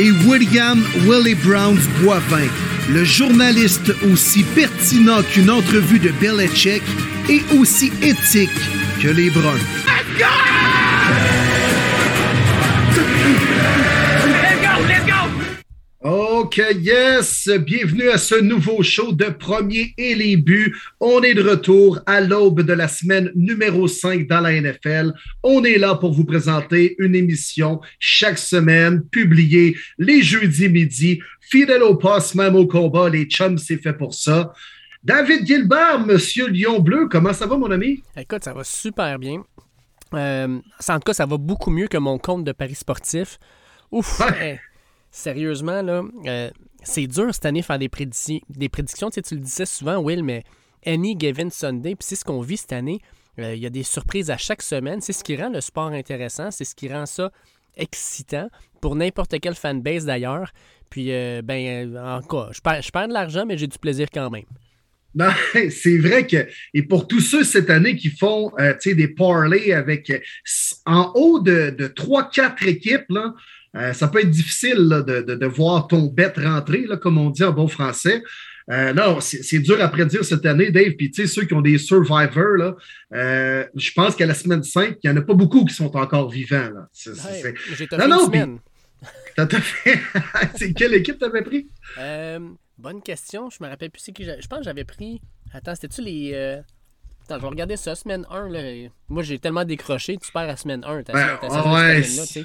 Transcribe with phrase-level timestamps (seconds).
[0.00, 2.48] Et William Willie Browns Boivin,
[2.88, 6.82] le journaliste aussi pertinent qu'une entrevue de Belichick
[7.28, 8.48] et aussi éthique
[9.02, 9.60] que les Bruns.
[16.40, 17.50] OK, yes!
[17.66, 20.74] Bienvenue à ce nouveau show de Premier et les buts.
[20.98, 25.12] On est de retour à l'aube de la semaine numéro 5 dans la NFL.
[25.42, 31.20] On est là pour vous présenter une émission chaque semaine, publiée les jeudis midi.
[31.42, 34.54] Fidèle au poste, même au combat, les chums, c'est fait pour ça.
[35.04, 38.02] David Gilbert, Monsieur Lion Bleu, comment ça va, mon ami?
[38.16, 39.44] Écoute, ça va super bien.
[40.14, 43.38] Euh, en tout cas, ça va beaucoup mieux que mon compte de Paris sportif.
[43.92, 44.20] Ouf!
[44.20, 44.52] Ouais.
[44.52, 44.60] hey,
[45.10, 46.50] sérieusement, là, euh,
[46.82, 48.40] c'est dur cette année de faire des, prédictions.
[48.48, 49.10] des prédictions.
[49.10, 50.44] Tu, le disais souvent, Will, mais
[50.86, 53.00] any given Sunday, puis c'est ce qu'on vit cette année.
[53.38, 55.00] Euh, Il y a des surprises à chaque semaine.
[55.00, 56.50] C'est ce qui rend le sport intéressant.
[56.50, 57.30] C'est ce qui rend ça
[57.76, 58.48] excitant
[58.80, 60.52] pour n'importe quelle fanbase d'ailleurs.
[60.88, 62.20] Puis, euh, ben, en
[62.52, 64.44] je perds, de l'argent, mais j'ai du plaisir quand même.
[65.14, 65.30] Non,
[65.70, 68.52] c'est vrai que, et pour tous ceux cette année qui font
[68.84, 70.12] des parlays avec
[70.86, 73.34] en haut de, de 3-4 équipes, là,
[73.76, 77.18] euh, ça peut être difficile là, de, de, de voir ton bet rentrer, là, comme
[77.18, 78.22] on dit en bon français.
[78.70, 80.92] Euh, non, c'est dur à prédire cette année, Dave.
[80.92, 82.76] Puis, tu sais, ceux qui ont des survivors, là,
[83.14, 85.96] euh, je pense qu'à la semaine 5, il n'y en a pas beaucoup qui sont
[85.96, 86.70] encore vivants.
[86.72, 86.88] Là.
[86.94, 88.58] J'ai Non, non, semaine.
[89.58, 90.72] Fait.
[90.74, 91.68] quelle équipe t'avais pris?
[91.98, 92.38] Euh,
[92.78, 93.48] bonne question.
[93.50, 94.24] Je me rappelle plus c'est qui.
[94.24, 95.20] Je pense que j'avais pris.
[95.52, 96.30] Attends, c'était-tu les.
[96.34, 96.60] euh,
[97.24, 98.48] Attends, je vais regarder ça, semaine 1.
[98.50, 98.88] Là.
[99.08, 101.02] Moi, j'ai tellement décroché, tu perds à semaine 1.
[101.04, 102.44] T'as Ben, ça- t'as ah ça ouais.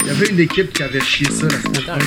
[0.00, 2.06] Il y avait une équipe qui avait chié ça la semaine dernière.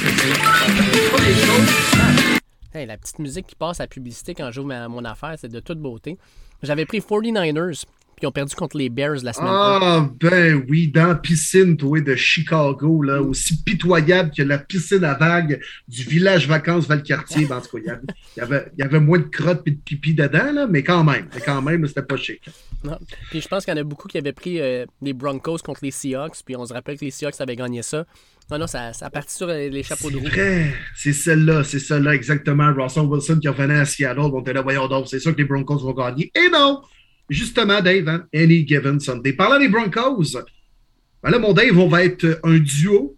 [2.73, 5.59] Hey, la petite musique qui passe à la publicité quand j'ouvre mon affaire, c'est de
[5.59, 6.17] toute beauté.
[6.61, 7.85] J'avais pris 49ers,
[8.17, 9.53] puis ils ont perdu contre les Bears la semaine 1.
[9.53, 15.03] Ah, ben oui, dans la piscine, toi, de Chicago, là, aussi pitoyable que la piscine
[15.03, 17.45] à vagues du village vacances Valcartier.
[17.45, 18.01] Ben, en tout cas, il y avait,
[18.35, 20.81] il y avait, il y avait moins de crottes et de pipi dedans, là, mais
[20.81, 22.41] quand même, mais quand même, c'était pas chic.
[22.83, 22.97] Non.
[23.29, 25.81] Puis je pense qu'il y en a beaucoup qui avaient pris euh, les Broncos contre
[25.83, 28.03] les Seahawks, puis on se rappelle que les Seahawks avaient gagné ça.
[28.49, 30.25] Non, non, ça, ça a parti sur euh, les chapeaux de roue.
[30.95, 32.73] c'est celle-là, c'est celle-là, exactement.
[32.73, 35.47] Russell Wilson qui revenait à Seattle, on était là, voyons donc, c'est sûr que les
[35.47, 36.31] Broncos vont gagner.
[36.33, 36.81] Et non!
[37.29, 39.33] Justement, Dave, hein, any given Sunday.
[39.33, 40.37] Parlant des Broncos,
[41.23, 43.17] ben là, mon Dave, on va être un duo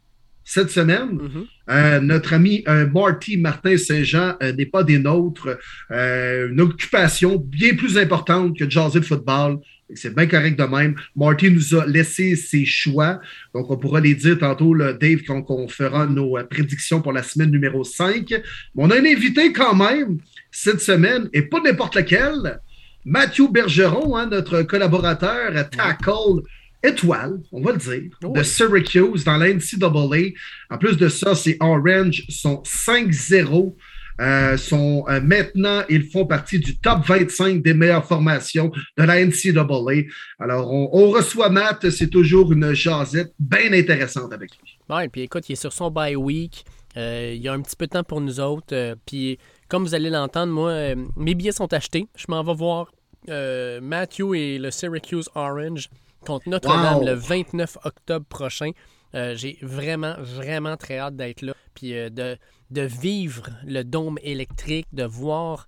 [0.49, 1.11] cette semaine.
[1.11, 1.45] Mhm.
[1.69, 5.59] Euh, notre ami euh, Marty Martin Saint-Jean euh, n'est pas des nôtres.
[5.91, 9.59] Une occupation bien plus importante que de jaser de football.
[9.93, 10.95] C'est bien correct de même.
[11.15, 13.19] Marty nous a laissé ses choix.
[13.53, 17.21] Donc, on pourra les dire tantôt, là, Dave, quand on fera nos prédictions pour la
[17.21, 18.27] semaine numéro 5.
[18.29, 18.41] Mais
[18.75, 20.17] on a un invité quand même
[20.51, 22.59] cette semaine, et pas n'importe lequel.
[23.05, 26.41] Mathieu Bergeron, hein, notre collaborateur à Tackle
[26.83, 28.43] étoile, on va le dire, Oh de.
[28.43, 30.33] Syracuse dans la NCAA.
[30.69, 33.75] En plus de ça, c'est Orange sont 5-0.
[34.21, 39.25] Euh, sont euh, maintenant, ils font partie du top 25 des meilleures formations de la
[39.25, 40.07] NCAA.
[40.39, 44.77] Alors, on, on reçoit Matt, c'est toujours une jasette bien intéressante avec lui.
[44.89, 46.65] Ouais, puis écoute, il est sur son bye week.
[46.97, 48.73] Euh, il y a un petit peu de temps pour nous autres.
[48.73, 49.37] euh, puis,
[49.69, 52.07] comme vous allez l'entendre, moi, euh, mes billets sont achetés.
[52.15, 52.91] Je m'en vais voir
[53.29, 55.89] euh, Matthew et le Syracuse Orange
[56.25, 57.05] contre Notre-Dame Wow.
[57.05, 58.71] le 29 octobre prochain.
[59.15, 61.53] Euh, J'ai vraiment, vraiment très hâte d'être là.
[61.73, 62.37] Puis euh, de,
[62.71, 65.67] de vivre le dôme électrique, de voir,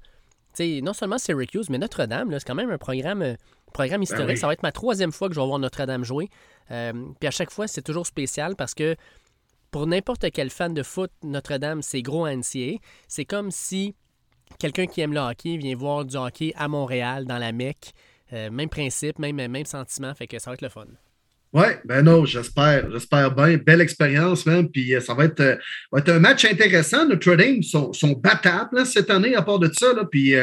[0.56, 2.32] tu sais, non seulement Syracuse, mais Notre-Dame.
[2.34, 3.36] C'est quand même un programme, euh,
[3.74, 4.28] programme historique.
[4.30, 4.38] oui.
[4.38, 6.30] Ça va être ma troisième fois que je vais voir Notre-Dame jouer.
[6.70, 8.96] Puis à chaque fois, c'est toujours spécial parce que
[9.72, 12.78] pour n'importe quel fan de foot, Notre-Dame, c'est gros NCA.
[13.08, 13.96] C'est comme si
[14.60, 17.92] quelqu'un qui aime le hockey vient voir du hockey à Montréal, dans la Mecque.
[18.34, 20.86] Euh, même principe, même, sentiment, fait que ça va être le fun.
[21.54, 23.58] Ouais, ben non, j'espère, j'espère bien.
[23.58, 24.70] Belle expérience, même.
[24.70, 25.58] Puis euh, ça va être, euh,
[25.92, 27.06] va être un match intéressant.
[27.06, 29.92] Notre Dame sont, battables là, cette année, à part de ça.
[29.94, 30.06] Là.
[30.10, 30.34] Puis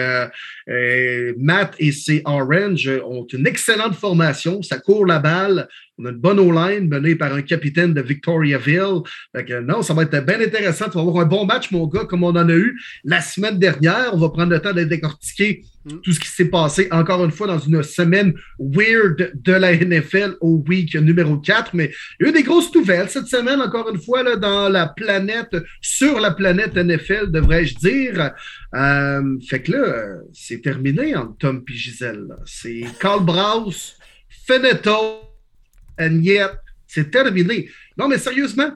[1.38, 4.62] Matt et ses Orange ont une excellente formation.
[4.62, 5.66] Ça court la balle.
[6.00, 9.02] On a une bonne O-line menée par un capitaine de Victoriaville.
[9.34, 10.84] Fait que, non, ça va être bien intéressant.
[10.84, 13.58] Tu vas avoir un bon match, mon gars, comme on en a eu la semaine
[13.58, 14.10] dernière.
[14.12, 15.96] On va prendre le temps de décortiquer mm.
[16.04, 20.36] tout ce qui s'est passé, encore une fois, dans une semaine weird de la NFL
[20.40, 21.74] au week numéro 4.
[21.74, 21.90] Mais
[22.20, 24.86] il y a eu des grosses nouvelles cette semaine, encore une fois, là, dans la
[24.86, 28.30] planète, sur la planète NFL, devrais-je dire.
[28.76, 32.28] Euh, fait que là, c'est terminé entre Tom et Gisèle.
[32.44, 33.96] C'est Carl Browse,
[34.46, 35.27] Fenneto,
[35.98, 36.50] and yet,
[36.86, 37.68] c'est terminé.
[37.96, 38.70] Non, mais sérieusement,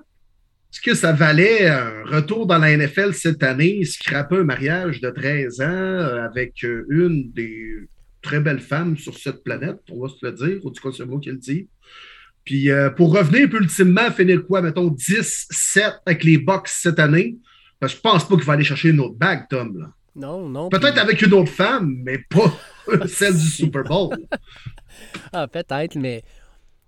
[0.73, 5.11] est-ce que ça valait un retour dans la NFL cette année, scraper un mariage de
[5.11, 7.75] 13 ans euh, avec euh, une des
[8.23, 11.05] très belles femmes sur cette planète, on va se le dire, ou du cas, c'est
[11.05, 11.69] moi qui le dis.
[12.45, 17.37] Puis euh, pour revenir, puis ultimement, finir quoi, mettons, 10-7 avec les Bucks cette année,
[17.81, 19.79] que je pense pas qu'il va aller chercher une autre bague, Tom.
[19.79, 19.93] Là.
[20.15, 20.69] Non, non.
[20.69, 22.53] Peut-être avec une autre femme, mais pas
[23.07, 24.17] celle du Super Bowl.
[25.33, 26.23] ah, peut-être, mais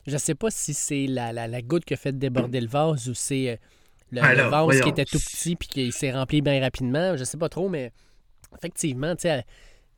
[0.07, 3.51] je sais pas si c'est la, goutte qui a fait déborder le vase ou c'est
[3.51, 3.57] euh,
[4.13, 7.17] le, vase qui était tout petit puis qui s'est rempli bien rapidement.
[7.17, 7.93] Je sais pas trop, mais
[8.57, 9.45] effectivement, tu sais,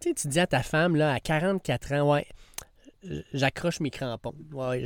[0.00, 2.26] tu dis à ta femme, là, à 44 ans, ouais,
[3.32, 4.34] j'accroche mes crampons.
[4.52, 4.84] Ouais,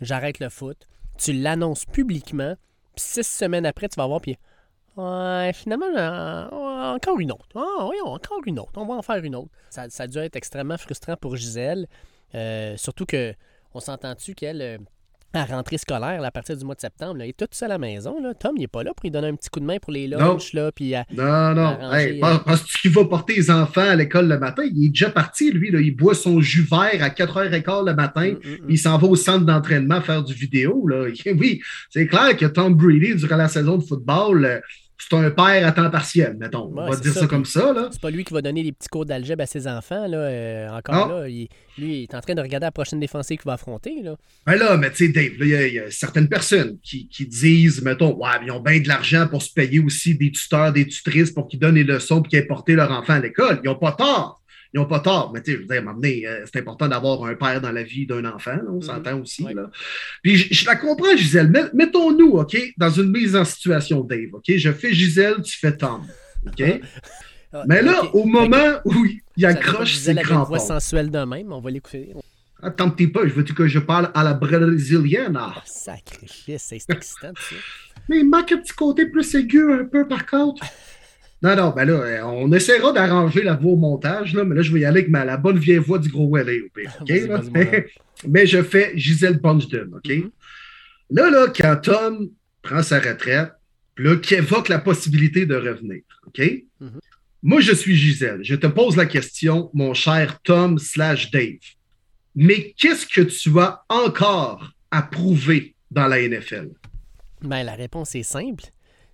[0.00, 0.88] j'arrête le foot.
[1.18, 2.54] Tu l'annonces publiquement,
[2.94, 4.38] puis six semaines après, tu vas voir, puis
[4.96, 5.86] ouais, finalement,
[6.94, 7.48] encore une autre.
[7.54, 8.72] Ah, oui, encore une autre.
[8.76, 9.50] On va en faire une autre.
[9.70, 11.86] Ça, ça a dû être extrêmement frustrant pour Gisèle.
[12.34, 13.34] Euh, surtout que
[13.74, 14.78] on s'entend-tu qu'elle, euh,
[15.32, 17.74] à rentrée scolaire, à partir du mois de septembre, là, elle est toute seule à
[17.74, 18.20] la maison.
[18.20, 18.34] Là?
[18.34, 20.08] Tom, il n'est pas là pour lui donner un petit coup de main pour les
[20.08, 20.52] lunchs.
[20.54, 21.78] Là, puis non, non.
[22.44, 24.64] parce qu'il va porter les enfants à l'école le matin?
[24.64, 25.70] Il est déjà parti, lui.
[25.70, 25.80] Là.
[25.80, 28.32] Il boit son jus vert à 4h15 le matin.
[28.32, 28.70] Mm, mm, mm.
[28.70, 30.86] Il s'en va au centre d'entraînement faire du vidéo.
[30.86, 31.06] Là.
[31.40, 34.60] Oui, c'est clair que Tom Brady, durant la saison de football, euh,
[35.08, 36.72] c'est un père à temps partiel, mettons.
[36.76, 37.72] on va dire ça, comme ça.
[37.72, 37.88] Là.
[37.90, 40.06] C'est pas lui qui va donner les petits cours d'algèbre à ses enfants.
[40.06, 41.48] Là, euh, encore là, lui,
[41.78, 44.02] il est en train de regarder la prochaine défensive qu'il va affronter.
[44.02, 44.16] Là.
[44.46, 48.14] Ben là, mais tu sais, Dave, il y, a certaines personnes qui, qui disent, mettons,
[48.16, 51.48] ouais, ils ont bien de l'argent pour se payer aussi des tuteurs, des tutrices pour
[51.48, 53.60] qu'ils donnent les leçons et qu'ils aient porté leur enfant à l'école.
[53.64, 54.39] Ils n'ont pas tort
[54.72, 57.34] ils n'ont pas tort, mais tu sais, je veux dire, euh, c'est important d'avoir un
[57.34, 58.82] père dans la vie d'un enfant, on mm-hmm.
[58.82, 59.42] s'entend aussi.
[59.42, 59.70] Là.
[60.22, 61.50] Puis je, la comprends, Gisèle.
[61.74, 64.44] Mettons-nous, OK, dans une mise en situation, Dave, OK?
[64.46, 66.06] Je fais Gisèle, tu fais Tom,
[66.46, 66.62] OK?
[67.52, 69.06] Ah, mais là, au moment où
[69.36, 70.42] il accroche ses crampons...
[70.42, 72.12] une voix sensuelle de même, on va l'écouter.
[72.62, 75.36] Attends, t'es pas, je veux que je parle à la brésilienne.
[75.36, 77.56] Ah, oh, sacrifice, c'est excitant, ça.
[78.08, 80.64] Mais il manque un petit côté plus aigu un peu, par contre.
[81.42, 84.62] Non, non, ben là, euh, on essaiera d'arranger la voix au montage, là, mais là,
[84.62, 86.64] je vais y aller avec ma, la bonne vieille voix du gros Welly,
[87.00, 87.10] OK?
[88.28, 90.04] mais, je fais Gisèle Bunchden, OK?
[90.04, 90.30] Mm-hmm.
[91.10, 93.52] Là, là, quand Tom prend sa retraite,
[93.96, 96.38] là, qui évoque la possibilité de revenir, OK?
[96.38, 97.00] Mm-hmm.
[97.42, 98.40] Moi, je suis Gisèle.
[98.42, 101.56] Je te pose la question, mon cher Tom slash Dave.
[102.34, 106.70] Mais qu'est-ce que tu as encore à prouver dans la NFL?
[107.40, 108.64] Ben, la réponse est simple.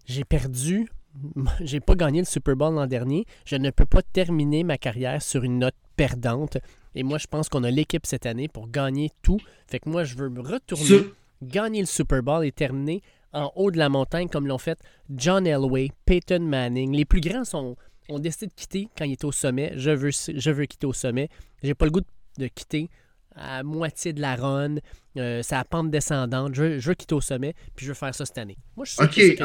[0.07, 0.89] J'ai perdu
[1.61, 3.27] j'ai pas gagné le Super Bowl l'an dernier.
[3.45, 6.59] Je ne peux pas terminer ma carrière sur une note perdante.
[6.95, 9.39] Et moi, je pense qu'on a l'équipe cette année pour gagner tout.
[9.67, 11.11] Fait que moi, je veux me retourner,
[11.43, 13.03] gagner le Super Bowl et terminer
[13.33, 14.79] en haut de la montagne comme l'ont fait
[15.15, 16.95] John Elway, Peyton Manning.
[16.95, 17.77] Les plus grands sont,
[18.09, 19.73] ont décidé de quitter quand ils étaient au sommet.
[19.77, 21.29] Je veux, je veux quitter au sommet.
[21.63, 22.01] J'ai pas le goût
[22.39, 22.89] de, quitter
[23.35, 24.77] à moitié de la run.
[25.19, 26.55] Euh, c'est à pente descendante.
[26.55, 28.57] Je veux, quitter au sommet, puis je veux faire ça cette année.
[28.77, 29.39] Moi, je suis OK.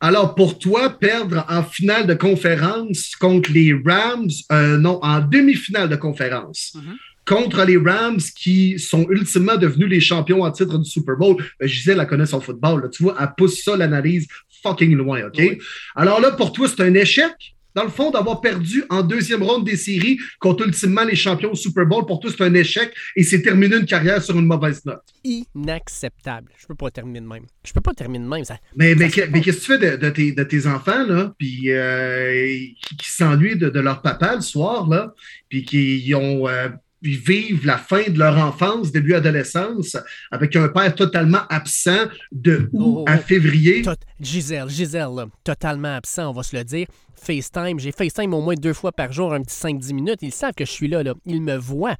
[0.00, 5.88] Alors, pour toi, perdre en finale de conférence contre les Rams, euh, non, en demi-finale
[5.88, 6.96] de conférence, mhm.
[7.24, 11.42] contre les Rams qui sont ultimement devenus les champions en titre du Super Bowl.
[11.58, 12.90] Ben, Gisèle, elle connaît son football.
[12.92, 14.26] tu vois, elle pousse ça, l'analyse
[14.62, 15.58] fucking loin, OK?
[15.94, 17.55] Alors là, pour toi, c'est un échec?
[17.76, 21.54] Dans le fond, d'avoir perdu en deuxième ronde des séries contre ultimement les champions au
[21.54, 24.82] Super Bowl, pour tous, c'est un échec et c'est terminer une carrière sur une mauvaise
[24.86, 25.02] note.
[25.22, 26.52] Inacceptable.
[26.58, 27.44] Je peux pas terminer de même.
[27.64, 28.44] Je peux pas terminer de même.
[28.44, 32.56] Ça, mais mais, qu'est-ce que tu fais de, tes, de tes, enfants, là, puis euh,
[32.98, 35.12] qui, s'ennuient de, leur papa le soir, là,
[35.50, 36.48] puis qui ont.
[36.48, 36.68] Euh,
[37.14, 39.96] vivent la fin de leur enfance, début adolescence,
[40.30, 43.82] avec un père totalement absent de août oh, à février.
[44.20, 46.86] Gisèle, Gisèle, totalement absent, on va se le dire.
[47.14, 50.18] FaceTime, j'ai FaceTime au moins deux fois par jour, un petit 5-10 minutes.
[50.22, 51.14] Ils savent que je suis là, là.
[51.24, 51.96] Ils me voient.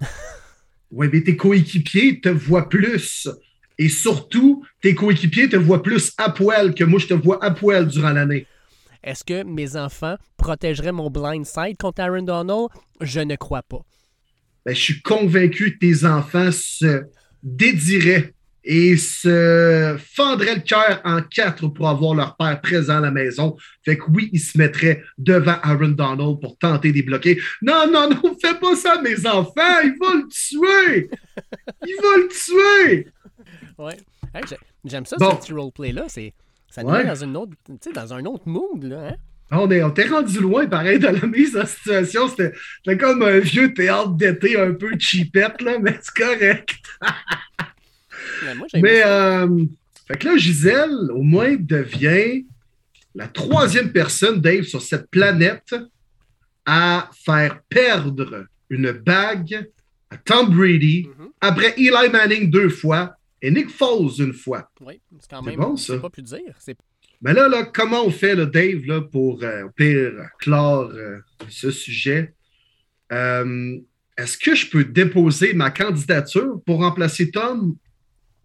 [0.90, 3.28] oui, mais tes coéquipiers te voient plus.
[3.78, 7.50] Et surtout, tes coéquipiers te voient plus à poil que moi, je te vois à
[7.52, 8.46] poil durant l'année.
[9.04, 12.68] Est-ce que mes enfants protégeraient mon blind side contre Aaron Donald?
[13.00, 13.80] Je ne crois pas.
[14.68, 17.04] Ben, je suis convaincu que tes enfants se
[17.42, 23.10] dédieraient et se fendraient le cœur en quatre pour avoir leur père présent à la
[23.10, 23.56] maison.
[23.82, 27.40] Fait que oui, ils se mettraient devant Aaron Donald pour tenter de bloquer.
[27.62, 31.08] Non, non, non, fais pas ça, mes enfants, ils vont le tuer!
[31.86, 33.08] Ils vont le tuer!
[33.78, 33.96] Ouais.
[34.84, 36.08] J'aime ça, ce petit roleplay-là.
[36.10, 37.52] Ça nous met dans, une autre,
[37.94, 39.16] dans un autre mood, là, hein?
[39.50, 42.28] On est, on rendu loin, pareil, dans la mise en situation.
[42.28, 46.76] C'était comme un vieux théâtre d'été un peu cheapette, là, mais c'est correct.
[48.74, 49.64] mais, euh,
[50.06, 52.44] fait que là, Gisèle, au moins, devient
[53.14, 55.74] la troisième personne, Dave, sur cette planète
[56.66, 59.70] à faire perdre une bague
[60.10, 61.28] à Tom Brady mm-hmm.
[61.40, 64.70] après Eli Manning deux fois et Nick Foles une fois.
[64.80, 65.98] Oui, c'est quand même bon, ça.
[65.98, 66.54] pas pu dire.
[67.20, 72.34] Mais là, là, comment on fait, Dave, là, pour euh, pire clore euh, ce sujet?
[73.12, 73.78] Euh,
[74.16, 77.76] est-ce que je peux déposer ma candidature pour remplacer Tom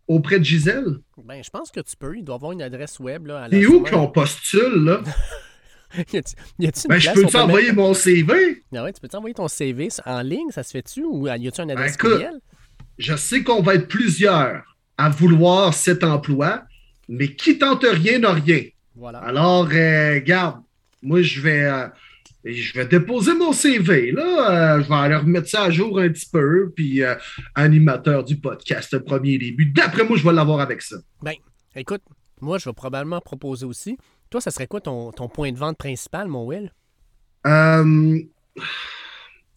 [0.07, 0.97] auprès de Gisèle?
[1.23, 2.17] Ben, je pense que tu peux.
[2.17, 3.27] Il doit avoir une adresse web.
[3.27, 5.01] Là, Et où qu'on postule, là?
[6.13, 8.63] y a -t ben, je peux t'envoyer mon CV?
[8.75, 11.03] Ah ouais, tu peux t'envoyer ton CV en ligne, ça se fait-tu?
[11.03, 12.39] Ou y a-tu une adresse ben,
[12.97, 14.63] Je sais qu'on va être plusieurs
[14.97, 16.63] à vouloir cet emploi
[17.07, 18.63] mais qui tente rien n'a rien.
[18.95, 19.19] Voilà.
[19.19, 20.61] Alors, euh, garde,
[21.01, 21.87] moi, je vais, euh,
[22.45, 24.11] je vais déposer mon CV.
[24.11, 26.71] Là, euh, je vais aller remettre ça à jour un petit peu.
[26.75, 27.01] Puis,
[27.55, 29.65] animateur du podcast, premier début.
[29.65, 30.97] D'après moi, je vais l'avoir avec ça.
[31.21, 31.33] Ben,
[31.75, 32.01] écoute,
[32.41, 33.97] moi, je vais probablement proposer aussi.
[34.29, 36.71] Toi, ça serait quoi ton, point de vente principal, mon Will?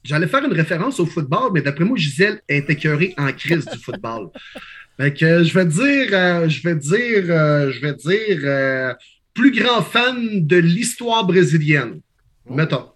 [0.02, 3.78] J'allais faire une référence au football, mais d'après moi, Gisèle est écœurée en crise du
[3.78, 4.30] football.
[4.96, 8.94] Fait que je vais dire, euh, je vais dire, euh, je vais dire, euh,
[9.34, 12.00] plus grand fan de l'histoire brésilienne.
[12.48, 12.54] Oh.
[12.54, 12.90] Mettons.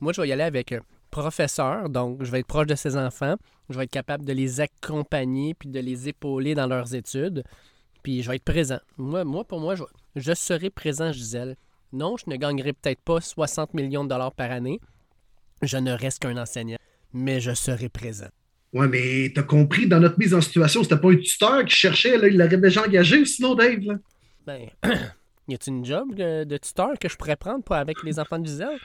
[0.00, 0.74] Moi, je vais y aller avec
[1.10, 3.36] professeur, donc je vais être proche de ses enfants.
[3.70, 7.44] Je vais être capable de les accompagner puis de les épauler dans leurs études.
[8.02, 8.78] Puis je vais être présent.
[8.98, 9.84] Moi, moi pour moi, je,
[10.16, 11.56] je serai présent, Gisèle.
[11.92, 14.80] Non, je ne gagnerai peut-être pas 60 millions de dollars par année.
[15.62, 16.78] Je ne reste qu'un enseignant,
[17.12, 18.28] mais je serai présent.
[18.72, 22.16] Ouais, mais t'as compris, dans notre mise en situation, c'était pas un tuteur qui cherchait,
[22.16, 23.80] là, il l'aurait déjà engagé, sinon Dave.
[23.82, 23.94] Là.
[24.46, 24.68] Ben,
[25.48, 28.46] y a-t-il une job de, tuteur que je pourrais prendre pour avec les enfants de
[28.46, 28.78] Gisèle?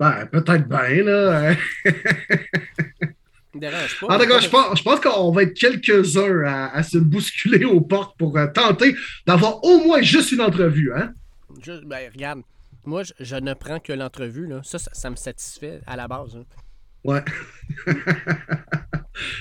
[0.00, 1.54] Ben, peut-être bien, là.
[3.54, 4.18] Dérange pas.
[4.18, 8.36] D'accord, je pense, je pense qu'on va être quelques-uns à, se bousculer aux portes pour
[8.36, 8.96] euh, tenter
[9.26, 11.12] d'avoir au moins juste une entrevue, hein?
[11.84, 12.42] ben, regarde,
[12.84, 14.60] moi, je, ne prends que l'entrevue, là.
[14.62, 16.36] Ça, ça, me satisfait à la base.
[16.36, 16.44] Hein.
[17.04, 17.22] Ouais.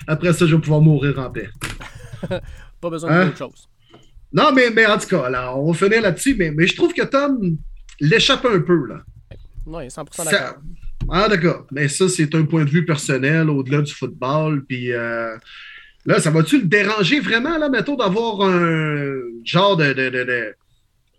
[0.08, 1.50] Après ça, je vais pouvoir mourir en paix.
[2.82, 3.25] pas besoin hein?
[3.25, 3.70] d'autre chose.
[4.32, 6.94] Non, mais, mais en tout cas, là, on va finir là-dessus, mais, mais je trouve
[6.94, 7.58] que Tom
[8.00, 8.88] l'échappe un peu.
[8.88, 9.01] là.
[9.66, 10.62] Oui, 100% d'accord.
[11.12, 11.66] Ah, d'accord.
[11.72, 14.63] Mais ça, c'est un point de vue personnel au-delà du football.
[14.66, 15.36] Puis euh,
[16.06, 20.56] là, ça va-tu le déranger vraiment, là, mettons, d'avoir un genre de, de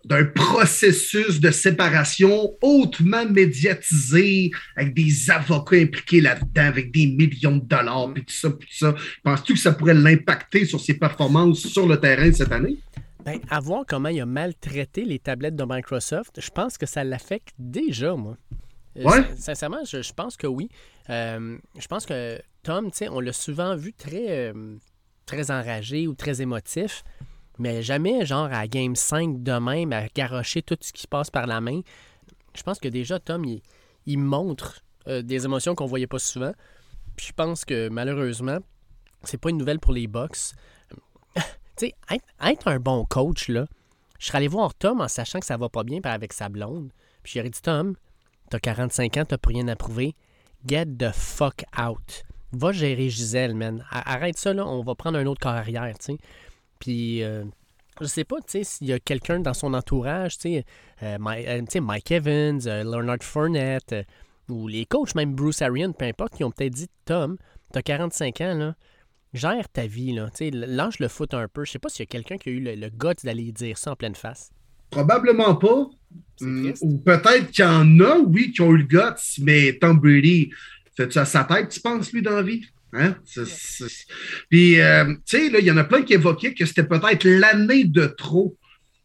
[0.05, 7.65] d'un processus de séparation hautement médiatisé, avec des avocats impliqués là-dedans, avec des millions de
[7.65, 8.95] dollars, puis tout ça, puis tout ça.
[9.23, 12.77] Penses-tu que ça pourrait l'impacter sur ses performances sur le terrain cette année?
[13.23, 17.03] Bien, à voir comment il a maltraité les tablettes de Microsoft, je pense que ça
[17.03, 18.35] l'affecte déjà, moi.
[18.97, 19.23] Euh, ouais?
[19.37, 20.69] Sincèrement, je, pense que oui.
[21.09, 24.75] Euh, je pense que Tom, tu sais, on l'a souvent vu très, euh,
[25.25, 27.03] très enragé ou très émotif
[27.61, 31.45] mais jamais genre à Game 5 de même à garocher tout ce qui passe par
[31.45, 31.81] la main.
[32.55, 33.45] Je pense que déjà, Tom,
[34.05, 36.53] il, montre euh, des émotions qu'on voyait pas souvent.
[37.15, 38.57] Puis je pense que malheureusement,
[39.23, 40.55] c'est pas une nouvelle pour les box.
[41.35, 41.41] tu
[41.77, 43.67] sais, être, un bon coach, là,
[44.17, 46.91] je serais allé voir Tom en sachant que ça va pas bien avec sa blonde.
[47.21, 47.95] Puis j'aurais dit, Tom,
[48.49, 50.15] t'as 45 ans, t'as plus rien à prouver.
[50.65, 52.23] Get the fuck out.
[52.53, 53.85] Va gérer Gisèle, man.
[53.91, 56.17] Arrête ça, là, on va prendre un autre carrière, tu sais.
[56.81, 57.45] Puis, euh,
[58.01, 60.65] je sais pas, tu sais, s'il y a quelqu'un dans son entourage, tu sais,
[61.03, 63.95] euh, euh, Mike, Evans, Leonard Fournette,
[64.49, 67.37] ou les coachs, même Bruce Arian, peu importe, qui ont peut-être dit Tom,
[67.71, 68.75] t'as 45 ans, là,
[69.33, 71.63] gère ta vie, là, tu sais, lâche le foot un peu.
[71.63, 73.77] Je sais pas s'il y a quelqu'un qui a eu le, le guts d'aller dire
[73.77, 74.51] ça en pleine face.
[74.89, 75.89] Probablement pas.
[76.41, 79.99] Hmm, ou peut-être qu'il y en a, oui, qui ont eu le guts, mais Tom
[79.99, 80.49] Brady,
[80.97, 82.65] fais-tu à sa tête, tu penses, lui, dans la vie?
[82.93, 83.15] Hein?
[84.49, 87.85] Puis, euh, tu sais, il y en a plein qui évoquaient que c'était peut-être l'année
[87.85, 88.57] de trop.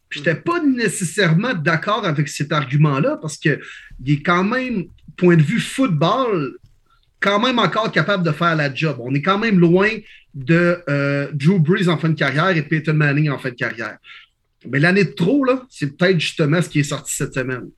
[0.09, 3.59] Je n'étais pas nécessairement d'accord avec cet argument-là parce qu'il
[4.05, 4.85] est quand même,
[5.17, 6.57] point de vue football,
[7.19, 8.97] quand même encore capable de faire la job.
[8.99, 9.89] On est quand même loin
[10.33, 13.97] de euh, Drew Brees en fin de carrière et Peyton Manning en fin de carrière.
[14.69, 17.69] Mais l'année de trop, là, c'est peut-être justement ce qui est sorti cette semaine.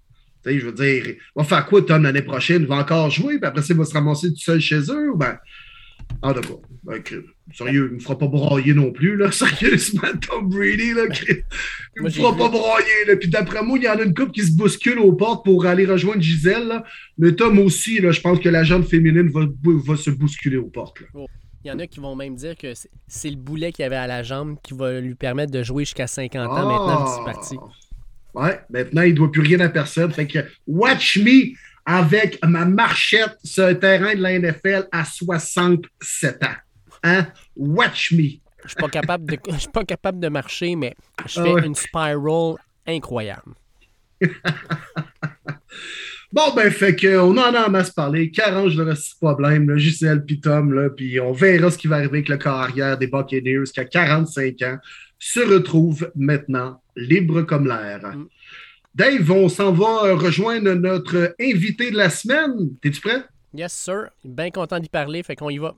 [0.46, 2.64] je veux dire, on va faire quoi Tom l'année prochaine?
[2.64, 5.12] Il va encore jouer, puis après ça, il va se ramasser tout seul chez eux?
[5.16, 5.38] Ben,
[6.22, 6.62] Ah, d'accord.
[6.84, 7.02] Ben,
[7.54, 9.32] sérieux, il ne me fera pas broyer non plus, là.
[9.32, 11.04] Sérieusement, Tom Brady, là.
[11.28, 11.44] Il
[11.98, 13.16] ne me fera pas broyer, là.
[13.16, 15.66] Puis d'après moi, il y en a une couple qui se bouscule aux portes pour
[15.66, 16.84] aller rejoindre Gisèle, là.
[17.18, 20.70] Mais Tom aussi, là, je pense que la jeune féminine va, va se bousculer aux
[20.70, 21.08] portes, là.
[21.14, 21.28] Oh.
[21.64, 22.72] Il y en a qui vont même dire que
[23.08, 26.08] c'est le boulet qu'il avait à la jambe qui va lui permettre de jouer jusqu'à
[26.08, 26.66] 50 ans ah!
[26.66, 27.58] maintenant, c'est parti.
[28.34, 30.12] Ouais, maintenant, il ne doit plus rien à personne.
[30.12, 31.54] Fait que, watch me
[31.92, 36.48] avec ma marchette sur un terrain de la NFL à 67 ans.
[37.04, 37.26] Hein?
[37.56, 38.38] Watch me.
[38.64, 40.94] Je suis pas capable de, je suis pas capable de marcher, mais
[41.26, 43.56] je fais une spiral incroyable.
[46.32, 48.30] bon, ben, fait qu'on en a en masse parlé.
[48.30, 51.88] Qu'arrange le reste du problème, là, Gisèle puis Tom, là, puis on verra ce qui
[51.88, 54.78] va arriver avec le carrière des Buccaneers qui a 45 ans
[55.18, 58.02] se retrouve maintenant libre comme l'air.
[58.16, 58.28] Mm.
[58.96, 62.76] Dave, on s'en va rejoindre notre invité de la semaine.
[62.82, 63.24] T'es-tu prêt?
[63.54, 64.10] Yes, sir.
[64.24, 65.76] Bien content d'y parler, fait qu'on y va.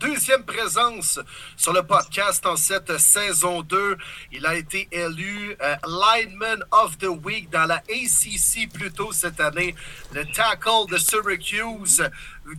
[0.00, 1.20] Deuxième présence
[1.56, 3.96] sur le podcast en cette saison 2.
[4.32, 9.38] Il a été élu euh, Lineman of the Week dans la ACC plus tôt cette
[9.40, 9.74] année.
[10.12, 12.02] Le tackle de Syracuse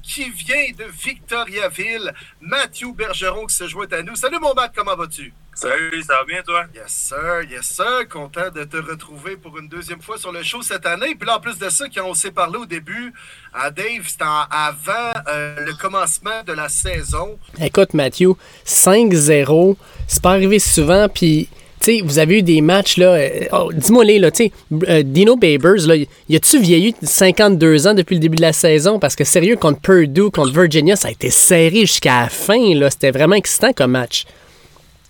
[0.01, 2.13] qui vient de Victoriaville.
[2.39, 4.15] Mathieu Bergeron qui se joint à nous.
[4.15, 5.34] Salut mon Matt, comment vas-tu?
[5.55, 6.65] Salut, ça va bien toi?
[6.75, 8.07] Yes sir, yes sir.
[8.09, 11.15] Content de te retrouver pour une deuxième fois sur le show cette année.
[11.15, 13.13] Puis là, en plus de ça, quand on s'est parlé au début,
[13.53, 17.39] à Dave, c'était avant euh, le commencement de la saison.
[17.62, 18.33] Écoute, Mathieu,
[18.65, 21.47] 5-0, c'est pas arrivé souvent, puis
[21.85, 23.13] sais, vous avez eu des matchs, là.
[23.13, 24.51] Euh, oh, dis-moi les, là, tu sais.
[24.89, 29.00] Euh, Dino Babers, là, y a-tu vieilli 52 ans depuis le début de la saison?
[29.00, 32.89] Parce que sérieux, contre Purdue, contre Virginia, ça a été serré jusqu'à la fin, là.
[32.89, 34.25] C'était vraiment excitant comme match.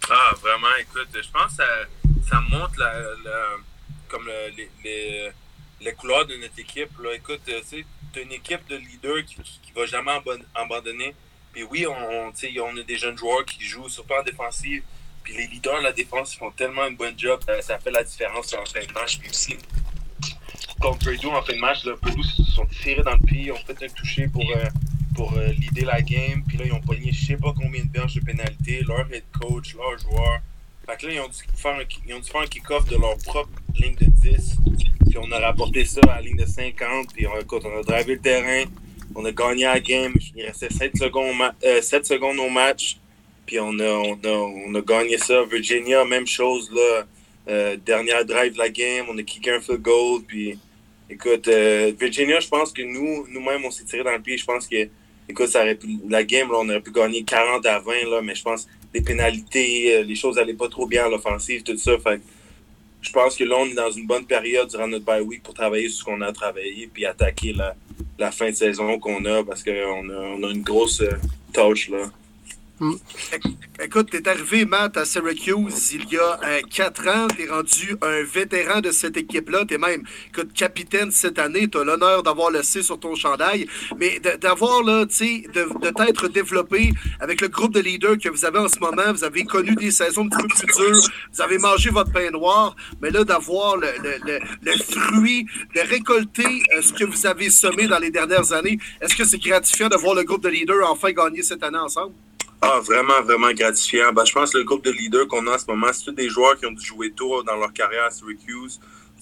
[0.09, 1.63] Ah, vraiment, écoute, je pense que
[2.29, 2.93] ça, montre la,
[4.07, 5.31] comme les, les,
[5.81, 6.91] les, couleurs de notre équipe.
[6.99, 7.13] Là.
[7.15, 7.61] Écoute, euh,
[8.13, 10.11] tu as une équipe de leaders qui ne va jamais
[10.53, 11.15] abandonner.
[11.51, 14.83] Puis oui, on, on, a des jeunes joueurs qui jouent surtout en défensive.
[15.23, 18.53] Puis les leaders de la défense font tellement un bon job, ça, fait la différence
[18.53, 19.17] en fin de match.
[19.17, 19.57] Puis aussi,
[20.79, 23.57] contre Purdue en fin de match, là, Purdue se sont tirés dans le pied, ont
[23.57, 24.65] fait un toucher pour, euh,
[25.15, 26.43] pour euh, leader la game.
[26.47, 29.23] Puis là, ils ont pogné je sais pas combien de benches de pénalité, leur head
[29.39, 30.41] coach, leurs joueurs.
[30.85, 34.05] Fait que là, ils ont dû faire un, un kick-off de leur propre ligne de
[34.05, 34.57] 10.
[35.09, 37.13] Puis on a rapporté ça à la ligne de 50.
[37.13, 38.65] Puis on, écoute, on a drivé le terrain.
[39.15, 40.13] On a gagné la game.
[40.35, 42.97] Il restait 7 secondes, 7 euh, secondes au match.
[43.45, 45.43] Puis on a, on, a, on a gagné ça.
[45.45, 46.69] Virginia, même chose.
[46.71, 47.05] là.
[47.47, 50.21] Euh, dernière drive de la game, on a kické un field goal.
[50.27, 50.57] Puis
[51.09, 54.37] écoute, euh, Virginia, je pense que nous, nous-mêmes, on s'est tiré dans le pied.
[54.37, 54.89] Je pense que,
[55.29, 58.21] écoute, ça aurait pu, la game, là, on aurait pu gagner 40 à 20, là,
[58.21, 61.77] mais je pense les pénalités, euh, les choses n'allaient pas trop bien à l'offensive, tout
[61.77, 61.97] ça.
[61.99, 62.21] Fait
[63.01, 65.53] je pense que là, on est dans une bonne période durant notre bye week pour
[65.53, 67.53] travailler sur ce qu'on a travaillé puis attaquer
[68.17, 71.03] la, fin de saison qu'on a parce qu'on a, une grosse
[71.53, 72.09] touch là.
[72.79, 72.95] Mm.
[73.81, 77.27] Écoute, t'es arrivé, Matt, à Syracuse il y a euh, quatre ans.
[77.27, 79.63] T'es rendu un vétéran de cette équipe-là.
[79.65, 81.69] T'es même, écoute, capitaine cette année.
[81.69, 83.67] T'as l'honneur d'avoir le C sur ton chandail.
[83.97, 88.27] Mais d'avoir, là, tu sais, de, de t'être développé avec le groupe de leaders que
[88.27, 89.13] vous avez en ce moment.
[89.13, 91.09] Vous avez connu des saisons un petit peu plus dures.
[91.33, 92.75] Vous avez mangé votre pain noir.
[93.01, 97.87] Mais là, d'avoir le, le, le, fruit, de récolter euh, ce que vous avez semé
[97.87, 101.13] dans les dernières années, est-ce que c'est gratifiant de voir le groupe de leaders enfin
[101.13, 102.13] gagner cette année ensemble?
[102.67, 104.11] Ah, vraiment, vraiment gratifiant.
[104.11, 106.11] Ben, je pense que le groupe de leaders qu'on a en ce moment, c'est tous
[106.13, 108.79] des joueurs qui ont dû jouer tôt dans leur carrière à Syracuse.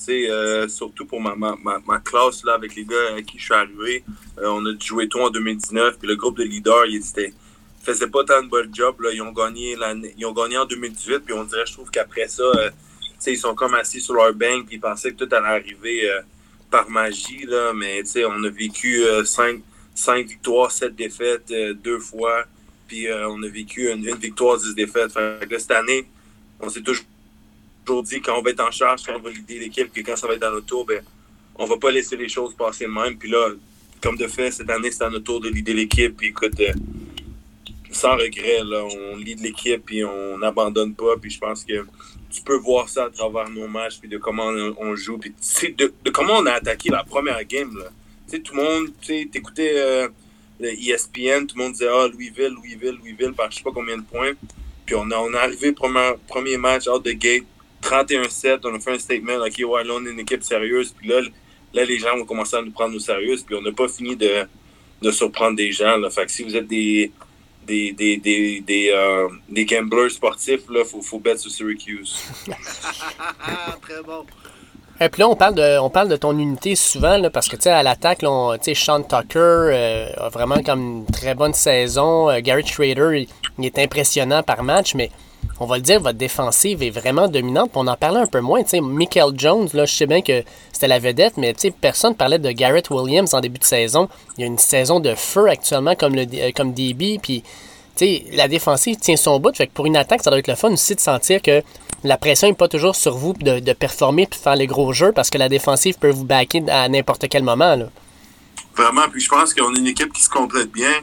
[0.09, 3.53] Euh, surtout pour ma, ma, ma, classe là, avec les gars avec qui je suis
[3.53, 4.03] arrivé.
[4.37, 5.99] Euh, on a dû jouer tôt en 2019.
[5.99, 7.33] Puis le groupe de leaders, il était,
[7.81, 9.01] faisait pas tant de bon job.
[9.01, 9.11] Là.
[9.11, 9.75] Ils, ont gagné
[10.17, 11.19] ils ont gagné en 2018.
[11.19, 12.69] Puis on dirait, je trouve qu'après ça, euh,
[13.27, 14.67] ils sont comme assis sur leur bank.
[14.67, 16.21] Puis ils pensaient que tout allait arriver euh,
[16.71, 17.45] par magie.
[17.45, 17.73] Là.
[17.73, 19.61] Mais on a vécu 5
[19.95, 21.53] cinq, victoires, 7 défaites
[21.83, 22.45] deux fois.
[23.07, 25.11] Euh, on a vécu une, victoire, 10 défaites.
[25.11, 26.05] cette année,
[26.59, 29.91] on s'est toujours dit quand on va être en charge, quand on va l'idée l'équipe,
[29.91, 31.01] que quand ça va être dans notre tour, ben,
[31.55, 33.17] on va pas laisser les choses passer de même.
[33.17, 33.49] Puis là,
[34.01, 36.15] comme de fait, cette année, c'est à notre tour de l'idée l'équipe.
[36.17, 36.73] Puis écoute, euh,
[37.91, 41.17] sans regret, là, on lead l'équipe et on n'abandonne pas.
[41.21, 41.85] Puis je pense que
[42.31, 44.47] tu peux voir ça à travers nos matchs, puis de comment
[44.79, 45.33] on, joue, puis
[45.77, 47.77] de, comment on a attaqué la première game.
[47.77, 47.85] Là.
[48.39, 50.09] tout le monde, tu t'écoutais euh,
[50.61, 54.03] ESPN, tout le monde disait Ah, Louisville, Louisville, Louisville, par je sais pas combien de
[54.03, 54.33] points.
[54.85, 57.45] Puis on, a, on est arrivé, premier, premier match, out the gate,
[57.81, 60.93] 31-7, on a fait un statement, OK, ouais, là, on est une équipe sérieuse.
[60.97, 61.21] Puis là,
[61.73, 63.35] là, les gens vont commencer à nous prendre au sérieux.
[63.45, 64.45] Puis on n'a pas fini de,
[65.01, 65.97] de surprendre des gens.
[65.97, 66.09] Là.
[66.09, 67.11] Fait que si vous êtes des,
[67.65, 72.15] des, des, des, des, euh, des gamblers sportifs, il faut, faut sur Syracuse.
[73.81, 74.25] Très bon.
[75.03, 78.27] Et puis là, on parle de, ton unité souvent, parce que tu à l'attaque, tu
[78.61, 82.29] sais, Sean Tucker euh, a vraiment comme une très bonne saison.
[82.29, 85.11] Euh, Garrett Schrader, il, est impressionnant par match, mais
[85.59, 87.71] on va le dire, votre défensive est vraiment dominante.
[87.75, 88.63] on en parlait un peu moins.
[88.63, 92.15] Tu Michael Jones, là, je sais bien que c'était la vedette, mais tu sais, personne
[92.15, 94.07] parlait de Garrett Williams en début de saison.
[94.37, 97.19] Il y a une saison de feu actuellement comme, le, euh, DB,
[98.31, 99.53] la défensive tient son bout.
[99.73, 101.61] Pour une attaque, ça doit être le fun aussi de sentir que
[102.03, 105.11] la pression n'est pas toujours sur vous de, performer et de faire les gros jeux
[105.11, 107.75] parce que la défensive peut vous backer à n'importe quel moment.
[107.75, 107.89] Là.
[108.75, 110.93] Vraiment, puis je pense qu'on est une équipe qui se complète bien,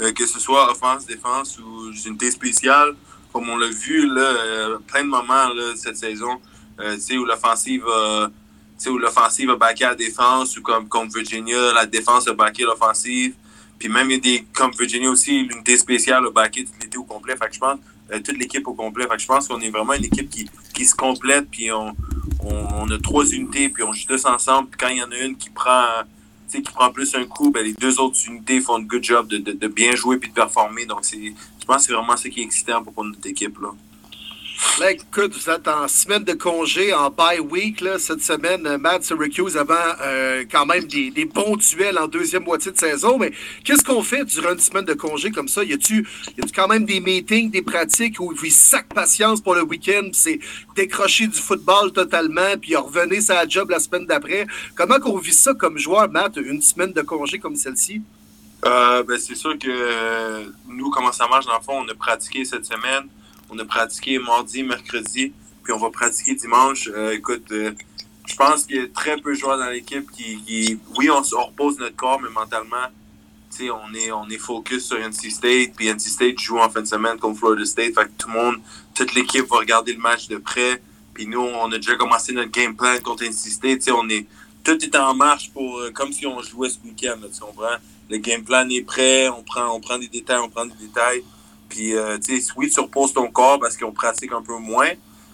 [0.00, 2.94] euh, que ce soit offense, défense ou unité spéciale.
[3.32, 6.40] Comme on l'a vu, là, euh, plein de moments là, cette saison,
[6.80, 12.32] euh, où l'offensive où a backé la défense ou comme contre Virginia, la défense a
[12.32, 13.34] backé l'offensive.
[13.78, 16.98] Puis même, il y a des, comme Virginia aussi, l'unité spéciale a backé toute l'été
[16.98, 17.36] au complet.
[17.36, 17.78] Fait je pense,
[18.18, 19.06] toute l'équipe au complet.
[19.08, 21.48] Fait que je pense qu'on est vraiment une équipe qui, qui se complète.
[21.50, 21.94] Puis on,
[22.44, 24.68] on, a trois unités, puis on joue tous ensemble.
[24.70, 25.84] Puis quand il y en a une qui prend,
[26.50, 29.38] qui prend plus un coup, ben, les deux autres unités font un good job de,
[29.38, 30.86] de, de bien jouer puis de performer.
[30.86, 33.58] Donc, je pense que c'est vraiment ce qui est excitant pour notre équipe.
[33.60, 33.70] Là.
[34.78, 38.66] Là, écoute, vous êtes en semaine de congé, en bye week là, cette semaine.
[38.66, 43.18] Euh, Matt Syracuse avant euh, quand même des, bons duels en deuxième moitié de saison.
[43.18, 43.32] Mais
[43.64, 45.64] qu'est-ce qu'on fait durant une semaine de congé comme ça?
[45.64, 46.06] Y a-tu
[46.54, 50.10] quand même des meetings, des pratiques où vous sac patience pour le week-end?
[50.12, 50.40] C'est
[50.76, 54.46] décrocher du football totalement, puis revenez sa job la semaine d'après?
[54.74, 58.02] Comment qu'on vit ça comme joueur, Matt, une semaine de congé comme celle-ci?
[58.66, 62.44] Euh, ben, c'est sûr que nous, comment ça marche, dans le fond, on a pratiqué
[62.44, 63.08] cette semaine.
[63.50, 65.32] On a pratiqué mardi, mercredi,
[65.64, 66.88] puis on va pratiquer dimanche.
[66.94, 67.72] Euh, écoute, euh,
[68.26, 71.78] je pense qu'il y a très peu de joueurs dans l'équipe qui, oui, on, repose
[71.78, 72.86] notre corps, mais mentalement,
[73.60, 76.86] on est, on est focus sur NC State, puis NC State joue en fin de
[76.86, 77.94] semaine contre Florida State.
[77.94, 78.56] Fait que tout le monde,
[78.94, 80.80] toute l'équipe va regarder le match de près.
[81.12, 83.90] Puis nous, on a déjà commencé notre game plan contre NC State.
[83.90, 84.26] on est,
[84.62, 87.16] tout est en marche pour euh, comme si on jouait ce week-end.
[88.08, 91.24] Le game plan est prêt, on prend, on prend des détails, on prend des détails.
[91.70, 94.90] Puis, euh, tu sais, oui, tu reposes ton corps parce qu'on pratique un peu moins,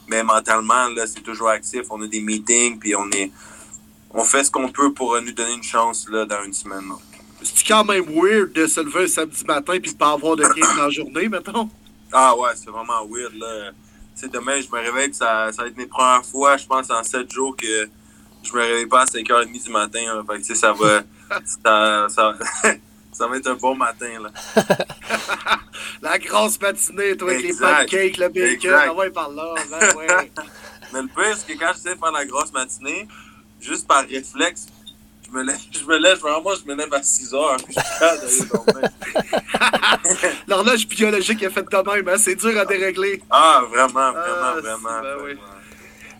[0.06, 1.82] mais mentalement, là, c'est toujours actif.
[1.90, 3.32] On a des meetings, puis on est,
[4.10, 6.84] on fait ce qu'on peut pour nous donner une chance, là, dans une semaine.
[7.42, 10.42] C'est quand même weird de se lever un samedi matin puis de pas avoir de
[10.42, 11.68] game dans la journée, mettons?
[12.12, 13.72] Ah ouais, c'est vraiment weird, là.
[14.18, 17.02] Tu demain, je me réveille, ça, ça va être mes premières fois, je pense, en
[17.02, 17.88] sept jours que
[18.42, 20.24] je me réveille pas à 5h30 du matin.
[20.26, 21.02] Fait que, tu sais, ça va...
[21.44, 22.34] ça, ça,
[23.16, 24.30] ça va être un bon matin, là.
[26.02, 28.74] la grosse matinée, toi, avec les pancakes, le bacon.
[28.74, 29.54] Ah ouais, par là.
[29.70, 30.06] Ben ouais.
[30.92, 33.08] Mais le pire, c'est que quand je sais faire la grosse matinée,
[33.58, 34.66] juste par réflexe,
[35.26, 38.44] je me lève, je me lève vraiment, je me lève à 6 heures, puis je
[40.46, 42.18] L'horloge biologique est faite de même, hein?
[42.18, 43.22] c'est dur à dérégler.
[43.30, 45.00] Ah, vraiment, vraiment, ah, vraiment.
[45.02, 45.32] Ben oui.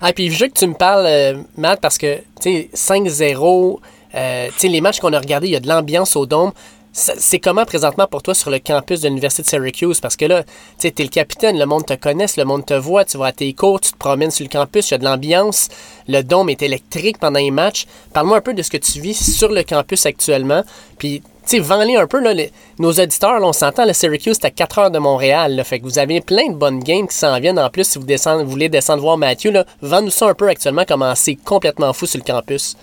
[0.01, 3.81] Ah, puis je veux que tu me parles, euh, Matt, parce que, tu sais, 5-0,
[4.15, 6.53] euh, tu sais, les matchs qu'on a regardés, il y a de l'ambiance au dôme.
[6.99, 10.01] C'est comment présentement pour toi sur le campus de l'Université de Syracuse?
[10.01, 10.45] Parce que là,
[10.79, 13.33] tu es le capitaine, le monde te connaît, le monde te voit, tu vas à
[13.33, 15.69] tes cours, tu te promènes sur le campus, il y a de l'ambiance,
[16.09, 17.87] le dôme est électrique pendant les matchs.
[18.15, 20.65] Parle-moi un peu de ce que tu vis sur le campus actuellement.
[20.97, 22.33] Puis, tu sais, vends-les un peu, là,
[22.79, 25.55] nos auditeurs, on s'entend, le Syracuse, c'est à 4 heures de Montréal.
[25.55, 27.59] Là, fait que vous avez plein de bonnes games qui s'en viennent.
[27.59, 30.85] En plus, si vous, descendez, vous voulez descendre voir Mathieu, vends-nous ça un peu actuellement,
[30.89, 32.75] comment c'est complètement fou sur le campus.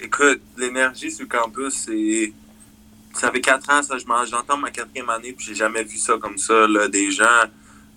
[0.00, 2.32] Écoute, l'énergie sur le campus, c'est
[3.14, 6.38] ça fait quatre ans, ça, j'entends ma quatrième année, puis j'ai jamais vu ça comme
[6.38, 6.66] ça.
[6.66, 7.44] Là, des gens,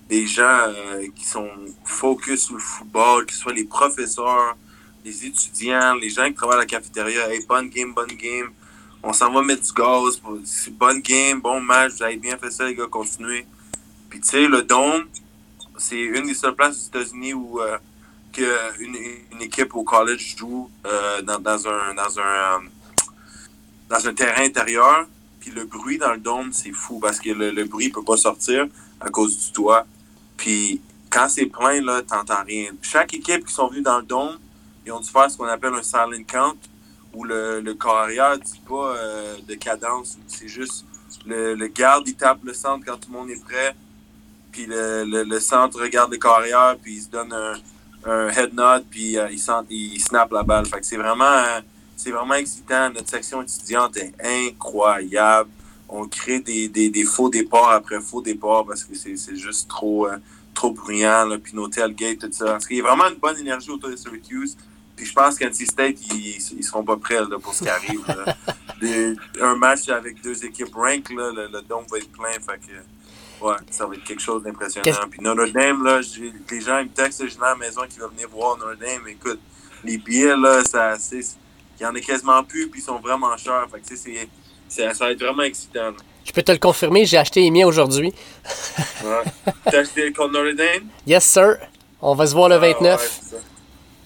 [0.08, 1.50] des gens euh, qui sont
[1.84, 4.56] focus sur le football, que ce soit les professeurs,
[5.04, 7.32] les étudiants, les gens qui travaillent à la cafétéria.
[7.32, 8.50] Hey, bonne game, bonne game.
[9.02, 10.20] On s'en va mettre du gaz.
[10.72, 11.92] Bonne game, bon match.
[11.94, 13.46] Vous avez bien fait ça, les gars, continuez.
[14.08, 15.06] Puis tu sais, le Dôme,
[15.76, 17.78] c'est une des seules places aux États-Unis où euh,
[18.32, 18.96] que une,
[19.32, 22.60] une, équipe au college joue euh, dans, un dans un
[23.92, 25.06] dans un terrain intérieur,
[25.38, 28.16] puis le bruit dans le dôme, c'est fou parce que le, le bruit peut pas
[28.16, 28.66] sortir
[29.00, 29.86] à cause du toit.
[30.38, 32.70] Puis quand c'est plein, là, t'entends rien.
[32.80, 34.38] Chaque équipe qui sont venues dans le dôme,
[34.86, 36.56] ils ont dû faire ce qu'on appelle un silent count,
[37.12, 40.16] où le, le corps arrière dit pas euh, de cadence.
[40.26, 40.86] C'est juste
[41.26, 43.76] le, le, garde, il tape le centre quand tout le monde est prêt.
[44.52, 47.54] Puis le, le, centre regarde le corps arrière, puis il se donne un,
[48.10, 49.38] un head nod, puis euh, il,
[49.70, 50.64] il snap la balle.
[50.64, 51.24] Fait que c'est vraiment...
[51.24, 51.60] Euh,
[51.96, 52.90] c'est vraiment excitant.
[52.90, 54.14] Notre section étudiante est
[54.48, 55.50] incroyable.
[55.88, 60.06] On crée des, des, des faux départs après faux départs parce que c'est juste trop,
[60.08, 60.16] euh,
[60.54, 61.26] trop bruyant.
[61.26, 61.38] Là.
[61.38, 62.46] Puis nos tailgates, tout ça.
[62.46, 64.56] Parce qu'il y a vraiment une bonne énergie autour de Syracuse.
[64.96, 68.00] Puis je pense qu'NC State, ils, ils seront pas prêts là, pour ce qui arrive.
[69.40, 72.32] un match avec deux équipes rank, là, le, le dôme va être plein.
[72.32, 75.08] Fait que, ouais, ça va être quelque chose d'impressionnant.
[75.10, 76.00] Puis Notre Dame, là,
[76.50, 79.08] les gens ils me textent, je à la maison qui va venir voir Notre Dame.
[79.08, 79.40] Écoute,
[79.84, 80.96] les billets, là, ça,
[81.82, 83.66] il y en a quasiment plus, puis ils sont vraiment chers.
[83.68, 83.96] Fait que,
[84.68, 85.90] c'est, ça va être vraiment excitant.
[86.24, 88.14] Je peux te le confirmer, j'ai acheté les miens aujourd'hui.
[89.04, 89.52] ouais.
[89.64, 90.84] T'as acheté contre Notre Dame?
[91.08, 91.56] Yes, sir.
[92.00, 93.20] On va se voir le 29.
[93.34, 93.36] Ah,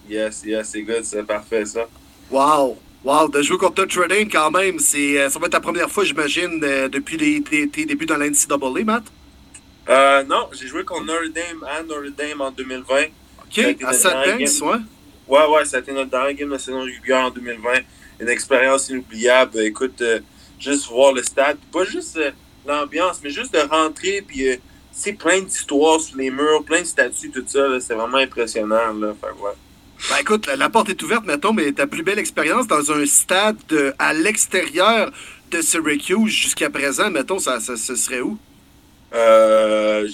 [0.09, 1.87] yes, yes, c'est good, c'est parfait, ça.
[2.31, 2.79] Wow!
[3.03, 5.91] Wow, de jouer contre Notre Dame quand même, c'est, euh, ça va être ta première
[5.91, 9.03] fois, j'imagine, euh, depuis les, tes, débuts dans l'NCAA, Matt?
[9.87, 12.95] Euh, non, j'ai joué contre Notre Dame à Notre Dame en 2020.
[13.45, 14.61] OK, à St.
[14.63, 14.77] ouais?
[15.27, 17.71] Ouais, ouais, ça a été notre dernière game de saison régulière en 2020.
[18.19, 19.59] Une expérience inoubliable.
[19.59, 20.19] Écoute, euh,
[20.59, 22.31] juste voir le stade, pas juste euh,
[22.65, 24.47] l'ambiance, mais juste de rentrer, puis
[24.91, 27.79] c'est plein d'histoires sur les murs, plein de statues, tout ça.
[27.79, 28.93] C'est vraiment impressionnant.
[28.93, 29.13] Là.
[29.19, 29.51] Fait, ouais.
[30.09, 33.57] Ben écoute, la, porte est ouverte, mettons, mais ta plus belle expérience dans un stade
[33.97, 35.11] à l'extérieur
[35.51, 38.37] de Syracuse jusqu'à présent, mettons, ça, ça, ce serait où?
[39.13, 40.07] Euh,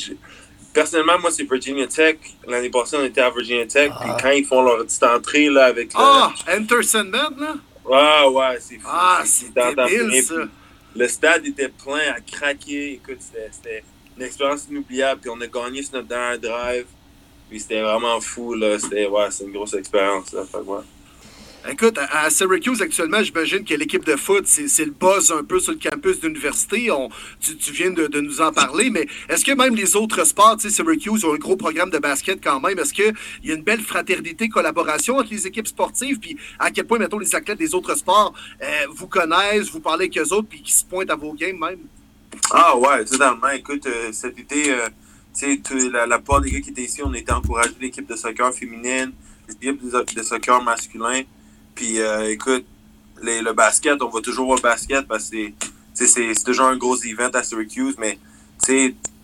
[0.73, 2.17] personnellement, moi, c'est Virginia Tech.
[2.47, 3.91] L'année passée, on était à Virginia Tech.
[3.99, 4.17] Puis ah.
[4.21, 5.91] quand ils font leur petite entrée là, avec.
[5.95, 7.55] Ah, Anderson Band, là?
[7.86, 8.88] Ouais, ouais, c'est fou.
[8.89, 10.36] Ah, c'est débile, ça.
[10.95, 12.93] Le stade était plein à craquer.
[12.93, 13.83] Écoute, c'était
[14.17, 15.21] une expérience inoubliable.
[15.21, 16.86] Puis on a gagné sur notre dernier drive.
[17.49, 18.79] Puis c'était vraiment fou, là.
[18.79, 20.43] C'était, ouais, c'est une grosse expérience, là.
[20.45, 20.81] Fait, ouais.
[21.69, 25.71] Écoute, à Syracuse actuellement, j'imagine que l'équipe de foot, c'est le buzz un peu sur
[25.71, 26.89] le campus d'université.
[27.39, 30.69] Tu, tu, viens de, nous en parler, mais est-ce que même les autres sports, tu
[30.69, 32.78] sais, Syracuse ont un gros programme de basket quand même?
[32.80, 36.19] Est-ce qu'il y a une belle fraternité, collaboration entre les équipes sportives?
[36.19, 40.06] Puis à quel point, mettons, les athlètes des autres sports euh, vous connaissent, vous parlez
[40.06, 41.80] avec eux autres, puis qui se pointent à vos games même?
[42.52, 43.49] Ah ouais, totalement.
[43.49, 44.89] Écoute, euh, cet été, euh,
[45.34, 48.54] tu sais, la, part des gars qui étaient ici, on était encouragé l'équipe de soccer
[48.54, 49.13] féminine,
[49.62, 49.82] l'équipe
[50.13, 51.23] de soccer masculin.
[51.75, 52.65] Puis euh, écoute,
[53.21, 55.38] le basket, on va toujours voir le basket parce que
[55.93, 58.17] c'est toujours un gros event à Syracuse, mais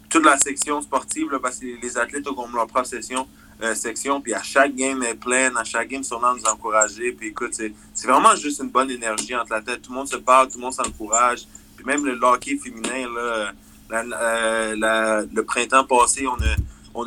[0.10, 2.90] toute la section sportive, là, parce que les athlètes ont leur propre
[3.62, 7.12] euh, section, puis à chaque game est pleine, à chaque game, sont là nous encourager.
[7.12, 9.82] Puis écoute, c'est vraiment juste une bonne énergie entre la tête.
[9.82, 11.46] Tout le monde se parle, tout le monde s'encourage.
[11.76, 13.54] Puis même le hockey féminin, là,
[15.32, 17.06] le printemps passé, on a,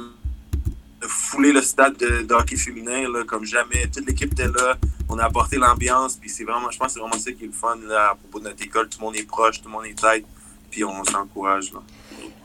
[1.08, 3.86] foulé le stade de, hockey féminin là, comme jamais.
[3.92, 4.76] Toute l'équipe était là.
[5.08, 6.16] On a apporté l'ambiance.
[6.16, 8.14] Puis c'est vraiment, je pense que c'est vraiment ça qui est le fun là, à
[8.14, 8.88] propos de notre école.
[8.88, 10.24] Tout le monde est proche, tout le monde est tête.
[10.70, 11.72] Puis on s'encourage.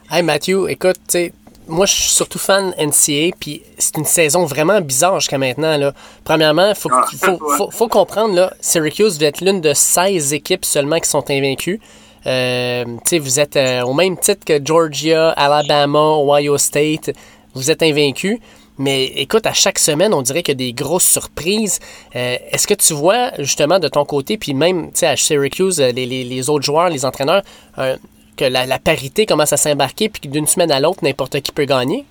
[0.10, 1.34] Hey Matthew, écoute, tu sais,
[1.68, 3.36] moi je suis surtout fan NCA.
[3.40, 5.78] Puis c'est une saison vraiment bizarre jusqu'à maintenant.
[5.78, 5.94] Là.
[6.24, 7.06] Premièrement, il faut, ah,
[7.58, 11.80] faut, faut, comprendre, là, Syracuse, vous êtes l'une de 16 équipes seulement qui sont invaincues.
[12.26, 17.12] Euh, vous êtes euh, au même titre que Georgia, Alabama, Ohio State
[17.58, 18.40] vous êtes invaincu.
[18.78, 21.80] Mais écoute, à chaque semaine, on dirait qu'il y a des grosses surprises.
[22.16, 26.50] Euh, est-ce que tu vois justement de ton côté, puis même à Syracuse, les, les,
[26.50, 27.42] autres joueurs, les entraîneurs,
[27.80, 27.98] euh,
[28.38, 32.06] que la, parité commence à s'embarquer, puis d'une semaine à l'autre, n'importe qui peut gagner?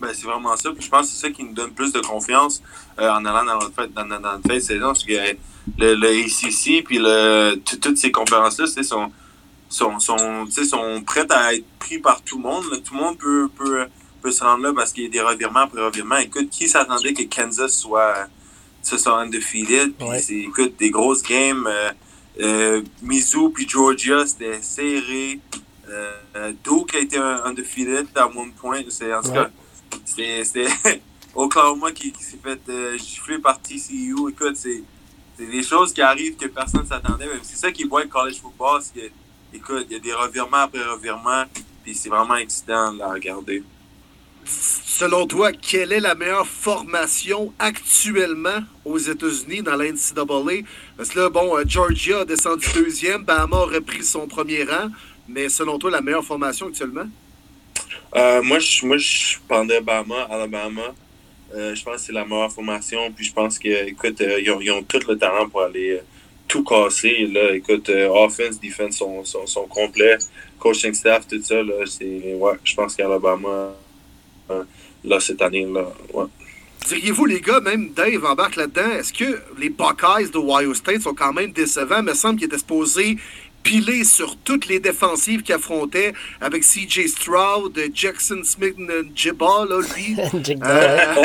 [0.00, 0.70] Ben, c'est vraiment ça.
[0.78, 2.62] je pense que c'est ça qui nous donne plus de confiance
[2.98, 4.86] euh, en allant dans notre fête, dans, dans fête saison.
[4.86, 5.12] Parce que
[5.76, 9.10] le, le ACC, puis le, toutes ces conférences-là, sont,
[9.68, 12.64] sont, sont, sont prêtes à être pris par tout le monde.
[12.84, 13.86] Tout le monde peut, peut
[14.20, 16.18] peut se rendre là parce qu'il y a des revirements après revirements.
[16.18, 18.28] Écoute, qui s'attendait que Kansas soit,
[18.82, 19.94] soit undefeated?
[19.94, 21.66] Puis c'est, écoute, des grosses games.
[21.66, 21.90] Euh,
[22.40, 25.40] euh Mizzou puis Georgia, c'était serré.
[25.88, 28.82] Euh, Duke a été un undefeated à one point.
[28.88, 29.50] C'est, en tout cas,
[30.04, 30.68] c'était
[31.34, 34.14] Oklahoma qui, qui s'est fait euh, gifler par TCU.
[34.30, 34.82] Écoute, c'est,
[35.38, 37.28] c'est des choses qui arrivent que personne ne s'attendait.
[37.42, 38.80] C'est ça qui est beau avec college football.
[38.82, 39.06] C'est que,
[39.52, 41.44] écoute, il y a des revirements après revirements.
[41.82, 43.62] Puis c'est vraiment excitant à regarder.
[45.00, 50.66] Selon toi, quelle est la meilleure formation actuellement aux États-Unis dans l'NCAA?
[50.96, 54.88] Parce que là, bon, euh, Georgia a descendu deuxième, Bama a repris son premier rang,
[55.28, 57.06] mais selon toi, la meilleure formation actuellement?
[58.16, 60.94] Euh, moi, je, moi, je pendais Bama, Alabama.
[61.54, 63.12] Euh, je pense que c'est la meilleure formation.
[63.12, 66.00] Puis je pense que, écoute, ils, ont, tout le talent pour aller
[66.48, 67.26] tout casser.
[67.26, 67.54] Là.
[67.54, 70.18] Écoute, offense, defense sont, complets.
[70.58, 73.72] Coaching staff, tout ça, là, ouais, je pense qu'Alabama
[75.04, 75.92] là, cette année-là.
[76.12, 76.24] Ouais.
[76.86, 81.14] Diriez-vous, les gars, même Dave embarque là-dedans, est-ce que les Buckeyes de Ohio State sont
[81.14, 81.98] quand même décevants?
[81.98, 83.16] Il me semble qu'ils étaient supposés
[83.62, 88.76] piler sur toutes les défensives qu'ils affrontaient avec CJ Stroud, Jackson Smith,
[89.14, 90.16] Jibba, là, lui.
[90.64, 91.24] euh,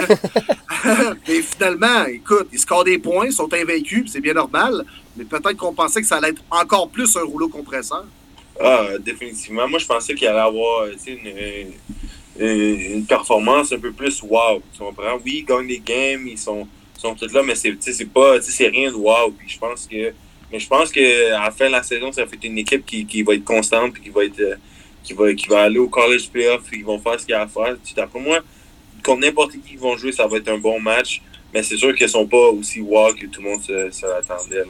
[1.28, 4.86] mais finalement, écoute, ils scorent des points, sont invaincus, c'est bien normal,
[5.16, 8.06] mais peut-être qu'on pensait que ça allait être encore plus un rouleau compresseur.
[8.62, 9.68] Ah, définitivement.
[9.68, 11.72] Moi, je pensais qu'il allait avoir une,
[12.40, 14.62] une performance un peu plus wow.
[14.74, 15.20] Tu comprends?
[15.26, 16.68] Oui, ils gagnent des games, ils sont,
[16.98, 17.74] sont tous là, mais c'est,
[18.06, 19.32] pas, c'est rien de wow.
[19.38, 20.14] Puis je pense que,
[20.52, 23.06] mais je pense que à la fin de la saison, ça être une équipe qui,
[23.06, 24.56] qui va être constante puis qui va être, euh,
[25.04, 27.42] qui va, qui va aller au college playoff qui vont faire ce qu'il y a
[27.42, 27.78] à faire.
[27.98, 28.40] Après moi,
[29.02, 31.22] comme n'importe qui vont jouer, ça va être un bon match.
[31.54, 34.64] Mais c'est sûr qu'ils sont pas aussi wow que tout le monde se, se l'attendait.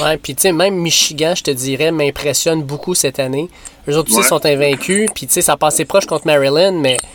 [0.00, 3.48] Ouais, puis tu sais, même Michigan, je te dirais, m'impressionne beaucoup cette année.
[3.88, 4.26] Eux autres aussi Ouais.
[4.28, 7.06] sont invaincus, puis tu sais, ça a passé proche contre Maryland, mais tu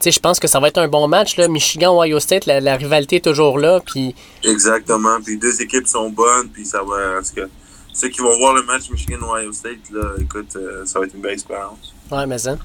[0.00, 1.48] sais, je pense que ça va être un bon match, là.
[1.48, 5.18] Michigan-Ohio State, la, la rivalité est toujours là, puis Exactement.
[5.24, 7.18] Puis deux équipes sont bonnes, puis ça va.
[7.18, 7.46] En tout cas,
[7.92, 11.22] ceux qui vont voir le match Michigan-Ohio State, là, écoute, euh, ça va être une
[11.22, 11.94] belle expérience.
[12.10, 12.56] Ouais, mais ça.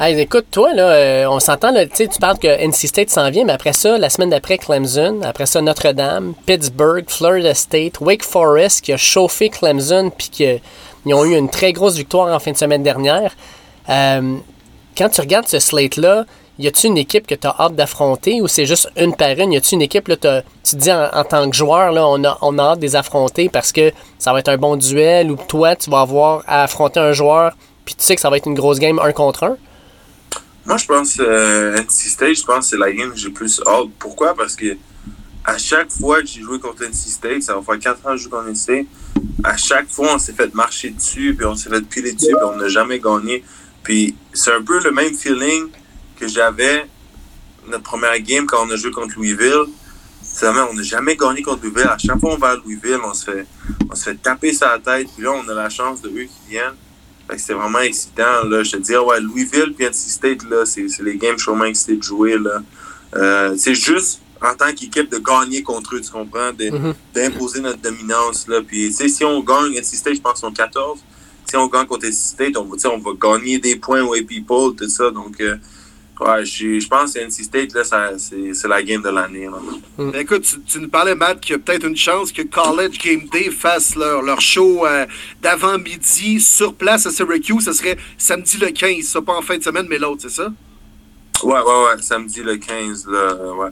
[0.00, 3.52] Hey, écoute, toi, là, euh, on s'entend, tu parles que NC State s'en vient, mais
[3.52, 8.92] après ça, la semaine d'après, Clemson, après ça, Notre-Dame, Pittsburgh, Florida State, Wake Forest, qui
[8.92, 12.82] a chauffé Clemson, puis qu'ils ont eu une très grosse victoire en fin de semaine
[12.82, 13.36] dernière.
[13.88, 14.34] Euh,
[14.98, 16.24] quand tu regardes ce slate-là,
[16.58, 19.52] y a-tu une équipe que tu as hâte d'affronter ou c'est juste une par une?
[19.52, 22.24] Y a-tu une équipe, là, tu te dis en, en tant que joueur, là, on
[22.24, 25.30] a, on a hâte de les affronter parce que ça va être un bon duel
[25.30, 27.52] ou toi, tu vas avoir à affronter un joueur
[27.84, 29.56] puis tu sais que ça va être une grosse game un contre un?
[30.66, 33.60] Moi, je pense euh, NC State, je pense que c'est la game que j'ai plus
[33.66, 33.88] hâte.
[33.98, 34.34] Pourquoi?
[34.34, 34.76] Parce que
[35.44, 38.16] à chaque fois que j'ai joué contre NC State, ça va faire 4 ans que
[38.16, 38.86] je joue contre NC State,
[39.44, 42.44] à chaque fois, on s'est fait marcher dessus, puis on s'est fait piler dessus, puis
[42.44, 43.44] on n'a jamais gagné.
[43.82, 45.68] Puis c'est un peu le même feeling
[46.18, 46.86] que j'avais
[47.68, 49.66] notre première game quand on a joué contre Louisville.
[50.22, 51.88] C'est vraiment, on n'a jamais gagné contre Louisville.
[51.88, 53.46] À chaque fois qu'on va à Louisville, on se fait,
[53.90, 55.08] on se fait taper la tête.
[55.14, 56.74] Puis là, on a la chance de eux qui viennent.
[57.36, 58.44] C'est vraiment excitant.
[58.44, 58.62] Là.
[58.62, 61.44] Je te dis, ouais, Louisville puis NC State, là, c'est, c'est les games que je
[61.44, 62.38] suis vraiment excité de jouer.
[62.38, 62.62] Là.
[63.16, 66.52] Euh, c'est juste en tant qu'équipe de gagner contre eux, tu comprends?
[66.52, 66.94] Mhm.
[67.14, 68.46] D'imposer notre dominance.
[68.46, 68.60] Là.
[68.66, 71.00] Puis, si on gagne NC State, je pense qu'ils sont 14.
[71.46, 74.74] Si on gagne contre NC State, on va, on va gagner des points aux people,
[74.76, 75.10] tout ça.
[75.10, 75.56] Donc, euh,
[76.20, 79.46] ouais, je je pense que NC State, là, ça, c'est, c'est la game de l'année.
[79.46, 79.58] Là.
[79.98, 82.98] Ben, écoute, tu, tu nous parlais, Matt, qu'il y a peut-être une chance que College
[82.98, 85.06] Game Day fasse leur, leur show euh,
[85.42, 87.64] d'avant-midi sur place à Syracuse.
[87.64, 90.52] Ce serait samedi le 15, ça pas en fin de semaine, mais l'autre, c'est ça?
[91.42, 92.02] Ouais, ouais, ouais.
[92.02, 93.70] Samedi le 15, là, euh, ouais.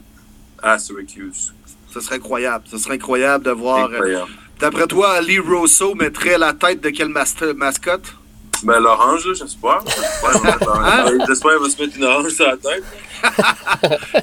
[0.61, 1.53] À Syracuse.
[1.93, 2.63] Ce serait incroyable.
[2.69, 3.85] Ce serait incroyable de voir.
[3.89, 4.31] euh, Incroyable.
[4.59, 8.15] D'après toi, Lee Rosso mettrait la tête de quelle mas- mascotte?
[8.63, 9.83] Ben, l'orange, là, j'espère.
[9.85, 11.05] J'espère Hein?
[11.27, 12.83] J'espère qu'il va se mettre une orange sur la tête.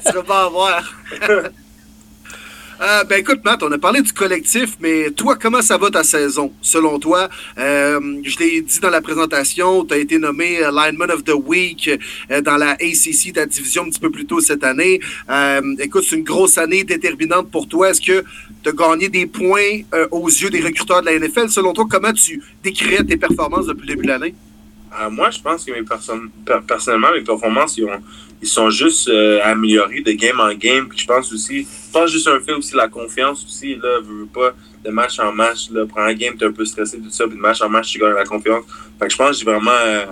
[0.03, 0.83] Ça va pas avoir.
[2.81, 6.03] Euh, ben écoute, Matt, on a parlé du collectif, mais toi, comment ça va ta
[6.03, 7.29] saison, selon toi?
[7.59, 11.35] Euh, je l'ai dit dans la présentation, tu as été nommé euh, Lineman of the
[11.35, 11.91] Week
[12.31, 14.99] euh, dans la ACC, ta division un petit peu plus tôt cette année.
[15.77, 17.91] Écoute, c'est une grosse année déterminante pour toi.
[17.91, 18.23] Est-ce que
[18.69, 21.49] as gagné des points euh, aux yeux des recruteurs de la NFL?
[21.49, 24.35] Selon toi, comment tu décrirais tes performances depuis le début de l'année?
[24.99, 25.83] Euh, moi, je pense que mes
[26.67, 28.01] personnellement, mes performances, ils, ont,
[28.41, 30.89] ils sont juste euh, améliorées de game en game.
[30.89, 34.21] Puis je pense aussi, je pense juste un fait aussi la confiance aussi, là, veux,
[34.21, 37.09] veux pas, de match en match, là, prends un game, t'es un peu stressé, tout
[37.09, 38.65] ça, puis de match en match, tu gagnes la confiance.
[38.99, 40.05] Fait que je pense que j'ai vraiment, euh,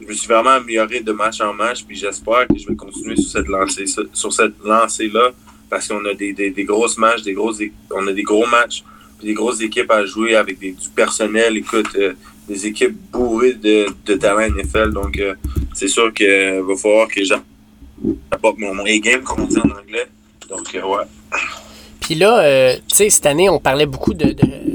[0.00, 3.16] je me suis vraiment amélioré de match en match, puis j'espère que je vais continuer
[3.16, 5.32] sur cette lancée, sur cette lancée-là,
[5.68, 7.60] parce qu'on a des, des, des grosses matchs, des grosses,
[7.94, 8.82] on a des gros matchs,
[9.18, 12.14] puis des grosses équipes à jouer avec du personnel, écoute, euh,
[12.48, 14.92] des équipes bourrées de, de talent NFL.
[14.92, 15.34] Donc, euh,
[15.74, 16.26] c'est sûr qu'il
[16.66, 20.06] va falloir que j'apporte mon, mon A-game, comme on dit en anglais.
[20.48, 21.04] Donc, euh, ouais.
[22.00, 24.34] Puis là, euh, tu sais, cette année, on parlait beaucoup de,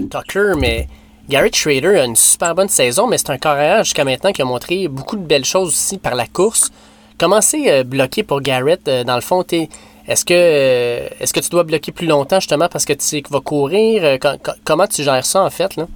[0.09, 0.87] Tucker, mais
[1.27, 4.45] Garrett Schrader a une super bonne saison, mais c'est un carrière jusqu'à maintenant qui a
[4.45, 6.69] montré beaucoup de belles choses aussi par la course.
[7.17, 9.43] Comment c'est euh, bloqué pour Garrett, euh, dans le fond?
[9.43, 9.69] t'es-
[10.07, 13.21] Est-ce que, euh, est-ce que tu dois bloquer plus longtemps justement parce que tu sais
[13.21, 14.03] qu'il va courir?
[14.03, 15.75] Euh, co- co- comment tu gères ça en fait?
[15.77, 15.87] Là?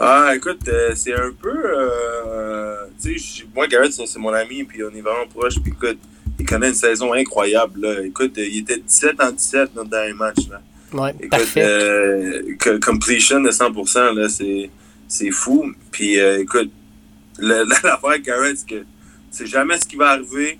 [0.00, 1.52] Ah, écoute, euh, c'est un peu.
[1.54, 5.54] Euh, tu sais, j- moi, Garrett, c'est mon ami, puis on est vraiment proche.
[5.62, 5.98] Puis écoute,
[6.38, 7.80] il connaît une saison incroyable.
[7.80, 8.02] Là.
[8.04, 10.38] Écoute, il était 17 en 17 notre dernier match.
[10.50, 10.60] Là.
[10.92, 11.62] Ouais, Écoute, parfait.
[11.62, 14.70] euh, completion de 100%, là, c'est,
[15.06, 15.72] c'est fou.
[15.92, 16.70] Puis, écoute,
[17.38, 18.84] l'affaire avec Garrett, c'est que
[19.30, 20.58] c'est jamais ce qui va arriver.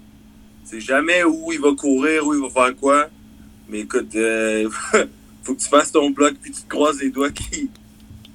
[0.64, 3.08] C'est jamais où il va courir, où il va faire quoi.
[3.68, 4.68] Mais écoute, euh,
[5.42, 7.70] faut que tu fasses ton bloc, puis tu te croises les doigts qui,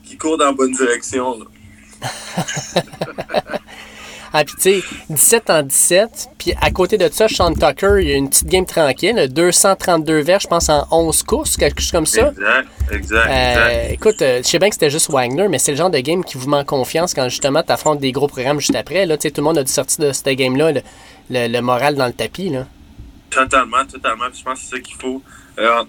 [0.04, 1.38] qui courent dans la bonne direction.
[1.40, 1.46] là.
[4.32, 6.30] Ah, puis tu sais, 17 en 17.
[6.38, 9.28] Puis à côté de ça, Sean Tucker, il y a une petite game tranquille.
[9.28, 12.28] 232 verges, je pense, en 11 courses, quelque chose comme ça.
[12.30, 13.92] Exact, exact, Euh, exact.
[13.94, 16.24] écoute, euh, je sais bien que c'était juste Wagner, mais c'est le genre de game
[16.24, 19.08] qui vous met en confiance quand justement tu affrontes des gros programmes juste après.
[19.08, 20.82] Là, Tu sais, tout le monde a dû sortir de cette game-là, le,
[21.30, 22.50] le- le moral dans le tapis.
[22.50, 22.68] Là.
[23.30, 24.26] Totalement, totalement.
[24.34, 25.22] Je pense que c'est ça qu'il faut.
[25.60, 25.84] Euh,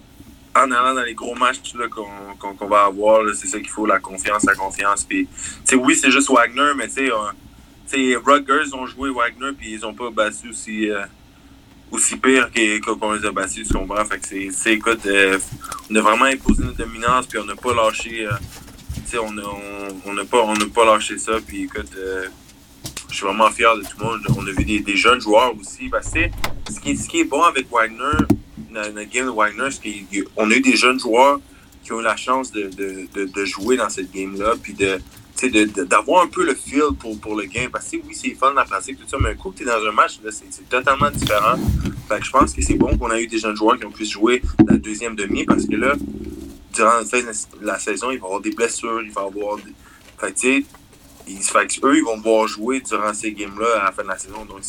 [0.53, 4.43] en allant dans les gros matchs qu'on va avoir, c'est ça qu'il faut, la confiance,
[4.43, 5.05] la confiance.
[5.05, 5.27] Puis,
[5.75, 7.31] oui, c'est juste Wagner, mais euh,
[7.89, 11.03] tu sais, Rutgers ont joué Wagner, puis ils ont pas battu aussi, euh,
[11.89, 12.49] aussi pire
[12.83, 14.03] qu'on les a battus, tu comprends?
[14.03, 15.07] Fait que c'est, écoute,
[15.89, 18.27] on a vraiment imposé notre dominance, puis on n'a pas lâché,
[19.13, 21.91] on on, on pas, on pas lâché ça, puis écoute,
[23.11, 24.21] je suis vraiment fier de tout le monde.
[24.37, 25.91] On a vu des, jeunes joueurs aussi.
[26.69, 28.25] Ce qui, est, ce qui est bon avec Wagner,
[28.71, 31.39] notre, game de Wagner, c'est qu'on a eu des jeunes joueurs
[31.83, 34.99] qui ont eu la chance de, de, de, jouer dans cette game-là, puis de
[35.85, 37.71] d'avoir un peu le feel pour, pour le game.
[37.71, 39.65] Parce que oui, c'est fun la pratique, tout ça, mais un coup que tu es
[39.65, 41.57] dans un match, c'est totalement différent.
[42.21, 44.41] Je pense que c'est bon qu'on a eu des jeunes joueurs qui ont pu jouer
[44.67, 45.95] la deuxième demi parce que là,
[46.73, 47.01] durant
[47.61, 49.73] la saison, il va y avoir des blessures, il va y avoir des.
[50.19, 50.63] Fait
[51.41, 54.45] sais, eux, ils vont devoir jouer durant ces games-là à la fin de la saison.
[54.45, 54.59] Donc,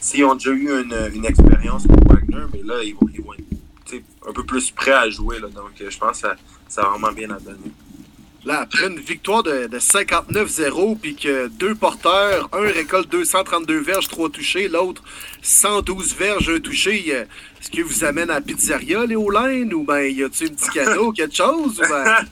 [0.00, 3.34] s'ils ont déjà eu une, une expérience pour Wagner, mais là, ils vont, ils vont
[3.34, 5.38] être un peu plus prêts à jouer.
[5.38, 5.48] Là.
[5.48, 6.36] Donc, je pense que ça,
[6.68, 7.72] ça a vraiment bien à donner.
[8.44, 14.08] Là, après une victoire de, de 59-0, puis que deux porteurs, un récolte 232 verges,
[14.08, 15.00] trois touchés, l'autre
[15.42, 17.24] 112 verges, un touché, euh,
[17.60, 20.70] est-ce que vous amène à la pizzeria, les Olaines, ou ben y a-tu un petit
[20.70, 21.80] cadeau, quelque chose?
[21.80, 22.26] Ou ben...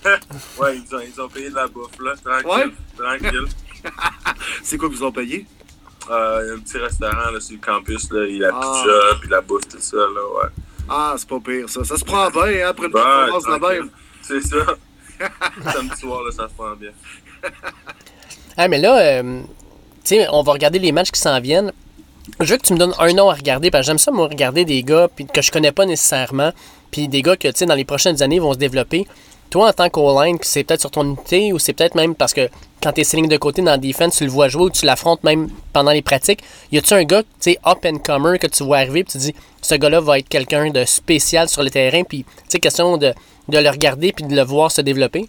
[0.59, 2.73] ouais, ils ont, ils ont, payé de la bouffe, là, tranquille.
[2.99, 3.19] Ouais?
[3.21, 3.47] Tranquille.
[4.63, 5.47] C'est quoi que vous ont payé?
[6.11, 8.61] Euh, un petit restaurant là, sur le campus, là, il y a la ah.
[8.61, 10.49] pizza, puis la bouffe, tout ça, là, ouais.
[10.89, 11.85] Ah, c'est pas pire, ça.
[11.85, 13.91] Ça se prend bien, hein, après une performance de la même.
[14.23, 14.57] C'est ça.
[15.73, 16.91] Samedi soir, là, ça se prend bien.
[18.57, 19.43] ah, mais là, euh,
[20.05, 21.73] tu sais, on va regarder les matchs qui s'en viennent.
[22.41, 24.27] Je veux que tu me donnes un nom à regarder, parce que j'aime ça, moi,
[24.27, 26.53] regarder des gars que je connais pas nécessairement,
[26.91, 29.07] puis des gars que, tu sais, dans les prochaines années vont se développer.
[29.51, 32.49] Toi, en tant qu'O-line, c'est peut-être sur ton unité ou c'est peut-être même parce que
[32.83, 34.87] quand tu es ligne de côté dans la defense, tu le vois jouer ou tu
[34.87, 36.43] l'affrontes même pendant les pratiques.
[36.71, 39.19] Y a-tu un gars, tu sais, up and comer que tu vois arriver puis tu
[39.19, 42.97] dis, ce gars-là va être quelqu'un de spécial sur le terrain, puis, tu sais, question
[42.97, 43.13] de
[43.51, 45.29] de le regarder puis de le voir se développer?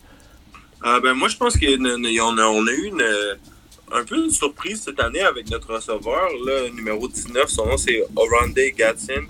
[0.85, 3.37] Euh, ben, moi, je pense qu'on a, on a eu une,
[3.91, 7.49] un peu une surprise cette année avec notre receveur, là, numéro 19.
[7.49, 9.25] Son nom, c'est Orande Gatsin.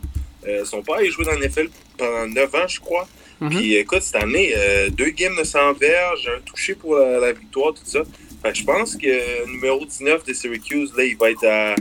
[0.47, 3.07] Euh, son père, il joué dans NFL pendant 9 ans, je crois.
[3.41, 3.49] Mm-hmm.
[3.49, 7.73] Puis écoute, cette année, euh, deux games de 100 verges, un touché pour la, victoire,
[7.73, 8.01] tout ça.
[8.43, 11.75] Fait je pense que numéro 19 de Syracuse, là, il va être à,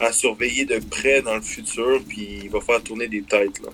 [0.00, 3.60] à, surveiller de près dans le futur, puis il va faire tourner des têtes.
[3.62, 3.70] Là.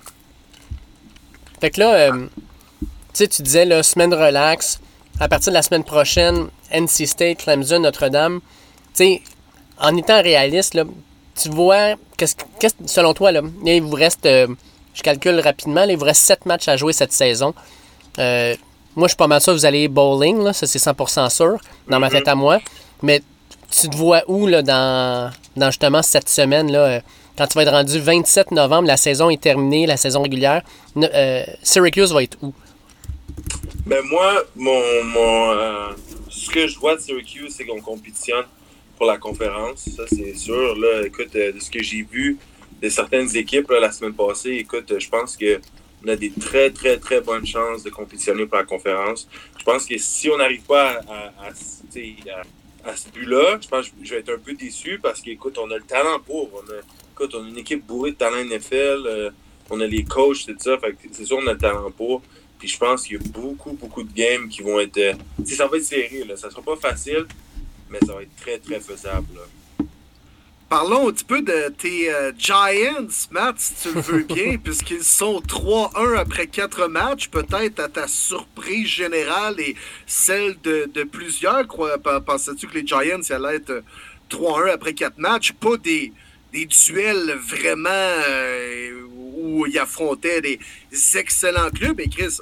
[1.61, 4.81] Fait que là, tu sais, tu disais, la semaine relax.
[5.19, 8.41] À partir de la semaine prochaine, NC State, Clemson, Notre-Dame.
[8.95, 9.23] Tu sais,
[9.79, 10.85] en étant réaliste, là,
[11.35, 12.37] tu vois, qu'est-ce,
[12.87, 14.47] selon toi, là, il vous reste, euh,
[14.95, 17.55] je calcule rapidement, il vous reste 7 matchs à jouer cette saison.
[18.19, 18.55] Euh,
[18.97, 21.59] moi, je suis pas mal sûr que vous allez bowling, là, ça c'est 100% sûr,
[21.89, 22.61] dans ma tête à moi.
[23.03, 23.23] Mais
[23.71, 27.01] tu te vois où là, dans, justement cette semaine, là, euh,
[27.39, 30.63] quand tu vas être rendu 27 novembre, la saison est terminée, la saison régulière.
[31.63, 32.53] Syracuse va être où?
[33.87, 35.89] Ben moi, mon, mon euh,
[36.29, 38.45] ce que je vois de Syracuse, c'est qu'on compétitionne
[38.97, 39.89] pour la conférence.
[39.97, 40.77] Ça, c'est sûr.
[40.79, 42.37] Là, écoute, euh, de ce que j'ai vu
[42.81, 47.21] de certaines équipes la semaine passée, écoute, je pense qu'on a des très, très, très
[47.21, 49.29] bonnes chances de compétitionner pour la conférence.
[49.59, 51.55] Je pense que si on n'arrive pas à, à,
[52.97, 55.77] ce but-là, je pense que je vais être un peu déçu parce qu'écoute, on a
[55.77, 56.51] le talent pour.
[56.55, 56.81] On a,
[57.13, 59.03] écoute, on a une équipe bourrée de talent NFL.
[59.07, 59.31] Euh,
[59.69, 60.79] on a les coachs, tout ça.
[61.13, 62.23] c'est sûr, on a le talent pour.
[62.59, 64.99] Puis je pense qu'il y a beaucoup, beaucoup de games qui vont être.
[64.99, 65.15] Euh,
[65.45, 66.37] ça va être serré, là.
[66.37, 67.27] Ça sera pas facile,
[67.91, 69.39] mais ça va être très, très faisable.
[70.71, 75.03] Parlons un petit peu de tes euh, Giants, Matt, si tu le veux bien, puisqu'ils
[75.03, 79.75] sont 3-1 après 4 matchs, peut-être à ta surprise générale et
[80.07, 81.67] celle de, de plusieurs.
[82.25, 83.83] Pensais-tu que les Giants allaient être
[84.31, 85.51] 3-1 après 4 matchs?
[85.55, 86.13] Pas des,
[86.53, 90.61] des duels vraiment euh, où il affrontait des
[91.17, 91.99] excellents clubs.
[91.99, 92.39] Et Chris,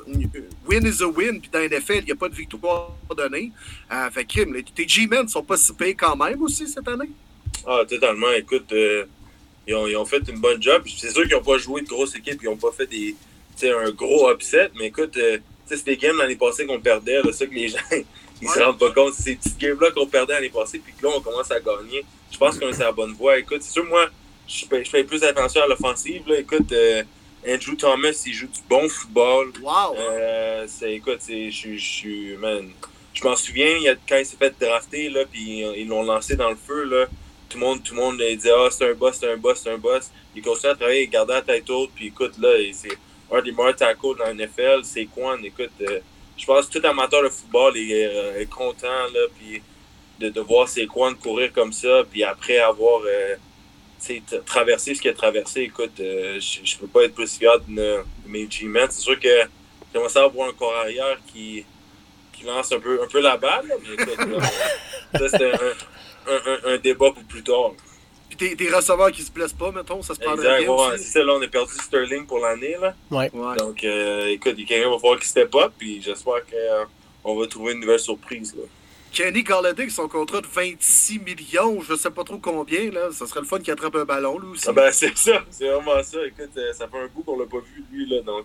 [0.68, 1.40] win is a win.
[1.40, 3.52] Puis dans NFL, il n'y a pas de victoire donnée.
[3.90, 7.08] Euh, fait que tes G-Men sont pas si payés quand même aussi cette année?
[7.66, 8.30] Ah, totalement.
[8.32, 9.04] Écoute, euh,
[9.66, 10.82] ils, ont, ils, ont, fait une bonne job.
[10.96, 12.40] C'est sûr qu'ils n'ont pas joué de grosses équipes.
[12.42, 13.14] Ils n'ont pas fait des,
[13.66, 14.70] un gros upset.
[14.76, 17.20] Mais écoute, euh, c'était des games l'année passée qu'on perdait.
[17.24, 17.78] C'est ça que les gens
[18.40, 19.14] ils se rendent pas compte.
[19.14, 20.78] C'est ces petites games-là qu'on perdait l'année passée.
[20.78, 22.04] Puis que là, on commence à gagner.
[22.30, 23.38] Je pense qu'on est sur la bonne voie.
[23.38, 24.08] Écoute, c'est sûr, moi,
[24.46, 26.22] je fais, plus attention à l'offensive.
[26.38, 27.02] Écoute, euh,
[27.46, 29.52] Andrew Thomas, il joue du bon football.
[29.62, 29.96] Wow!
[29.98, 32.36] Euh, écoute, je suis.
[33.14, 36.36] Je m'en souviens, il a, quand il s'est fait drafter, là, puis ils l'ont lancé
[36.36, 37.06] dans le feu, là,
[37.48, 39.70] tout le monde, tout le monde disait Ah, c'est un boss, c'est un boss, c'est
[39.70, 40.10] un boss.
[40.34, 42.96] Il continue à travailler, il gardait la tête haute, puis écoute, là, c'est
[43.30, 44.80] un des meilleurs tackles dans la NFL.
[44.84, 46.00] C'est quoi, écoute, euh,
[46.36, 49.62] je pense que tout amateur de football est, est content, là, puis
[50.20, 53.02] de, de voir ses coins courir comme ça, puis après avoir
[54.46, 58.04] traverser ce qu'il a traversé, écoute, euh, je ne peux pas être plus fier de,
[58.26, 58.88] mes G-Men.
[58.90, 59.28] C'est sûr que
[59.92, 61.64] j'aimerais ça avoir un corps arrière qui,
[62.32, 64.42] qui lance un peu, un peu la balle, mais écoute,
[65.14, 65.72] ça c'est un,
[66.64, 67.72] un, débat pour plus tard.
[68.36, 70.60] Puis des, receveurs qui se blessent pas, mettons, ça se passe bien.
[70.68, 72.76] Ouais, c'est là, on a perdu Sterling pour l'année.
[72.80, 72.94] là.
[73.10, 73.30] Ouais.
[73.58, 76.42] Donc, euh, écoute, quelqu'un va falloir qu'il step up, puis j'espère
[77.24, 78.54] qu'on va trouver une nouvelle surprise.
[78.54, 78.64] Là.
[79.12, 83.10] Kenny Galladay, son contrat de 26 millions, je sais pas trop combien, là.
[83.10, 84.66] Ça serait le fun qu'il attrape un ballon, lui aussi.
[84.68, 86.18] Ah ben, c'est ça, c'est vraiment ça.
[86.26, 88.44] Écoute, euh, ça fait un coup qu'on l'a pas vu, lui, là, donc...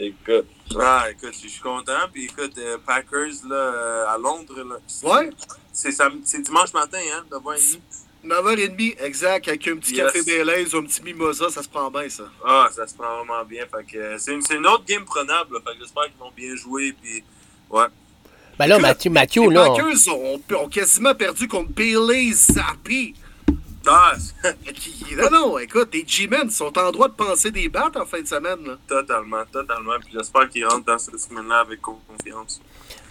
[0.00, 0.46] Écoute,
[0.80, 1.92] ah, écoute, je suis content.
[2.12, 5.30] Puis écoute, euh, Packers, là, euh, à Londres, là, Ouais,
[5.72, 7.80] c'est sam- c'est dimanche matin, hein, 9h30.
[8.24, 10.12] 9h30, exact, avec un petit Yes.
[10.12, 12.24] café Baileys ou un petit mimosa, ça se prend bien, ça.
[12.44, 13.64] Ah, ça se prend vraiment bien.
[13.66, 15.60] Fait que euh, c'est une, c'est une autre game prenable, là.
[15.66, 17.24] Fait que j'espère qu'ils vont bien jouer, puis...
[17.70, 17.86] Ouais.
[18.58, 19.70] Ben là, Mathieu, Mathieu Les là.
[19.70, 23.14] on- Packers ont, ont quasiment perdu contre Bailey Zappi.
[23.86, 24.12] Ah,
[25.16, 28.26] Non, non, écoute, les G-Men sont en droit de penser des battes en fin de
[28.26, 28.74] semaine, là.
[28.86, 29.92] totalement, totalement.
[30.00, 32.60] Puis j'espère qu'ils rentrent dans cette semaine-là avec confiance.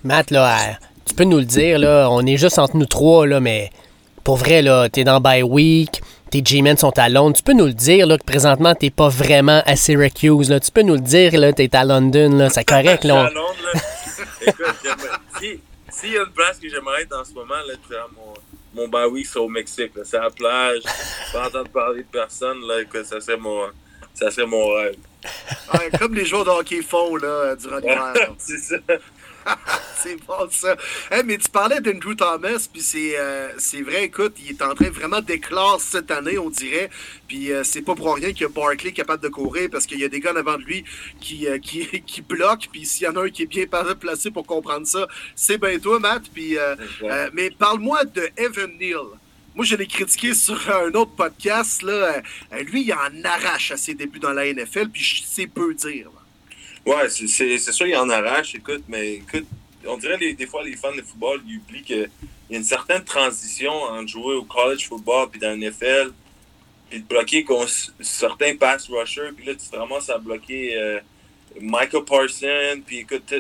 [0.04, 3.40] Matt, là, tu peux nous le dire, là, on est juste entre nous trois, là,
[3.40, 3.72] mais
[4.24, 7.36] pour vrai, là, t'es dans bye week, tes G-Men sont à Londres.
[7.38, 10.60] Tu peux nous le dire, là, que présentement, t'es pas vraiment à Syracuse, là.
[10.60, 12.50] Tu peux nous le dire, là, t'es à London, là.
[12.50, 13.26] C'est correct, Je suis là.
[13.26, 13.80] à Londres, là.
[14.48, 15.60] Écoute, j'aimerais- si-
[15.90, 18.34] s'il y a une place que j'aimerais être en ce moment, là, tu sais, mon,
[18.78, 19.92] mon bye week, c'est au Mexique.
[20.04, 20.84] C'est à la plage,
[21.34, 23.68] pas entendre parler de personne, là, écoute, ça serait mon,
[24.14, 24.96] ça serait mon rêve.
[25.74, 28.14] Ouais, comme les joueurs de hockey font, là, durant l'hiver.
[28.38, 28.76] c'est ça.
[30.04, 30.76] c'est bon ça.
[31.12, 34.74] Hey, mais tu parlais d'Andrew Thomas, puis c'est euh, c'est vrai, écoute, il est en
[34.74, 36.90] train vraiment d'éclore cette année, on dirait.
[37.28, 40.00] Puis euh, c'est pas pour rien qu'il y a Barkley capable de courir, parce qu'il
[40.00, 40.84] y a des gars en avant de lui
[41.20, 42.68] qui, euh, qui, qui bloquent.
[42.72, 43.66] Puis s'il y en a un qui est bien
[44.00, 46.24] placé pour comprendre ça, c'est bien toi, Matt.
[46.34, 46.58] Puis,
[47.34, 49.06] mais parle-moi de Evan Neal.
[49.56, 51.82] Moi, je l'ai critiqué sur un autre podcast.
[51.82, 52.22] Là.
[52.68, 56.10] Lui, il en arrache à ses débuts dans la NFL, puis sais peu dire.
[56.88, 59.46] Ouais, c'est- c'est sûr, il en arrache, écoute, mais écoute,
[59.86, 62.10] on dirait les, des fois, les fans de football, ils oublient qu'il
[62.50, 66.14] y a une certaine transition entre jouer au college football puis dans la NFL,
[66.90, 67.46] puis de bloquer
[68.00, 71.00] certains pass rushers, puis là, tu te ramasses à bloquer euh,
[71.60, 73.34] Michael Parson, puis écoute,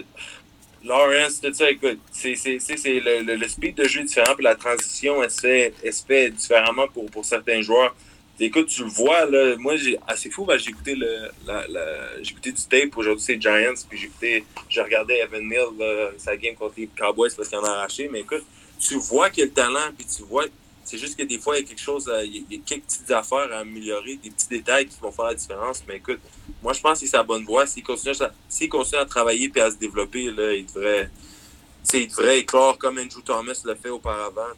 [0.83, 4.05] Lawrence, tout ça, écoute, c'est c'est- c'est- c'est le, le, le speed de jeu est
[4.05, 7.95] différent, puis la transition, elle se fait, elle se fait différemment pour, pour certains joueurs.
[8.39, 12.21] Écoute, tu le vois, là, moi, j'ai assez fou, ben, j'ai écouté, le, la, la-
[12.21, 16.11] j'ai écouté du tape, aujourd'hui c'est Giants, puis j'ai écouté, j'ai regardé Evan Neal, là,
[16.19, 18.43] sa game contre les Cowboys parce qu'il en a arraché, mais écoute,
[18.79, 20.45] tu vois qu'il y a le talent, puis tu vois,
[20.83, 22.83] c'est juste que des fois, il y a quelque chose, à- il y a- quelques
[22.83, 26.19] petites affaires à améliorer, des petits détails qui vont faire la différence, mais écoute,
[26.61, 29.61] moi, je pense que c'est sa bonne voie, s'il continue, à- continue à travailler puis
[29.61, 31.09] à se développer, là, il devrait,
[31.91, 34.53] il devrait éclore comme Andrew Thomas l'a fait auparavant,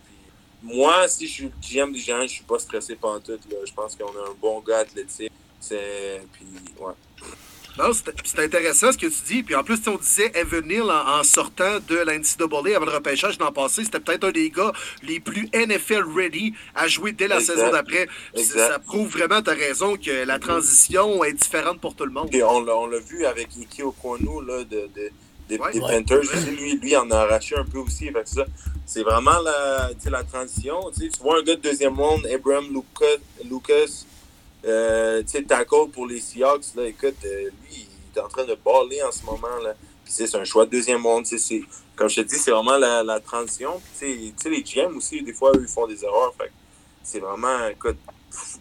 [0.62, 3.32] moi, si je suis GM des Giants, je suis pas stressé par tout.
[3.32, 3.58] Là.
[3.66, 5.32] Je pense qu'on a un bon gars athlétique.
[5.60, 6.22] C'est...
[6.34, 6.46] Puis,
[6.80, 6.94] ouais.
[7.78, 9.44] Non, c'est c'est intéressant ce que tu dis.
[9.44, 12.92] Puis en plus, on disait Evan Neal en, en sortant de la NCAA avant le
[12.92, 17.30] repêchage l'an passé, c'était peut-être un des gars les plus NFL ready à jouer dès
[17.30, 17.56] la Exact.
[17.56, 18.08] saison d'après.
[18.36, 22.30] Ça, prouve vraiment, tu as raison, que la transition est différente pour tout le monde.
[22.30, 25.12] Puis on l'a, on l'a vu avec Iki Okwonu, là, de, de,
[25.50, 25.72] des, Ouais.
[25.74, 25.98] des Ouais.
[26.04, 26.22] Panthers.
[26.48, 28.06] Lui, lui, il en a arraché un peu aussi.
[28.12, 28.46] Fait que ça,
[28.86, 30.80] c'est vraiment la, tu sais, la transition.
[30.98, 34.06] Tu, vois un gars de deuxième monde, Abraham Lucas, Lucas
[34.66, 36.76] euh, tu sais, tackle pour les Seahawks.
[36.76, 39.58] Là, écoute, euh, lui, il est en train de baller en ce moment.
[39.64, 39.74] Là.
[40.04, 41.64] Puis c'est un choix de deuxième sais, c'est-
[41.96, 43.82] Comme je te dis, c'est vraiment la, la transition.
[44.00, 46.34] Puis, tu sais, tu sais, les GM aussi, des fois, eux, ils font des erreurs.
[46.38, 46.52] Fait que
[47.04, 47.98] c'est vraiment, écoute,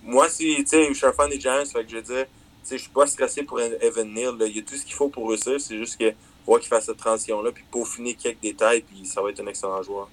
[0.02, 2.24] moi, si, tu sais, je suis un fan des Giants, fait que je veux dire,
[2.24, 4.36] tu sais, je suis pas stressé pour Evan Neal.
[4.38, 4.46] là.
[4.46, 5.60] Il y a tout ce qu'il faut pour réussir.
[5.60, 6.12] C'est juste que
[6.56, 10.08] qu'il fasse cette transition-là, puis peaufiner quelques détails, puis ça va être un excellent joueur.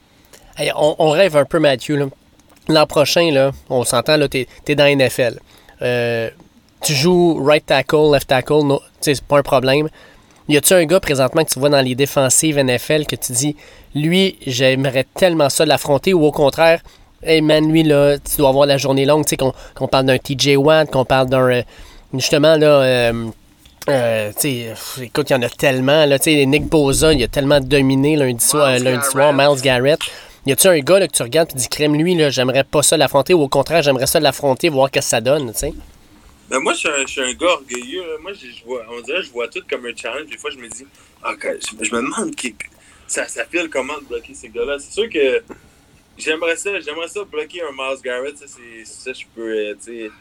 [0.57, 2.09] Hey, on, rêve un peu, Mathieu.
[2.67, 5.39] L'an prochain, là, on s'entend, t'es, t'es dans NFL.
[5.81, 6.29] Euh,
[6.81, 8.61] tu joues right tackle, left tackle,
[9.01, 9.89] tu c'est pas un problème.
[10.47, 13.55] Y a-tu un gars présentement que tu vois dans les défensives NFL que tu dis,
[13.93, 16.81] lui, j'aimerais tellement ça l'affronter, ou au contraire,
[17.23, 20.05] hey man, lui, là, tu dois avoir la journée longue, tu sais, qu'on, qu'on parle
[20.05, 21.49] d'un TJ Watt, qu'on parle d'un.
[21.49, 21.63] euh,
[22.13, 22.81] justement, là.
[22.81, 23.29] euh,
[23.89, 26.05] euh, tu sais, pff, écoute, il y en a tellement.
[26.05, 29.49] Là, tu sais, Nick Boza, il a tellement dominé lundi soir, Myles lundi soir Garrett.
[29.51, 29.99] Miles Garrett.
[30.47, 32.83] Y a-tu un gars là, que tu regardes et dis, crème, lui, là, j'aimerais pas
[32.83, 35.73] ça l'affronter, ou au contraire, j'aimerais ça l'affronter, voir ce que ça donne, tu sais?
[36.49, 38.01] Ben, moi, je suis, un, je suis un gars orgueilleux.
[38.01, 38.17] là.
[38.21, 40.27] Moi, je, je vois, on dirait que je vois tout comme un challenge.
[40.29, 40.86] Des fois, je me dis,
[41.27, 42.55] OK, je, je me demande qui,
[43.07, 44.77] ça, ça file comment de bloquer ces gars-là.
[44.79, 45.41] C'est sûr que
[46.17, 48.38] j'aimerais ça, j'aimerais ça bloquer un Miles Garrett.
[48.38, 50.11] Ça, c'est, ça je peux, euh, tu sais,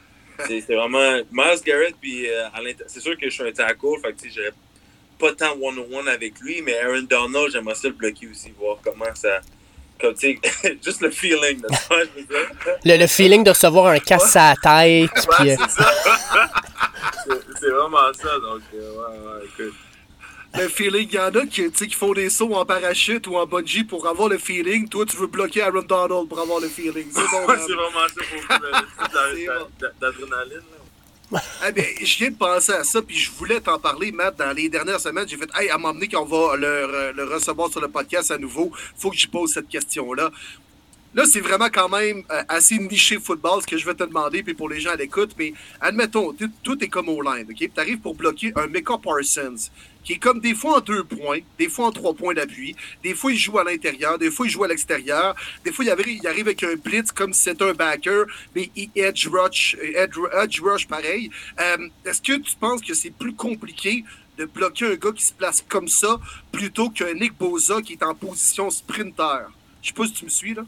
[0.46, 1.94] c'est, vraiment Miles Garrett.
[2.00, 2.48] Puis, euh,
[2.86, 4.00] c'est sûr que je suis un tackle.
[4.02, 4.52] Fait que, j'aurais
[5.18, 6.62] pas tant one-on-one avec lui.
[6.62, 9.40] Mais Aaron Donald, j'aimerais ça le bloquer aussi, voir comment ça.
[10.00, 10.14] Comme,
[10.84, 11.62] juste le feeling.
[11.62, 12.50] Là, tu vois, je veux dire?
[12.84, 15.56] Le, le feeling de recevoir un casse à la tête, puis, euh,
[17.60, 18.38] c'est vraiment ça.
[18.40, 19.74] Donc, euh, ouais, ouais, écoute.
[20.56, 23.44] Le feeling, il y en a qui, qui font des sauts en parachute ou en
[23.46, 24.88] bungee pour avoir le feeling.
[24.88, 27.06] Toi, tu veux bloquer Aaron Donald pour avoir le feeling.
[27.10, 29.66] C'est bon, Ouais, c'est vraiment ça pour le- là.
[31.68, 34.36] eh bien, je viens de penser à ça, puis je voulais t'en parler, Matt.
[34.38, 37.80] Dans les dernières semaines, j'ai fait Hey, à m'emmener qu'on va le, le, recevoir sur
[37.80, 40.30] le podcast à nouveau, faut que j'y pose cette question-là.
[41.14, 44.42] Là, c'est vraiment quand même euh, assez niché football, ce que je vais te demander,
[44.42, 45.30] puis pour les gens à l'écoute.
[45.38, 46.32] Mais admettons,
[46.62, 47.56] tout est comme au line, OK?
[47.58, 49.70] Tu arrives pour bloquer un Mecca Parsons,
[50.04, 53.14] qui est comme des fois en deux points, des fois en trois points d'appui, des
[53.14, 55.34] fois il joue à l'intérieur, des fois il joue à l'extérieur,
[55.64, 58.70] des fois il arrive, il arrive avec un blitz comme si c'était un backer, mais
[58.76, 61.30] il edge rush, edge, rush pareil.
[61.58, 64.04] Euh, est-ce que tu penses que c'est plus compliqué
[64.38, 66.20] de bloquer un gars qui se place comme ça
[66.52, 69.46] plutôt qu'un Nick Boza qui est en position sprinter?
[69.80, 70.64] Je sais pas si tu me suis, là.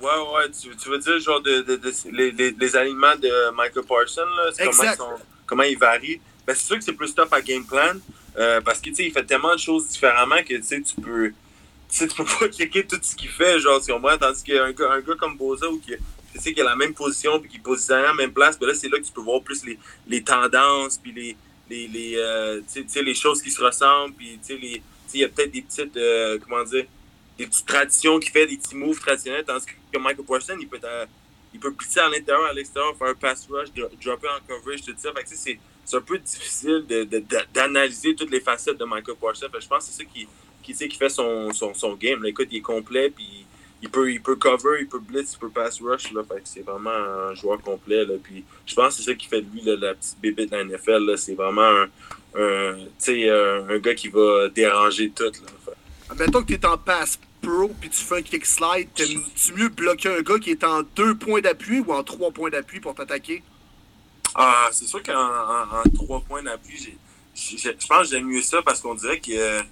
[0.00, 4.50] Ouais, ouais, tu, veux dire genre de, de, les, les, alignements de Michael Parsons, là,
[4.58, 5.08] comment, ils sont,
[5.46, 6.20] comment ils varient?
[6.46, 7.94] Ben, c'est sûr que c'est plus tough à game plan
[8.38, 11.32] euh, parce qu'il il fait tellement de choses différemment que tu peux
[11.88, 14.92] tu peux pas checker tout ce qu'il fait, genre, si on voit, tandis qu'un gars,
[14.92, 15.94] un gars comme Boza ou qui
[16.34, 18.66] tu sais, qui a la même position puis qui positionne à la même place, ben
[18.66, 21.36] là, c'est là que tu peux voir plus les, les tendances puis les,
[21.70, 22.60] les, les, euh,
[23.02, 24.38] les choses qui se ressemblent puis
[25.14, 26.84] il y a peut-être des petites, euh, comment dire,
[27.38, 30.80] des petites traditions qui fait, des petits moves traditionnels, tandis que Michael Parsons, il peut,
[31.54, 34.94] il peut glisser à l'intérieur, à l'extérieur, faire un pass rush, dropper en coverage, tout
[34.98, 35.10] ça.
[35.12, 35.56] Que
[35.86, 36.84] c'est un peu difficile
[37.54, 39.46] d'analyser toutes les facettes de Michael Parsons.
[39.52, 40.26] je pense que c'est ça qui,
[40.62, 42.22] qui, qui fait son, son, game.
[42.24, 43.46] Là, écoute, il est complet, puis
[43.80, 46.12] il peut, il peut cover, il peut blitz, il peut pass rush.
[46.12, 48.04] Là, c'est vraiment un joueur complet.
[48.04, 50.56] Là, puis je pense que c'est ça qui fait de lui la petite bébé de
[50.56, 51.16] la NFL.
[51.16, 51.86] C'est vraiment
[52.34, 55.22] un, un, gars qui va déranger tout.
[55.24, 55.72] Là,
[56.18, 59.68] Mettons que tu es en pass pro puis tu fais un kick slide, tu mieux
[59.68, 62.94] bloquer un gars qui est en deux points d'appui ou en trois points d'appui pour
[62.96, 63.44] t'attaquer?
[64.38, 66.94] Ah, c'est sûr qu'en trois points d'appui,
[67.34, 69.62] je pense que j'aime mieux ça parce qu'on dirait que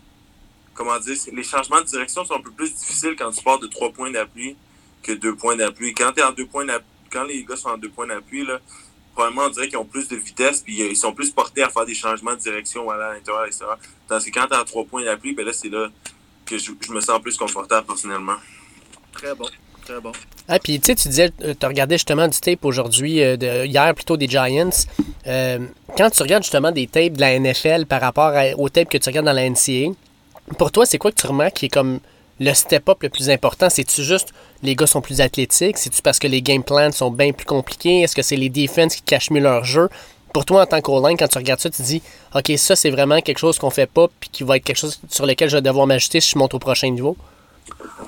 [0.73, 3.67] comment dire, les changements de direction sont un peu plus difficiles quand tu pars de
[3.67, 4.57] trois points d'appui
[5.03, 5.93] que deux points d'appui.
[5.93, 6.67] Quand es en deux points
[7.11, 8.47] quand les gars sont en deux points d'appui,
[9.12, 11.85] probablement on dirait qu'ils ont plus de vitesse puis ils sont plus portés à faire
[11.85, 13.67] des changements de direction à l'intérieur, etc.
[14.09, 15.91] Tandis que quand t'es en trois points d'appui, ben là, c'est là
[16.47, 18.37] que je, me sens plus confortable personnellement.
[19.12, 19.47] Très bon.
[19.85, 20.12] Très bon.
[20.49, 23.66] Ah, puis tu sais, tu disais, euh, tu regardais justement du tape aujourd'hui, euh, de,
[23.66, 24.70] hier plutôt des Giants.
[25.26, 25.59] Euh,
[25.97, 29.09] quand tu regardes justement des tapes de la NFL par rapport au tape que tu
[29.09, 29.93] regardes dans la NCA,
[30.59, 32.01] pour toi, c'est quoi que tu remarques qui est comme
[32.41, 33.68] le step-up le plus important?
[33.68, 34.32] C'est-tu juste
[34.62, 35.78] les gars sont plus athlétiques?
[35.78, 38.01] C'est-tu parce que les game plans sont bien plus compliqués?
[38.01, 39.89] Est-ce que c'est les defenses qui cachent mieux leur jeu?
[40.35, 42.03] pour toi, en tant qu'O-line, quand tu regardes ça, tu dis
[42.35, 45.01] OK, ça, c'est vraiment quelque chose qu'on fait pas, puis qui va être quelque chose
[45.09, 47.16] sur lequel je vais devoir m'ajuster si je monte au prochain niveau?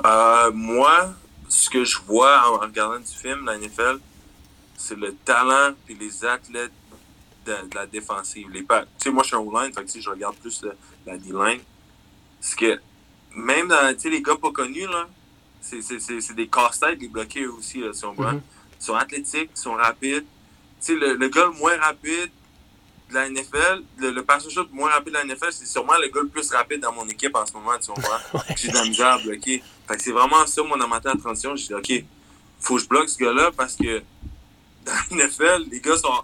[0.04, 1.10] Euh, moi,
[1.48, 3.98] ce que je vois en regardant du film, la NFL,
[4.76, 6.72] c'est le talent et les athlètes
[7.46, 8.48] de, la défensive.
[8.50, 8.68] Les tu
[8.98, 10.64] sais, moi, je suis un O-line, fait que je regarde plus
[11.06, 11.60] la D-line.
[12.40, 12.80] C'est que
[13.34, 15.08] même dans les gars pas connus, là,
[15.60, 18.32] c'est des casse-têtes, les bloqués aussi, là, si on voit.
[18.32, 18.40] Mm-hmm.
[18.80, 20.26] Ils sont athlétiques, ils sont rapides,
[20.88, 22.30] le, le gars le moins rapide
[23.08, 26.08] de la NFL, le, le passage le moins rapide de la NFL, c'est sûrement le
[26.08, 28.20] gars le plus rapide dans mon équipe en ce moment, tu vois.
[28.56, 29.62] J'ai de la misère à bloquer.
[29.88, 31.54] Fait que c'est vraiment ça, mon amateur de transition.
[31.54, 32.04] J'ai dit, OK,
[32.60, 34.02] faut que je bloque ce gars-là parce que
[34.84, 36.22] dans la NFL, les gars sont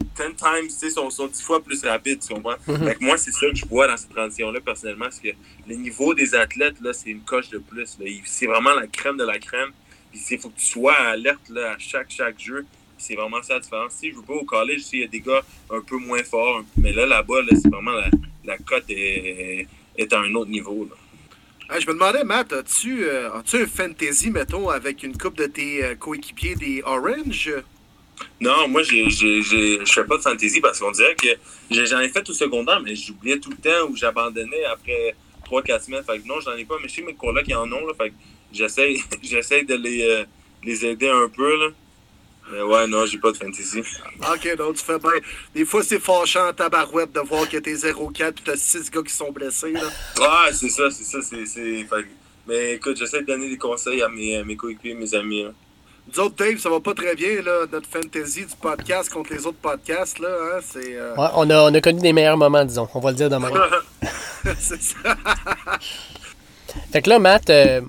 [0.00, 2.56] 10 times, tu sais, sont, sont 10 fois plus rapides, tu comprends?
[2.66, 2.84] Mm-hmm.
[2.84, 5.36] Fait que moi, c'est ça que je vois dans cette transition-là, personnellement, c'est que
[5.68, 7.96] le niveau des athlètes, là, c'est une coche de plus.
[8.24, 9.70] C'est vraiment la crème de la crème.
[10.10, 12.66] Puis il faut que tu sois alerte là, à chaque, chaque jeu.
[12.98, 13.92] C'est vraiment ça la différence.
[13.92, 16.62] Si je veux pas au collège, il y a des gars un peu moins forts,
[16.76, 18.10] mais là, là-bas, c'est vraiment la,
[18.44, 20.88] la cote est, est, à un autre niveau.
[21.70, 25.84] je me demandais, Matt, as-tu euh, as un fantasy, mettons, avec une coupe de tes
[25.84, 27.52] euh, coéquipiers des Orange?
[28.40, 31.28] Non, moi, je fais pas de fantasy parce qu'on dirait que
[31.70, 35.14] j'en ai fait au secondaire, mais j'oubliais tout le temps ou j'abandonnais après
[35.48, 36.04] 3-4 semaines.
[36.04, 37.86] Fait que non, j'en ai pas, mais je sais mes collègues qui en ont.
[37.86, 38.14] Là, fait que
[39.22, 40.24] j'essaie de les, euh,
[40.64, 41.58] les aider un peu.
[41.58, 41.68] Là.
[42.52, 43.80] Mais ouais, non, j'ai pas de fantasy.
[44.20, 45.10] Ok, donc tu fais bien.
[45.54, 49.02] Des fois, c'est fâchant ta barouette de voir que t'es 0-4 et t'as 6 gars
[49.02, 49.72] qui sont blessés.
[49.72, 49.82] Là.
[50.18, 51.18] Ouais, c'est ça, c'est ça.
[51.22, 51.86] c'est...
[52.46, 55.42] Mais écoute, j'essaie de donner des conseils à mes, mes coéquipiers, mes amis.
[55.42, 55.52] Hein.
[56.10, 59.44] Nous autres, Dave, ça va pas très bien, là, notre fantasy du podcast contre les
[59.44, 60.18] autres podcasts.
[60.18, 62.88] Là, hein, c'est, euh, ouais, on, a, on a connu des meilleurs moments, disons.
[62.94, 63.50] On va le dire demain.
[64.58, 65.16] c'est ça.
[66.90, 67.82] fait que là, Matt, euh,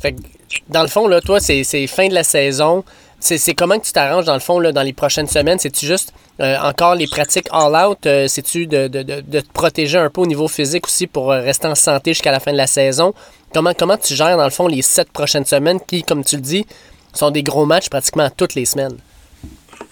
[0.00, 0.20] fait que,
[0.68, 2.84] dans le fond, là, toi, c'est, c'est fin de la saison.
[3.20, 5.58] C'est comment que tu t'arranges dans le fond là, dans les prochaines semaines?
[5.58, 8.06] C'est-tu juste euh, encore les pratiques all-out?
[8.06, 11.40] Euh, c'est-tu de, de, de, te protéger un peu au niveau physique aussi pour euh,
[11.40, 13.12] rester en santé jusqu'à la fin de la saison?
[13.52, 16.42] Comment, comment tu gères dans le fond les sept prochaines semaines qui, comme tu le
[16.42, 16.64] dis,
[17.12, 18.96] sont des gros matchs pratiquement toutes les semaines?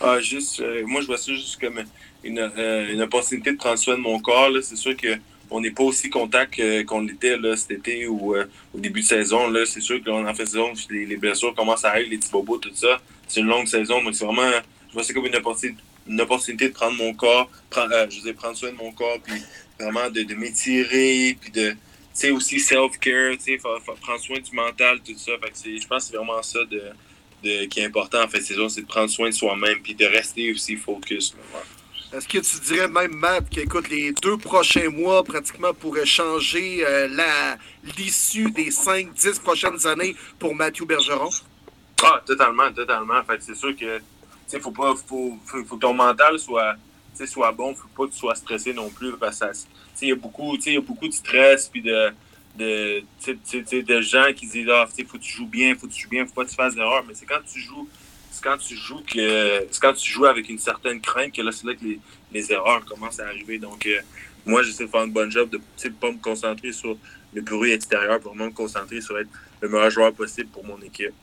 [0.01, 1.83] Ah, juste, moi, je vois ça juste comme
[2.23, 2.51] une,
[2.93, 4.51] une opportunité de prendre soin de mon corps.
[4.63, 5.17] C'est sûr que
[5.49, 9.53] on n'est pas aussi contact qu'on l'était cet été ou au début de saison.
[9.65, 12.59] C'est sûr que en fait saison, les, les, blessures commencent à arriver, les petits bobos,
[12.59, 14.01] tout ça c'est une longue saison.
[14.03, 14.51] mais c'est vraiment,
[14.89, 18.57] je vois c'est comme une opportunité, de prendre mon corps, prendre, euh, je veux prendre
[18.57, 19.41] soin de mon corps, puis
[19.79, 21.77] vraiment de, m'étirer, puis de, tu
[22.13, 25.33] sais, aussi self-care, tu sais, prendre soin du mental, tout ça.
[25.43, 26.83] Fait je pense que c'est vraiment ça de,
[27.43, 30.07] de, qui est important en fait saison, c'est de prendre soin de soi-même, puis de
[30.07, 31.35] rester aussi focus.
[32.13, 37.09] Est-ce que tu dirais même, Matt, qu'écoute, les deux prochains mois pratiquement pourraient changer euh,
[37.99, 41.31] l'issue des 5-10 prochaines années pour Mathieu Bergeron?
[42.03, 43.23] Ah, totalement, totalement.
[43.25, 44.01] Fait c'est sûr que
[44.53, 46.77] il faut pas faut, faut, que ton mental soit,
[47.27, 49.17] soit bon, faut pas que tu sois stressé non plus.
[49.17, 49.47] Parce que
[50.03, 52.13] il y a beaucoup, y a beaucoup de stress puis de,
[52.57, 53.03] de,
[53.83, 56.27] de gens qui disent Ah, faut que tu joues bien, faut que tu joues bien,
[56.27, 57.05] faut pas que tu fasses d'erreur.
[57.09, 57.89] Mais c'est quand tu joues
[58.31, 61.67] c'est quand tu joues que quand tu joues avec une certaine crainte que là c'est
[61.67, 61.99] là que les,
[62.33, 63.59] les, erreurs commencent à arriver.
[63.59, 64.01] Donc euh,
[64.45, 66.99] moi j'essaie de faire un bon job de ne pas me concentrer sur
[67.33, 69.31] le bruit extérieur pour vraiment me concentrer sur être
[69.63, 71.15] le meilleur joueur possible pour mon équipe.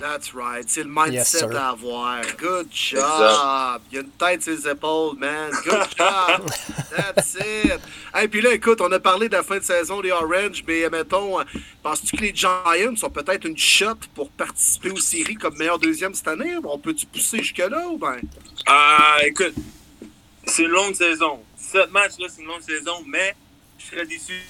[0.00, 0.64] That's right.
[0.66, 2.22] C'est le mindset à avoir.
[2.38, 3.82] Good job.
[3.90, 5.50] Il y a une tête sur les épaules, man.
[5.62, 6.50] Good job.
[6.96, 7.78] That's it.
[8.18, 10.88] Et puis là, écoute, on a parlé de la fin de saison des Orange, mais
[10.88, 11.36] mettons,
[11.82, 16.14] penses-tu que les Giants ont peut-être une shot pour participer aux séries comme meilleur deuxième
[16.14, 16.54] cette année?
[16.64, 18.16] On peut-tu pousser jusque-là ou bien?
[18.66, 19.54] Ah, écoute,
[20.46, 21.40] c'est une longue saison.
[21.58, 23.36] Sept matchs, là, c'est une longue saison, mais
[23.78, 24.40] je serais déçu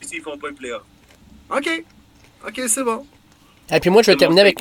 [0.00, 0.82] s'ils font pas le playoff.
[1.50, 1.84] OK.
[2.46, 3.06] OK, c'est bon.
[3.72, 4.58] Et puis moi, je vais terminer avec.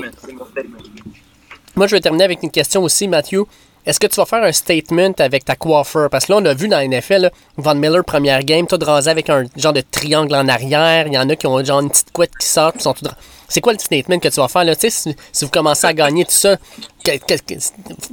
[1.75, 3.45] Moi, je vais terminer avec une question aussi, Mathieu.
[3.85, 6.09] Est-ce que tu vas faire un statement avec ta coiffeur?
[6.09, 9.09] Parce que là, on a vu dans la NFL, Van Miller, première game, tout rasé
[9.09, 11.07] avec un genre de triangle en arrière.
[11.07, 12.73] Il y en a qui ont genre une petite couette qui sort.
[12.73, 13.05] Qui sont tout...
[13.47, 14.65] C'est quoi le statement que tu vas faire?
[14.65, 14.75] Là?
[14.75, 16.57] Tu sais, si, vous commencez à gagner tout ça,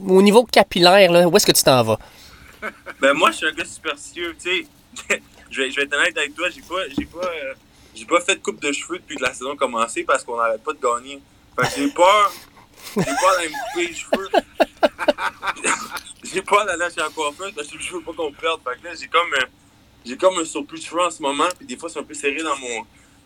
[0.06, 1.98] au niveau capillaire, là, où est-ce que tu t'en vas?
[3.00, 4.36] Ben, moi, je suis un gars superstitieux.
[4.40, 4.66] Tu
[5.08, 5.20] sais,
[5.50, 6.46] je vais, je vais être honnête avec toi.
[6.54, 7.54] J'ai pas, j'ai pas, euh,
[7.94, 10.36] j'ai pas fait de coupe de cheveux depuis que la saison a commencé parce qu'on
[10.36, 11.20] n'arrête pas de gagner.
[11.56, 12.32] Fait que j'ai peur.
[12.96, 14.28] J'ai peur d'aller me couper les cheveux.
[16.24, 18.60] j'ai peur d'aller chez un coiffeur parce que je veux pas qu'on perde.
[18.64, 19.46] Fait que là, j'ai comme, un,
[20.04, 21.48] j'ai comme un surplus de cheveux en ce moment.
[21.56, 22.84] Puis des fois, c'est un peu serré dans mon,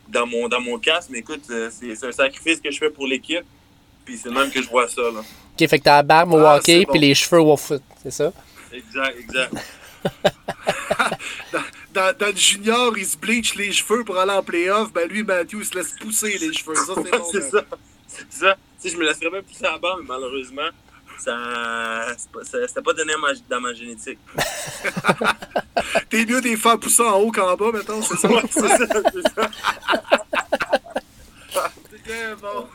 [0.08, 1.08] dans mon, dans mon casque.
[1.10, 3.44] Mais écoute, euh, c'est, un sacrifice que je fais pour l'équipe.
[4.04, 5.02] Puis c'est même que je vois ça.
[5.02, 5.20] Là.
[5.20, 7.82] Ok, fait que t'as la barbe au ah, hockey puis les cheveux au foot.
[8.02, 8.32] C'est ça?
[8.72, 9.54] Exact, exact.
[11.92, 14.92] dans, le junior, il se bleach les cheveux pour aller en playoff.
[14.92, 16.74] Ben lui, Matthew, il se laisse pousser les cheveux.
[16.74, 16.94] Ça,
[17.32, 17.64] c'est ça.
[18.06, 18.56] C'est ça.
[18.80, 20.68] Tu sais, je me laisserais bien pousser la barbe, mais malheureusement,
[21.18, 22.14] ça
[22.44, 23.12] c'était pas donné
[23.48, 24.18] dans ma génétique.
[26.10, 28.28] T'es mieux des faire pousser en haut qu'en bas, mettons, c'est ça?
[28.50, 28.76] c'est ça,
[29.12, 29.50] c'est ça.
[32.06, 32.68] c'est bon.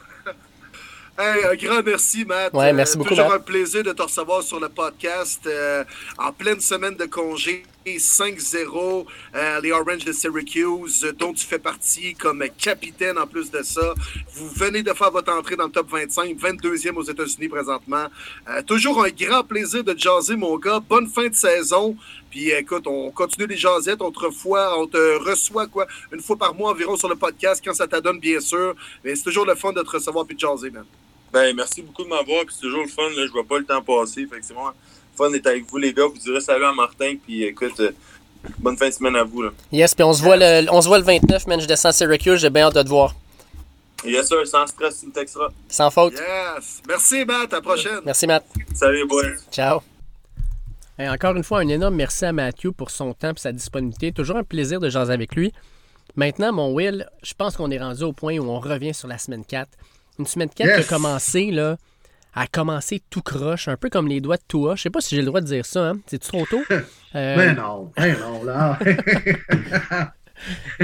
[1.18, 2.54] Hey, un grand merci, Matt.
[2.54, 3.10] Ouais, merci beaucoup.
[3.10, 5.84] Toujours un plaisir de te recevoir sur le podcast euh,
[6.18, 7.64] en pleine semaine de congé.
[7.92, 9.06] 5-0,
[9.36, 13.94] euh, les Orange de Syracuse, dont tu fais partie comme capitaine en plus de ça.
[14.34, 18.06] Vous venez de faire votre entrée dans le top 25, 22e aux États-Unis présentement.
[18.50, 20.80] Euh, toujours un grand plaisir de jaser, mon gars.
[20.80, 21.96] Bonne fin de saison.
[22.30, 24.02] Puis écoute, on continue les jasettes.
[24.02, 27.88] Autrefois, on te reçoit quoi une fois par mois environ sur le podcast quand ça
[27.88, 28.76] t'adonne, bien sûr.
[29.04, 30.86] Mais c'est toujours le fun de te recevoir puis de jaser, man.
[31.32, 32.46] Ben, merci beaucoup de m'avoir.
[32.46, 33.10] Puis c'est toujours le fun.
[33.10, 33.26] Là.
[33.26, 34.26] Je vois pas le temps passer.
[34.28, 34.54] Fait c'est
[35.16, 36.06] fun d'être avec vous, les gars.
[36.06, 37.16] Vous direz salut à Martin.
[37.24, 37.92] Puis écoute, euh,
[38.60, 39.42] bonne fin de semaine à vous.
[39.42, 39.52] Là.
[39.72, 41.60] Yes, puis on se voit le, on se voit le 29, man.
[41.60, 42.40] Je descends à Syracuse.
[42.40, 43.16] J'ai bien hâte de te voir.
[44.06, 44.46] Yes, sir.
[44.46, 45.50] Sans stress, tu me texteras.
[45.70, 46.14] Sans faute.
[46.14, 46.82] Yes.
[46.88, 47.54] Merci, Matt.
[47.54, 48.00] À la prochaine.
[48.06, 48.46] Merci, Matt.
[48.74, 49.26] Salut, boy.
[49.52, 49.82] Ciao.
[51.00, 54.12] Et encore une fois, un énorme merci à Mathieu pour son temps et sa disponibilité.
[54.12, 55.52] Toujours un plaisir de jaser avec lui.
[56.16, 59.18] Maintenant, mon Will, je pense qu'on est rendu au point où on revient sur la
[59.18, 59.68] semaine 4.
[60.20, 61.78] Une semaine 4 qui a commencé, là,
[62.36, 64.76] a commencé tout croche, un peu comme les doigts de Toua.
[64.76, 66.00] Je sais pas si j'ai le droit de dire ça, hein?
[66.08, 66.64] C'est trop tôt?
[67.16, 67.38] Euh...
[67.38, 68.80] Mais non, mais non, là.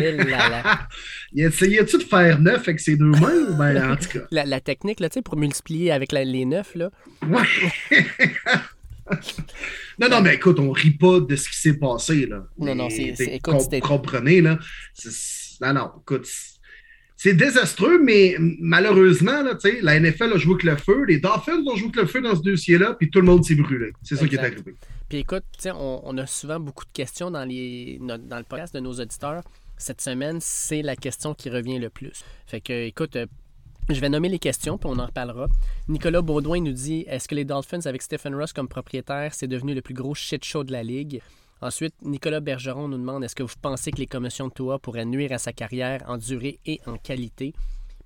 [1.34, 3.52] Il essayait-tu de faire neuf avec ses deux mains?
[3.58, 4.20] Ben, en tout cas?
[4.32, 6.92] La, technique, là, tu sais, pour multiplier avec les neuf, là.
[7.28, 7.42] Ouais.
[10.00, 12.46] non, non, mais écoute, on rit pas de ce qui s'est passé, là.
[12.58, 13.16] Non, non, c'est.
[13.20, 14.60] Écoute, comprenez, là.
[15.62, 16.28] Non, non, écoute,
[17.22, 19.52] c'est désastreux, mais malheureusement, là,
[19.82, 22.34] la NFL a joué avec le feu, les Dolphins ont joué avec le feu dans
[22.34, 23.92] ce dossier-là, puis tout le monde s'est brûlé.
[24.04, 24.74] C'est ça qui est arrivé.
[25.10, 28.80] Puis écoute, on, on, a souvent beaucoup de questions dans, les, dans le podcast de
[28.80, 29.44] nos auditeurs.
[29.78, 32.24] Cette semaine, c'est la question qui revient le plus.
[32.48, 33.26] Fait que, écoute, euh,
[33.90, 35.48] je vais nommer les questions, puis on en reparlera.
[35.90, 39.74] Nicolas Baudouin nous dit Est-ce que les Dolphins, avec Stephen Ross comme propriétaire, c'est devenu
[39.74, 41.22] le plus gros shit show de la ligue?
[41.62, 45.06] Ensuite, Nicolas Bergeron nous demande est-ce que vous pensez que les commotions de Toa pourraient
[45.06, 47.54] nuire à sa carrière en durée et en qualité?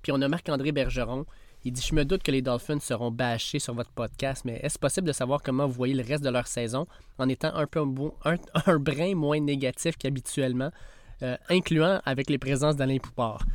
[0.02, 1.24] Puis on a Marc-André Bergeron.
[1.64, 4.78] Il dit Je me doute que les Dolphins seront bâchés sur votre podcast, mais est-ce
[4.78, 6.86] possible de savoir comment vous voyez le reste de leur saison
[7.18, 7.80] en étant un peu
[8.24, 8.36] un,
[8.66, 10.72] un brin moins négatif qu'habituellement,
[11.22, 13.46] euh, incluant avec les présences d'Alain Poupard?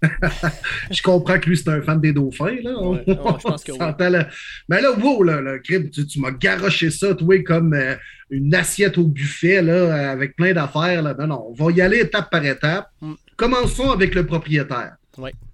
[0.90, 2.56] Je comprends que lui, c'est un fan des dauphins.
[2.62, 3.02] Là.
[3.06, 4.26] je pense que oui.
[4.68, 7.96] Mais là, wow, là, tu, m'as garoché ça, toi, comme euh,
[8.30, 11.02] une assiette au buffet, là, avec plein d'affaires.
[11.02, 12.88] Non, non, on va y aller étape par étape.
[13.00, 13.14] Mm.
[13.36, 14.96] Commençons avec le propriétaire.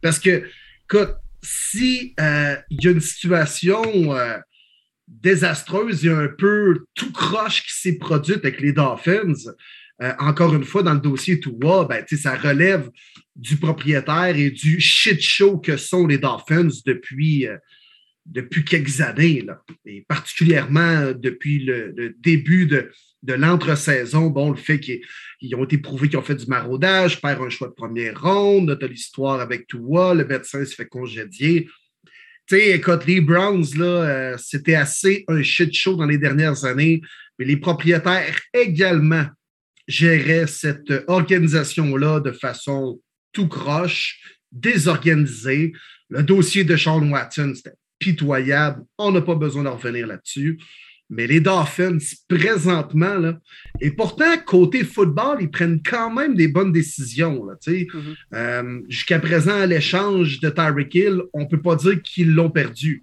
[0.03, 0.45] Parce que,
[0.85, 4.37] écoute, si euh, il y a une situation euh,
[5.09, 9.53] désastreuse, il y a un peu tout croche qui s'est produite avec les Dolphins,
[10.19, 12.91] encore une fois, dans le dossier Toua, ben, ça relève
[13.37, 17.57] du propriétaire et du shit show que sont les Dolphins depuis, euh,
[18.27, 19.45] depuis quelques années,
[19.85, 22.91] et particulièrement depuis le, début de,
[23.23, 24.29] de l'entre-saison.
[24.29, 27.69] Bon, le fait qu'ils ont été prouvés qu'ils ont fait du maraudage, perd un choix
[27.69, 31.69] de première ronde, tu l'histoire avec Tua, le médecin se fait congédier.
[32.47, 36.65] Tu sais, écoute, les Browns, là, euh, c'était assez un shit show dans les dernières
[36.65, 37.01] années,
[37.39, 39.27] mais les propriétaires également
[39.87, 43.01] géraient cette organisation-là de façon
[43.33, 44.21] tout croche,
[44.53, 45.73] désorganisé.
[46.09, 48.83] Le dossier de Sean Watson, c'était pitoyable.
[48.99, 50.59] On n'a pas besoin de revenir là-dessus.
[51.11, 53.39] Mais les Dolphins, présentement, là,
[53.81, 57.45] et pourtant, côté football, ils prennent quand même des bonnes décisions.
[57.47, 58.17] Mm-hmm.
[58.33, 63.03] Euh, jusqu'à présent, l'échange de Tyreek Hill, on ne peut pas dire qu'ils l'ont perdu.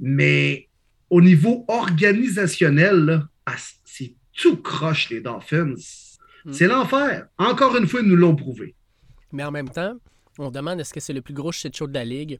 [0.00, 0.68] Mais
[1.10, 3.54] au niveau organisationnel, ah,
[3.84, 5.74] c'est tout croche, les Dolphins.
[6.44, 6.52] Mm.
[6.52, 7.28] C'est l'enfer.
[7.38, 8.74] Encore une fois, ils nous l'ont prouvé.
[9.32, 9.94] Mais en même temps,
[10.38, 12.38] on demande est-ce que c'est le plus gros shit show de la ligue?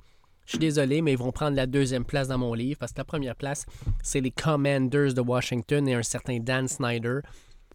[0.48, 2.96] Je suis désolé, mais ils vont prendre la deuxième place dans mon livre parce que
[2.96, 3.66] la première place,
[4.02, 7.18] c'est les Commanders de Washington et un certain Dan Snyder.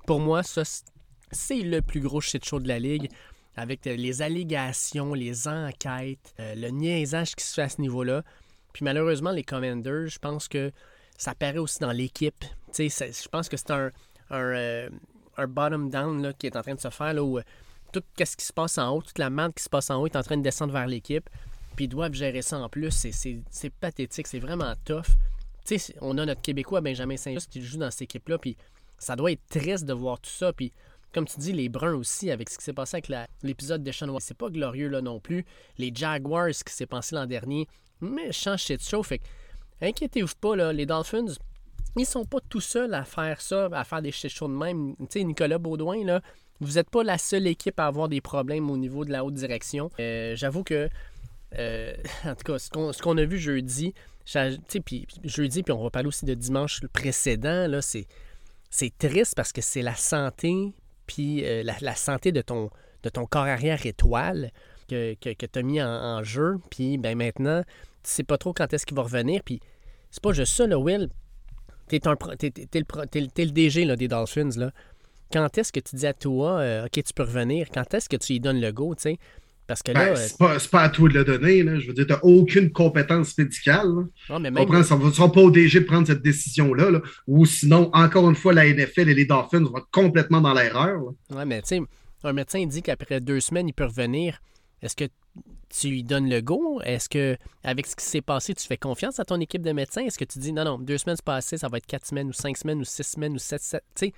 [0.07, 0.63] Pour moi, ça,
[1.32, 3.11] c'est le plus gros shit show de la ligue
[3.55, 8.24] avec les allégations, les enquêtes, euh, le niaisage qui se fait à ce niveau-là.
[8.74, 10.71] Puis malheureusement, les Commanders, je pense que
[11.15, 12.43] ça paraît aussi dans l'équipe.
[12.76, 13.91] Je pense que c'est un,
[14.32, 14.89] euh,
[15.38, 17.39] un bottom down là, qui est en train de se faire là, où
[17.91, 20.07] tout ce qui se passe en haut, toute la merde qui se passe en haut
[20.07, 21.30] est en train de descendre vers l'équipe.
[21.76, 22.91] Puis ils doivent gérer ça en plus.
[22.91, 25.05] C'est pathétique, c'est vraiment tough.
[25.65, 28.38] Tu sais, on a notre Québécois Benjamin Saint-Just qui joue dans cette équipe-là.
[28.38, 28.57] Puis
[28.97, 30.51] ça doit être triste de voir tout ça.
[30.53, 30.71] Puis
[31.13, 33.11] comme tu dis, les Bruns aussi, avec ce qui s'est passé avec
[33.43, 35.45] l'épisode de Sean C'est pas glorieux là non plus.
[35.78, 37.67] Les Jaguars, ce qui s'est passé l'an dernier,
[38.01, 39.03] méchant shit show.
[39.03, 39.21] Fait
[39.82, 41.26] inquiétez-vous pas, là, les Dolphins,
[41.95, 44.95] ils sont pas tout seuls à faire ça, à faire des shit shows de même.
[45.01, 46.21] Tu sais, Nicolas Baudouin, là,
[46.59, 49.36] vous n'êtes pas la seule équipe à avoir des problèmes au niveau de la haute
[49.36, 49.91] direction.
[49.99, 50.89] Euh, j'avoue que,
[51.58, 51.93] euh,
[52.26, 53.93] en tout cas, ce qu'on a vu jeudi,
[54.86, 58.08] puis jeudi, puis on va parler aussi de dimanche précédent, là, c'est,
[58.97, 60.74] triste parce que c'est la santé,
[61.06, 62.70] puis euh, la, santé de ton,
[63.04, 64.51] de ton corps arrière étoile
[64.88, 66.58] que, que, tu as mis en, jeu.
[66.70, 69.41] Puis ben, maintenant, tu sais pas trop quand est-ce qu'il va revenir.
[69.43, 69.60] Puis
[70.10, 71.10] c'est pas juste ça, là, Will.
[71.88, 74.49] T'es, le, DG là, des Dolphins.
[74.56, 74.72] Là
[75.34, 77.68] quand est-ce que tu dis à toi, euh, OK, tu peux revenir?
[77.74, 79.18] Quand est-ce que tu lui donnes le go, tu sais?
[79.68, 80.14] Parce que là.
[80.14, 81.64] Ben, c'est, pas, pas, à toi de le donner.
[81.64, 81.80] Là.
[81.80, 83.88] Je veux dire, tu n'as aucune compétence médicale.
[84.30, 84.84] Non, mais même...
[84.84, 86.91] Ça ne sera pas au DG de prendre cette décision-là.
[86.91, 87.01] Là.
[87.28, 91.01] Ou sinon, encore une fois, la NFL et les Dolphins vont être complètement dans l'erreur.
[91.30, 91.82] Oui, mais tu sais,
[92.24, 94.41] un médecin dit qu'après deux semaines, il peut revenir.
[94.82, 95.05] Est-ce que
[95.70, 96.82] tu lui donnes le go?
[96.84, 100.03] Est-ce que, avec ce qui s'est passé, tu fais confiance à ton équipe de médecins?
[100.03, 102.34] Est-ce que tu dis non, non, deux semaines passées, ça va être quatre semaines ou
[102.34, 104.14] cinq semaines ou six semaines ou sept, sept tu sais?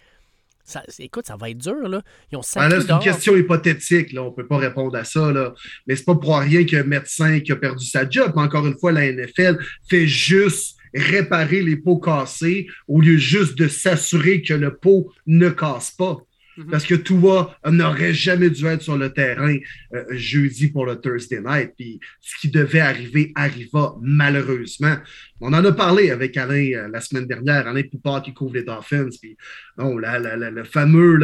[0.99, 1.87] Écoute, ça va être dur.
[1.87, 2.01] Là.
[2.31, 4.13] Ils ont ah, c'est une question hypothétique.
[4.13, 4.23] Là.
[4.23, 5.31] On ne peut pas répondre à ça.
[5.31, 5.53] Là.
[5.87, 8.33] Mais c'est pas pour rien qu'un médecin qui a perdu sa job.
[8.35, 9.57] Encore une fois, la NFL
[9.89, 15.49] fait juste réparer les pots cassés au lieu juste de s'assurer que le pot ne
[15.49, 16.17] casse pas.
[16.57, 16.71] Mhm.
[16.71, 19.57] Parce que Tua n'aurait jamais dû être sur le terrain
[19.93, 21.71] euh, jeudi pour le Thursday night.
[21.77, 24.95] Puis ce qui devait arriver arriva malheureusement.
[25.41, 28.63] On en a parlé avec Alain euh, la semaine dernière, Alain Poupard qui couvre les
[28.63, 29.09] Dolphins.
[29.21, 29.37] Puis
[29.77, 31.19] le fameux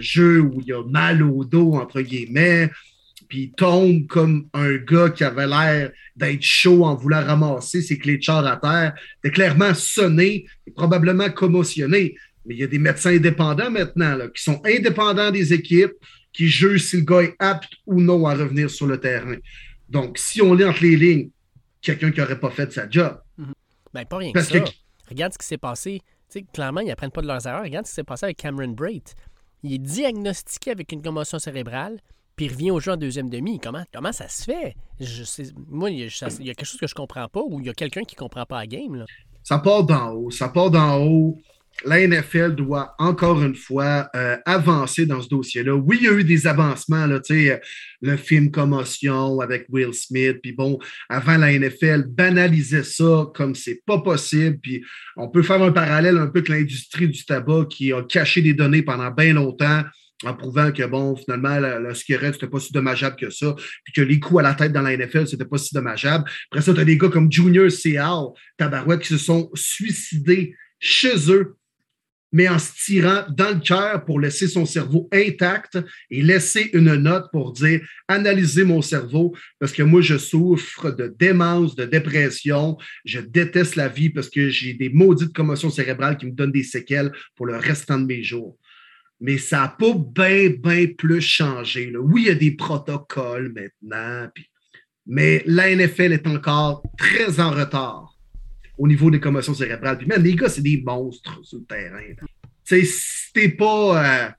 [0.00, 2.70] jeu où il a mal au dos, entre guillemets.
[3.28, 7.98] Puis il tombe comme un gars qui avait l'air d'être chaud en voulant ramasser ses
[7.98, 8.94] clés de char à terre.
[9.24, 12.16] Il clairement sonné et probablement commotionné.
[12.46, 15.94] Mais il y a des médecins indépendants maintenant, qui sont indépendants des équipes,
[16.32, 19.36] qui jugent si le gars est apte ou non à revenir sur le terrain.
[19.88, 21.30] Donc, si on lit entre les lignes,
[21.80, 23.20] quelqu'un qui n'aurait pas fait sa job.
[23.38, 23.52] Mm
[23.92, 24.58] Ben, pas rien que ça.
[25.08, 26.00] Regarde ce qui s'est passé.
[26.28, 27.62] sais, clairement, ils n'apprennent pas de leurs erreurs.
[27.62, 29.02] Regarde ce qui s'est passé avec Cameron Braid.
[29.62, 32.00] Il est diagnostiqué avec une commotion cérébrale,
[32.36, 33.60] puis il revient au jeu en deuxième demi.
[33.60, 34.74] Comment, comment ça se fait?
[34.98, 37.70] Je sais, moi, il y, a, quelque chose que je comprends pas ou il y
[37.70, 38.94] a quelqu'un qui comprend pas la game.
[38.94, 39.04] Là.
[39.42, 40.30] Ça part d'en haut.
[40.30, 41.38] Ça part d'en haut
[41.84, 45.74] la NFL doit encore une fois euh, avancer dans ce dossier-là.
[45.74, 47.58] Oui, il y a eu des avancements, euh,
[48.00, 53.82] le film Commotion avec Will Smith, puis bon, avant la NFL banalisait ça comme c'est
[53.86, 54.84] pas possible, puis
[55.16, 58.54] on peut faire un parallèle un peu avec l'industrie du tabac qui a caché des
[58.54, 59.82] données pendant bien longtemps
[60.24, 63.54] en prouvant que, bon, finalement, la, la cigarette, c'était pas si dommageable que ça,
[63.84, 66.24] puis que les coups à la tête dans la NFL, c'était pas si dommageable.
[66.50, 71.30] Après ça, tu as des gars comme Junior Seau, Tabarouette, qui se sont suicidés chez
[71.30, 71.56] eux,
[72.34, 75.78] mais en se tirant dans le cœur pour laisser son cerveau intact
[76.10, 81.14] et laisser une note pour dire analysez mon cerveau parce que moi, je souffre de
[81.16, 86.26] démence, de dépression, je déteste la vie parce que j'ai des maudites commotions cérébrales qui
[86.26, 88.58] me donnent des séquelles pour le restant de mes jours.
[89.20, 91.92] Mais ça n'a pas bien, bien plus changé.
[91.96, 94.28] Oui, il y a des protocoles maintenant,
[95.06, 98.13] mais la NFL est encore très en retard
[98.78, 99.98] au niveau des commotions cérébrales.
[99.98, 102.02] Puis même, les gars, c'est des monstres sur le terrain.
[102.64, 104.04] Tu sais, pas.
[104.04, 104.30] Euh,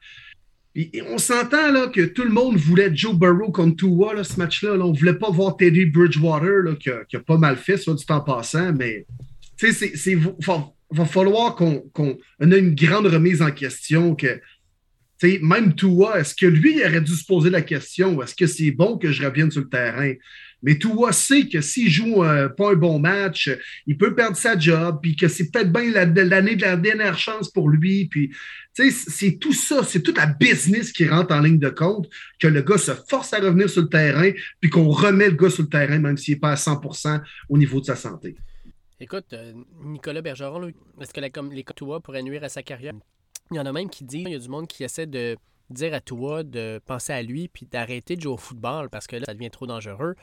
[1.07, 4.73] on s'entend là, que tout le monde voulait Joe Burrow contre Tua, là, ce match-là.
[4.73, 8.05] On ne voulait pas voir Teddy Bridgewater, là, qui, a, pas mal fait, soit du
[8.05, 9.05] temps passant, mais
[9.61, 14.41] il va, va, falloir qu'on ait une grande remise en question, que
[15.41, 18.97] même Tua, est-ce que lui aurait dû se poser la question est-ce que c'est bon
[18.97, 20.13] que je revienne sur le terrain?
[20.63, 23.49] Mais Tua sait que s'il joue euh, pas un bon match,
[23.87, 27.49] il peut perdre sa job, puis que c'est peut-être bien l'année de la dernière chance
[27.49, 28.07] pour lui.
[28.07, 28.31] Puis,
[28.73, 32.61] c'est tout ça, c'est toute la business qui rentre en ligne de compte, que le
[32.61, 35.69] gars se force à revenir sur le terrain, puis qu'on remet le gars sur le
[35.69, 38.35] terrain, même s'il n'est pas à 100% au niveau de sa santé.
[38.99, 39.53] Écoute, euh,
[39.83, 42.93] Nicolas Bergeron, est-ce que la, les Tua pourraient nuire à sa carrière?
[43.51, 45.37] Il y en a même qui disent, il y a du monde qui essaie de
[45.69, 49.15] dire à toi de penser à lui puis d'arrêter de jouer au football parce que
[49.15, 50.15] là, ça devient trop dangereux.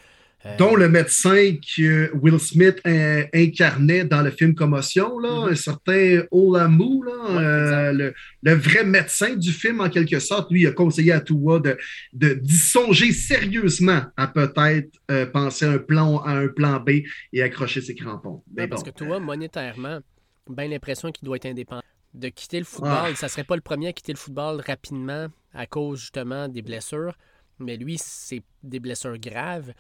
[0.45, 5.53] Euh, Dont le médecin que Will Smith incarnait dans le film Commotion, là, mm-hmm.
[5.53, 8.13] un certain Olamu, là, euh,
[8.43, 11.79] le, vrai médecin du film en quelque sorte, lui a conseillé à Tua de,
[12.13, 17.43] de, songer sérieusement à peut-être euh, penser à un, plan, à un plan B et
[17.43, 18.43] accrocher ses crampons.
[18.69, 20.01] parce que Tua, monétairement,
[20.49, 21.83] bien l'impression qu'il doit être indépendant
[22.15, 23.11] de quitter le football.
[23.13, 23.15] Ah.
[23.15, 27.17] Ça serait pas le premier à quitter le football rapidement à cause justement des blessures.
[27.59, 29.73] Mais lui, c'est des blessures graves.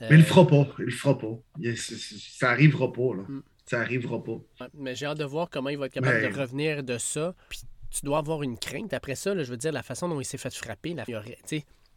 [0.00, 0.66] Mais il le fera pas.
[0.78, 1.38] Il le fera pas.
[2.38, 3.14] ça arrivera pas.
[3.14, 3.22] Là.
[3.28, 3.42] Mm.
[3.66, 4.40] Ça arrivera pas.
[4.74, 7.34] Mais j'ai hâte de voir comment il va être capable de revenir de ça.
[7.48, 9.36] Puis tu dois avoir une crainte après ça.
[9.36, 10.94] je veux dire, la façon dont il s'est fait frapper,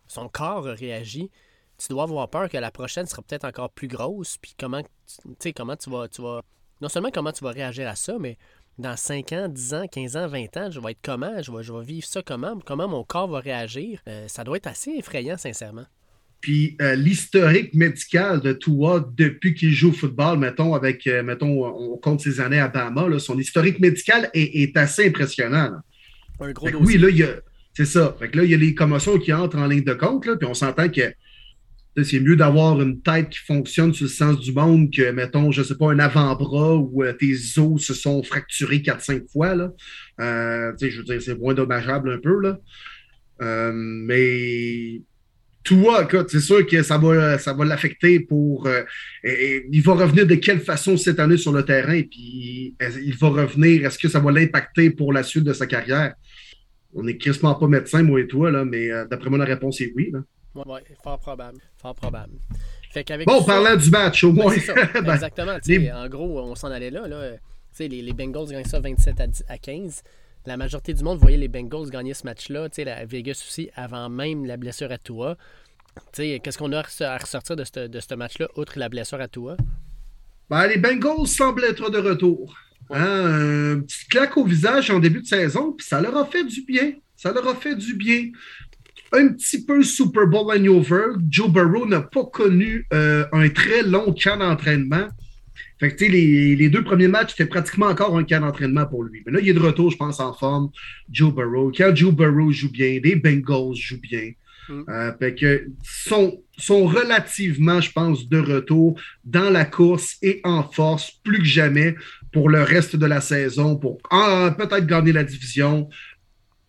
[0.07, 1.29] son corps a réagi.
[1.77, 4.37] Tu dois avoir peur que la prochaine sera peut-être encore plus grosse.
[4.37, 4.81] Puis comment,
[5.55, 6.41] comment tu vas, tu vas.
[6.81, 8.37] Non seulement comment tu vas réagir à ça, mais
[8.77, 11.41] dans 5 ans, 10 ans, 15 ans, 20 ans, je vais être comment?
[11.41, 12.57] Je vais, je vais vivre ça comment?
[12.65, 14.01] Comment mon corps va réagir?
[14.07, 15.85] Euh, ça doit être assez effrayant, sincèrement.
[16.41, 21.65] Puis euh, l'historique médical de Tua depuis qu'il joue au football, mettons, avec, euh, mettons,
[21.65, 25.71] on compte ses années à Bama, son historique médical est, assez impressionnant.
[26.39, 26.85] Un gros dossier.
[26.85, 27.35] Oui, là, il y a.
[27.73, 28.15] C'est ça.
[28.19, 30.35] Fait que là, il y a les commotions qui entrent en ligne de compte, là,
[30.35, 31.13] puis on s'entend que
[32.03, 35.61] c'est mieux d'avoir une tête qui fonctionne sur le sens du monde que, mettons, je
[35.61, 39.55] ne sais pas, un avant-bras où euh, tes os se sont fracturés 4-5 fois.
[39.55, 39.71] Là.
[40.19, 42.39] Euh, je veux dire, c'est moins dommageable un peu.
[42.39, 42.59] Là.
[43.41, 45.01] Euh, mais
[45.67, 48.67] toi, c'est sûr que ça va, ça va l'affecter pour.
[49.23, 53.85] il va revenir de quelle façon cette année sur le terrain, puis il va revenir.
[53.85, 56.13] Est-ce que ça va l'impacter pour la suite de sa carrière?
[56.93, 59.91] On n'est quasiment pas médecin, moi et toi, là, mais d'après moi, la réponse est
[59.95, 60.11] oui.
[60.65, 61.59] Oui, fort probable.
[61.77, 62.33] Fort probable.
[63.25, 64.53] bon, parlant du match, au moins.
[64.93, 65.57] Ben, exactement.
[65.93, 67.07] En gros, on s'en allait là.
[67.07, 67.37] là.
[67.79, 69.15] Les, les Bengals gagnent ça 27
[69.47, 70.01] à, 15.
[70.47, 72.69] La majorité du monde voyait les Bengals gagner ce match-là.
[72.77, 75.37] La Vegas aussi, avant même la blessure à Tua.
[76.13, 79.57] Qu'est-ce qu'on a à ressortir de ce, match-là, outre la blessure à Tua?
[80.49, 82.55] Ben, les Bengals semblent être de retour.
[82.91, 86.45] Hein, un petit claque au visage en début de saison, puis ça leur a fait
[86.45, 86.93] du bien.
[87.17, 88.29] Ça leur a fait du bien
[89.11, 91.17] un petit peu Super Bowl hangover.
[91.29, 95.09] Joe Burrow n'a pas connu euh, un très long camp d'entraînement.
[95.79, 99.21] Fait que, les, les deux premiers matchs, c'était pratiquement encore un camp d'entraînement pour lui.
[99.25, 100.69] Mais là, il est de retour, je pense, en forme.
[101.09, 101.71] Joe Burrow.
[101.75, 104.31] Quand Joe Burrow joue bien, les Bengals jouent bien.
[104.69, 104.83] Mm.
[104.89, 110.63] Euh, fait que sont, sont relativement, je pense, de retour dans la course et en
[110.63, 111.95] force plus que jamais
[112.31, 115.89] pour le reste de la saison, pour peut-être gagner la division,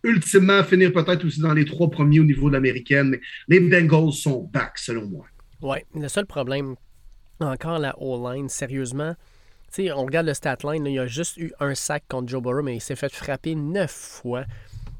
[0.03, 3.09] ultimement finir peut-être aussi dans les trois premiers au niveau de l'américaine.
[3.09, 5.25] Mais les Bengals sont back, selon moi.
[5.61, 6.75] Oui, le seul problème,
[7.45, 9.15] encore la O-line, sérieusement,
[9.71, 12.63] sais, on regarde le stat line, il a juste eu un sac contre Joe Burrow,
[12.63, 14.43] mais il s'est fait frapper neuf fois.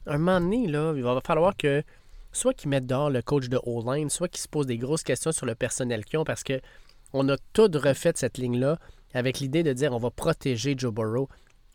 [0.05, 1.83] Un moment donné, là, il va falloir que
[2.31, 5.31] soit qu'ils mettent dehors le coach de O-line, soit qu'ils se posent des grosses questions
[5.31, 6.61] sur le personnel qu'ils ont, parce que
[7.13, 8.77] on a tout refait cette ligne-là
[9.13, 11.27] avec l'idée de dire on va protéger Joe Burrow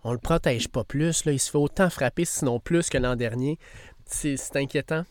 [0.04, 1.24] on le protège pas plus.
[1.24, 1.32] Là.
[1.32, 3.58] Il se fait autant frapper, sinon plus que l'an dernier.
[4.04, 5.04] C'est inquiétant.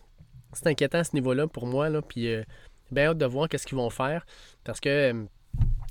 [0.54, 1.90] C'est inquiétant à ce niveau-là pour moi.
[1.90, 2.02] Là.
[2.04, 2.44] Puis, euh,
[2.92, 4.26] bien hâte de voir qu'est-ce qu'ils vont faire.
[4.64, 5.26] Parce que, euh,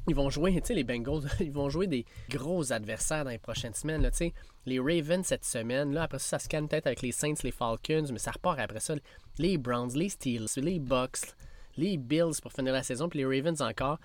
[0.08, 3.38] ils vont jouer, tu sais, les Bengals, ils vont jouer des gros adversaires dans les
[3.38, 4.08] prochaines semaines.
[4.66, 7.50] Les Ravens cette semaine, là, après ça, ça se calme peut-être avec les Saints, les
[7.50, 8.94] Falcons, mais ça repart après ça.
[9.38, 11.34] Les Browns, les Steelers, les Bucks,
[11.76, 13.98] les Bills pour finir la saison, puis les Ravens encore.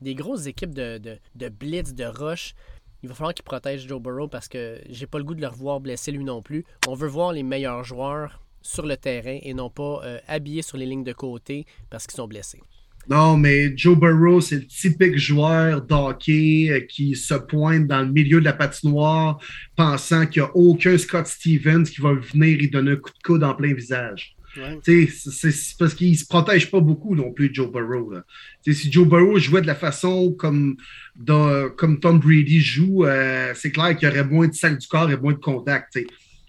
[0.00, 1.18] Des grosses équipes de
[1.48, 2.54] blitz, de rush.
[3.02, 5.46] Il va falloir qu'ils protègent Joe Burrow parce que j'ai pas le goût de le
[5.46, 6.64] revoir blessé lui non plus.
[6.88, 10.76] On veut voir les meilleurs joueurs sur le terrain et non pas euh, habillés sur
[10.76, 12.60] les lignes de côté parce qu'ils sont blessés.
[13.08, 18.10] Non, mais Joe Burrow, c'est le typique joueur d'hockey euh, qui se pointe dans le
[18.10, 19.38] milieu de la patinoire
[19.76, 23.22] pensant qu'il n'y a aucun Scott Stevens qui va venir et donner un coup de
[23.22, 24.36] coude en plein visage.
[24.82, 25.08] C'est
[25.78, 28.14] parce qu'il ne se protège pas beaucoup non plus, Joe Burrow.
[28.66, 30.76] Si Joe Burrow jouait de la façon comme,
[31.76, 35.10] comme Tom Brady joue, euh, c'est clair qu'il y aurait moins de sac du corps
[35.10, 35.98] et moins de contact.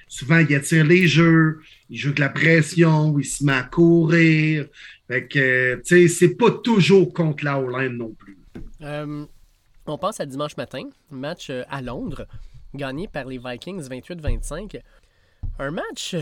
[0.08, 4.68] Souvent, il attire les jeux, il joue de la pression, il se met à courir.
[5.08, 8.38] Fait que, c'est pas toujours contre la Hollande non plus.
[8.82, 9.26] Euh,
[9.86, 12.28] on pense à dimanche matin, match euh, à Londres,
[12.74, 14.80] gagné par les Vikings 28-25.
[15.60, 16.16] Un match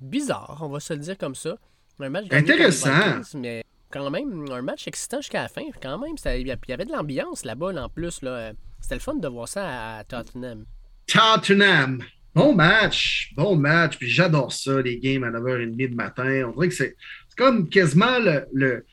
[0.00, 1.56] bizarre, on va se le dire comme ça.
[1.98, 3.20] Un match Intéressant.
[3.34, 5.62] mais quand même, un match excitant jusqu'à la fin.
[5.80, 8.22] Quand même, il y avait de l'ambiance là-bas en plus.
[8.22, 8.52] Là.
[8.80, 10.64] C'était le fun de voir ça à Tottenham.
[11.06, 12.02] Tottenham.
[12.36, 13.32] Bon match.
[13.34, 13.96] Bon match.
[13.96, 16.42] Puis j'adore ça, les games à 9h30 de matin.
[16.46, 16.94] On dirait que c'est
[17.34, 18.18] comme quasiment
[18.52, 18.84] le,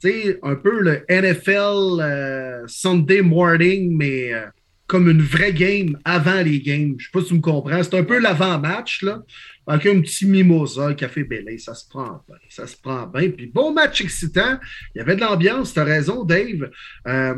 [0.00, 4.46] sais, un peu le NFL euh, Sunday morning, mais euh,
[4.88, 6.96] comme une vraie game avant les games.
[6.98, 7.80] Je sais pas si tu me comprends.
[7.84, 9.22] C'est un peu l'avant-match, là.
[9.68, 12.38] Avec un petit mimosa, café belé, ça se prend bien.
[12.48, 13.30] Ça se prend bien.
[13.30, 14.58] Puis bon match excitant.
[14.96, 16.68] Il y avait de l'ambiance, tu as raison, Dave.
[17.06, 17.34] Euh,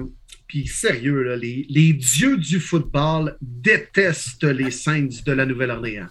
[0.50, 6.08] puis sérieux, les, les, dieux du football détestent les Saints de la Nouvelle-Orléans.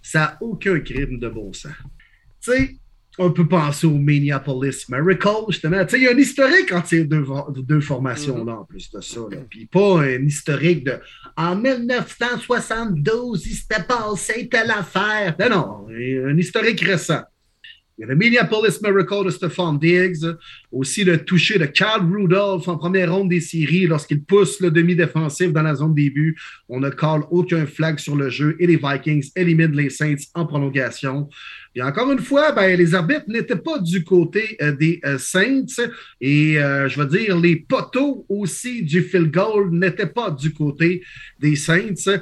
[0.00, 1.72] Ça n'a aucun crime de bon sens.
[2.40, 2.76] Tu sais,
[3.18, 5.84] on peut penser au Minneapolis Miracle, justement.
[5.84, 7.26] Tu sais, il y a un historique entre ces deux,
[7.56, 9.22] deux formations-là, en plus de ça.
[9.50, 11.00] Puis pas un historique de
[11.36, 15.34] en 1972, il s'était passé telle affaire.
[15.40, 17.22] Non, non, un historique récent.
[18.00, 20.24] Il y a le Minneapolis Miracle de Stephon Diggs,
[20.72, 25.52] aussi le toucher de Carl Rudolph en première ronde des séries lorsqu'il pousse le demi-défensif
[25.52, 26.34] dans la zone début.
[26.70, 30.46] On ne colle aucun flag sur le jeu et les Vikings éliminent les Saints en
[30.46, 31.28] prolongation.
[31.74, 35.66] Et encore une fois, ben, les arbitres n'étaient pas du côté euh, des euh, Saints
[36.22, 41.02] et euh, je veux dire, les poteaux aussi du field goal n'étaient pas du côté
[41.38, 42.18] des Saints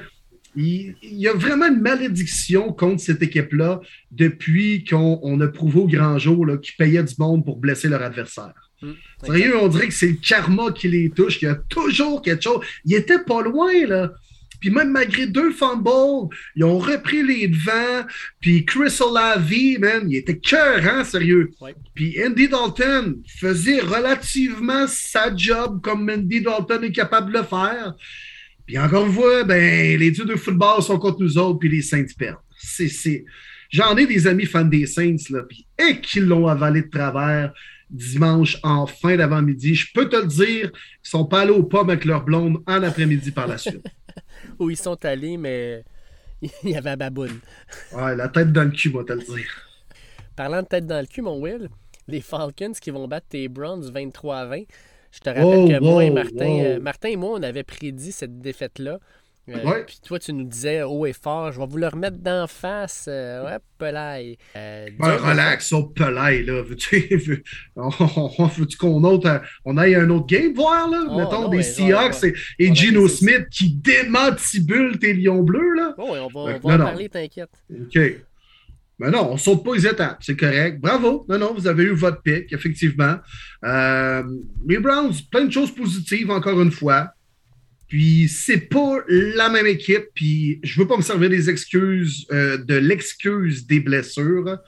[0.58, 3.80] il, y a vraiment une malédiction contre cette équipe-là
[4.10, 8.54] depuis qu'on a prouvé au grand jour qu'ils payaient du monde pour blesser leur adversaire.
[8.82, 8.94] Hum,
[9.24, 12.42] Sérieux, on dirait que c'est le karma qui les touche, qu'il y a toujours quelque
[12.42, 12.64] chose.
[12.84, 14.12] Il était pas loin, là.
[14.60, 18.06] Puis même malgré deux fumbles, ils ont repris les devants.
[18.40, 21.50] Puis Chris Olavi, man, il était cœur, hein, sérieux.
[21.94, 27.94] Puis Andy Dalton faisait relativement sa job comme Andy Dalton est capable de le faire.
[28.68, 31.80] Puis encore une fois, ben, les dieux de football sont contre nous autres, puis les
[31.80, 32.36] Saints perdent.
[32.58, 33.24] C'est,
[33.70, 37.54] J'en ai des amis fans des Saints, là, puis et qu'ils l'ont avalé de travers
[37.88, 39.74] dimanche en fin d'avant-midi.
[39.74, 40.70] Je peux te le dire,
[41.02, 43.86] ils sont pas allés aux pommes avec leur blonde en après-midi par la suite.
[44.58, 45.82] Où ils sont allés, mais
[46.42, 47.40] il y avait un baboune.
[47.94, 49.48] ouais, la tête dans le cul, moi, te le dire.
[50.36, 51.70] Parlant de tête dans le cul, mon Will,
[52.06, 54.62] les Falcons qui vont battre tes Browns 23 à 20.
[55.10, 58.40] Je te rappelle que moi et Martin, euh, Martin et moi, on avait prédit cette
[58.40, 58.98] défaite-là.
[59.50, 62.46] Euh, puis toi, tu nous disais haut et fort, je vais vous le remettre d'en
[62.46, 63.06] face.
[63.08, 64.36] Euh, ouais, Pelay.
[64.54, 66.62] Ben, relax, au Pelay, là.
[66.62, 67.42] Veux-tu
[68.76, 69.02] qu'on
[69.64, 71.04] on aille un autre game voir, là?
[71.08, 72.24] Oh, Mettons des Seahawks
[72.58, 75.94] et, Gino Smith qui démantibule tes lions bleus, là.
[75.96, 77.50] Oh, on va, on va en parler, t'inquiète.
[77.70, 77.98] OK.
[78.98, 80.80] Mais non, on ne saute pas les étapes, c'est correct.
[80.80, 81.24] Bravo.
[81.28, 83.16] Non, non, vous avez eu votre pic, effectivement.
[83.64, 84.22] Euh,
[84.66, 87.10] les Browns, plein de choses positives, encore une fois.
[87.86, 92.58] Puis c'est pas la même équipe, puis je veux pas me servir des excuses, euh,
[92.58, 94.58] de l'excuse des blessures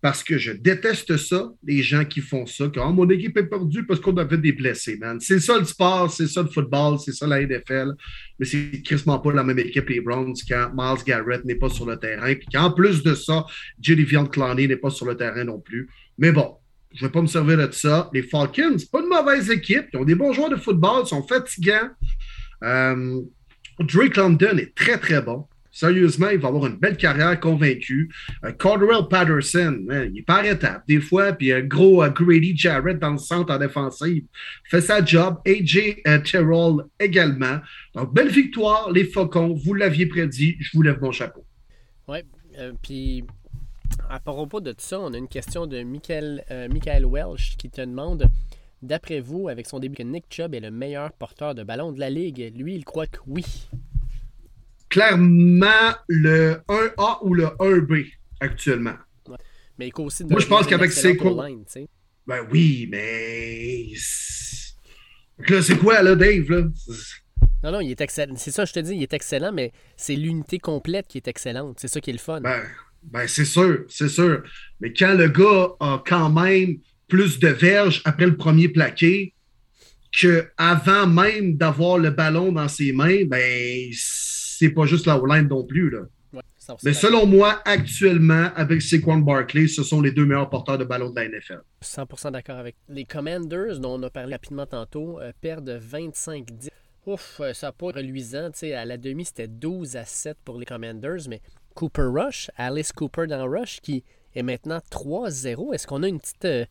[0.00, 3.46] parce que je déteste ça, les gens qui font ça, que oh, mon équipe est
[3.46, 5.18] perdue parce qu'on avait des blessés, man.
[5.20, 7.94] C'est ça le sport, c'est ça le football, c'est ça la NFL,
[8.38, 11.86] mais c'est quasiment pas la même équipe, les Browns, quand Miles Garrett n'est pas sur
[11.86, 13.44] le terrain, puis qu'en plus de ça,
[13.80, 15.88] Vian Clowney n'est pas sur le terrain non plus.
[16.16, 16.54] Mais bon,
[16.94, 18.08] je ne vais pas me servir de ça.
[18.12, 21.26] Les Falcons, pas une mauvaise équipe, ils ont des bons joueurs de football, ils sont
[21.26, 21.90] fatigants.
[22.62, 23.20] Euh,
[23.80, 25.46] Drake London est très, très bon.
[25.78, 28.12] Sérieusement, il va avoir une belle carrière convaincue.
[28.44, 28.50] Euh,
[29.08, 29.78] Patterson,
[30.12, 33.54] il est pas arrêtable des fois, puis un gros euh, Grady Jarrett dans le centre
[33.54, 34.24] en défensive
[34.64, 35.36] fait sa job.
[35.46, 37.60] AJ euh, Terrell également.
[37.94, 39.54] Donc, belle victoire, les Faucons.
[39.54, 40.56] Vous l'aviez prédit.
[40.58, 41.44] Je vous lève mon chapeau.
[42.08, 42.18] Oui,
[42.58, 43.22] euh, puis
[44.10, 46.42] à propos de tout ça, on a une question de Michael,
[46.72, 48.28] Michael Welsh qui te demande
[48.80, 51.98] D'après vous, avec son début, que Nick Chubb est le meilleur porteur de ballon de
[51.98, 53.44] la ligue, lui, il croit que oui.
[54.88, 58.06] Clairement, le 1A ou le 1B
[58.40, 58.94] actuellement.
[59.78, 63.86] Mais il aussi Moi, je pense qu'avec ses Ben oui, mais.
[65.48, 66.50] Là, c'est quoi, là, Dave?
[66.50, 66.62] Là?
[67.62, 68.34] Non, non, il est excellent.
[68.36, 71.78] C'est ça, je te dis, il est excellent, mais c'est l'unité complète qui est excellente.
[71.80, 72.40] C'est ça qui est le fun.
[72.40, 72.62] Ben,
[73.02, 74.42] ben c'est sûr, c'est sûr.
[74.80, 79.34] Mais quand le gars a quand même plus de verges après le premier plaqué
[80.12, 83.90] qu'avant même d'avoir le ballon dans ses mains, ben,
[84.58, 86.00] c'est pas juste la line non plus, là.
[86.84, 91.10] Mais selon moi, actuellement, avec Saquon Barkley, ce sont les deux meilleurs porteurs de ballon
[91.10, 91.60] de la NFL.
[91.82, 92.76] 100% d'accord avec.
[92.88, 96.68] Les Commanders, dont on a parlé rapidement tantôt, euh, perdent 25-10.
[97.06, 98.50] Ouf, euh, ça n'a pas reluisant.
[98.74, 101.40] à la demi, c'était 12 à 7 pour les Commanders, mais
[101.74, 104.04] Cooper Rush, Alice Cooper dans Rush, qui
[104.34, 105.72] est maintenant 3-0.
[105.72, 106.44] Est-ce qu'on a une petite.
[106.44, 106.66] Euh,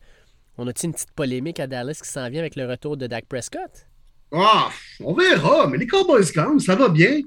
[0.58, 3.26] on a une petite polémique à Dallas qui s'en vient avec le retour de Dak
[3.26, 3.86] Prescott?
[4.32, 4.68] Ah,
[5.00, 7.20] on verra, mais les Cowboys quand ça va bien.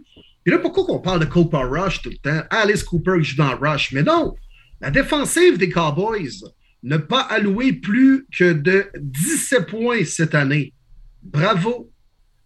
[0.46, 2.46] Et là, pourquoi qu'on parle de Cooper Rush tout le temps?
[2.50, 3.92] Alice Cooper qui joue dans Rush.
[3.92, 4.36] Mais non,
[4.80, 6.44] la défensive des Cowboys
[6.84, 10.74] n'a pas alloué plus que de 17 points cette année.
[11.22, 11.92] Bravo.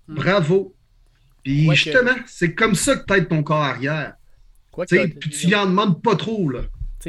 [0.08, 0.16] Hmm.
[0.16, 0.76] Bravo.
[1.44, 4.16] Puis justement, c'est comme ça que t'aides ton corps arrière.
[4.88, 6.62] Puis tu y en demandes pas trop, là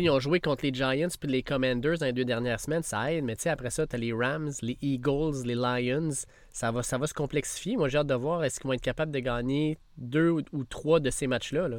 [0.03, 3.13] ils ont joué contre les Giants puis les Commanders dans les deux dernières semaines, ça
[3.13, 6.11] aide, mais après ça, tu as les Rams, les Eagles, les Lions.
[6.51, 7.77] Ça va, ça va se complexifier.
[7.77, 11.01] Moi, j'ai hâte de voir est-ce qu'ils vont être capables de gagner deux ou, trois
[11.01, 11.69] de ces matchs-là.
[11.69, 11.79] Là?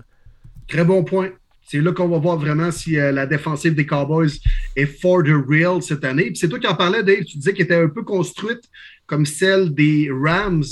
[0.67, 1.31] Très bon point.
[1.63, 4.39] C'est là qu'on va voir vraiment si euh, la défensive des Cowboys
[4.77, 6.31] est for the real cette année.
[6.33, 7.25] c'est toi qui en parlais, Dave.
[7.25, 8.69] Tu disais qu'elle était un peu construite
[9.07, 10.63] comme celle des Rams,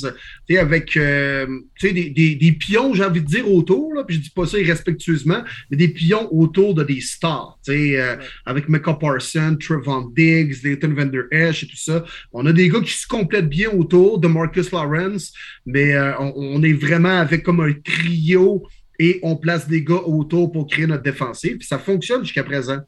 [0.60, 1.48] avec euh,
[1.82, 5.42] des, des, pions, j'ai envie de dire, autour, là, puis je dis pas ça irrespectueusement,
[5.72, 11.24] mais des pions autour de des stars, euh, avec Micah Parson, Trevon Diggs, Leighton Vander
[11.32, 12.04] Esch et tout ça.
[12.34, 15.34] On a des gars qui se complètent bien autour de Marcus Lawrence,
[15.66, 18.68] mais on, on, est vraiment avec comme un trio
[19.00, 21.58] et on place des gars autour pour créer notre défensive.
[21.58, 22.80] Puis ça fonctionne jusqu'à présent.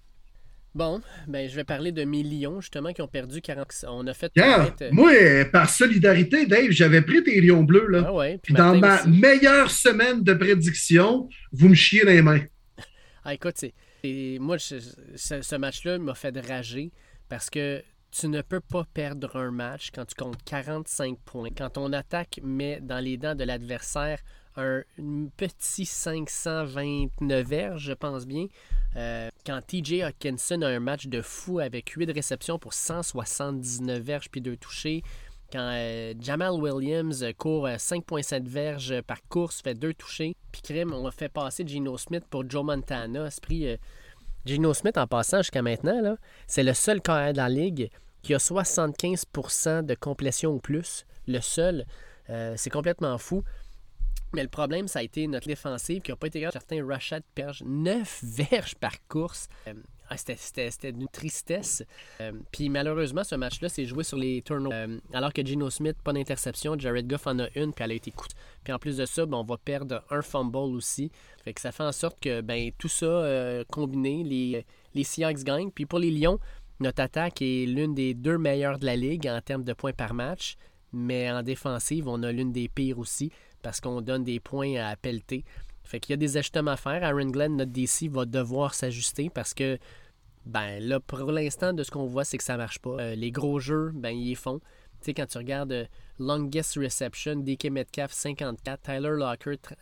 [0.75, 3.85] Bon, ben je vais parler de mes Lions, justement, qui ont perdu 40.
[3.87, 4.31] On a fait.
[4.37, 5.11] Euh, moi,
[5.51, 7.87] par solidarité, Dave, j'avais pris tes Lions bleus.
[7.87, 8.03] Là.
[8.07, 12.41] Ah ouais, puis dans ma meilleure semaine de prédiction, vous me chiez les mains.
[13.23, 13.73] ah, écoute, c'est.
[14.39, 16.91] moi, ce, match-là m'a fait rager
[17.27, 17.81] parce que
[18.11, 21.49] tu ne peux pas perdre un match quand tu comptes 45 points.
[21.55, 24.19] Quand ton attaque met dans les dents de l'adversaire
[24.57, 24.83] un,
[25.37, 28.47] petit 529 verges, je pense bien.
[28.95, 34.29] Euh, quand TJ Hawkinson a un match de fou avec 8 réceptions pour 179 verges
[34.29, 35.03] puis 2 touchés.
[35.51, 40.35] Quand euh, Jamal Williams court 5,7 euh, verges par course, fait 2 touchés.
[40.51, 43.27] Puis crime, on a fait passer Gino Smith pour Joe Montana.
[43.27, 43.77] Esprit,
[44.45, 46.17] Gino Smith, en passant jusqu'à maintenant,
[46.47, 47.89] c'est le seul carrière de la ligue
[48.23, 51.05] qui a 75% de complétion ou plus.
[51.27, 51.85] Le seul.
[52.55, 53.43] c'est complètement fou.
[54.33, 56.51] Mais le problème, ça a été notre défensive qui n'a pas été grave.
[56.51, 59.47] Certains Rashad perche 9 verges par course.
[59.67, 59.73] Euh,
[60.09, 61.83] ah, c'était une tristesse.
[62.21, 64.87] Euh, puis malheureusement, ce match-là s'est joué sur les turnovers.
[64.89, 66.77] Euh, alors que Gino Smith, pas d'interception.
[66.77, 68.31] Jared Goff en a une, puis elle a été coûte.
[68.63, 71.09] Puis en plus de ça, ben, on va perdre un fumble aussi.
[71.43, 75.71] Fait que ça fait en sorte que ben, tout ça combiné, les, les Seahawks gagnent.
[75.71, 76.39] Puis pour les Lions,
[76.79, 80.13] notre attaque est l'une des deux meilleures de la ligue en termes de points par
[80.13, 80.57] match.
[80.93, 83.31] Mais en défensive, on a l'une des pires aussi
[83.67, 85.43] parce qu'on donne des points à pelleter.
[85.83, 87.03] Fait qu'il y a des ajustements à faire.
[87.03, 89.77] Aaron Glenn, notre DC, va devoir s'ajuster parce que,
[90.45, 92.91] ben là, pour l'instant, de ce qu'on voit, c'est que ça marche pas.
[92.91, 94.59] Euh, les gros jeux, ben, ils les font.
[94.59, 94.67] Tu
[95.01, 95.85] sais, quand tu regardes euh,
[96.17, 99.17] Longest Reception, DK Metcalf 54, Tyler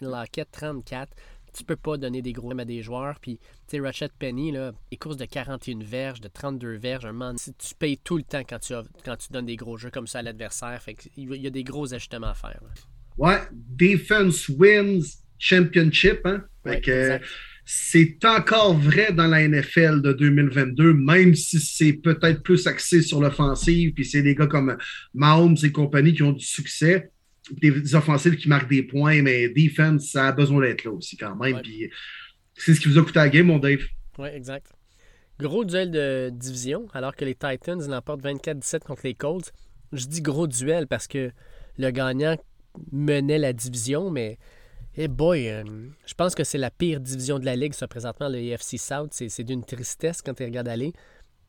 [0.02, 1.16] Lockett 34,
[1.54, 3.20] tu peux pas donner des gros à des joueurs.
[3.20, 7.36] Puis, tu sais, Ratchet Penny, là, les courses de 41 verges, de 32 verges, un
[7.36, 10.20] tu payes tout le temps quand tu, quand tu donnes des gros jeux comme ça
[10.20, 10.82] à l'adversaire.
[10.82, 12.62] Fait qu'il y a des gros ajustements à faire.
[13.18, 15.04] Ouais, Defense Wins
[15.40, 16.26] Championship.
[16.26, 16.44] Hein?
[17.66, 23.20] c'est encore vrai dans la NFL de 2022, même si c'est peut-être plus axé sur
[23.20, 24.78] l'offensive, puis c'est des gars comme
[25.14, 27.10] Mahomes et compagnie qui ont du succès,
[27.52, 31.36] des, offensives qui marquent des points, mais defense, ça a besoin d'être là aussi quand
[31.36, 31.60] même.
[31.62, 31.90] Puis
[32.54, 33.82] c'est ce qui vous a coûté la game, mon Dave.
[34.20, 34.68] Oui, exact.
[35.40, 39.52] Gros duel de division, alors que les Titans l'emportent 24-17 contre les Colts.
[39.92, 41.32] Je dis gros duel parce que
[41.78, 42.38] le gagnant
[42.92, 44.38] menait la division, mais
[44.96, 45.64] hey boy, euh,
[46.06, 49.10] je pense que c'est la pire division de la ligue, ça, présentement, le AFC South.
[49.12, 50.94] C'est d'une tristesse quand tu regardes aller.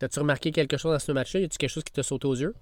[0.03, 1.41] As-tu remarqué quelque chose dans ce match-là?
[1.41, 2.55] Y a-tu quelque chose qui te saute aux yeux?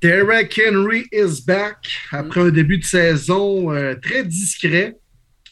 [0.00, 4.98] Derek Henry is back après un début de saison euh, très discret.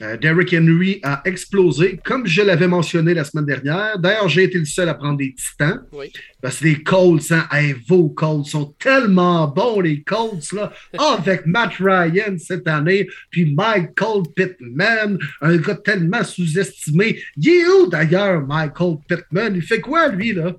[0.03, 3.99] Euh, Derrick Henry a explosé, comme je l'avais mentionné la semaine dernière.
[4.01, 5.81] D'ailleurs, j'ai été le seul à prendre des titans.
[5.93, 6.12] Oui.
[6.41, 10.73] Parce que les Colts, hein, hey, vos Colts sont tellement bons, les Colts, là.
[10.99, 17.23] Ah, avec Matt Ryan cette année, puis Michael Pittman, un gars tellement sous-estimé.
[17.37, 19.55] Il est où d'ailleurs, Michael Pittman?
[19.55, 20.53] Il fait quoi, lui, là?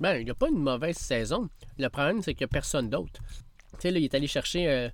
[0.00, 1.48] Ben, il n'a pas une mauvaise saison.
[1.78, 3.20] Le problème, c'est qu'il n'y a personne d'autre.
[3.74, 4.68] Tu sais, là, il est allé chercher.
[4.68, 4.88] euh,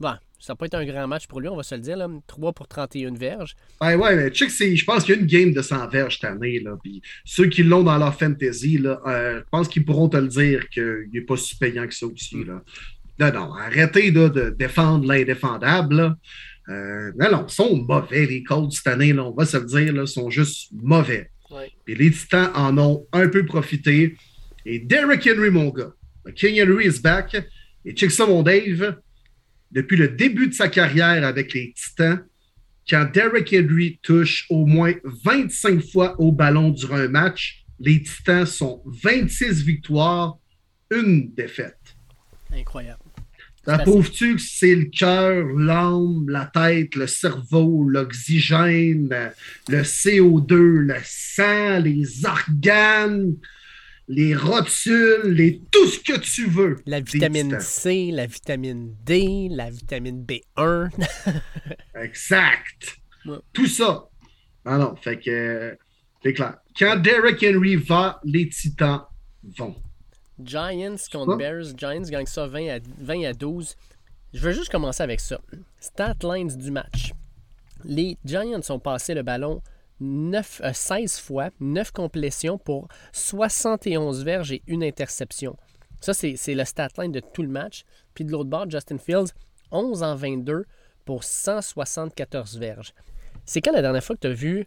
[0.00, 1.96] Bon, ça n'a pas été un grand match pour lui, on va se le dire.
[1.96, 2.08] Là.
[2.26, 3.54] 3 pour 31 verges.
[3.80, 6.18] Ouais, ouais, mais check, c'est, je pense qu'il y a une game de 100 verges
[6.20, 6.60] cette année.
[6.60, 10.16] Là, puis ceux qui l'ont dans leur fantasy, là, euh, je pense qu'ils pourront te
[10.16, 12.44] le dire qu'il n'est pas si payant que ça aussi.
[12.44, 12.62] Là.
[13.18, 15.96] Non, non, arrêtez là, de défendre l'indéfendable.
[15.96, 16.16] là.
[16.68, 19.64] Euh, non, non, ils sont mauvais, les Colts cette année, là, on va se le
[19.64, 21.30] dire, là, sont juste mauvais.
[21.50, 21.70] Ouais.
[21.84, 24.16] Puis les Titans en ont un peu profité.
[24.64, 25.92] Et Derrick Henry, mon gars,
[26.34, 27.36] King Henry is back.
[27.84, 28.96] Et check ça, mon Dave.
[29.76, 32.24] Depuis le début de sa carrière avec les Titans,
[32.88, 38.46] quand Derrick Henry touche au moins 25 fois au ballon durant un match, les Titans
[38.46, 40.38] sont 26 victoires,
[40.90, 41.94] une défaite.
[42.50, 43.02] Incroyable.
[43.66, 49.10] Prouve-tu que c'est le cœur, l'âme, la tête, le cerveau, l'oxygène,
[49.68, 53.34] le CO2, le sang, les organes,
[54.08, 56.76] les rotules, les, tout ce que tu veux.
[56.86, 57.58] La vitamine.
[57.60, 60.90] C, la vitamine D, la vitamine B1.
[61.94, 62.98] Exact.
[63.24, 63.38] Ouais.
[63.52, 64.08] Tout ça.
[64.64, 65.74] Ah non, fait que euh,
[66.22, 66.58] c'est clair.
[66.78, 69.02] Quand Derrick Henry va, les Titans
[69.56, 69.74] vont.
[70.42, 71.36] Giants contre Ça?
[71.36, 71.76] Bears.
[71.76, 73.76] Giants gagnent ça 20 à, 20 à 12.
[74.34, 75.40] Je veux juste commencer avec ça.
[75.80, 77.12] Stat lines du match.
[77.84, 79.62] Les Giants ont passé le ballon
[80.00, 85.56] 9, euh, 16 fois, 9 complétions pour 71 verges et une interception.
[86.00, 87.84] Ça, c'est le stat line de tout le match.
[88.14, 89.32] Puis de l'autre bord, Justin Fields,
[89.72, 90.66] 11 en 22
[91.04, 92.92] pour 174 verges.
[93.44, 94.66] C'est quand la dernière fois que tu as vu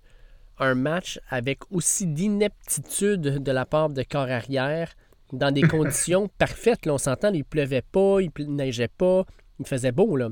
[0.58, 4.94] un match avec aussi d'ineptitude de la part de corps arrière
[5.32, 6.86] dans des conditions parfaites.
[6.86, 9.26] Là, on s'entend, il pleuvait pas, il neigeait pas,
[9.60, 10.16] il faisait beau.
[10.16, 10.30] Là.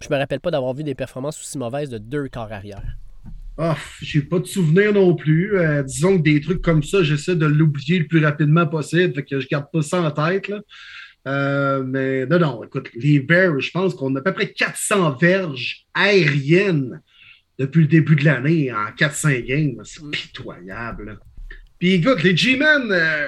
[0.00, 2.96] Je me rappelle pas d'avoir vu des performances aussi mauvaises de deux corps arrière.
[3.60, 5.58] Ah, j'ai pas de souvenir non plus.
[5.58, 9.24] Euh, disons que des trucs comme ça, j'essaie de l'oublier le plus rapidement possible, fait
[9.24, 10.46] que je garde pas ça en tête.
[10.48, 10.60] Là.
[11.26, 15.16] Euh, mais non, non, écoute, les Bears, je pense qu'on a à peu près 400
[15.16, 17.02] verges aériennes
[17.58, 19.80] depuis le début de l'année en 4-5 games.
[19.82, 20.10] C'est Mm.
[20.12, 21.18] pitoyable.
[21.80, 23.26] Puis écoute, les G-Men, euh,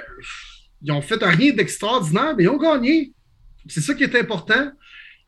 [0.83, 3.13] ils ont fait rien d'extraordinaire, mais ils ont gagné.
[3.67, 4.71] C'est ça qui est important.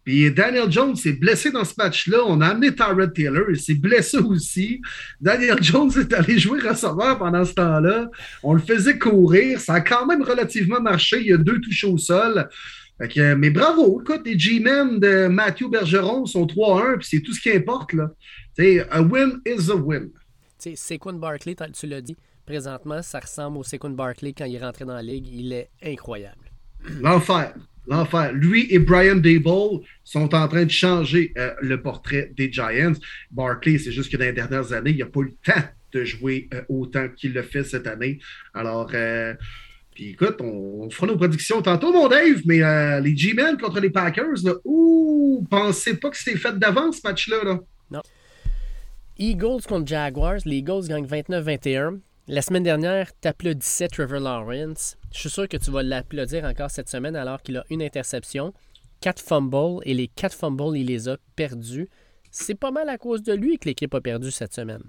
[0.05, 2.19] Puis Daniel Jones s'est blessé dans ce match-là.
[2.27, 4.81] On a amené Tyrod Taylor, il s'est blessé aussi.
[5.21, 8.11] Daniel Jones est allé jouer receveur pendant ce temps-là.
[8.43, 9.61] On le faisait courir.
[9.61, 11.21] Ça a quand même relativement marché.
[11.21, 12.49] Il y a deux touches au sol.
[12.99, 17.33] Fait que, mais bravo, écoute, les G-Men de Matthew Bergeron sont 3-1, puis c'est tout
[17.33, 17.93] ce qui importe.
[17.95, 18.11] Là.
[18.55, 20.11] T'sais, a win is a win.
[20.59, 24.57] Tu sais, Saquon Barkley, tu l'as dit, présentement, ça ressemble au Saquon Barkley quand il
[24.57, 25.27] est rentré dans la ligue.
[25.27, 26.51] Il est incroyable.
[27.01, 27.55] L'enfer.
[27.87, 28.33] L'enfer.
[28.33, 32.93] Lui et Brian Dable sont en train de changer euh, le portrait des Giants.
[33.31, 36.05] Barkley, c'est juste que dans les dernières années, il n'a pas eu le temps de
[36.05, 38.19] jouer euh, autant qu'il le fait cette année.
[38.55, 39.35] Alors, euh,
[39.95, 42.61] puis écoute, on, fera nos prédictions tantôt, mon Dave, mais
[43.01, 44.55] les G-Men contre les Packers, là,
[45.51, 47.45] pensez pas que c'était fait d'avance ce match-là.
[47.45, 48.03] Là.
[49.19, 50.41] Eagles contre Jaguars.
[50.47, 52.01] Les Eagles gagnent 29-21.
[52.29, 54.97] La semaine dernière, t'applaudissais Trevor Lawrence.
[55.13, 58.55] Je suis sûr que tu vas l'applaudir encore cette semaine alors qu'il a une interception,
[59.01, 61.89] quatre fumbles et les quatre fumbles, il les a perdus.
[62.31, 64.85] C'est pas mal à cause de lui que l'équipe a perdu cette semaine.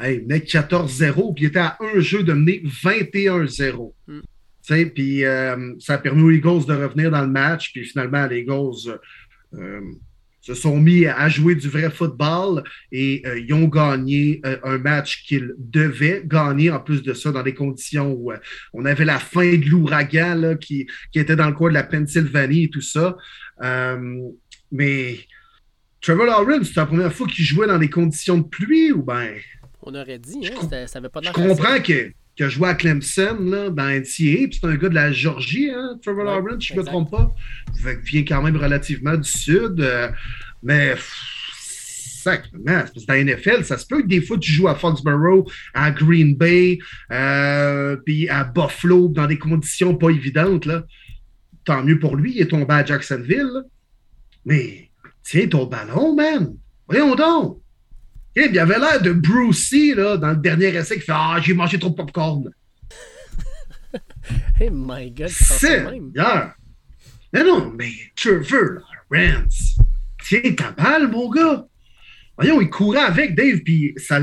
[0.00, 3.92] Hey, il menait 14-0, puis il était à un jeu de mener 21-0.
[4.08, 4.20] Mm.
[4.20, 4.24] Tu
[4.62, 8.26] sais, Puis euh, ça a permis aux Eagles de revenir dans le match, puis finalement,
[8.26, 8.98] les Eagles
[9.54, 9.80] euh,
[10.44, 12.62] se sont mis à jouer du vrai football
[12.92, 17.32] et euh, ils ont gagné euh, un match qu'ils devaient gagner, en plus de ça,
[17.32, 18.36] dans des conditions où euh,
[18.74, 22.64] on avait la fin de l'ouragan qui, qui était dans le coin de la Pennsylvanie
[22.64, 23.16] et tout ça.
[24.70, 25.18] Mais
[26.02, 29.30] Trevor Lawrence, c'est la première fois qu'il jouait dans des conditions de pluie ou bien...
[29.80, 32.74] On aurait dit, Je hein, ça avait pas de Je comprends que, que jouait à
[32.74, 36.62] Clemson là, dans NCAA, puis c'est un gars de la Georgie, hein, Trevor Ouais, Lawrence,
[36.64, 37.34] si je ne me trompe pas.
[37.82, 39.80] Fait qu'il vient quand même relativement du Sud.
[39.80, 40.08] euh,
[40.62, 41.12] mais pff,
[42.22, 44.68] sacrément, c'est parce que dans la NFL, ça se peut que des fois tu joues
[44.68, 46.78] à Foxborough, à Green Bay,
[47.12, 50.66] euh, puis à Buffalo, dans des conditions pas évidentes.
[50.66, 50.84] Là.
[51.64, 53.50] Tant mieux pour lui, il est tombé à Jacksonville.
[53.52, 53.60] là.
[54.44, 54.90] Mais
[55.22, 56.54] tiens ton ballon, man.
[56.88, 57.60] Voyons donc.
[58.36, 61.54] Eh, il avait l'air de Brucey là, dans le dernier essai qui fait Ah, j'ai
[61.54, 62.50] mangé trop de popcorn.
[64.58, 66.10] Hey my god, C'est même.
[66.14, 66.54] hier.
[67.32, 68.80] Mais non, mais Trevor
[69.10, 69.76] Lawrence,
[70.26, 71.66] tiens ta balle, mon gars.
[72.36, 74.20] Voyons, il courait avec Dave, puis ça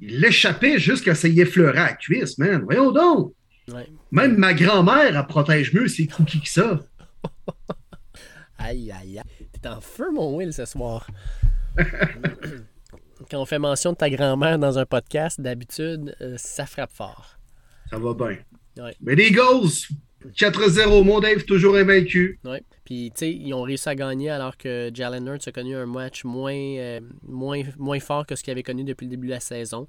[0.00, 2.62] il l'échappait jusqu'à s'y effleurer à la cuisse, man.
[2.64, 3.32] Voyons donc.
[4.12, 6.80] Même ma grand-mère, elle protège mieux ses cookies que ça.
[8.58, 9.46] aïe, aïe, aïe.
[9.60, 11.06] T'es en feu, mon Will, ce soir.
[13.30, 17.36] Quand on fait mention de ta grand-mère dans un podcast, d'habitude, euh, ça frappe fort.
[17.90, 18.36] Ça va bien.
[19.00, 19.88] Mais les Eagles,
[20.34, 22.38] 4-0, mon Dave, toujours invaincu.
[22.44, 22.58] Oui.
[22.84, 25.86] Puis, tu sais, ils ont réussi à gagner alors que Jalen Hurts a connu un
[25.86, 29.32] match moins, euh, moins, moins fort que ce qu'il avait connu depuis le début de
[29.32, 29.88] la saison.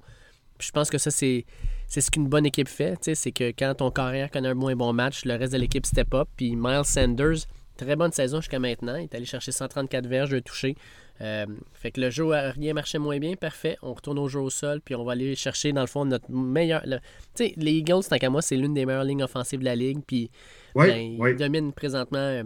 [0.58, 1.44] Puis je pense que ça, c'est,
[1.86, 2.98] c'est ce qu'une bonne équipe fait.
[3.14, 6.12] C'est que quand ton carrière connaît un moins bon match, le reste de l'équipe step
[6.14, 6.28] up.
[6.36, 7.46] Puis Miles Sanders,
[7.76, 8.96] très bonne saison jusqu'à maintenant.
[8.96, 10.74] Il est allé chercher 134 verges de toucher.
[11.20, 13.76] Euh, fait que le jeu a rien marché moins bien, parfait.
[13.82, 16.30] On retourne au jeu au sol, puis on va aller chercher, dans le fond, notre
[16.30, 16.82] meilleur.
[16.82, 16.98] Tu
[17.34, 19.98] sais, les Eagles, tant qu'à moi, c'est l'une des meilleures lignes offensives de la ligue,
[20.06, 20.30] puis
[20.74, 22.44] ben, ils dominent présentement euh,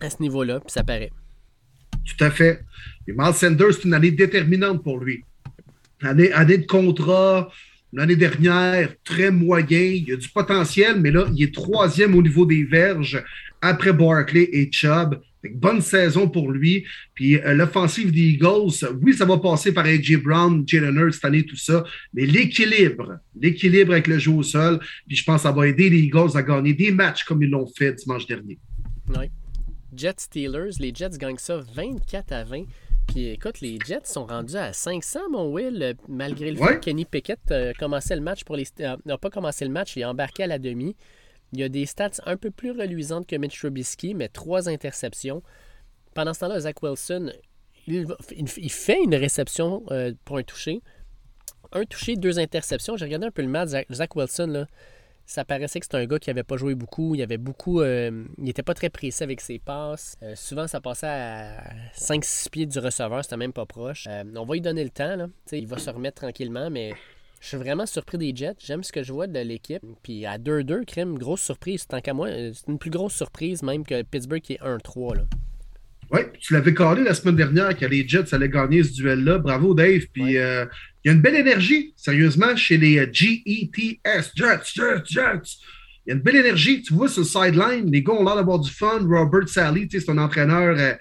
[0.00, 1.12] à ce niveau-là, puis ça paraît.
[2.04, 2.60] Tout à fait.
[3.06, 5.24] Et Miles Sanders, c'est une année déterminante pour lui.
[6.02, 7.50] Année, année de contrat,
[7.92, 9.80] l'année dernière, très moyen.
[9.80, 13.22] Il y a du potentiel, mais là, il est troisième au niveau des verges
[13.60, 15.20] après Barkley et Chubb.
[15.54, 16.84] Bonne saison pour lui.
[17.14, 21.24] Puis euh, l'offensive des Eagles, oui, ça va passer par AJ Brown, Jalen Hurts cette
[21.24, 21.84] année, tout ça,
[22.14, 25.88] mais l'équilibre, l'équilibre avec le jeu au sol, puis je pense que ça va aider
[25.90, 28.58] les Eagles à gagner des matchs comme ils l'ont fait dimanche dernier.
[29.08, 29.26] Oui.
[29.94, 32.64] Jets Steelers, les Jets gagnent ça 24 à 20.
[33.08, 37.04] Puis écoute, les Jets sont rendus à 500, mon Will, malgré le fait que Kenny
[37.06, 38.66] Pickett euh, le match pour les.
[38.80, 40.94] Euh, n'a pas commencé le match, il est embarqué à la demi.
[41.52, 45.42] Il a des stats un peu plus reluisantes que Mitch Trubisky, mais trois interceptions.
[46.14, 47.32] Pendant ce temps-là, Zach Wilson,
[47.86, 50.82] il, fait une réception euh, pour un touché.
[51.72, 52.96] Un touché, deux interceptions.
[52.96, 53.70] J'ai regardé un peu le match.
[53.90, 54.66] Zach Wilson, là,
[55.26, 57.14] ça paraissait que c'était un gars qui n'avait pas joué beaucoup.
[57.14, 57.80] Il avait beaucoup.
[57.80, 60.16] Euh, il n'était pas très précis avec ses passes.
[60.22, 61.62] Euh, souvent, ça passait à
[61.94, 63.22] 5-6 pieds du receveur.
[63.24, 64.06] C'était même pas proche.
[64.08, 65.16] on va lui donner le temps.
[65.16, 65.28] Là.
[65.52, 66.92] il va se remettre tranquillement, mais
[67.40, 68.56] je suis vraiment surpris des Jets.
[68.64, 69.82] J'aime ce que je vois de l'équipe.
[70.02, 71.86] Puis à 2-2, crime, grosse surprise.
[71.86, 75.24] Tant qu'à moi, c'est une plus grosse surprise même que Pittsburgh qui est 1-3.
[76.10, 79.38] Oui, tu l'avais calé la semaine dernière que les Jets allaient gagner ce duel-là.
[79.38, 80.02] Bravo, Dave.
[80.12, 80.64] Puis euh,
[81.04, 84.32] il y a une belle énergie, sérieusement, chez les euh, GETS.
[84.34, 85.58] Jets, Jets, Jets.
[86.06, 86.82] Il y a une belle énergie.
[86.82, 89.00] Tu vois, sur le sideline, les gars ont l'air d'avoir du fun.
[89.06, 90.94] Robert Sally, c'est un entraîneur euh,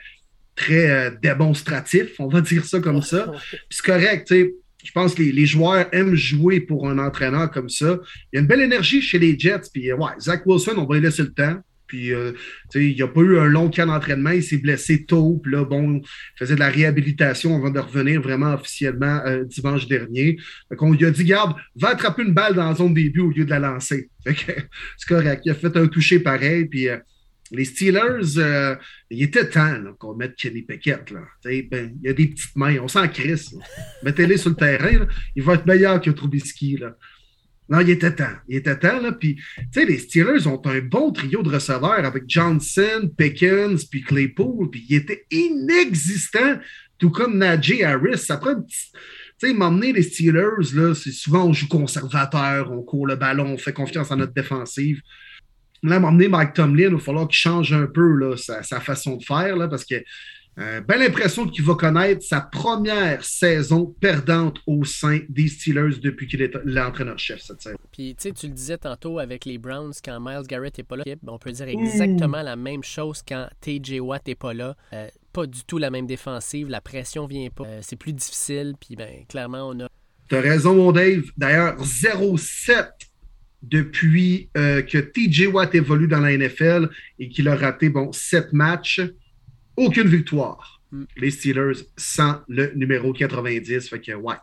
[0.55, 3.31] très démonstratif, on va dire ça comme ça.
[3.51, 4.55] Puis c'est correct, tu sais
[4.87, 7.99] je pense que les, joueurs aiment jouer pour un entraîneur comme ça.
[8.31, 9.69] Il y a une belle énergie chez les Jets.
[9.73, 11.57] Puis, ouais, Zach Wilson, on va lui laisser le temps.
[11.87, 12.31] Puis, euh,
[12.73, 14.29] il n'y a pas eu un long camp d'entraînement.
[14.29, 15.41] Il s'est blessé tôt.
[15.43, 16.03] Puis là, bon, il
[16.39, 20.37] faisait de la réhabilitation avant de revenir vraiment officiellement euh, dimanche dernier.
[20.71, 23.29] Donc, on lui a dit, garde, va attraper une balle dans la zone début au
[23.31, 24.09] lieu de la lancer.
[24.25, 25.41] C'est correct.
[25.43, 26.63] Il a fait un toucher pareil.
[26.67, 26.95] Puis, euh,
[27.51, 28.75] les Steelers, euh,
[29.09, 31.11] il était temps qu'on mette Kenny Pickett.
[31.11, 31.21] Là.
[31.43, 33.55] Ben, il y a des petites mains, on s'en crisse.
[34.03, 36.77] Mettez-les sur le terrain, il va être meilleur que Trubisky.
[36.77, 36.95] Là.
[37.69, 38.35] Non, il était temps.
[38.47, 38.99] Il était temps.
[38.99, 39.11] Là.
[39.11, 39.39] Puis,
[39.75, 44.69] les Steelers ont un bon trio de receveurs avec Johnson, Pickens, puis Claypool.
[44.69, 46.59] Puis, il était inexistant,
[46.97, 48.19] tout comme Najee Harris.
[48.19, 48.55] Ça prend.
[49.39, 53.53] Tu sais, m'emmener les Steelers, là, c'est souvent on joue conservateur, on court le ballon,
[53.53, 54.99] on fait confiance en notre défensive.
[55.83, 59.23] Là, m'emmener Mike Tomlin, il va falloir qu'il change un peu là, sa, façon de
[59.23, 59.95] faire là, parce que
[60.59, 66.27] euh, ben l'impression qu'il va connaître sa première saison perdante au sein des Steelers depuis
[66.27, 67.77] qu'il est l'entraîneur-chef cette saison.
[67.91, 70.95] Puis tu sais, tu le disais tantôt avec les Browns, quand Miles Garrett n'est pas
[70.95, 74.75] là, on peut dire exactement la même chose quand TJ Watt n'est pas là.
[74.93, 78.73] Euh, pas du tout la même défensive, la pression vient pas, euh, c'est plus difficile,
[78.79, 79.89] puis ben clairement on a.
[80.27, 81.23] T'as raison, mon Dave.
[81.37, 82.89] D'ailleurs, 0-7
[83.61, 86.89] depuis euh, que TJ Watt évolue dans la NFL
[87.19, 89.01] et qu'il a raté bon, sept matchs,
[89.75, 90.81] aucune victoire.
[90.91, 91.03] Mm.
[91.17, 93.89] Les Steelers sans le numéro 90.
[93.89, 94.35] Fait que, ouais,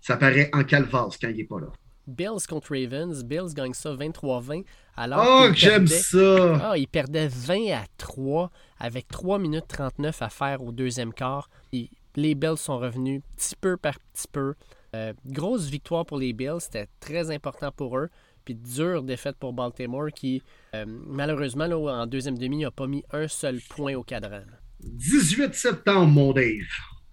[0.00, 1.72] ça paraît en calvasse quand il n'est pas là.
[2.06, 3.24] Bills contre Ravens.
[3.24, 4.64] Bills gagne ça 23-20.
[4.96, 6.70] Alors oh, j'aime ça!
[6.70, 11.48] Ah, il perdait 20 à 3 avec 3 minutes 39 à faire au deuxième quart.
[11.72, 14.54] les Bills sont revenus petit peu par petit peu.
[14.96, 16.60] Euh, grosse victoire pour les Bills.
[16.60, 18.08] C'était très important pour eux
[18.50, 20.42] puis dure défaite pour Baltimore qui,
[20.74, 24.42] euh, malheureusement, là, en deuxième demi, n'a pas mis un seul point au cadran.
[24.82, 26.66] 18 septembre, mon Dave.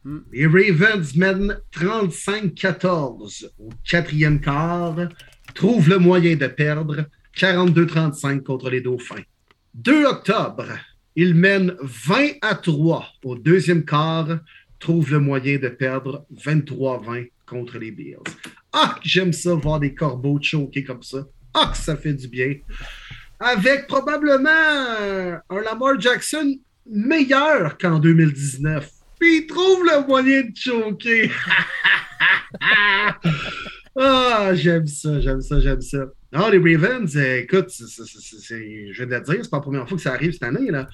[0.04, 0.20] Hmm.
[0.32, 4.96] Les Ravens mènent 35-14 au quatrième quart,
[5.54, 7.06] trouvent le moyen de perdre
[7.36, 9.24] 42-35 contre les Dauphins.
[9.76, 10.66] 2 octobre,
[11.16, 14.40] ils mènent 20 à 3 au deuxième quart,
[14.80, 18.18] trouvent le moyen de perdre 23-20 contre les Bills.
[18.80, 21.26] Ah, j'aime ça, voir des corbeaux choqués comme ça.
[21.52, 22.54] Ah, ça fait du bien.
[23.40, 24.50] Avec probablement
[25.50, 28.88] un Lamar Jackson meilleur qu'en 2019.
[29.20, 31.32] Puis il trouve le moyen de choquer.
[34.00, 36.06] ah, j'aime ça, j'aime ça, j'aime ça.
[36.32, 40.04] Non, les Ravens, euh, écoute, je vais te dire, c'est pas la première fois que
[40.04, 40.70] ça arrive cette année.
[40.70, 40.88] Là.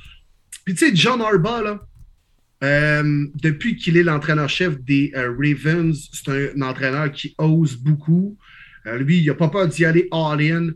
[0.64, 1.82] Puis tu sais, John Harbaugh, là,
[2.64, 8.38] euh, depuis qu'il est l'entraîneur-chef des euh, Ravens, c'est un, entraîneur qui ose beaucoup.
[8.85, 10.72] lui, il n'a pas peur d'y aller all-in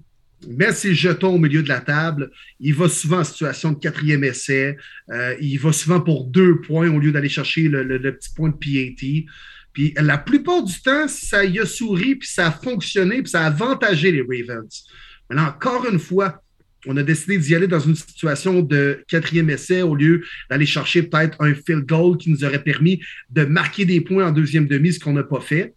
[0.45, 2.31] met ses jetons au milieu de la table.
[2.59, 4.77] Il va souvent en situation de quatrième essai.
[5.11, 8.55] Euh, il va souvent pour deux points au lieu d'aller chercher le, petit point de
[8.55, 9.31] PAT.
[9.73, 13.41] Puis la plupart du temps, ça y a souri, puis ça a fonctionné, puis ça
[13.41, 14.83] a avantagé les Ravens.
[15.29, 16.41] Maintenant, encore une fois,
[16.87, 21.03] on a décidé d'y aller dans une situation de quatrième essai au lieu d'aller chercher
[21.03, 24.93] peut-être un field goal qui nous aurait permis de marquer des points en deuxième demi,
[24.93, 25.73] ce qu'on n'a pas fait.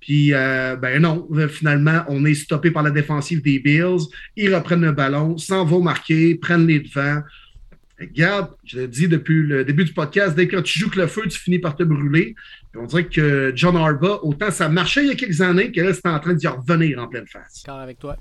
[0.00, 4.06] Puis, euh, ben non, finalement, on est stoppé par la défensive des Bills.
[4.36, 7.22] Ils reprennent le ballon, s'en vont marquer, prennent les devants.
[8.00, 11.08] Regarde, je l'ai dit depuis le début du podcast, dès que tu joues que le
[11.08, 12.36] feu, tu finis par te brûler.
[12.76, 15.92] on dirait que John Arba, autant ça marchait il y a quelques années que là,
[15.92, 17.64] c'est en train d'y revenir en pleine face.
[17.66, 18.16] D'accord avec toi.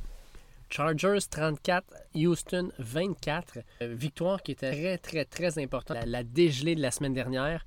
[0.69, 1.85] Chargers 34,
[2.15, 3.60] Houston 24.
[3.81, 5.98] Euh, victoire qui était très, très, très importante.
[5.98, 7.65] La, la dégelée de la semaine dernière.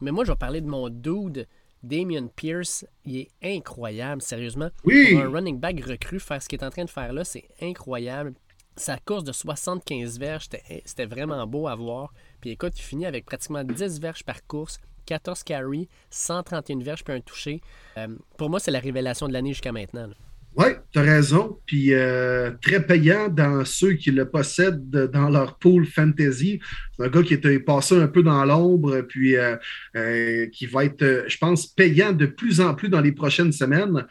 [0.00, 1.46] Mais moi, je vais parler de mon dude
[1.82, 4.70] Damien Pierce, il est incroyable, sérieusement.
[4.84, 5.12] Oui.
[5.12, 7.44] Pour un running back recru, faire ce qu'il est en train de faire là, c'est
[7.60, 8.34] incroyable.
[8.76, 10.48] Sa course de 75 verges,
[10.84, 12.12] c'était vraiment beau à voir.
[12.40, 17.14] Puis écoute, il finit avec pratiquement 10 verges par course, 14 carries, 131 verges puis
[17.14, 17.60] un touché.
[17.96, 20.10] Euh, pour moi, c'est la révélation de l'année jusqu'à maintenant.
[20.56, 21.58] Oui, tu as raison.
[21.66, 26.60] Puis euh, très payant dans ceux qui le possèdent dans leur pool fantasy.
[26.96, 29.56] C'est un gars qui est passé un peu dans l'ombre, puis euh,
[29.96, 34.06] euh, qui va être, je pense, payant de plus en plus dans les prochaines semaines.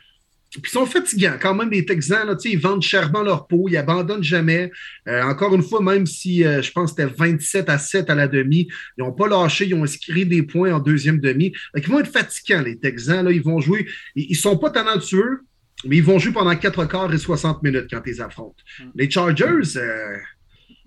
[0.51, 2.27] Puis ils sont fatigants quand même, les Texans.
[2.27, 4.71] Là, ils vendent chèrement leur peau, ils abandonnent jamais.
[5.07, 8.69] encore une fois, même si je pense que c'était 27 à 7 à la demi,
[8.97, 11.53] ils n'ont pas lâché, ils ont inscrit des points en deuxième demi.
[11.75, 13.25] ils vont être fatigants, les Texans.
[13.25, 13.85] Là, ils vont jouer.
[14.15, 15.41] Ils ne sont pas talentueux,
[15.83, 18.63] mais ils vont jouer pendant 4 quarts et 60 minutes quand ils affrontent.
[18.79, 18.89] Hmm.
[18.95, 20.17] Les Chargers, euh,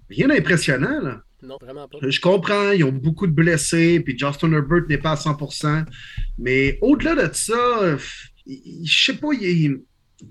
[0.09, 1.01] rien d'impressionnant.
[1.01, 1.23] Là.
[1.43, 1.98] Non, vraiment pas.
[2.02, 5.85] Je comprends, ils ont beaucoup de blessés, puis Justin Herbert n'est pas à 100%.
[6.39, 7.97] Mais au-delà de ça,
[8.47, 9.82] je sais pas, il,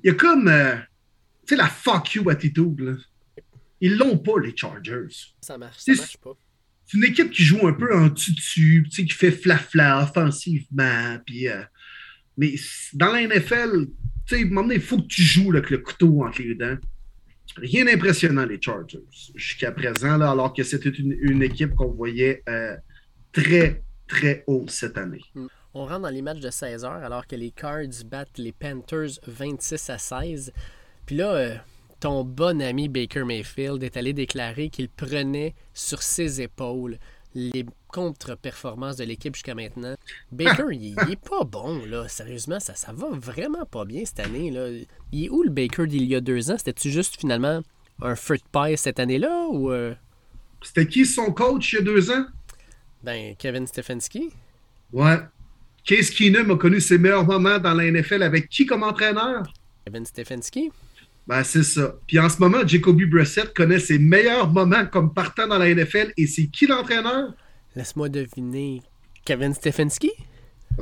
[0.03, 0.75] y a comme euh,
[1.45, 2.79] tu sais, la fuck you attitude.
[2.79, 2.93] Là.
[3.79, 5.07] Ils l'ont pas, les Chargers.
[5.41, 6.37] Ça marche, ça marche pas.
[6.85, 11.17] C'est une équipe qui joue un peu en tutu, qui fait fla-fla offensivement.
[11.25, 11.61] Puis, euh,
[12.37, 12.55] mais
[12.93, 13.87] dans la NFL,
[14.27, 16.77] tu sais, il faut que tu joues avec le couteau entre les dents.
[17.55, 18.99] Rien d'impressionnant, les Chargers,
[19.35, 22.75] jusqu'à présent, là, alors que c'était une, équipe qu'on voyait euh,
[23.31, 25.21] très, très haut cette année.
[25.73, 29.19] On rentre dans les matchs de 16 heures alors que les Cards battent les Panthers
[29.25, 30.51] 26 à 16.
[31.05, 31.55] Puis là, euh,
[31.99, 36.97] ton bon ami Baker Mayfield est allé déclarer qu'il prenait sur ses épaules
[37.33, 37.65] les
[37.97, 39.95] contre-performances de l'équipe jusqu'à maintenant.
[40.31, 42.07] Baker, il, est pas bon, là.
[42.07, 44.51] Sérieusement, ça, ça va vraiment pas bien cette année.
[44.51, 44.69] Là.
[45.11, 46.57] Il est où le Baker d'il y a deux ans?
[46.59, 47.63] C'était-tu juste finalement
[48.03, 49.47] un fruit pie cette année-là?
[49.49, 49.95] ou euh?
[50.61, 52.25] C'était qui son coach il y a deux ans?
[53.01, 54.29] Ben, Kevin Stefanski.
[54.93, 55.17] Ouais.
[55.83, 59.51] Case Keenum a connu ses meilleurs moments dans la NFL avec qui comme entraîneur?
[59.85, 60.71] Kevin Stefanski.
[61.25, 61.95] Ben, c'est ça.
[62.05, 66.13] Puis en ce moment, Jacoby Brissett connaît ses meilleurs moments comme partant dans la NFL.
[66.15, 67.33] Et c'est qui l'entraîneur?
[67.77, 68.81] Laisse-moi deviner.
[69.23, 70.09] Kevin Stefanski?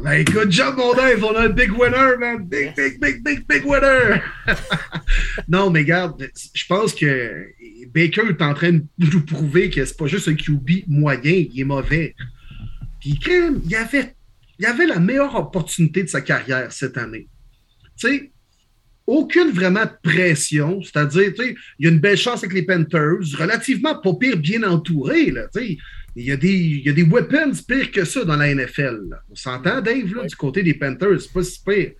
[0.01, 2.45] Ben écoute, John mon on a un big winner, man.
[2.47, 4.21] Big, big, big, big, big winner.
[5.49, 7.47] non, mais regarde, je pense que
[7.93, 11.59] Baker est en train de nous prouver que c'est pas juste un QB moyen, il
[11.59, 12.15] est mauvais.
[13.01, 14.15] Puis quand il avait,
[14.57, 17.27] il avait la meilleure opportunité de sa carrière cette année.
[17.99, 18.31] Tu sais,
[19.05, 21.33] aucune vraiment pression, c'est-à-dire,
[21.77, 25.47] il y a une belle chance avec les Panthers, relativement pas pire, bien entouré, là,
[26.15, 29.01] il y, a des, il y a des weapons pires que ça dans la NFL.
[29.29, 31.91] On s'entend, Dave, là, du côté des Panthers, c'est pas si pire.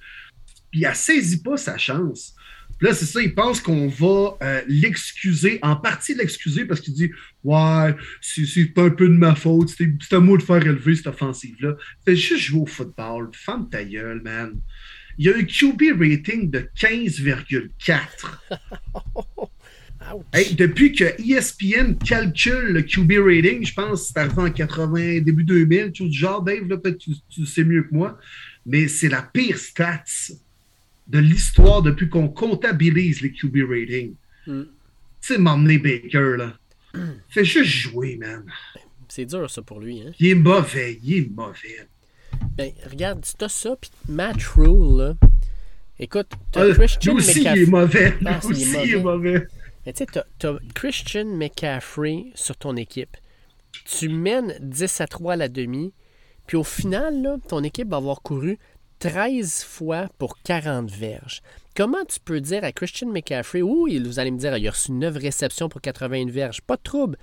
[0.72, 2.34] Puis il ne saisit pas sa chance.
[2.78, 6.94] Puis là, c'est ça, il pense qu'on va euh, l'excuser, en partie l'excuser parce qu'il
[6.94, 7.12] dit
[7.44, 11.76] Ouais, c'est un peu de ma faute, c'est à moi de faire élever cette offensive-là.
[12.06, 14.60] Fais juste jouer au football, femme ta gueule, man.
[15.18, 18.00] Il y a un QB rating de 15,4.
[20.56, 25.44] depuis que ESPN calcule le QB rating, je pense que c'est arrivé en 80, début
[25.44, 28.18] 2000, tout genre, Dave, peut-être tu, tu sais mieux que moi,
[28.66, 30.04] mais c'est la pire stats
[31.08, 34.16] de l'histoire depuis qu'on comptabilise les QB ratings.
[34.48, 34.62] Mm.
[34.64, 34.70] Tu
[35.22, 36.54] sais, m'emmener Baker, là.
[37.30, 38.46] Fais juste jouer, man.
[39.08, 40.02] C'est dur, ça, pour lui.
[40.02, 40.12] Hein?
[40.20, 41.88] Il est mauvais, il est mauvais.
[42.58, 45.14] Ben, regarde, si t'as ça, puis Matt Rule, là.
[45.98, 48.14] Écoute, t'as ah, Christian lui aussi, il est mauvais.
[48.26, 49.48] Ah, lui aussi, il est mauvais.
[49.86, 53.18] Tu sais, t'as, as Christian McCaffrey sur ton équipe.
[53.86, 55.94] Tu mènes 10 à 3 à la demi,
[56.48, 58.58] Puis au final, ton équipe va avoir couru
[59.00, 61.42] 13 fois pour 40 verges.
[61.76, 64.92] Comment tu peux dire à Christian McCaffrey, oui, vous allez me dire, il a reçu
[64.92, 67.18] 9 réceptions pour 81 verges, pas de trouble,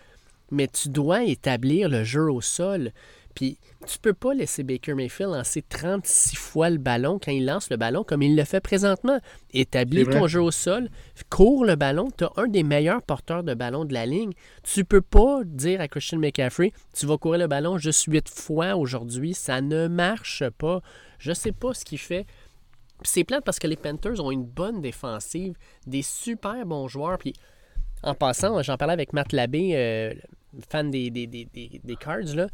[0.51, 2.93] mais tu dois établir le jeu au sol.
[3.35, 7.71] Puis tu peux pas laisser Baker Mayfield lancer 36 fois le ballon quand il lance
[7.71, 9.19] le ballon comme il le fait présentement.
[9.53, 10.89] Établis ton jeu au sol,
[11.31, 14.33] cours le ballon, tu as un des meilleurs porteurs de ballon de la ligne.
[14.63, 18.77] Tu peux pas dire à Christian McCaffrey, tu vas courir le ballon juste 8 fois
[18.77, 20.81] aujourd'hui, ça ne marche pas.
[21.19, 22.27] Je sais pas ce qu'il fait.
[23.05, 25.55] C'est plate parce que les Panthers ont une bonne défensive,
[25.87, 27.19] des super bons joueurs.
[27.19, 27.35] Puis
[28.03, 30.15] en passant, j'en parlais avec Matt Labbé, euh,
[30.69, 32.49] fan des, des, des, des Cards, là,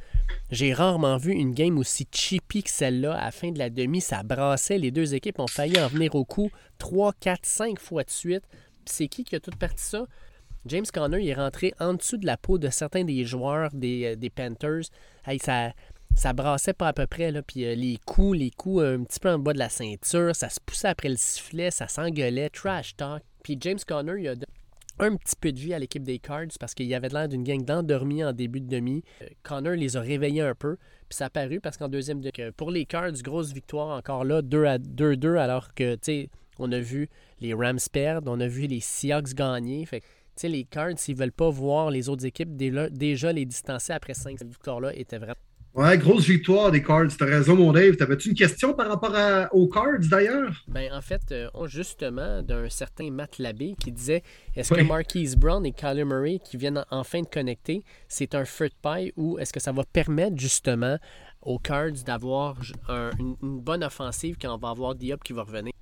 [0.50, 3.14] j'ai rarement vu une game aussi cheapy que celle-là.
[3.14, 4.78] À la fin de la demi, ça brassait.
[4.78, 8.44] Les deux équipes ont failli en venir au coup 3, 4, 5 fois de suite.
[8.84, 10.06] c'est qui qui a tout parti ça?
[10.66, 14.16] James Conner il est rentré en dessous de la peau de certains des joueurs des,
[14.22, 14.90] euh, Panthers.
[15.40, 15.72] ça,
[16.14, 17.30] ça brassait pas à peu près.
[17.30, 17.42] Là.
[17.42, 20.48] Puis euh, les coups, les coups un petit peu en bas de la ceinture, ça
[20.48, 23.22] se poussait après le sifflet, ça s'engueulait, trash talk.
[23.42, 24.34] Puis James Conner, il a
[24.98, 27.44] un petit peu de vie à l'équipe des Cards parce qu'il y avait l'air d'une
[27.44, 29.02] gang d'endormis en début de demi.
[29.22, 30.76] Euh, Connor les a réveillés un peu.
[31.08, 32.30] Puis ça a paru parce qu'en deuxième de...
[32.50, 36.70] pour les Cards, grosse victoire encore là, 2 à 2-2, alors que tu sais, on
[36.72, 37.08] a vu
[37.40, 39.86] les Rams perdre, on a vu les Seahawks gagner.
[39.86, 40.02] Fait
[40.36, 44.42] sais, les Cards, s'ils veulent pas voir les autres équipes déjà les distancer après 5
[44.42, 45.34] victoires-là, était vraiment
[45.78, 47.16] Ouais, grosse victoire des Cards.
[47.16, 47.94] T'as raison, mon Dave.
[47.94, 49.14] T'avais-tu une question par rapport
[49.52, 50.64] aux Cards, d'ailleurs?
[50.66, 54.24] Ben, en fait, euh, justement, d'un certain Matt Labbé qui disait
[54.56, 58.72] est-ce que Marquise Brown et Kyler Murray qui viennent enfin de connecter, c'est un fruit
[58.82, 60.98] pie ou est-ce que ça va permettre justement
[61.42, 62.56] aux Cards d'avoir
[62.88, 65.72] une, une, bonne offensive quand on va avoir Diop qui va revenir?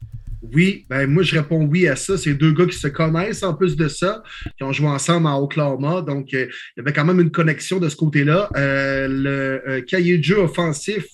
[0.42, 2.18] Oui, ben moi je réponds oui à ça.
[2.18, 4.22] C'est deux gars qui se connaissent en plus de ça,
[4.56, 6.02] qui ont joué ensemble en Oklahoma.
[6.02, 8.48] Donc, euh, il y avait quand même une connexion de ce côté-là.
[8.56, 11.06] Euh, le euh, cahier de jeu offensif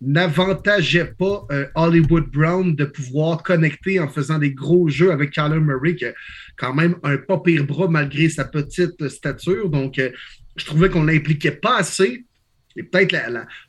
[0.00, 5.94] n'avantageait pas Hollywood Brown de pouvoir connecter en faisant des gros jeux avec Kyler Murray,
[5.94, 6.14] qui a
[6.56, 9.68] quand même un pas pire bras malgré sa petite stature.
[9.68, 10.00] Donc,
[10.56, 12.24] je trouvais qu'on l'impliquait pas assez
[12.76, 13.14] c'est peut-être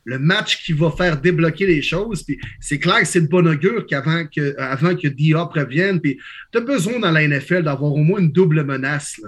[0.04, 2.22] le match qui va faire débloquer les choses.
[2.22, 6.00] Puis c'est clair que c'est de bon augure qu'avant que, avant que Diop revienne.
[6.00, 6.18] Puis
[6.52, 9.20] tu as besoin dans la NFL d'avoir au moins une double menace.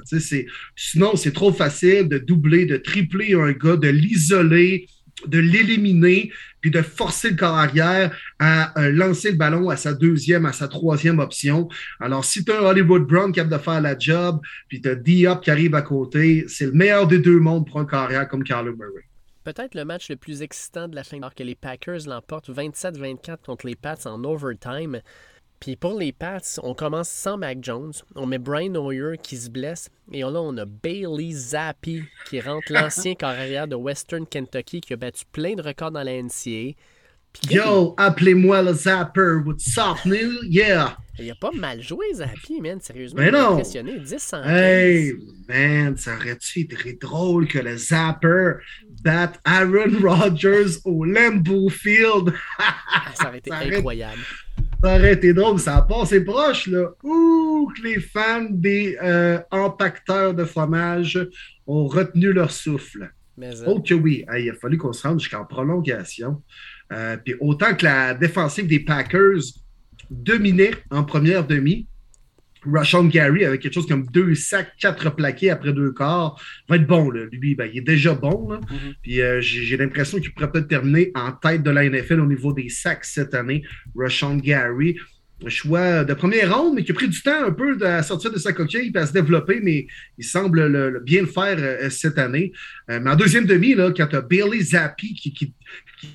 [0.75, 4.87] sinon, c'est trop facile de doubler, de tripler un gars, de l'isoler,
[5.27, 6.31] de l'éliminer,
[6.61, 10.53] puis de forcer le corps arrière à euh, lancer le ballon à sa deuxième, à
[10.53, 11.69] sa troisième option.
[12.01, 14.95] Alors, si tu as un Hollywood Brown capable de faire la job, puis tu as
[14.95, 18.45] Diop qui arrive à côté, c'est le meilleur des deux mondes pour un carrière comme
[18.45, 19.08] Carlo Murray
[19.53, 23.39] peut-être le match le plus excitant de la fin, alors que les Packers l'emportent 27-24
[23.47, 25.01] contre les Pats en overtime.
[25.59, 27.95] Puis pour les Pats, on commence sans Mac Jones.
[28.15, 29.89] On met Brian Hoyer qui se blesse.
[30.13, 34.97] Et là, on a Bailey Zappi qui rentre l'ancien carrière de Western Kentucky qui a
[34.97, 36.75] battu plein de records dans la NCAA.
[37.51, 39.43] Yo, appelez-moi le Zapper.
[39.45, 40.43] What's up, new?
[40.43, 40.97] Yeah!
[41.19, 43.21] Il a pas mal joué, Zappi, man, sérieusement.
[43.21, 43.55] Mais non!
[43.55, 45.15] Impressionné, 10 Hey,
[45.49, 48.55] man, ça aurait-tu été drôle que le Zapper
[49.03, 52.33] batte Aaron Rodgers au Lambeau Field?
[53.15, 54.21] ça aurait été incroyable.
[54.83, 56.91] Ça aurait été drôle, ça a passé proche, là.
[57.03, 61.19] Ouh, que les fans des euh, empaqueteurs de fromage
[61.67, 63.11] ont retenu leur souffle.
[63.37, 66.43] Mais, euh, oh que oui, il a fallu qu'on se rende jusqu'en prolongation.
[66.93, 69.43] Euh, puis autant que la défensive des Packers
[70.11, 71.87] dominait en première demi,
[72.65, 76.87] Rashawn Gary avec quelque chose comme deux sacs, quatre plaqués après deux quarts, va être
[76.87, 77.11] bon.
[77.11, 78.53] Lui, ben, il est déjà bon.
[78.53, 78.95] Mm-hmm.
[79.03, 82.53] Puis euh, j'ai l'impression qu'il pourrait peut-être terminer en tête de la NFL au niveau
[82.53, 83.63] des sacs cette année.
[83.95, 84.97] Rashawn Gary
[85.47, 88.39] choix de première ronde, mais qui a pris du temps un peu à sortir de
[88.39, 89.87] sa coquille et à se développer, mais
[90.19, 92.53] il semble bien le faire euh, cette année.
[92.89, 95.55] mais en deuxième demi, là, quand tu as Bailey Zappi qui, qui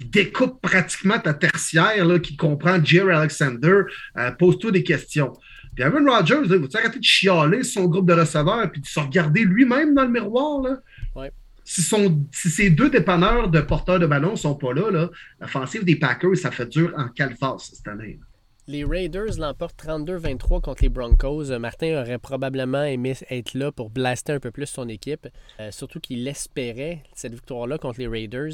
[0.06, 3.82] découpe pratiquement ta tertiaire, là, qui comprend Jerry Alexander,
[4.18, 5.34] euh, pose-toi des questions.
[5.76, 9.44] Puis Aaron Rodgers, vous arrêter de chialer son groupe de receveurs puis de se regarder
[9.44, 10.62] lui-même dans le miroir?
[10.62, 11.30] Là?
[11.66, 15.10] Si, son, si ces deux dépanneurs de porteurs de ballon ne sont pas là, là
[15.40, 18.20] l'offensive des Packers, ça fait dur en calfas cette année.
[18.65, 21.57] Les Raiders l'emportent 32-23 contre les Broncos.
[21.60, 25.27] Martin aurait probablement aimé être là pour blaster un peu plus son équipe,
[25.60, 28.53] euh, surtout qu'il espérait cette victoire-là contre les Raiders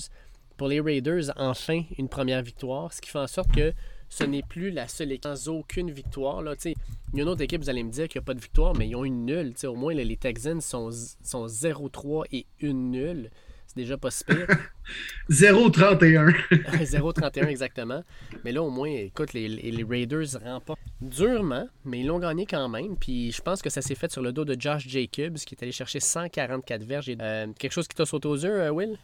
[0.58, 3.72] pour les Raiders, enfin, une première victoire, ce qui fait en sorte que
[4.10, 6.42] ce n'est plus la seule équipe sans aucune victoire.
[6.42, 6.56] Là.
[6.66, 6.74] Il
[7.14, 8.76] y a une autre équipe, vous allez me dire qu'il n'y a pas de victoire,
[8.76, 9.54] mais ils ont une nulle.
[9.64, 10.90] au moins, les Texans sont,
[11.24, 13.30] sont 0-3 et une nulle.
[13.70, 14.48] C'est déjà pas si pire.
[15.30, 16.34] 0-31.
[16.52, 18.04] 0-31 exactement.
[18.44, 22.68] Mais là, au moins, écoute, les, les Raiders remportent durement, mais ils l'ont gagné quand
[22.68, 22.98] même.
[23.00, 25.62] Puis je pense que ça s'est fait sur le dos de Josh Jacobs, qui est
[25.62, 27.12] allé chercher 144 verges.
[27.22, 28.98] Euh, quelque chose qui t'a sauté aux yeux, euh, Will?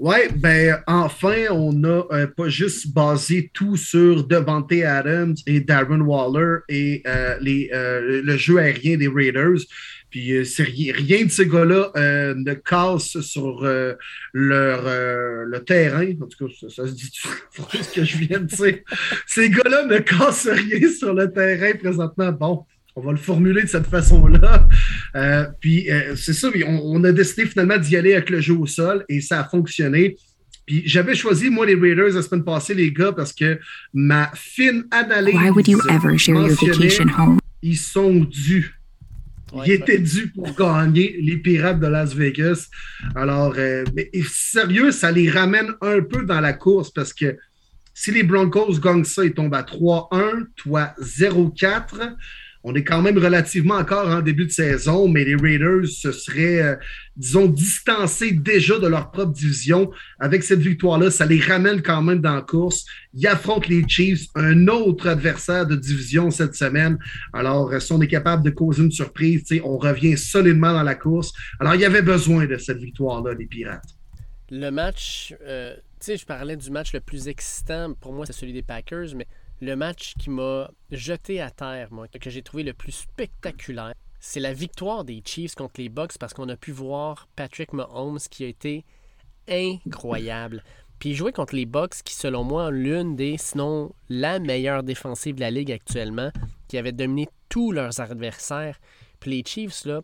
[0.00, 6.02] Oui, ben enfin, on a euh, pas juste basé tout sur Devante Adams et Darren
[6.02, 9.58] Waller et euh, les, euh, le jeu aérien des Raiders.
[10.10, 11.92] Puis c'est rien, de ces gars-là
[12.34, 13.62] ne casse sur
[14.32, 14.82] leur
[15.46, 16.10] le terrain.
[16.20, 17.10] En tout cas, ça, se dit
[17.82, 18.78] ce que je viens de dire.
[19.26, 22.32] ces gars-là ne cassent rien sur le terrain présentement.
[22.32, 22.64] Bon,
[22.98, 24.68] on va le formuler de cette façon-là.
[25.14, 28.66] Euh, puis euh, c'est ça, on, a décidé finalement d'y aller avec le jeu au
[28.66, 30.16] sol et ça a fonctionné.
[30.66, 33.58] Puis j'avais choisi, moi, les Raiders la semaine passée, les gars, parce que
[33.94, 35.34] ma fine analyse.
[35.34, 37.38] Why would you ever share your vacation home?
[37.62, 38.77] Ils sont dus.
[39.64, 42.68] Ils étaient dus pour gagner les Pirates de Las Vegas.
[43.14, 47.36] Alors, euh, mais, sérieux, ça les ramène un peu dans la course parce que
[47.94, 52.14] si les Broncos gagnent ça, ils tombent à 3-1, toi 0-4.
[52.64, 56.60] On est quand même relativement encore en début de saison, mais les Raiders se seraient,
[56.60, 56.76] euh,
[57.16, 59.90] disons, distancés déjà de leur propre division.
[60.18, 62.84] Avec cette victoire-là, ça les ramène quand même dans la course.
[63.14, 66.98] Ils affrontent les Chiefs, un autre adversaire de division cette semaine.
[67.32, 70.94] Alors, euh, si on est capable de causer une surprise, on revient solidement dans la
[70.94, 71.32] course.
[71.60, 73.94] Alors, il y avait besoin de cette victoire-là, les Pirates.
[74.50, 77.94] Le match, euh, tu sais, je parlais du match le plus excitant.
[78.00, 79.26] Pour moi, c'est celui des Packers, mais
[79.60, 84.40] le match qui m'a jeté à terre, moi, que j'ai trouvé le plus spectaculaire, c'est
[84.40, 88.44] la victoire des Chiefs contre les Bucks parce qu'on a pu voir Patrick Mahomes qui
[88.44, 88.84] a été
[89.48, 90.62] incroyable.
[90.98, 95.40] Puis jouer contre les Bucks qui, selon moi, l'une des, sinon la meilleure défensive de
[95.40, 96.30] la ligue actuellement,
[96.66, 98.78] qui avait dominé tous leurs adversaires.
[99.20, 100.02] Puis les Chiefs, là,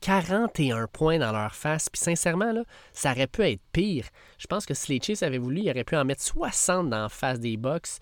[0.00, 1.90] 41 points dans leur face.
[1.90, 4.06] Puis sincèrement, là, ça aurait pu être pire.
[4.38, 7.02] Je pense que si les Chiefs avaient voulu, ils auraient pu en mettre 60 dans
[7.02, 7.98] la face des Bucks.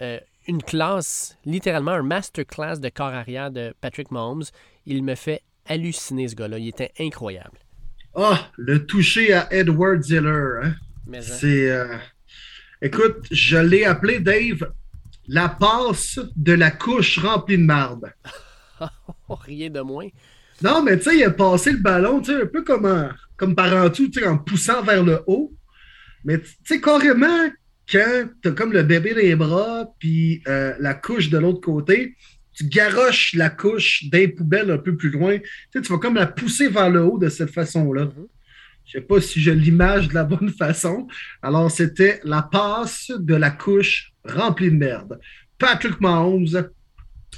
[0.00, 0.18] Euh,
[0.48, 4.44] une classe, littéralement un masterclass de corps arrière de Patrick Mahomes.
[4.86, 6.58] Il me fait halluciner ce gars-là.
[6.58, 7.58] Il était incroyable.
[8.14, 10.60] Ah, le toucher à Edward Ziller.
[10.62, 10.74] Hein?
[11.14, 11.20] hein?
[11.20, 11.70] C'est.
[11.70, 11.96] Euh,
[12.82, 14.72] écoute, je l'ai appelé Dave
[15.30, 18.12] la passe de la couche remplie de marde.
[19.28, 20.08] Rien de moins.
[20.62, 23.54] Non, mais tu sais, il a passé le ballon, tu sais, un peu comme, comme
[23.54, 25.52] par en tout, tu sais, en poussant vers le haut.
[26.24, 27.48] Mais tu sais, carrément,
[27.90, 32.16] quand tu as comme le bébé des bras, puis euh, la couche de l'autre côté,
[32.52, 35.38] tu garoches la couche d'un poubelle un peu plus loin.
[35.38, 38.04] Tu, sais, tu vas comme la pousser vers le haut de cette façon-là.
[38.04, 38.28] Mm-hmm.
[38.86, 41.06] Je ne sais pas si je l'image de la bonne façon.
[41.42, 45.20] Alors, c'était la passe de la couche remplie de merde.
[45.58, 46.70] Patrick Mahomes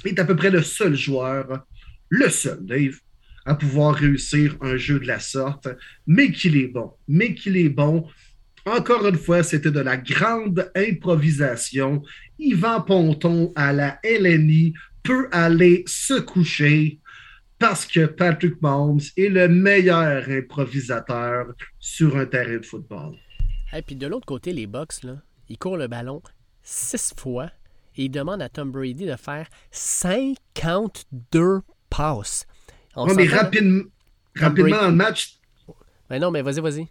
[0.05, 1.65] est à peu près le seul joueur,
[2.09, 2.99] le seul, Dave,
[3.45, 5.67] à pouvoir réussir un jeu de la sorte,
[6.07, 6.91] mais qu'il est bon.
[7.07, 8.07] Mais qu'il est bon.
[8.65, 12.01] Encore une fois, c'était de la grande improvisation.
[12.39, 14.73] Yvan Ponton à la LNI
[15.03, 16.99] peut aller se coucher
[17.59, 23.15] parce que Patrick Mahomes est le meilleur improvisateur sur un terrain de football.
[23.73, 25.17] Et puis de l'autre côté, les Bucks, là,
[25.49, 26.21] ils courent le ballon
[26.61, 27.51] six fois
[27.95, 32.45] et ils demandent à Tom Brady de faire 52 passes.
[32.95, 33.83] On est rapidement
[34.35, 35.39] dans le match.
[36.09, 36.87] Mais non, mais vas-y, vas-y.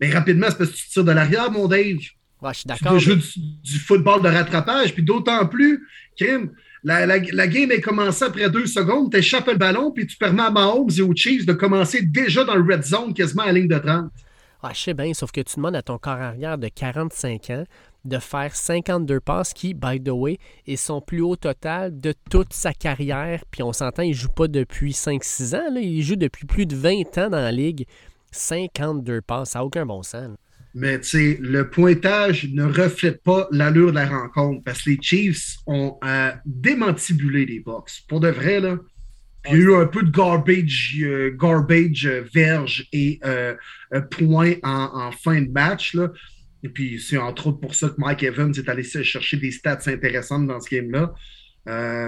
[0.00, 1.96] Mais rapidement, c'est parce que tu tires de l'arrière, mon Dave.
[1.98, 2.98] je suis d'accord.
[2.98, 6.52] Tu jouer du, football de rattrapage, puis d'autant plus, crime,
[6.84, 10.42] la, la, game est commencée après deux secondes, tu échappes le ballon, puis tu permets
[10.42, 13.52] à Mahomes et aux Chiefs de commencer déjà dans le red zone, quasiment à la
[13.52, 14.10] ligne de 30.
[14.62, 17.64] Ah, je sais bien, sauf que tu demandes à ton corps arrière de 45 ans
[18.04, 22.52] de faire 52 passes qui, by the way, est son plus haut total de toute
[22.52, 23.44] sa carrière.
[23.50, 26.74] Puis on s'entend, il joue pas depuis 5-6 ans, là, il joue depuis plus de
[26.74, 27.86] 20 ans dans la ligue.
[28.30, 30.36] 52 passes, ça n'a aucun bon sens.
[30.74, 34.98] Mais tu sais, le pointage ne reflète pas l'allure de la rencontre parce que les
[35.00, 38.00] Chiefs ont euh, démantibulé les box.
[38.02, 38.76] Pour de vrai, là.
[39.46, 43.18] il y a eu un peu de garbage, euh, garbage euh, verge et
[44.10, 45.94] point en, fin de match.
[45.94, 46.12] Là.
[46.62, 49.80] Et puis, c'est entre autres pour ça que Mike Evans est allé chercher des stats
[49.86, 51.12] intéressantes dans ce game-là.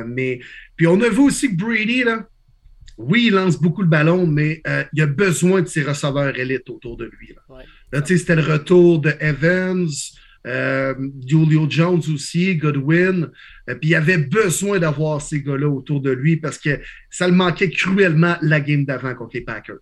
[0.06, 0.40] mais
[0.76, 2.26] puis on a vu aussi que Brady, là,
[3.08, 6.68] oui, il lance beaucoup le ballon, mais euh, il a besoin de ses receveurs élites
[6.70, 7.34] autour de lui.
[7.92, 9.88] Là, c'était le retour de Evans,
[10.46, 10.94] euh,
[11.26, 13.30] Julio Jones aussi, Godwin.
[13.68, 17.34] Euh, puis il avait besoin d'avoir ces gars-là autour de lui parce que ça le
[17.34, 19.78] manquait cruellement la game d'avant contre les Packers.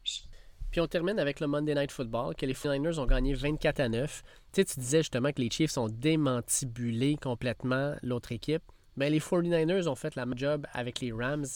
[0.70, 3.88] Puis on termine avec le Monday Night Football, que les 49ers ont gagné 24 à
[3.88, 4.22] 9.
[4.52, 8.62] Tu sais, tu disais justement que les Chiefs ont démantibulé complètement l'autre équipe.
[8.96, 11.46] Mais les 49ers ont fait la job avec les Rams.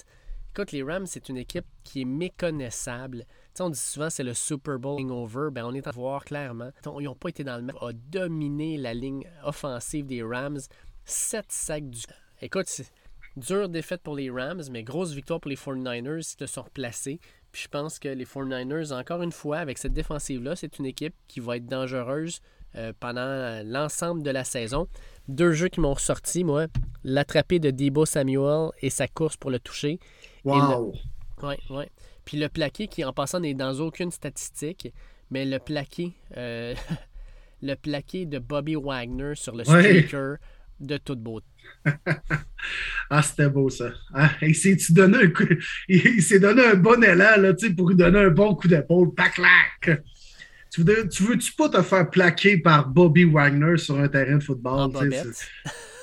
[0.54, 3.24] Écoute, les Rams, c'est une équipe qui est méconnaissable.
[3.58, 5.48] on dit souvent c'est le Super Bowl hangover.
[5.50, 6.70] Ben, on est à voir clairement.
[6.98, 7.76] Ils n'ont pas été dans le match.
[7.80, 10.58] a dominé la ligne offensive des Rams.
[11.06, 12.02] 7 sacs du.
[12.42, 12.92] Écoute, c'est
[13.34, 17.18] dure défaite pour les Rams, mais grosse victoire pour les 49ers qui se sont replacés.
[17.50, 21.14] Puis je pense que les 49ers, encore une fois, avec cette défensive-là, c'est une équipe
[21.28, 22.40] qui va être dangereuse
[22.76, 24.88] euh, pendant l'ensemble de la saison.
[25.28, 26.66] Deux jeux qui m'ont ressorti, moi.
[27.04, 29.98] L'attrapé de Debo Samuel et sa course pour le toucher.
[30.44, 30.94] Wow!
[31.42, 31.84] Oui, oui.
[32.24, 34.92] Puis le plaqué qui, en passant, n'est dans aucune statistique,
[35.30, 36.74] mais le plaqué, euh,
[37.62, 40.36] le plaqué de Bobby Wagner sur le streaker
[40.80, 41.46] de toute beauté.
[43.10, 43.92] ah, c'était beau ça.
[44.12, 45.32] Ah, il s'est donné un
[45.88, 49.14] il s'est donné un bon élan là, pour lui donner un bon coup d'épaule.
[49.14, 50.02] Paclac!
[50.70, 54.42] Tu veux, tu veux-tu pas te faire plaquer par Bobby Wagner sur un terrain de
[54.42, 54.90] football?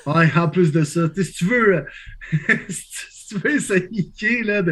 [0.05, 1.09] En, ouais, en plus de ça.
[1.15, 1.85] Si tu veux.
[3.29, 4.63] tu veux essayer là,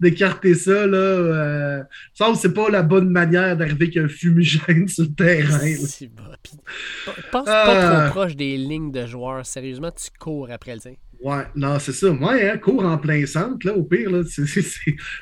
[0.00, 1.82] d'écarter ça, là, euh,
[2.14, 5.58] ça, c'est pas la bonne manière d'arriver avec un fumigène sur le terrain.
[7.30, 9.44] pense pas trop proche des lignes de joueurs.
[9.46, 10.94] Sérieusement, tu cours après le tien.
[11.22, 12.10] Ouais, non, c'est ça.
[12.10, 14.22] Moi, hein, cours en plein centre, là, au pire, là,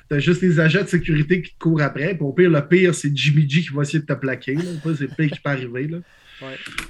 [0.09, 2.15] t'as juste les agents de sécurité qui te courent après.
[2.15, 4.57] Puis au pire, le pire, c'est Jimmy G qui va essayer de te plaquer.
[4.83, 5.89] C'est le pire qui peut arriver.
[5.89, 5.99] Là.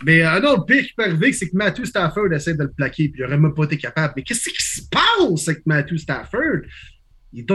[0.05, 2.71] Mais euh, non, le pire qui peut arriver, c'est que Matthew Stafford essaie de le
[2.71, 4.15] plaquer, puis il n'aurait même pas été capable.
[4.17, 6.63] Mais qu'est-ce qui se passe avec Matthew Stafford?
[7.33, 7.53] Il est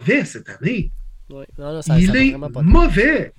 [0.00, 0.92] mauvais cette année.
[1.30, 3.32] il est mauvais.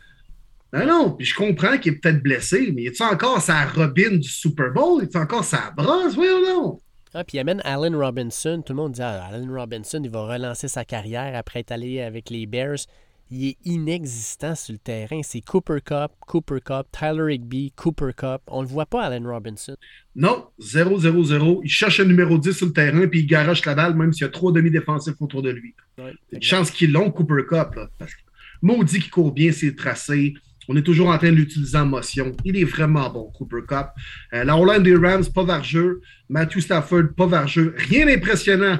[0.73, 4.29] Non, non, puis je comprends qu'il est peut-être blessé, mais est-il encore sa Robin du
[4.29, 5.03] Super Bowl?
[5.03, 6.15] Est-il encore sa brosse?
[6.15, 6.79] Oui ou non?
[7.13, 8.63] Ah, puis il amène Allen Robinson.
[8.65, 11.99] Tout le monde dit ah, Allen Robinson, il va relancer sa carrière après être allé
[11.99, 12.85] avec les Bears
[13.31, 15.21] il est inexistant sur le terrain.
[15.23, 18.41] C'est Cooper Cup, Cooper Cup, Tyler Higby, Cooper Cup.
[18.47, 19.75] On ne le voit pas, Allen Robinson.
[20.15, 21.61] Non, 0-0-0.
[21.63, 24.23] Il cherche un numéro 10 sur le terrain puis il garoche la balle même s'il
[24.23, 25.73] y a trois demi-défensifs autour de lui.
[25.97, 27.75] Ouais, une chance qu'ils l'ont, Cooper Cup.
[27.75, 28.19] Là, parce que
[28.61, 30.33] maudit qu'il court bien ses tracés.
[30.67, 32.35] On est toujours en train de l'utiliser en motion.
[32.45, 33.87] Il est vraiment bon, Cooper Cup.
[34.33, 36.01] Euh, la Orlando des Rams, pas vargeux.
[36.29, 37.73] Matthew Stafford, pas vargeux.
[37.77, 38.79] Rien d'impressionnant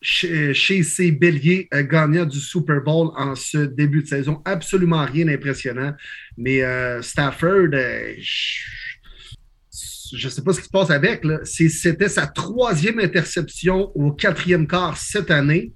[0.00, 4.40] chez, ces béliers euh, gagnants du Super Bowl en ce début de saison.
[4.44, 5.92] Absolument rien d'impressionnant.
[6.36, 8.14] Mais euh, Stafford, euh,
[10.12, 11.24] je ne sais pas ce qui se passe avec.
[11.44, 15.72] C'était sa troisième interception au quatrième quart cette année.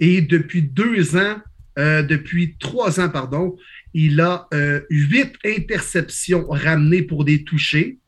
[0.00, 1.38] Et depuis deux ans,
[1.76, 3.56] depuis trois ans, pardon,
[3.92, 4.48] il a
[4.90, 7.98] huit interceptions ramenées pour des touchés.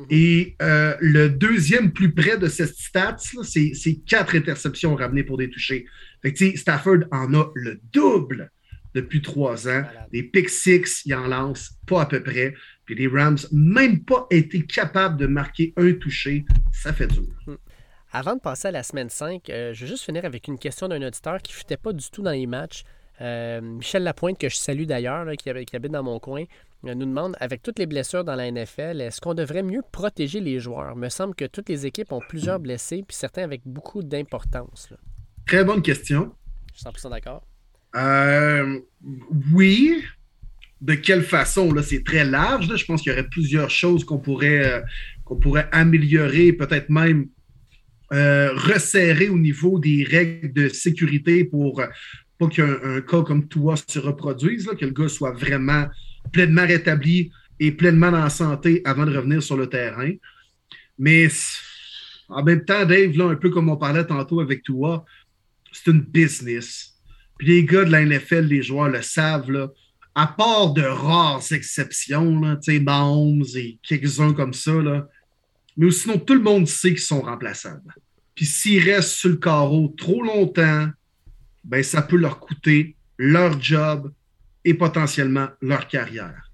[0.00, 0.06] Mhm.
[0.10, 5.50] Et euh, le deuxième plus près de cette stats, c'est quatre interceptions ramenées pour des
[5.50, 5.86] touchés.
[6.22, 8.50] Fait Stafford en a le double
[8.94, 9.84] depuis trois ans.
[10.12, 12.54] Les pick six, il en lance pas à peu près.
[12.84, 16.44] Puis les Rams, même pas été capables de marquer un touché.
[16.72, 17.22] Ça fait dur.
[17.46, 17.54] Hmm.
[18.12, 20.88] Avant de passer à la semaine 5, euh, je vais juste finir avec une question
[20.88, 22.82] d'un auditeur qui ne futait pas du tout dans les matchs.
[23.20, 26.44] Euh, Michel Lapointe, que je salue d'ailleurs, qui, qui, habite dans mon coin,
[26.82, 30.60] nous demande, avec toutes les blessures dans la NFL, est-ce qu'on devrait mieux protéger les
[30.60, 30.92] joueurs?
[30.94, 34.88] Il me semble que toutes les équipes ont plusieurs blessés, puis certains avec beaucoup d'importance.
[35.46, 36.32] Très bonne question.
[36.72, 37.42] Je suis 100% d'accord.
[37.96, 38.80] Euh,
[39.52, 40.02] oui.
[40.80, 41.72] De quelle façon?
[41.74, 42.74] Là, c'est très large.
[42.74, 44.80] Je pense qu'il y aurait plusieurs choses qu'on pourrait, euh,
[45.24, 47.28] qu'on pourrait améliorer, peut-être même
[48.12, 51.82] euh, resserrer au niveau des règles de sécurité pour
[52.40, 55.86] pas qu'un cas comme toi se reproduise, que le gars soit vraiment
[56.32, 57.30] pleinement rétabli
[57.60, 60.10] et pleinement en santé avant de revenir sur le terrain.
[60.98, 61.28] Mais
[62.30, 65.04] en même temps, Dave, là, un peu comme on parlait tantôt avec toi,
[65.70, 66.94] c'est une business.
[67.38, 69.70] Puis les gars de la NFL, les joueurs le savent,
[70.14, 74.72] à part de rares exceptions, là, Mahomes et quelques-uns comme ça,
[75.76, 77.94] mais sinon, tout le monde sait qu'ils sont remplaçables.
[78.34, 80.88] Puis s'ils restent sur le carreau trop longtemps,
[81.64, 84.12] ben, ça peut leur coûter leur job
[84.64, 86.50] et potentiellement leur carrière.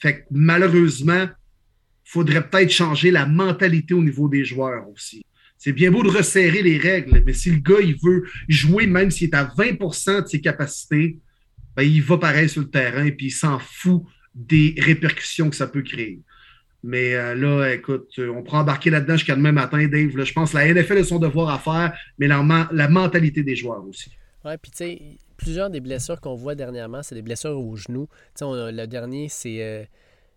[0.00, 5.24] Fait que malheureusement, il faudrait peut-être changer la mentalité au niveau des joueurs aussi.
[5.56, 9.10] C'est bien beau de resserrer les règles, mais si le gars il veut jouer même
[9.10, 11.18] s'il est à 20% de ses capacités,
[11.76, 14.02] ben, il va pareil sur le terrain et il s'en fout
[14.34, 16.20] des répercussions que ça peut créer.
[16.82, 20.10] Mais euh, là, écoute, on prend embarquer là-dedans jusqu'à demain matin, Dave.
[20.24, 23.86] je pense que la NFL a son devoir à faire, mais la mentalité des joueurs
[23.86, 24.10] aussi.
[24.44, 25.02] Oui, puis tu sais,
[25.36, 28.08] plusieurs des blessures qu'on voit dernièrement, c'est des blessures au genou.
[28.36, 29.84] Tu sais, le dernier, c'est euh,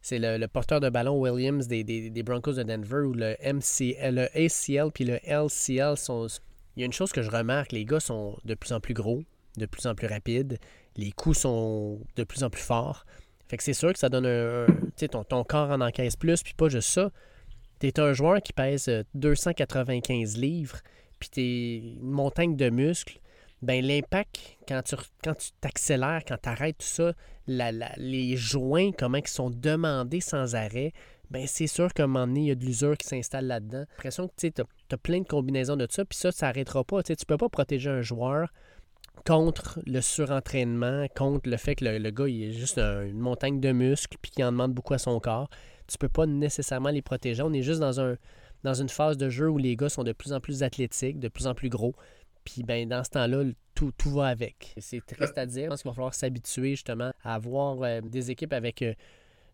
[0.06, 4.26] c'est le, porteur de ballon Williams des, des, Broncos de Denver où le, MCL, le
[4.36, 6.28] ACL puis le LCL sont.
[6.76, 8.94] Il y a une chose que je remarque, les gars sont de plus en plus
[8.94, 9.24] gros,
[9.58, 10.60] de plus en plus rapides,
[10.96, 13.06] les coups sont de plus en plus forts.
[13.48, 14.68] Fait que c'est sûr que ça donne un.
[14.68, 17.12] tu sais, ton, ton corps en encaisse plus, puis pas juste ça.
[17.80, 20.82] T'es un joueur qui pèse 295 livres,
[21.20, 23.20] puis t'es une montagne de muscles
[23.66, 27.14] ben l'impact, quand tu tu t'accélères, quand tu arrêtes tout ça,
[27.48, 30.94] les joints, comment ils sont demandés sans arrêt,
[31.32, 33.86] ben c'est sûr qu'à un moment donné, il y a de l'usure qui s'installe là-dedans.
[33.88, 34.62] J'ai l'impression que tu
[34.92, 37.02] as, plein de combinaisons de ça, puis ça, ça n'arrêtera pas.
[37.04, 38.50] Tu ne peux pas protéger un joueur
[39.26, 43.72] contre le surentraînement, contre le fait que le, gars il est juste une montagne de
[43.72, 45.50] muscles puis qu'il en demande beaucoup à son corps.
[45.88, 47.42] Tu peux pas nécessairement les protéger.
[47.42, 48.16] On est juste dans
[48.64, 51.28] dans une phase de jeu où les gars sont de plus en plus athlétiques, de
[51.28, 51.94] plus en plus gros.
[52.46, 53.44] Puis ben, dans ce temps-là,
[53.74, 54.74] tout, tout va avec.
[54.78, 55.66] C'est triste à dire.
[55.66, 58.94] Je pense qu'il va falloir s'habituer justement à avoir euh, des équipes avec euh,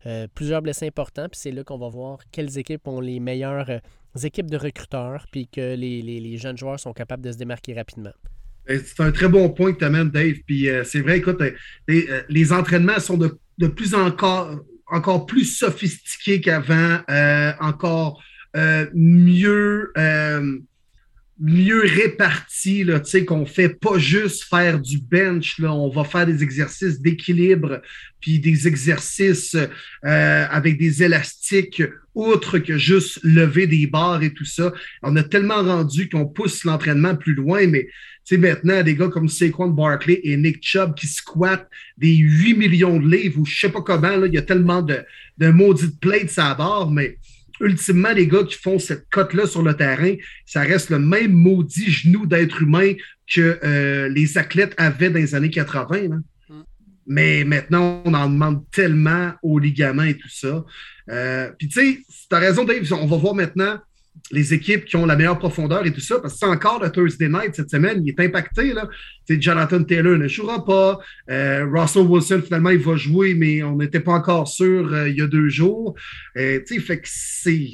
[0.06, 1.28] euh, plusieurs blessés importants.
[1.28, 3.80] Puis c'est là qu'on va voir quelles équipes ont les meilleures
[4.22, 8.12] équipes de recruteurs, puis que les, les, jeunes joueurs sont capables de se démarquer rapidement.
[8.66, 10.36] Ben, c'est un très bon point que tu amènes, Dave.
[10.46, 11.42] Puis c'est vrai, écoute,
[11.88, 17.00] les, entraînements sont de, de plus encore, encore plus sophistiqués qu'avant,
[17.60, 18.22] encore
[18.92, 19.92] mieux
[21.40, 26.42] mieux réparti, là, qu'on fait pas juste faire du bench, là, on va faire des
[26.42, 27.80] exercices d'équilibre,
[28.20, 31.82] puis des exercices euh, avec des élastiques,
[32.14, 34.72] outre que juste lever des barres et tout ça.
[35.02, 37.88] On a tellement rendu qu'on pousse l'entraînement plus loin, mais
[38.32, 41.68] maintenant, des gars comme Saquon Barkley et Nick Chubb qui squattent
[41.98, 44.98] des 8 millions de livres ou je sais pas comment, il y a tellement de,
[45.38, 47.18] de maudites plates à barre, mais
[47.60, 50.14] ultimement, les gars qui font cette cote-là sur le terrain,
[50.46, 52.92] ça reste le même maudit genou d'être humain
[53.32, 56.08] que euh, les athlètes avaient dans les années 80.
[56.08, 56.22] Mm.
[57.06, 60.64] Mais maintenant, on en demande tellement aux ligaments et tout ça.
[61.10, 61.98] Euh, puis tu sais,
[62.28, 63.78] tu as raison, Dave, on va voir maintenant
[64.30, 66.90] les équipes qui ont la meilleure profondeur et tout ça, parce que c'est encore le
[66.90, 68.72] Thursday night cette semaine, il est impacté.
[68.72, 68.88] Là.
[69.28, 70.98] Jonathan Taylor ne jouera pas.
[71.30, 75.18] Euh, Russell Wilson, finalement, il va jouer, mais on n'était pas encore sûr euh, il
[75.18, 75.94] y a deux jours.
[76.36, 76.60] Euh,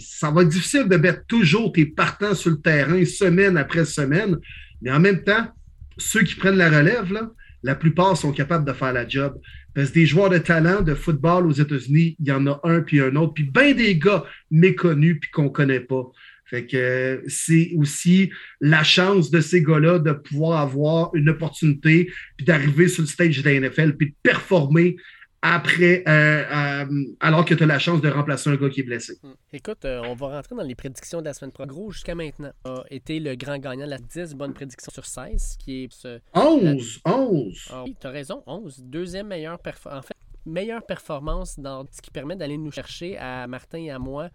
[0.01, 4.36] ça va être difficile de mettre toujours tes partants sur le terrain semaine après semaine.
[4.82, 5.48] Mais en même temps,
[5.97, 7.28] ceux qui prennent la relève,
[7.62, 9.39] la plupart sont capables de faire la job.
[9.74, 12.81] Parce que des joueurs de talent de football aux États-Unis, il y en a un
[12.81, 16.05] puis un autre, puis bien des gars méconnus puis qu'on ne connaît pas.
[16.49, 18.31] Fait que c'est aussi
[18.61, 23.43] la chance de ces gars-là de pouvoir avoir une opportunité, puis d'arriver sur le stage
[23.43, 24.97] de la NFL, puis de performer
[25.41, 28.85] après, euh, euh, alors que tu as la chance de remplacer un gars qui est
[28.85, 29.15] blessé.
[29.23, 29.35] Hmm.
[29.53, 31.65] Écoute, euh, on va rentrer dans les prédictions de la semaine pro.
[31.65, 35.57] Gros, jusqu'à maintenant, a été le grand gagnant de la 10 bonnes prédictions sur 16,
[35.59, 35.93] qui est...
[35.93, 37.01] Ce, 11!
[37.05, 37.69] 11!
[37.70, 38.83] Ah oui, tu as raison, 11.
[38.85, 40.01] Deuxième meilleure performance.
[40.01, 40.15] En fait,
[40.45, 44.31] meilleure performance dans ce qui permet d'aller nous chercher à Martin et à moi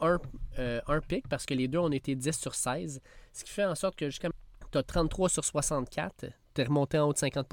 [0.00, 0.18] un,
[0.58, 3.00] euh, un pic parce que les deux ont été 10 sur 16.
[3.32, 4.28] Ce qui fait en sorte que jusqu'à.
[4.70, 6.26] Tu as 33 sur 64.
[6.54, 7.48] Tu es remonté en haut de 50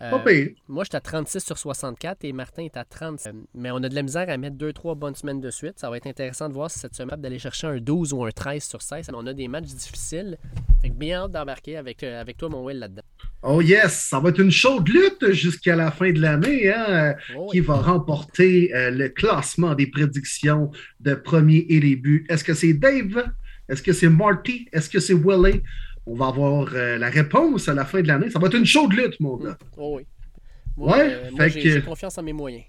[0.00, 3.28] euh, moi, j'étais à 36 sur 64 et Martin est à 30.
[3.54, 5.78] mais on a de la misère à mettre 2-3 bonnes semaines de suite.
[5.78, 8.30] Ça va être intéressant de voir si cette semaine d'aller chercher un 12 ou un
[8.30, 9.10] 13 sur 16.
[9.14, 10.36] On a des matchs difficiles.
[10.82, 13.02] Fait bien hâte d'embarquer avec, euh, avec toi, mon Will, là-dedans.
[13.42, 17.48] Oh yes, ça va être une chaude lutte jusqu'à la fin de l'année hein, oh
[17.50, 20.70] qui va remporter euh, le classement des prédictions
[21.00, 22.26] de premier et début.
[22.28, 23.24] Est-ce que c'est Dave?
[23.68, 24.68] Est-ce que c'est Marty?
[24.72, 25.62] Est-ce que c'est Willie?
[26.06, 28.30] On va avoir euh, la réponse à la fin de l'année.
[28.30, 29.58] Ça va être une chaude lutte, mon gars.
[29.76, 30.06] Oh oui.
[30.76, 32.64] Moi, ouais, euh, j'ai confiance en mes moyens.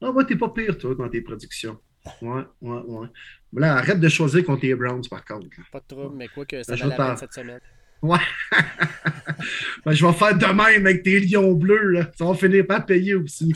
[0.00, 1.76] Ah, ouais, t'es pas pire, toi, dans tes prédictions.
[2.22, 3.08] Ouais, ouais, ouais.
[3.54, 5.48] Là, arrête de choisir contre les Browns, par contre.
[5.72, 7.60] Pas de trouble, mais quoi que ça va la cette semaine.
[8.00, 8.18] Ouais.
[9.84, 11.90] ben, je vais faire de même avec tes lions bleus.
[11.90, 12.10] Là.
[12.16, 13.52] Ça va finir par payer aussi.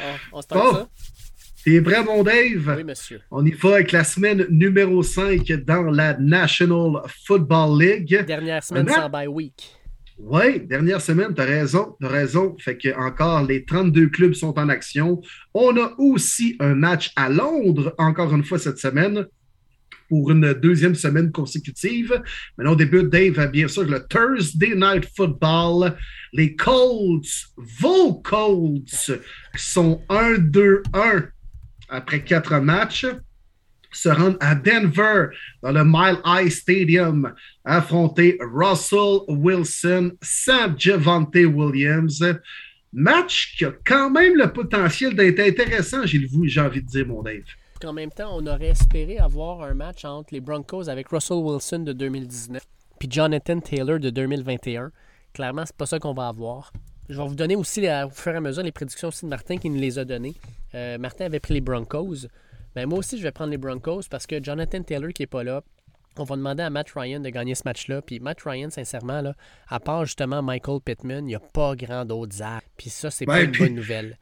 [0.00, 0.88] Ah, on se tente ça?
[1.68, 2.76] T'es prêt, mon Dave?
[2.78, 3.20] Oui, monsieur.
[3.30, 8.24] On y va avec la semaine numéro 5 dans la National Football League.
[8.26, 9.76] Dernière semaine sans bye week.
[10.16, 12.56] Oui, dernière semaine, tu as raison, tu as raison.
[12.58, 15.20] Fait que encore les 32 clubs sont en action.
[15.52, 19.26] On a aussi un match à Londres, encore une fois cette semaine,
[20.08, 22.22] pour une deuxième semaine consécutive.
[22.56, 25.98] Maintenant, on débute, Dave, bien sûr, le Thursday Night Football.
[26.32, 27.28] Les Colts,
[27.58, 29.10] vos Colts,
[29.54, 31.28] sont 1-2-1
[31.88, 33.06] après quatre matchs,
[33.90, 35.28] se rendre à Denver
[35.62, 37.34] dans le Mile High Stadium,
[37.64, 42.22] affronter Russell Wilson sans Javante Williams.
[42.92, 47.42] Match qui a quand même le potentiel d'être intéressant, j'ai envie de dire, mon Dave.
[47.84, 51.80] En même temps, on aurait espéré avoir un match entre les Broncos avec Russell Wilson
[51.80, 52.62] de 2019
[52.98, 54.90] puis Jonathan Taylor de 2021.
[55.32, 56.72] Clairement, c'est pas ça qu'on va avoir.
[57.08, 59.56] Je vais vous donner aussi, au fur et à mesure, les prédictions aussi de Martin
[59.56, 60.34] qui nous les a données.
[60.74, 62.26] Euh, Martin avait pris les Broncos.
[62.74, 65.42] Ben, moi aussi, je vais prendre les Broncos parce que Jonathan Taylor qui n'est pas
[65.42, 65.62] là,
[66.18, 68.02] on va demander à Matt Ryan de gagner ce match-là.
[68.02, 69.34] Puis Matt Ryan, sincèrement, là,
[69.68, 72.60] à part justement Michael Pittman, il n'y a pas grand d'autres armes.
[72.76, 74.18] Puis ça, c'est pas une bonne nouvelle.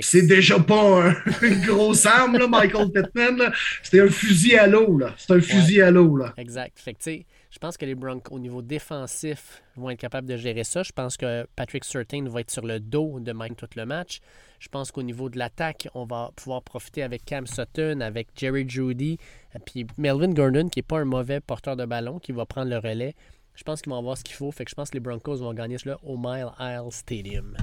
[0.00, 3.52] C'est déjà pas une grosse arme, là, Michael Pittman.
[3.82, 5.00] C'était un fusil à l'eau.
[5.18, 6.18] C'est un fusil à l'eau.
[6.38, 6.78] Exact.
[6.78, 7.10] Fait que,
[7.52, 10.82] je pense que les Broncos, au niveau défensif, vont être capables de gérer ça.
[10.82, 14.20] Je pense que Patrick Surtain va être sur le dos de Mike tout le match.
[14.58, 18.66] Je pense qu'au niveau de l'attaque, on va pouvoir profiter avec Cam Sutton, avec Jerry
[18.66, 19.18] Judy,
[19.66, 22.78] puis Melvin Gordon, qui n'est pas un mauvais porteur de ballon, qui va prendre le
[22.78, 23.14] relais.
[23.54, 24.50] Je pense qu'ils vont avoir ce qu'il faut.
[24.50, 27.54] Je pense que les Broncos vont gagner cela au Mile Isle Stadium.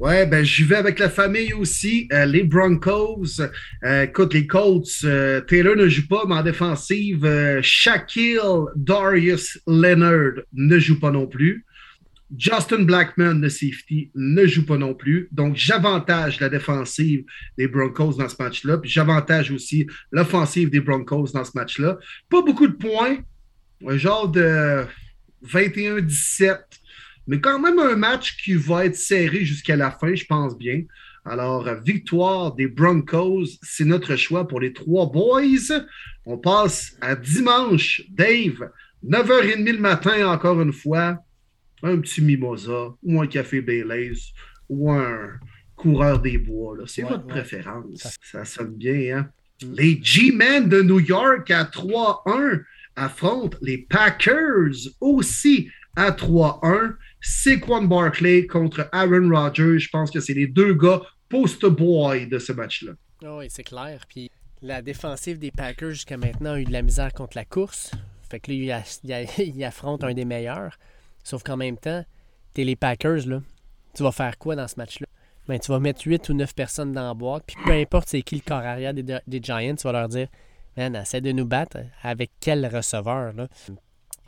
[0.00, 2.08] Ouais, ben j'y vais avec la famille aussi.
[2.12, 3.40] Euh, les Broncos.
[3.82, 7.28] Euh, écoute, les Colts, euh, Taylor ne joue pas, mais en défensive,
[7.62, 8.38] Shaquille
[8.76, 11.64] Darius Leonard ne joue pas non plus.
[12.36, 15.28] Justin Blackman, le safety, ne joue pas non plus.
[15.32, 17.24] Donc, j'avantage la défensive
[17.56, 18.78] des Broncos dans ce match-là.
[18.78, 21.98] Puis j'avantage aussi l'offensive des Broncos dans ce match-là.
[22.28, 23.16] Pas beaucoup de points.
[23.84, 24.84] Un genre de
[25.44, 26.58] 21-17
[27.28, 30.82] mais quand même un match qui va être serré jusqu'à la fin, je pense bien.
[31.24, 35.42] Alors, victoire des Broncos, c'est notre choix pour les trois boys.
[36.24, 38.02] On passe à dimanche.
[38.08, 38.70] Dave,
[39.06, 41.18] 9h30 le matin, encore une fois.
[41.82, 44.32] Un petit mimosa ou un café Baileys
[44.68, 45.38] ou un
[45.76, 46.76] coureur des bois.
[46.86, 48.18] C'est votre préférence.
[48.22, 49.30] Ça sonne bien, hein?
[49.62, 49.74] Mm.
[49.74, 52.62] Les G-Men de New York à 3-1
[52.96, 56.94] affrontent les Packers aussi à 3-1.
[57.20, 59.78] Saquon Barkley contre Aaron Rodgers.
[59.78, 62.92] Je pense que c'est les deux gars post-boy de ce match-là.
[63.24, 64.04] Ah oui, c'est clair.
[64.08, 64.30] Puis
[64.62, 67.92] la défensive des Packers jusqu'à maintenant a eu de la misère contre la course.
[68.30, 68.82] Fait que là,
[69.38, 70.78] il, affronte un des meilleurs.
[71.24, 72.04] Sauf qu'en même temps,
[72.54, 73.42] t'es les Packers, là.
[73.94, 75.06] Tu vas faire quoi dans ce match-là?
[75.48, 78.20] Ben, tu vas mettre 8 ou 9 personnes dans la boîte, puis peu importe c'est
[78.20, 80.28] qui le corps arrière des, des, Giants, tu vas leur dire
[80.76, 83.48] Man, essaie de nous battre avec quel receveur, là?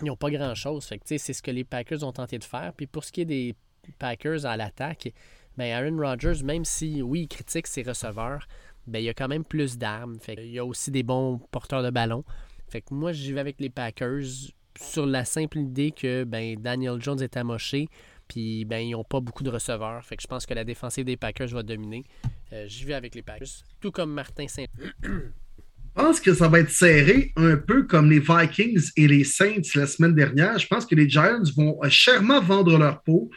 [0.02, 0.88] Ils n'ont pas grand-chose.
[1.04, 2.72] c'est ce que les Packers ont tenté de faire.
[2.76, 3.54] Puis pour ce qui est des
[3.98, 5.12] Packers à l'attaque,
[5.56, 8.46] ben Aaron Rodgers, même si, oui, il critique ses receveurs,
[8.86, 10.18] ben il y a quand même plus d'armes.
[10.20, 12.24] Fait il y a aussi des bons porteurs de ballon.
[12.68, 17.00] Fait que moi, j'y vais avec les Packers sur la simple idée que ben, Daniel
[17.00, 17.88] Jones est amoché,
[18.28, 20.04] puis ben, ils n'ont pas beaucoup de receveurs.
[20.04, 22.04] Fait que je pense que la défensive des Packers va dominer.
[22.52, 23.48] Euh, j'y vais avec les Packers.
[23.80, 24.66] Tout comme Martin Saint.
[25.96, 29.62] Je pense que ça va être serré, un peu comme les Vikings et les Saints
[29.74, 30.58] la semaine dernière.
[30.58, 33.30] Je pense que les Giants vont chèrement vendre leur peau.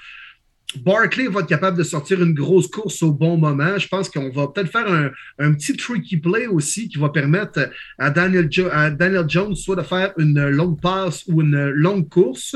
[0.78, 3.78] Barkley va être capable de sortir une grosse course au bon moment.
[3.78, 8.10] Je pense qu'on va peut-être faire un, petit tricky play aussi qui va permettre à
[8.10, 12.56] Daniel, Daniel, Jones soit de faire une longue passe ou une longue course.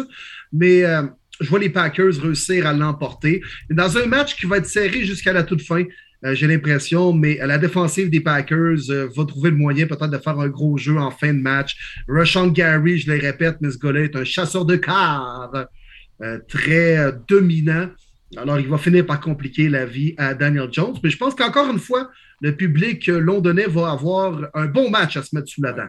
[0.51, 1.03] Mais euh,
[1.39, 3.41] je vois les Packers réussir à l'emporter.
[3.69, 5.83] Dans un match qui va être serré jusqu'à la toute fin,
[6.25, 10.17] euh, j'ai l'impression, mais la défensive des Packers euh, va trouver le moyen peut-être de
[10.17, 12.01] faire un gros jeu en fin de match.
[12.07, 15.67] Rushon Gary, je le répète, mais ce est un chasseur de quart
[16.23, 17.89] euh, très dominant.
[18.35, 20.97] Alors, il va finir par compliquer la vie à Daniel Jones.
[21.03, 22.09] Mais je pense qu'encore une fois,
[22.41, 25.87] le public londonais va avoir un bon match à se mettre sous la dent.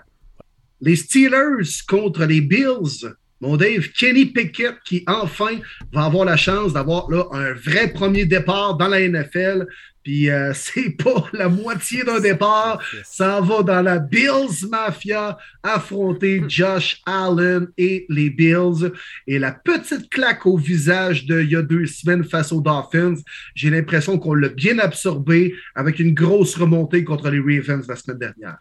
[0.81, 3.13] Les Steelers contre les Bills.
[3.41, 5.59] Mon Dave, Kenny Pickett qui enfin
[5.93, 9.67] va avoir la chance d'avoir un vrai premier départ dans la NFL.
[10.03, 12.83] Puis euh, c'est pas la moitié d'un départ.
[13.05, 18.93] Ça va dans la Bills Mafia affronter Josh Allen et les Bills.
[19.27, 23.17] Et la petite claque au visage de il y a deux semaines face aux Dolphins,
[23.55, 28.19] j'ai l'impression qu'on l'a bien absorbé avec une grosse remontée contre les Ravens la semaine
[28.19, 28.59] dernière.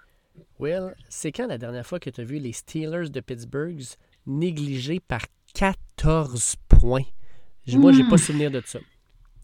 [0.60, 3.82] Will, c'est quand la dernière fois que tu as vu les Steelers de Pittsburgh
[4.26, 5.22] négligés par
[5.54, 7.06] 14 points?
[7.68, 8.18] Moi, j'ai pas hmm.
[8.18, 8.80] souvenir de ça.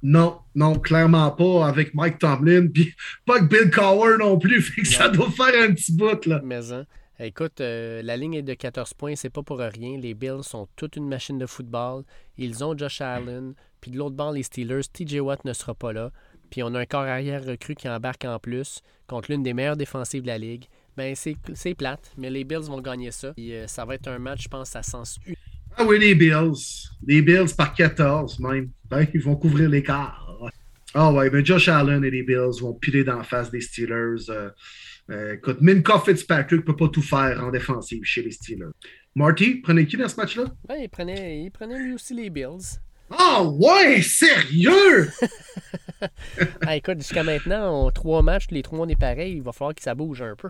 [0.03, 2.93] Non, non, clairement pas avec Mike Tomlin, puis
[3.25, 6.41] pas avec Bill Cowher non plus, fait que ça doit faire un petit bout, là.
[6.43, 6.85] Mais hein,
[7.19, 9.97] écoute, euh, la ligne est de 14 points, c'est pas pour rien.
[9.97, 12.03] Les Bills sont toute une machine de football.
[12.37, 15.93] Ils ont Josh Allen, puis de l'autre bord, les Steelers, TJ Watt ne sera pas
[15.93, 16.11] là.
[16.49, 19.77] Puis on a un corps arrière recru qui embarque en plus contre l'une des meilleures
[19.77, 20.65] défensives de la ligue.
[20.95, 23.33] Ben, c'est plate, mais les Bills vont gagner ça.
[23.37, 25.39] Et, euh, ça va être un match, je pense, à sens unique.
[25.77, 26.89] Ah oui, les Bills.
[27.05, 28.69] Les Bills par 14 même.
[28.89, 30.19] Ben, ils vont couvrir l'écart.
[30.95, 34.29] Ah ouais, mais Josh Allen et les Bills vont piler la face des Steelers.
[34.29, 34.49] Euh,
[35.09, 38.71] euh, écoute, Minka Fitzpatrick ne peut pas tout faire en défensive chez les Steelers.
[39.15, 40.45] Marty, prenez qui dans ce match-là?
[40.67, 42.79] Ben, il prenait, il prenait lui aussi les Bills.
[43.09, 45.09] Ah ouais, sérieux?
[46.65, 49.81] ah, écoute, jusqu'à maintenant, trois matchs, les trois on est pareil, il va falloir que
[49.81, 50.49] ça bouge un peu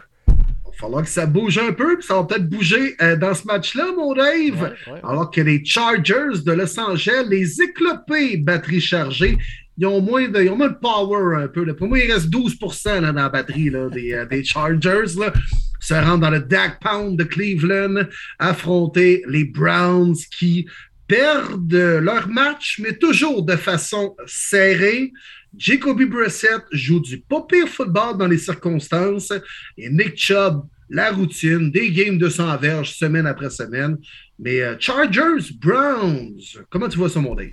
[0.75, 3.91] falloir que ça bouge un peu, puis ça va peut-être bouger euh, dans ce match-là,
[3.95, 4.73] mon Dave.
[5.03, 9.37] Alors que les Chargers de Los Angeles, les éclopés batterie chargée,
[9.77, 11.65] ils ont moins de, ils ont moins de power un peu.
[11.73, 15.17] Pour moi, il reste 12% dans la batterie des, euh, des, Chargers.
[15.17, 15.33] Là.
[15.79, 18.03] Se rendre dans le Dak Pound de Cleveland,
[18.39, 20.67] affronter les Browns qui
[21.07, 25.11] perdent leur match, mais toujours de façon serrée.
[25.57, 29.31] Jacoby Brissett joue du pas pire football dans les circonstances
[29.77, 33.97] et Nick Chubb, la routine, des games de 100 verges semaine après semaine.
[34.39, 36.39] Mais euh, Chargers, Browns,
[36.69, 37.51] comment tu vois ça, mon Dave?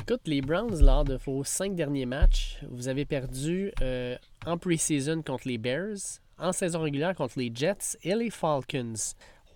[0.00, 5.22] Écoute, les Browns, lors de vos cinq derniers matchs, vous avez perdu euh, en pre-season
[5.22, 8.94] contre les Bears, en saison régulière contre les Jets et les Falcons.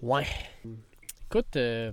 [0.02, 0.27] Ouais.
[1.31, 1.93] Écoute, euh,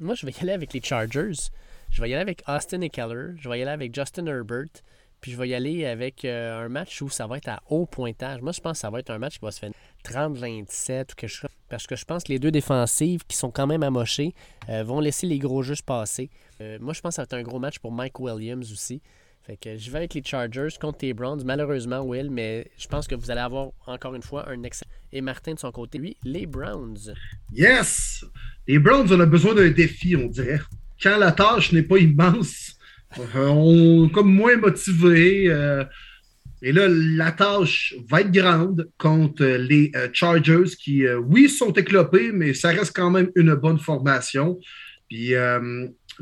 [0.00, 1.50] Moi, je vais y aller avec les Chargers.
[1.90, 3.34] Je vais y aller avec Austin et Keller.
[3.38, 4.82] Je vais y aller avec Justin Herbert.
[5.24, 7.86] Puis je vais y aller avec euh, un match où ça va être à haut
[7.86, 8.42] pointage.
[8.42, 9.70] Moi, je pense que ça va être un match qui va se faire
[10.04, 11.48] 30-27 ou quelque chose.
[11.70, 14.34] Parce que je pense que les deux défensives qui sont quand même amochées
[14.68, 16.28] euh, vont laisser les gros jeux se passer.
[16.60, 19.00] Euh, moi, je pense que ça va être un gros match pour Mike Williams aussi.
[19.44, 21.42] Fait que je vais avec les Chargers contre les Browns.
[21.42, 24.90] Malheureusement, Will, mais je pense que vous allez avoir encore une fois un excellent.
[25.10, 27.14] Et Martin de son côté, lui, les Browns.
[27.50, 28.26] Yes!
[28.66, 30.60] Les Browns, on a besoin d'un défi, on dirait.
[31.02, 32.73] Quand la tâche n'est pas immense,
[33.36, 35.46] on est comme moins motivé.
[35.48, 35.84] Euh,
[36.62, 42.32] et là, la tâche va être grande contre les euh, Chargers qui, oui, sont éclopés,
[42.32, 44.58] mais ça reste quand même une bonne formation.
[45.08, 45.34] Puis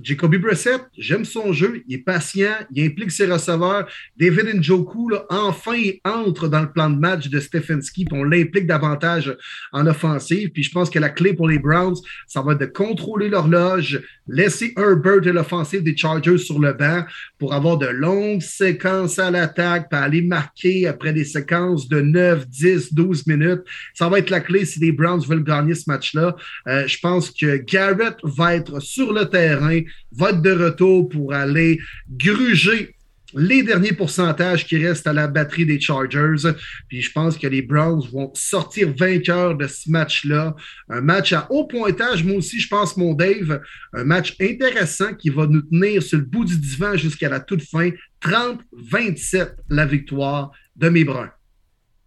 [0.01, 3.87] Jacoby Brissett, j'aime son jeu, il est patient, il implique ses receveurs.
[4.17, 8.67] David Njoku, enfin, il entre dans le plan de match de Stefanski, puis on l'implique
[8.67, 9.37] davantage
[9.73, 10.51] en offensive.
[10.51, 11.97] Puis je pense que la clé pour les Browns,
[12.27, 17.05] ça va être de contrôler l'horloge, laisser Herbert et l'offensive des Chargers sur le banc
[17.39, 22.49] pour avoir de longues séquences à l'attaque, puis aller marquer après des séquences de 9,
[22.49, 23.63] 10, 12 minutes.
[23.95, 26.37] Ça va être la clé si les Browns veulent gagner ce match-là.
[26.69, 29.82] Euh, je pense que Garrett va être sur le terrain
[30.13, 32.95] vote de retour pour aller gruger
[33.35, 36.53] les derniers pourcentages qui restent à la batterie des Chargers.
[36.89, 40.55] Puis je pense que les Browns vont sortir vainqueurs de ce match-là.
[40.89, 43.61] Un match à haut pointage, moi aussi, je pense, mon Dave.
[43.93, 47.63] Un match intéressant qui va nous tenir sur le bout du divan jusqu'à la toute
[47.63, 47.91] fin.
[48.23, 51.31] 30-27 la victoire de mes Bruns.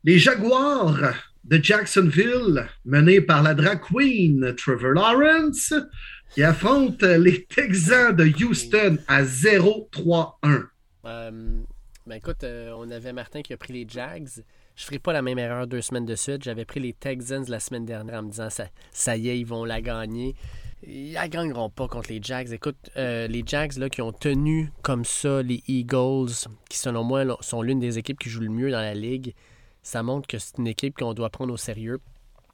[0.03, 5.73] Les Jaguars de Jacksonville, menés par la drag queen Trevor Lawrence,
[6.31, 10.65] qui affronte les Texans de Houston à 0-3-1.
[11.05, 11.61] Euh,
[12.07, 14.27] ben écoute, euh, on avait Martin qui a pris les Jags.
[14.75, 16.43] Je ne ferai pas la même erreur deux semaines de suite.
[16.43, 19.45] J'avais pris les Texans la semaine dernière en me disant ça, ça y est, ils
[19.45, 20.35] vont la gagner.
[20.85, 22.51] Ils la gagneront pas contre les Jags.
[22.51, 26.33] Écoute, euh, les Jags là, qui ont tenu comme ça les Eagles,
[26.69, 29.33] qui selon moi sont l'une des équipes qui joue le mieux dans la ligue,
[29.81, 31.99] ça montre que c'est une équipe qu'on doit prendre au sérieux.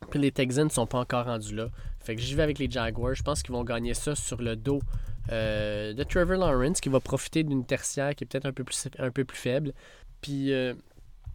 [0.10, 1.70] Puis les Texans ne sont pas encore rendus là.
[2.00, 3.14] Fait que j'y vais avec les Jaguars.
[3.14, 4.82] Je pense qu'ils vont gagner ça sur le dos
[5.32, 8.88] euh, de Trevor Lawrence, qui va profiter d'une tertiaire qui est peut-être un, peu plus,
[8.98, 9.74] un peu plus faible.
[10.22, 10.74] Puis, euh,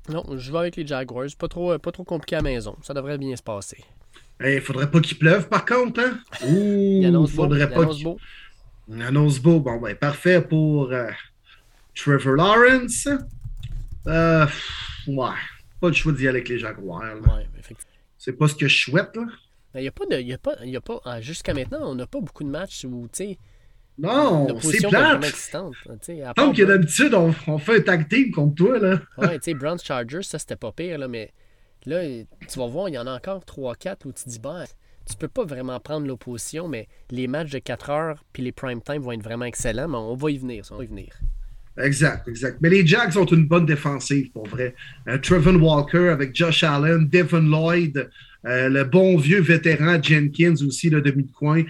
[0.08, 1.28] non, je vais avec les Jaguars.
[1.38, 2.76] Pas trop, pas trop compliqué à la maison.
[2.82, 3.84] Ça devrait bien se passer.
[4.40, 6.00] Il hey, faudrait pas qu'il pleuve, par contre.
[6.00, 6.18] Hein?
[6.46, 7.86] Ouh, il annonce faudrait beau.
[7.86, 8.18] pas il beau.
[8.88, 9.60] Il annonce beau.
[9.60, 11.10] Bon, ben, parfait pour euh,
[11.94, 13.08] Trevor Lawrence.
[14.06, 14.46] Euh,
[15.06, 15.30] ouais,
[15.80, 17.00] pas le choix d'y aller avec les Jaguars.
[17.00, 17.95] Ouais, effectivement.
[18.26, 19.22] C'est pas ce que je souhaite, là.
[19.76, 20.20] Il n'y a pas de.
[20.20, 22.84] Y a pas, y a pas, ah, jusqu'à maintenant, on n'a pas beaucoup de matchs
[22.84, 23.38] où, tu sais.
[23.98, 25.52] Non, c'est plate.
[26.36, 29.00] Comme que d'habitude, on, on, fait un tag team contre toi, là.
[29.18, 31.32] ouais, tu sais, Browns Chargers, ça, c'était pas pire, là, mais
[31.84, 32.02] là,
[32.48, 34.64] tu vas voir, il y en a encore 3-4 où tu te dis, ben,
[35.08, 38.82] tu peux pas vraiment prendre l'opposition, mais les matchs de 4 heures puis les prime
[38.82, 41.16] time vont être vraiment excellents, mais on va y venir, on va y venir.
[41.78, 42.58] Exact, exact.
[42.60, 44.74] Mais les Jags ont une bonne défensive, pour vrai.
[45.08, 45.18] Euh,
[45.58, 48.08] Walker avec Josh Allen, Devon Lloyd,
[48.46, 51.64] euh, le bon vieux vétéran Jenkins aussi, le demi-coin.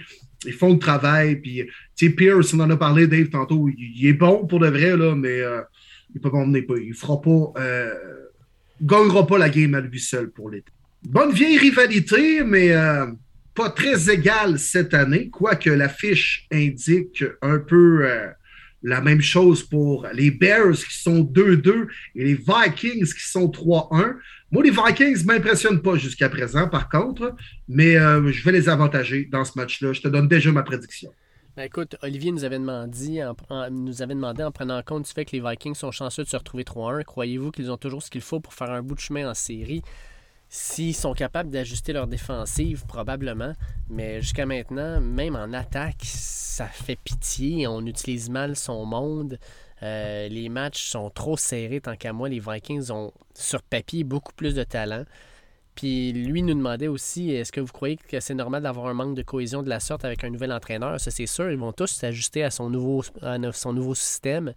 [0.45, 1.37] Ils font le travail.
[1.37, 1.63] Puis,
[1.95, 3.67] tu Pierce, on en a parlé, Dave, tantôt.
[3.67, 5.61] Il, est bon pour de vrai, là, mais euh,
[6.13, 6.79] il peut pas pas.
[6.79, 7.53] Il fera pas.
[7.57, 7.93] Euh,
[8.81, 10.71] gagnera pas la game à lui seul pour l'été.
[11.03, 12.73] Bonne vieille rivalité, mais
[13.55, 18.07] pas très égale cette année, quoique l'affiche indique un peu
[18.87, 24.15] la même chose pour les Bears qui sont 2-2 et les Vikings qui sont 3-1.
[24.49, 27.35] Moi, les Vikings ne m'impressionnent pas jusqu'à présent, par contre,
[27.67, 29.91] mais euh, je vais les avantager dans ce match-là.
[29.91, 31.11] Je te donne déjà ma prédiction.
[31.57, 35.25] Ben écoute, Olivier nous avait, demandé, en, nous avait demandé en prenant compte du fait
[35.25, 38.21] que les Vikings sont chanceux de se retrouver 3-1, croyez-vous qu'ils ont toujours ce qu'il
[38.21, 39.81] faut pour faire un bout de chemin en série?
[40.49, 43.53] S'ils sont capables d'ajuster leur défensive, probablement.
[43.89, 47.67] Mais jusqu'à maintenant, même en attaque, ça fait pitié.
[47.67, 49.37] On utilise mal son monde.
[49.83, 52.29] Euh, les matchs sont trop serrés tant qu'à moi.
[52.29, 55.03] Les Vikings ont sur papier beaucoup plus de talent.
[55.75, 59.15] Puis lui nous demandait aussi est-ce que vous croyez que c'est normal d'avoir un manque
[59.15, 60.99] de cohésion de la sorte avec un nouvel entraîneur?
[60.99, 61.51] Ça, c'est sûr.
[61.51, 63.03] Ils vont tous s'ajuster à son nouveau,
[63.51, 64.53] son nouveau système.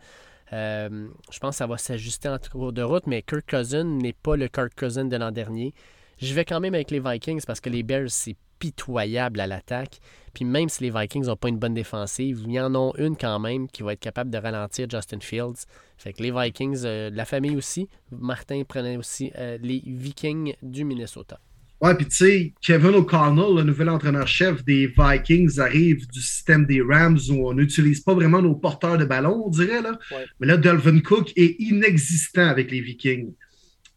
[0.53, 4.13] Euh, je pense que ça va s'ajuster en cours de route, mais Kirk Cousin n'est
[4.13, 5.75] pas le Kirk Cousin de l'an dernier.
[6.19, 9.99] Je vais quand même avec les Vikings parce que les Bears, c'est pitoyable à l'attaque.
[10.35, 13.17] Puis même si les Vikings n'ont pas une bonne défensive, il y en a une
[13.17, 15.65] quand même qui va être capable de ralentir Justin Fields.
[15.97, 17.89] Fait que les Vikings, euh, la famille aussi.
[18.11, 21.41] Martin prenait aussi euh, les Vikings du Minnesota.
[21.81, 26.83] Ouais, puis tu sais, Kevin O'Connell, le nouvel entraîneur-chef des Vikings, arrive du système des
[26.83, 29.81] Rams où on n'utilise pas vraiment nos porteurs de ballon, on dirait.
[29.81, 29.99] Là.
[30.41, 33.33] Mais là, Delvin Cook est inexistant avec les Vikings.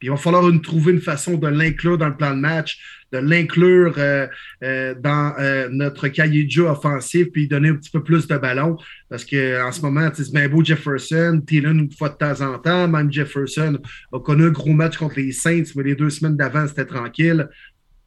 [0.04, 3.06] Puis il va falloir une, trouver une façon de l'inclure dans le plan de match,
[3.14, 4.28] de l'inclure euh,
[4.62, 8.38] euh, dans euh, notre cahier de jeu offensif, puis donner un petit peu plus de
[8.38, 8.76] ballon.
[9.10, 12.88] Parce qu'en ce moment, c'est bien beau Jefferson, Thielen une fois de temps en temps.
[12.88, 13.80] Même Jefferson
[14.12, 17.48] a connu un gros match contre les Saints, mais les deux semaines d'avant, c'était tranquille.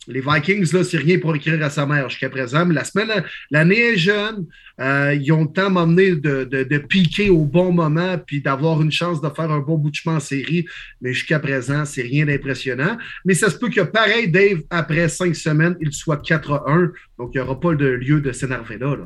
[0.08, 2.64] Les Vikings, là, c'est rien pour écrire à sa mère jusqu'à présent.
[2.64, 4.46] Mais la semaine, l'année est jeune.
[4.80, 8.82] Euh, ils ont le temps m'emmener de, de, de, piquer au bon moment puis d'avoir
[8.82, 10.66] une chance de faire un bon bout de chemin en série.
[11.00, 12.96] Mais jusqu'à présent, c'est rien d'impressionnant.
[13.24, 16.92] Mais ça se peut que, pareil, Dave, après cinq semaines, il soit 4-1.
[17.18, 18.96] Donc, il n'y aura pas de lieu de s'énerver là.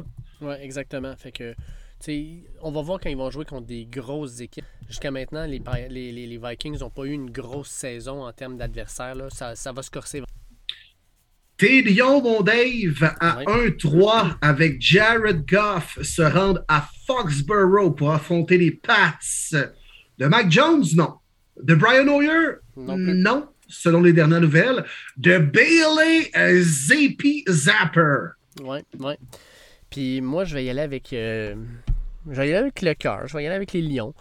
[0.41, 1.15] Oui, exactement.
[1.17, 1.55] Fait que.
[2.63, 4.65] on va voir quand ils vont jouer contre des grosses équipes.
[4.89, 9.15] Jusqu'à maintenant, les, Vikings n'ont pas eu une grosse saison en termes d'adversaires.
[9.31, 10.23] Ça va se corser
[11.61, 18.57] Tes Lions, mon Dave, à 1-3 avec Jared Goff se rendent à Foxborough pour affronter
[18.57, 19.19] les Pats.
[20.17, 21.17] De Mac Jones, non.
[21.63, 24.87] De Brian Hoyer, non, non, selon les dernières nouvelles.
[25.19, 26.31] De Bailey
[26.63, 28.31] Zappi Zapper.
[28.63, 29.13] Oui, oui.
[29.91, 31.13] Puis moi, je vais y aller avec.
[31.13, 31.57] Euh,
[32.27, 33.27] je vais y aller avec le cœur.
[33.27, 34.15] Je vais y aller avec les Lions.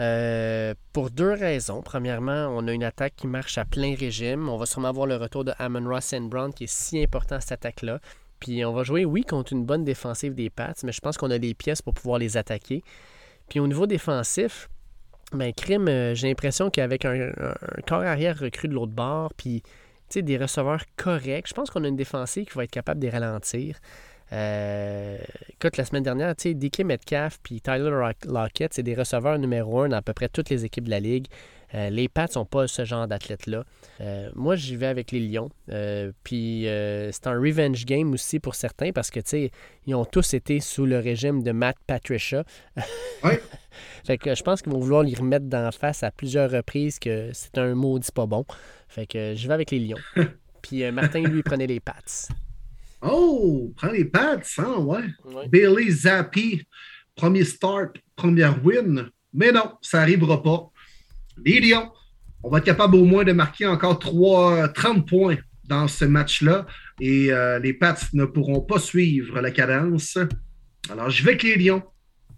[0.00, 1.82] Euh, pour deux raisons.
[1.82, 4.48] Premièrement, on a une attaque qui marche à plein régime.
[4.48, 7.36] On va sûrement avoir le retour de Amon Ross and Brown qui est si important
[7.36, 8.00] à cette attaque-là.
[8.40, 11.30] Puis on va jouer, oui, contre une bonne défensive des Pats, mais je pense qu'on
[11.30, 12.82] a les pièces pour pouvoir les attaquer.
[13.48, 14.68] Puis au niveau défensif,
[15.32, 17.30] ben, crime, euh, j'ai l'impression qu'avec un,
[17.86, 19.62] corps arrière recru de l'autre bord, puis
[20.14, 23.10] des receveurs corrects, je pense qu'on a une défensive qui va être capable de les
[23.10, 23.78] ralentir.
[24.32, 25.18] Euh,
[25.50, 27.90] écoute, la semaine dernière, tu sais, DK Metcalf puis Tyler
[28.26, 31.00] Lockett, c'est des receveurs numéro un dans à peu près toutes les équipes de la
[31.00, 31.26] Ligue.
[31.74, 33.64] Euh, les Pats sont pas ce genre d'athlètes-là.
[34.00, 35.50] Euh, moi, j'y vais avec les Lions.
[36.24, 39.50] puis c'est un revenge game aussi pour certains parce que, tu sais,
[39.86, 42.44] ils ont tous été sous le régime de Matt Patricia.
[43.24, 43.34] Oui.
[44.04, 47.30] fait que je pense qu'ils vont vouloir les remettre d'en face à plusieurs reprises que
[47.32, 48.44] c'est un maudit pas bon.
[48.88, 50.00] Fait que je vais avec les Lions.
[50.62, 52.26] puis Martin, lui, prenait les Pats.
[53.02, 55.48] Oh, prends les pads, hein, ouais.
[55.48, 56.62] Bailey Zappi,
[57.16, 59.10] premier start, première win.
[59.34, 60.70] Mais non, ça n'arrivera pas.
[61.44, 61.90] Les Lions,
[62.42, 66.66] on va être capable au moins de marquer encore 3, 30 points dans ce match-là.
[67.00, 70.18] Et euh, les Pats ne pourront pas suivre la cadence.
[70.90, 71.82] Alors, je vais avec les Lions.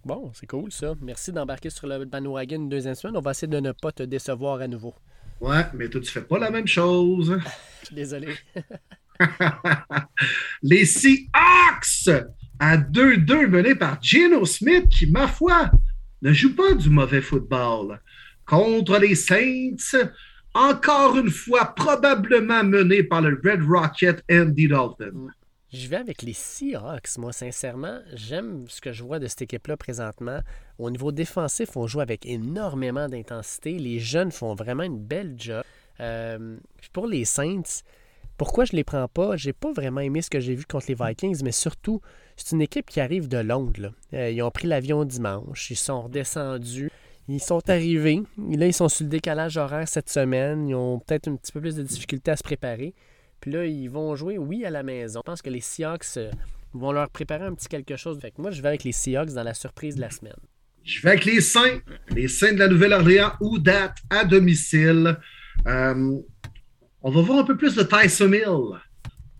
[0.04, 0.94] Bon, c'est cool ça.
[1.00, 3.16] Merci d'embarquer sur le bandwagon une deuxième semaine.
[3.16, 4.94] On va essayer de ne pas te décevoir à nouveau.
[5.40, 7.38] Ouais, mais toi, tu fais pas la même chose.
[7.80, 8.28] Je suis désolé.
[10.62, 12.24] les Seahawks
[12.58, 15.70] à 2-2 menés par Geno Smith qui, ma foi,
[16.22, 18.00] ne joue pas du mauvais football.
[18.46, 20.08] Contre les Saints,
[20.54, 25.30] encore une fois, probablement mené par le Red Rocket Andy Dalton.
[25.72, 27.98] Je vais avec les Seahawks, moi, sincèrement.
[28.14, 30.38] J'aime ce que je vois de cette équipe-là présentement.
[30.78, 33.78] Au niveau défensif, on joue avec énormément d'intensité.
[33.78, 35.64] Les jeunes font vraiment une belle job.
[35.98, 36.56] Euh,
[36.92, 37.82] pour les Saints,
[38.36, 39.36] pourquoi je ne les prends pas?
[39.36, 42.00] J'ai pas vraiment aimé ce que j'ai vu contre les Vikings, mais surtout,
[42.36, 43.92] c'est une équipe qui arrive de Londres.
[44.12, 46.90] Euh, ils ont pris l'avion dimanche, ils sont redescendus,
[47.28, 48.22] ils sont arrivés.
[48.36, 50.68] Là, ils sont sur le décalage horaire cette semaine.
[50.68, 52.94] Ils ont peut-être un petit peu plus de difficultés à se préparer.
[53.40, 55.20] Puis là, ils vont jouer, oui, à la maison.
[55.24, 56.30] Je pense que les Seahawks euh,
[56.72, 58.18] vont leur préparer un petit quelque chose.
[58.20, 60.36] Fait moi, je vais avec les Seahawks dans la surprise de la semaine.
[60.82, 61.80] Je vais avec les Saints,
[62.10, 65.16] les Saints de la Nouvelle-Orléans ou date à domicile.
[65.66, 66.20] Euh,
[67.04, 68.80] on va voir un peu plus de Tyson Hill.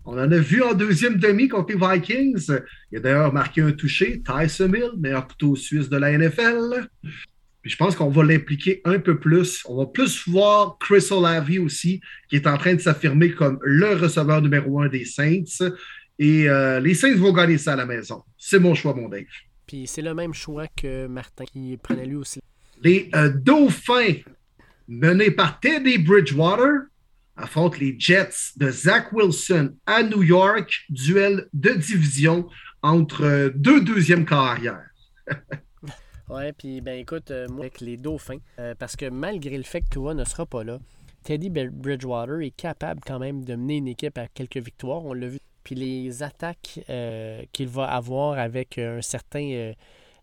[0.05, 2.47] On en a vu en deuxième demi contre les Vikings.
[2.91, 4.21] Il a d'ailleurs marqué un touché.
[4.21, 6.87] Tyson Hill, meilleur couteau suisse de la NFL.
[7.63, 9.63] Puis je pense qu'on va l'impliquer un peu plus.
[9.65, 13.95] On va plus voir Chris Olavi aussi, qui est en train de s'affirmer comme le
[13.95, 15.71] receveur numéro un des Saints.
[16.19, 18.21] Et euh, les Saints vont gagner ça à la maison.
[18.37, 19.23] C'est mon choix, mon Dave.
[19.65, 22.41] Puis c'est le même choix que Martin qui prenait lui aussi.
[22.83, 24.17] Les euh, Dauphins,
[24.87, 26.83] menés par Teddy Bridgewater,
[27.35, 32.47] affrontent les Jets de Zach Wilson à New York, duel de division
[32.81, 34.89] entre deux deuxièmes carrières.
[36.29, 39.81] ouais, puis ben écoute, euh, moi avec les Dauphins, euh, parce que malgré le fait
[39.81, 40.79] que Tua ne sera pas là,
[41.23, 45.03] Teddy Bridgewater est capable quand même de mener une équipe à quelques victoires.
[45.03, 45.39] On l'a vu.
[45.63, 49.73] Puis les attaques euh, qu'il va avoir avec un certain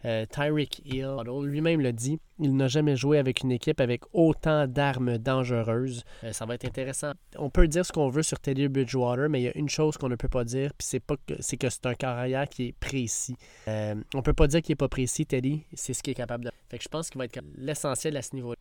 [0.05, 4.67] euh, Tyreek Hill, lui-même le dit, il n'a jamais joué avec une équipe avec autant
[4.67, 6.05] d'armes dangereuses.
[6.25, 7.13] Euh, ça va être intéressant.
[7.37, 9.97] On peut dire ce qu'on veut sur Teddy Bridgewater, mais il y a une chose
[9.97, 12.73] qu'on ne peut pas dire, puis c'est que c'est que c'est un carrière qui est
[12.73, 13.37] précis.
[13.69, 15.65] Euh, on peut pas dire qu'il est pas précis, Teddy.
[15.75, 16.51] C'est ce qu'il est capable de.
[16.69, 18.53] Fait que je pense qu'il va être l'essentiel à ce niveau.
[18.53, 18.59] -là.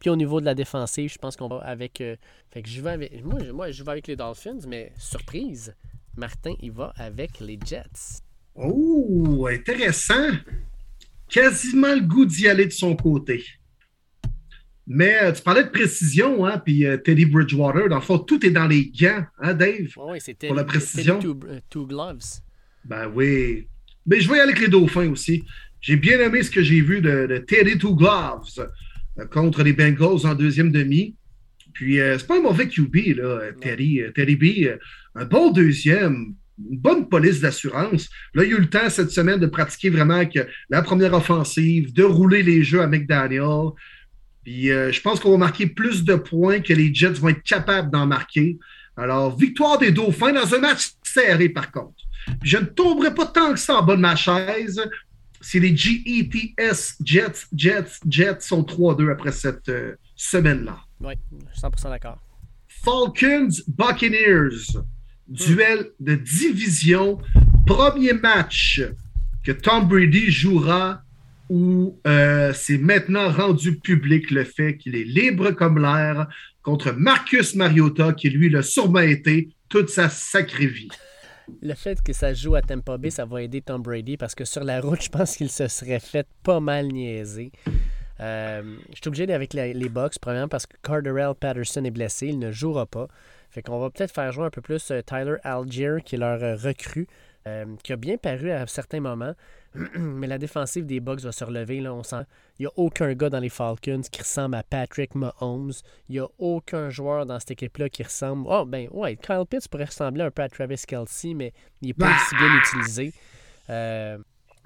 [0.00, 1.98] Puis au niveau de la défensive, je pense qu'on va avec.
[1.98, 3.24] fait que je vais avec.
[3.24, 5.74] Moi, moi, je vais avec les Dolphins, mais surprise,
[6.16, 8.22] Martin, il va avec les Jets.
[8.54, 10.32] Oh, intéressant
[11.28, 13.44] quasiment le goût d'y aller de son côté.
[14.86, 18.44] Mais euh, tu parlais de précision, hein, puis euh, Teddy Bridgewater, dans le fond, tout
[18.46, 19.88] est dans les gants, hein, Dave?
[19.96, 21.18] Oui, c'était pour la précision.
[21.18, 21.36] Two,
[21.68, 22.40] two, gloves.
[22.84, 23.66] Ben oui.
[24.06, 25.42] Mais je vais y aller avec les Dauphins aussi.
[25.80, 28.68] J'ai bien aimé ce que j'ai vu de, de, Teddy Two Gloves
[29.30, 31.16] contre les Bengals en deuxième demi.
[31.72, 34.78] Puis, c'est pas un mauvais QB, là, Teddy, Teddy B.
[35.14, 38.08] un bon deuxième, une bonne police d'assurance.
[38.34, 41.14] Là, il y a eu le temps cette semaine de pratiquer vraiment que la première
[41.14, 43.70] offensive, de rouler les jeux avec McDaniel.
[44.44, 47.42] Puis euh, je pense qu'on va marquer plus de points que les Jets vont être
[47.42, 48.58] capables d'en marquer.
[48.96, 52.02] Alors, victoire des Dauphins dans un match serré, par contre.
[52.42, 54.80] je ne tomberai pas tant que ça en bas de ma chaise.
[55.40, 60.78] Si les GETS Jets, Jets, Jets sont 3-2 après cette euh, semaine-là.
[61.00, 61.14] Oui,
[61.60, 62.18] 100% d'accord.
[62.68, 64.78] Falcons, Buccaneers.
[65.28, 67.18] Duel de division.
[67.66, 68.82] Premier match
[69.44, 71.02] que Tom Brady jouera
[71.48, 76.26] où euh, c'est maintenant rendu public le fait qu'il est libre comme l'air
[76.62, 80.88] contre Marcus Mariota, qui lui l'a sûrement été toute sa sacrée vie.
[81.62, 84.44] Le fait que ça joue à Tampa Bay, ça va aider Tom Brady parce que
[84.44, 87.52] sur la route, je pense qu'il se serait fait pas mal niaiser.
[88.18, 91.90] Euh, je suis obligé d'aller avec les, les Bucks, premièrement parce que Carterell Patterson est
[91.90, 93.06] blessé, il ne jouera pas.
[93.56, 96.42] Fait qu'on va peut-être faire jouer un peu plus euh, Tyler Algier, qui est leur
[96.42, 97.08] euh, recrue,
[97.46, 99.34] euh, qui a bien paru à certains moments.
[99.96, 101.80] Mais la défensive des Bucks va se relever.
[101.80, 102.26] Là, on sent...
[102.58, 105.72] Il n'y a aucun gars dans les Falcons qui ressemble à Patrick Mahomes.
[106.10, 108.46] Il n'y a aucun joueur dans cette équipe-là qui ressemble.
[108.46, 111.94] Oh, ben, ouais, Kyle Pitts pourrait ressembler un peu à Travis Kelsey, mais il n'est
[111.94, 112.62] pas aussi bien bah!
[112.62, 113.14] utilisé.
[113.70, 114.18] Euh...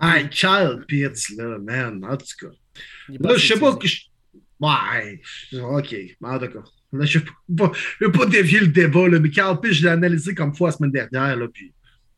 [0.03, 2.53] Hey, Kyle Pitts, là, man, en tout cas.
[3.09, 3.87] Là, je sais pas que.
[4.59, 5.21] Ouais,
[5.53, 5.95] ok,
[6.25, 6.65] en tout cas.
[6.93, 7.67] Je ne
[8.01, 10.77] vais, pas dévier le débat, là, mais Carl Pitts, je l'ai analysé comme fois la
[10.77, 11.37] semaine dernière.
[11.37, 11.73] Là, puis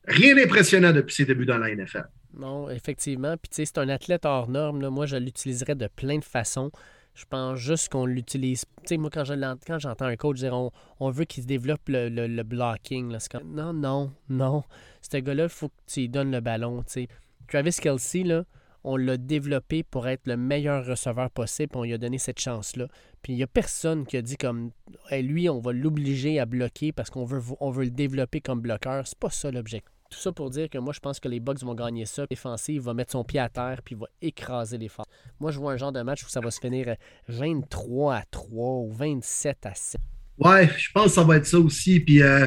[0.06, 2.06] rien d'impressionnant depuis ses débuts dans la NFL.
[2.34, 3.36] Non, effectivement.
[3.36, 4.80] Puis, tu sais, c'est un athlète hors norme.
[4.80, 4.90] Là.
[4.90, 6.70] Moi, je l'utiliserais de plein de façons.
[7.14, 8.64] Je pense juste qu'on l'utilise.
[8.80, 10.54] Tu sais, moi, quand, j'entends un coach dire
[10.98, 14.62] on, veut qu'il développe le, le, blocking, là, non, non, non.
[15.02, 16.82] Ce gars-là, il faut que tu lui donnes le ballon.
[17.48, 18.44] Travis Kelsey, là,
[18.84, 21.76] on l'a développé pour être le meilleur receveur possible.
[21.76, 22.88] On lui a donné cette chance-là.
[23.22, 24.70] Puis il n'y a personne qui a dit comme
[25.10, 29.06] lui, on va l'obliger à bloquer parce qu'on veut, le développer comme bloqueur.
[29.06, 29.90] C'est pas ça l'objectif.
[30.10, 32.26] Tout ça pour dire que moi, je pense que les Bucks vont gagner ça.
[32.28, 35.08] Défensif va mettre son pied à terre puis va écraser les forces.
[35.40, 36.96] Moi, je vois un genre de match où ça va se finir
[37.28, 40.00] 23 à 3 ou 27 à 7.
[40.38, 42.00] Ouais, je pense que ça va être ça aussi.
[42.00, 42.46] Puis euh,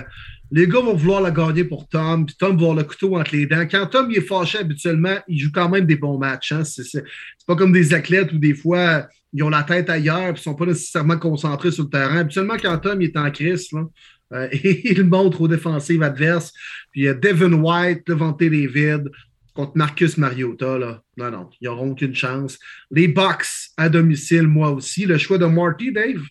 [0.51, 3.35] les gars vont vouloir la gagner pour Tom, puis Tom va avoir le couteau entre
[3.35, 3.65] les dents.
[3.69, 6.51] Quand Tom il est fâché habituellement, il joue quand même des bons matchs.
[6.51, 6.63] Hein.
[6.63, 7.03] C'est
[7.47, 10.55] pas comme des athlètes où des fois ils ont la tête ailleurs et ne sont
[10.55, 12.17] pas nécessairement concentrés sur le terrain.
[12.19, 13.83] Habituellement, quand Tom il est en crise, là,
[14.33, 16.53] euh, il montre aux défensives adverses.
[16.91, 19.09] Puis il y a Devin White, Devontae David
[19.53, 20.77] contre Marcus Mariota.
[20.77, 21.01] Là.
[21.17, 22.59] Non, non, ils n'auront aucune chance.
[22.91, 25.05] Les Bucks à domicile, moi aussi.
[25.05, 26.21] Le choix de Marty, Dave?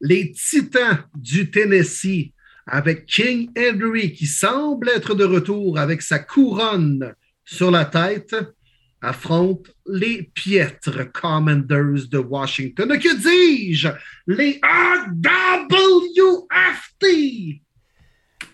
[0.00, 2.32] Les Titans du Tennessee
[2.70, 7.14] avec King Henry qui semble être de retour avec sa couronne
[7.44, 8.36] sur la tête,
[9.02, 12.88] affronte les piètres Commanders de Washington.
[12.98, 13.88] Que dis-je?
[14.26, 15.70] Les AWFT!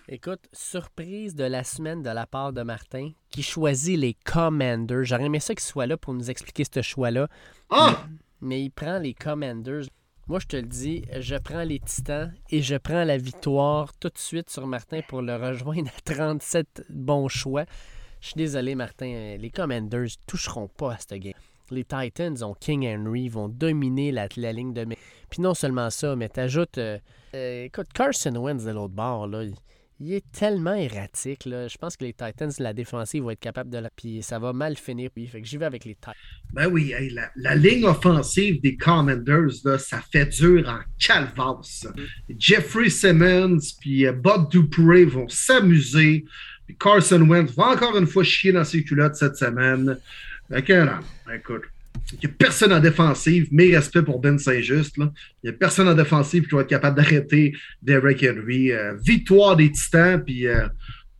[0.09, 5.03] Écoute, surprise de la semaine de la part de Martin qui choisit les Commanders.
[5.03, 7.27] J'aurais aimé ça qu'il soit là pour nous expliquer ce choix-là.
[7.69, 8.07] Ah!
[8.39, 9.83] mais, il prend les Commanders.
[10.29, 14.09] Moi, je te le dis, je prends les Titans et je prends la victoire tout
[14.09, 17.63] de suite sur Martin pour le rejoindre à 37 bons choix.
[18.19, 21.33] Je suis désolé, Martin, les Commanders ne toucheront pas à cette game.
[21.71, 24.85] Les Titans ont King Henry, vont dominer la, ligne de...
[25.29, 26.77] Puis non seulement ça, mais t'ajoutes...
[26.77, 26.99] Euh,
[27.33, 29.45] euh, écoute, Carson Wentz de l'autre bord, là,
[30.01, 31.45] est tellement erratique.
[31.45, 31.67] Là.
[31.67, 33.89] Je pense que les Titans, la défensive, vont être capables de la.
[33.89, 35.09] Puis ça va mal finir.
[35.13, 36.13] Puis fait que j'y vais avec les Titans.
[36.53, 36.93] Ben oui,
[37.35, 41.87] la, ligne offensive des Commanders, là, ça fait dur en calvasse.
[41.95, 42.33] Mm.
[42.37, 46.25] Jeffrey Simmons puis euh, Bob Dupree vont s'amuser.
[46.65, 49.97] Puis Carson Wentz va encore une fois chier dans ses culottes cette semaine.
[50.49, 50.87] Fait que,
[51.33, 51.63] écoute.
[52.13, 54.95] Il n'y a personne en défensive, mais respect pour Ben Saint-Just.
[54.97, 55.11] Il
[55.43, 58.71] n'y a personne en défensive qui va être capable d'arrêter Derek Henry.
[58.71, 60.67] Euh, victoire des Titans, puis euh,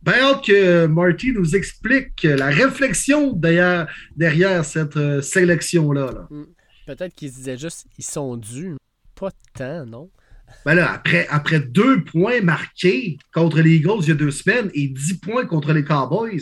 [0.02, 3.86] ben hâte que Marty nous explique la réflexion derrière,
[4.16, 6.26] derrière cette euh, sélection-là.
[6.30, 6.44] Hmm.
[6.86, 8.76] Peut-être qu'ils disaient juste ils sont dus.
[9.14, 10.10] Pas tant, non?
[10.64, 14.70] Ben là, après, après deux points marqués contre les Eagles il y a deux semaines
[14.72, 16.40] et dix points contre les Cowboys,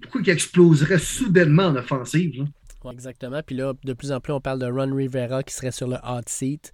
[0.00, 2.44] pourquoi ils exploseraient soudainement en offensive?
[2.92, 3.40] Exactement.
[3.44, 5.96] Puis là, de plus en plus, on parle de Ron Rivera qui serait sur le
[5.96, 6.72] hot seat.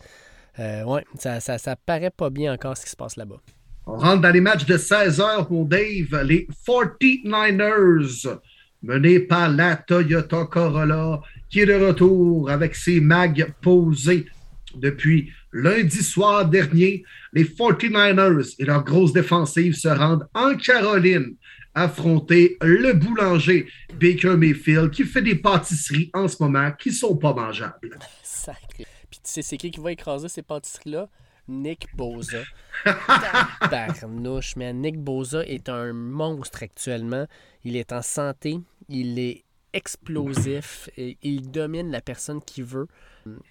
[0.58, 3.40] Euh, ouais, ça, ça, ça, paraît pas bien encore ce qui se passe là-bas.
[3.86, 6.22] On rentre dans les matchs de 16 h pour Dave.
[6.24, 8.38] Les 49ers,
[8.82, 14.26] menés par la Toyota Corolla, qui est de retour avec ses mags posés
[14.74, 21.34] Depuis lundi soir dernier, les 49ers et leur grosse défensive se rendent en Caroline
[21.74, 27.32] affronter le boulanger Baker Mayfield qui fait des pâtisseries en ce moment qui sont pas
[27.32, 27.98] mangeables.
[28.22, 28.86] Sacré.
[29.10, 31.08] Puis tu sais, c'est qui qui va écraser ces pâtisseries-là?
[31.48, 32.38] Nick Boza.
[33.70, 37.26] Barnouche, mais Nick Boza est un monstre actuellement.
[37.64, 42.86] Il est en santé, il est explosif, et il domine la personne qui veut.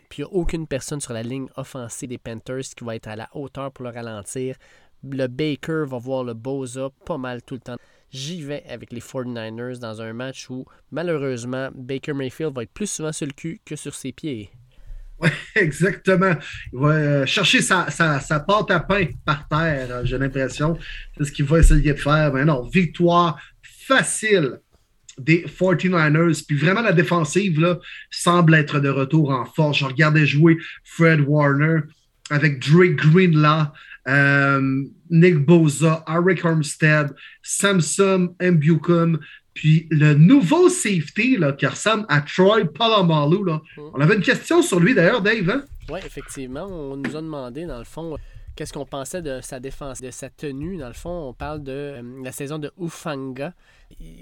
[0.09, 3.07] Puis il n'y a aucune personne sur la ligne offensive des Panthers qui va être
[3.07, 4.55] à la hauteur pour le ralentir.
[5.03, 7.77] Le Baker va voir le Boza pas mal tout le temps.
[8.11, 12.89] J'y vais avec les 49ers dans un match où, malheureusement, Baker Mayfield va être plus
[12.89, 14.49] souvent sur le cul que sur ses pieds.
[15.21, 16.33] Oui, exactement.
[16.71, 20.79] Il va euh, chercher sa, sa, pâte à pain par terre, euh, j'ai l'impression.
[21.17, 22.31] C'est ce qu'il va essayer de faire.
[22.31, 24.61] Mais non, victoire facile
[25.17, 26.45] des 49ers.
[26.45, 27.79] Puis vraiment, la défensive là,
[28.09, 29.79] semble être de retour en force.
[29.79, 31.81] Je regardais jouer Fred Warner
[32.29, 33.73] avec Drake Greenlaw,
[34.07, 39.19] euh, Nick Boza, Eric Armstead, Samson Mbukum,
[39.53, 43.45] puis le nouveau safety là, qui ressemble à Troy Polamalu.
[43.45, 43.61] Là.
[43.77, 43.81] Mm.
[43.93, 45.49] On avait une question sur lui d'ailleurs, Dave.
[45.49, 45.63] Hein?
[45.89, 46.65] Oui, effectivement.
[46.65, 48.15] On nous a demandé, dans le fond,
[48.59, 50.75] qu'est-ce qu'on pensait de sa défense, de sa tenue.
[50.75, 53.53] Dans le fond, on parle de euh, la saison de Ufanga.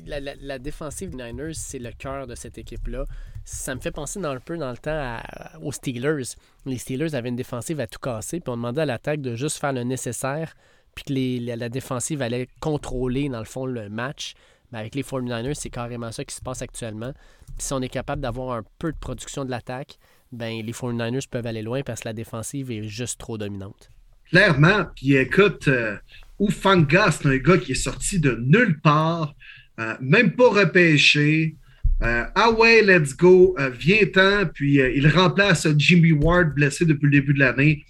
[0.05, 3.05] La, défensive des Niners, c'est le cœur de cette équipe-là.
[3.45, 5.17] Ça me fait penser un peu dans le temps
[5.63, 6.35] aux Steelers.
[6.67, 9.57] Les Steelers avaient une défensive à tout casser, puis on demandait à l'attaque de juste
[9.57, 10.53] faire le nécessaire,
[10.93, 14.35] puis que la, défensive allait contrôler, dans le fond, le match.
[14.71, 17.13] Mais avec les 49ers, c'est carrément ça qui se passe actuellement.
[17.57, 19.97] si on est capable d'avoir un peu de production de l'attaque,
[20.31, 23.89] ben les 49ers peuvent aller loin parce que la défensive est juste trop dominante.
[24.29, 24.85] Clairement.
[24.95, 25.95] Puis écoute, euh,
[26.39, 29.33] Ufanga, c'est un gars qui est sorti de nulle part,
[29.79, 31.55] euh, même pas repêché.
[32.03, 34.45] Euh, ah ouais, let's go, euh, viens-t'en.
[34.53, 37.83] Puis il remplace Jimmy Ward, blessé depuis le début de l'année.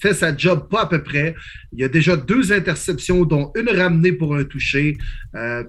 [0.00, 1.36] Fait sa job pas à peu près.
[1.72, 4.98] Il y a déjà deux interceptions, dont une ramenée pour un toucher.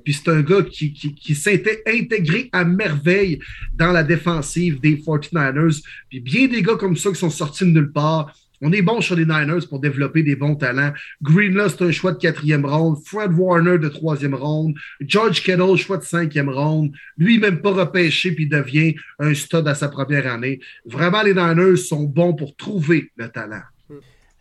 [0.03, 3.37] puis c'est un gars qui, qui, qui s'était intégré à merveille
[3.75, 5.83] dans la défensive des 49ers.
[6.09, 8.33] Puis bien des gars comme ça qui sont sortis de nulle part
[8.63, 10.93] on est bon sur les Niners pour développer des bons talents.
[11.21, 12.97] Greenlaw, c'est un choix de quatrième ronde.
[13.05, 14.73] Fred Warner de troisième ronde.
[15.01, 16.93] George Kettle, choix de cinquième ronde.
[17.17, 20.61] Lui, même pas repêché, puis devient un stud à sa première année.
[20.85, 23.63] Vraiment, les Niners sont bons pour trouver le talent.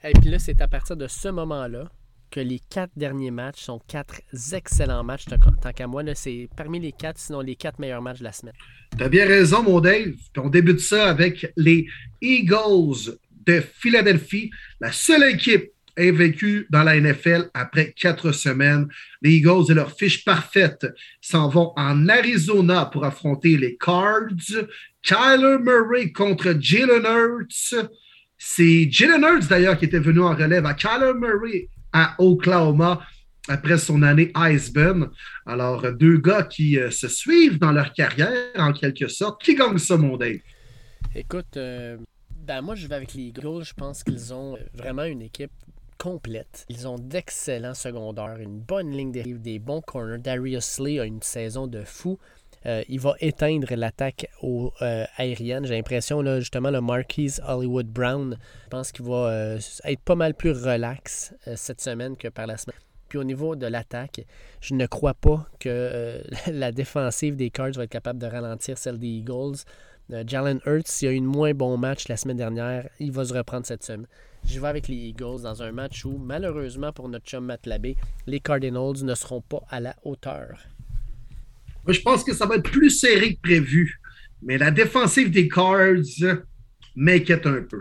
[0.04, 1.90] Et puis là, c'est à partir de ce moment-là
[2.30, 4.20] que les quatre derniers matchs sont quatre
[4.52, 5.26] excellents matchs.
[5.60, 8.54] Tant qu'à moi, c'est parmi les quatre, sinon les quatre meilleurs matchs de la semaine.
[8.96, 10.14] Tu as bien raison, mon Dave.
[10.38, 11.86] on débute ça avec les
[12.20, 14.50] Eagles de Philadelphie,
[14.80, 18.88] la seule équipe invaincue dans la NFL après quatre semaines.
[19.20, 20.86] Les Eagles et leur fiche parfaite
[21.20, 24.66] s'en vont en Arizona pour affronter les Cards.
[25.02, 27.88] Kyler Murray contre Jalen Hurts.
[28.38, 33.04] C'est Jalen Hurts d'ailleurs qui était venu en relève à Kyler Murray à Oklahoma
[33.48, 35.10] après son année Iceburn.
[35.46, 39.42] Alors, deux gars qui euh, se suivent dans leur carrière en quelque sorte.
[39.42, 40.38] Qui gagne ça, mon Dave?
[41.14, 41.96] Écoute, euh,
[42.42, 43.64] ben, moi, je vais avec les Eagles.
[43.64, 45.52] Je pense qu'ils ont vraiment une équipe
[45.98, 46.66] complète.
[46.68, 50.18] Ils ont d'excellents secondaires, une bonne ligne dérive, des bons corners.
[50.18, 52.18] Darius Slay a une saison de fou.
[52.66, 55.64] Euh, il va éteindre l'attaque euh, aérienne.
[55.64, 60.14] J'ai l'impression, là, justement, le Marquise Hollywood Brown, je pense qu'il va euh, être pas
[60.14, 62.76] mal plus relax cette semaine que par la semaine.
[63.08, 64.24] Puis au niveau de l'attaque,
[64.60, 68.98] je ne crois pas que la défensive des Cards va être capable de ralentir celle
[68.98, 69.58] des Eagles.
[70.12, 73.24] Euh, Jalen Hurts, s'il a eu un moins bon match la semaine dernière, il va
[73.24, 74.06] se reprendre cette semaine.
[74.48, 77.96] Je vais avec les Eagles dans un match où, malheureusement pour notre chum Matt Labé,
[78.26, 80.58] les Cardinals ne seront pas à la hauteur.
[81.86, 84.00] je pense que ça va être plus serré que prévu.
[84.42, 86.38] Mais la défensive des Cards
[86.96, 87.80] m'inquiète un peu.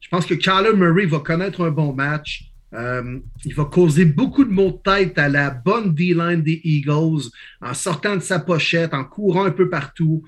[0.00, 2.44] Je pense que Kyler Murray va connaître un bon match.
[2.72, 7.30] Euh, il va causer beaucoup de maux de tête à la bonne D-line des Eagles
[7.60, 10.22] en sortant de sa pochette, en courant un peu partout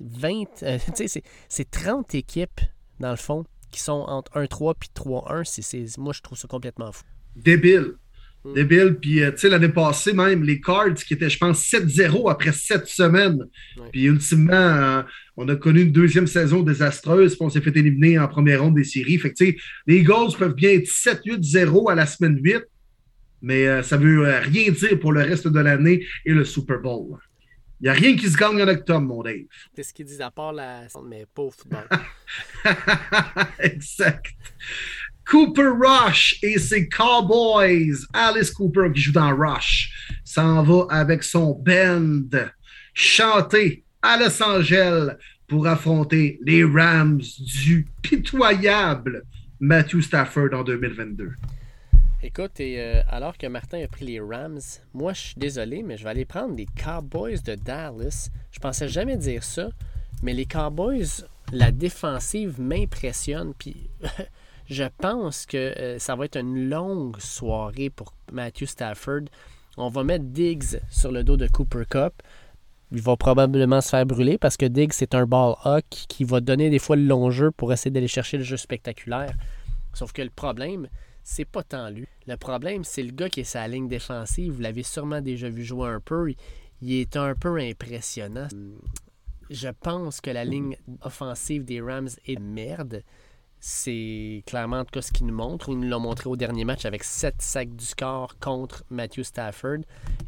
[0.00, 0.78] 20, euh,
[1.48, 2.60] c'est 30 équipes,
[3.00, 5.98] dans le fond, qui sont entre 1-3 puis 3-1.
[5.98, 7.04] Moi, je trouve ça complètement fou
[7.42, 7.94] débile.
[8.44, 8.54] Hmm.
[8.54, 8.96] Débile.
[9.00, 12.52] Puis, euh, tu sais, l'année passée, même, les Cards qui étaient, je pense, 7-0 après
[12.52, 13.44] 7 semaines.
[13.92, 15.02] Puis, ultimement, euh,
[15.36, 17.36] on a connu une deuxième saison désastreuse.
[17.36, 19.18] Puis, on s'est fait éliminer en première ronde des séries.
[19.18, 19.56] Fait que, tu sais,
[19.86, 22.64] les Eagles peuvent bien être 7-8-0 à la semaine 8.
[23.40, 27.18] Mais euh, ça veut rien dire pour le reste de l'année et le Super Bowl.
[27.80, 29.44] Il n'y a rien qui se gagne avec Tom, mon Dave.
[29.76, 30.88] C'est ce qu'ils disent à part la.
[31.04, 31.86] Mais pas au football.
[33.60, 34.34] exact.
[35.28, 38.06] Cooper Rush et ses Cowboys.
[38.14, 39.92] Alice Cooper qui joue dans Rush
[40.24, 42.48] s'en va avec son band
[42.94, 49.22] chanter à Los Angeles pour affronter les Rams du pitoyable
[49.60, 51.32] Matthew Stafford en 2022.
[52.22, 54.60] Écoute, et, euh, alors que Martin a pris les Rams,
[54.94, 58.30] moi je suis désolé, mais je vais aller prendre les Cowboys de Dallas.
[58.50, 59.68] Je pensais jamais dire ça,
[60.22, 63.52] mais les Cowboys, la défensive m'impressionne.
[63.58, 63.90] Puis
[64.68, 69.22] Je pense que euh, ça va être une longue soirée pour Matthew Stafford.
[69.78, 72.12] On va mettre Diggs sur le dos de Cooper Cup.
[72.92, 76.40] Il va probablement se faire brûler parce que Diggs, c'est un ball hawk qui va
[76.40, 79.34] donner des fois le long jeu pour essayer d'aller chercher le jeu spectaculaire.
[79.94, 80.88] Sauf que le problème,
[81.22, 82.06] c'est pas tant lui.
[82.26, 84.52] Le problème, c'est le gars qui est sa ligne défensive.
[84.52, 86.32] Vous l'avez sûrement déjà vu jouer un peu.
[86.82, 88.48] Il est un peu impressionnant.
[89.48, 93.02] Je pense que la ligne offensive des Rams est merde.
[93.60, 95.68] C'est clairement en tout cas ce qu'il nous montre.
[95.70, 99.78] Il nous l'a montré au dernier match avec 7 sacs du score contre Matthew Stafford.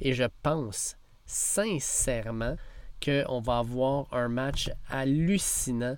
[0.00, 0.96] Et je pense
[1.26, 2.56] sincèrement
[3.04, 5.96] qu'on va avoir un match hallucinant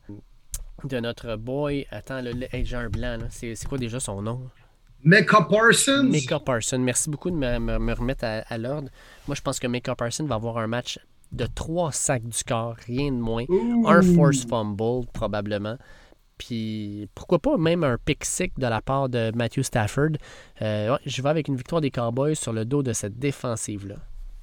[0.84, 1.86] de notre boy.
[1.90, 3.18] Attends, le, j'ai un blanc.
[3.30, 4.50] C'est, quoi déjà son nom?
[5.02, 6.04] Mecca Parsons.
[6.04, 6.78] Mecca Parsons.
[6.78, 8.88] Merci beaucoup de me, remettre à, l'ordre.
[9.26, 10.98] Moi, je pense que Mecca Parsons va avoir un match
[11.32, 13.44] de 3 sacs du corps, rien de moins.
[13.86, 15.78] Un force fumble, probablement.
[16.46, 20.16] Puis pourquoi pas même un pick sick de la part de Matthew Stafford.
[20.60, 23.96] Euh, je vais avec une victoire des Cowboys sur le dos de cette défensive-là.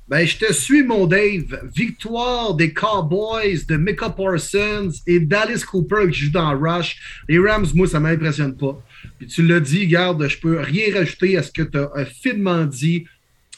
[0.07, 1.69] Ben, je te suis, mon Dave.
[1.75, 7.21] Victoire des Cowboys, de Micah Parsons et d'Alice Cooper qui joue dans Rush.
[7.27, 8.81] Les Rams, moi, ça ne m'impressionne pas.
[9.19, 12.65] Puis tu l'as dit, garde, je peux rien rajouter à ce que tu as finement
[12.65, 13.05] dit.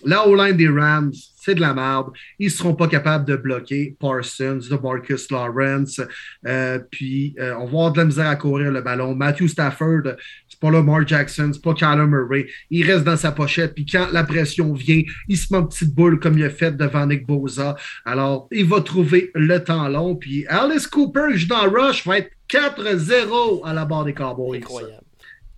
[0.06, 1.12] La O-line des Rams,
[1.44, 2.12] c'est de la merde.
[2.38, 6.00] Ils ne seront pas capables de bloquer Parsons, de Marcus Lawrence.
[6.46, 9.16] Euh, puis, euh, on va avoir de la misère à courir le ballon.
[9.16, 10.04] Matthew Stafford,
[10.48, 12.48] c'est pas Lamar Jackson, c'est pas Kyler Murray.
[12.70, 13.74] Il reste dans sa pochette.
[13.74, 16.78] Puis, quand la pression vient, il se met une petite boule comme il a fait
[16.78, 17.76] devant Nick Boza.
[18.06, 20.16] Alors, il va trouver le temps long.
[20.16, 24.58] Puis, Alice Cooper, je dans Rush, va être 4-0 à la barre des Cowboys.
[24.58, 25.11] Incroyable.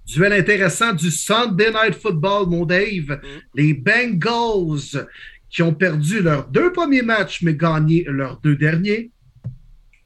[0.06, 3.10] Duel intéressant du Sunday Night Football, mon Dave.
[3.10, 3.20] Mm.
[3.56, 5.08] Les Bengals
[5.50, 9.12] qui ont perdu leurs deux premiers matchs mais gagné leurs deux derniers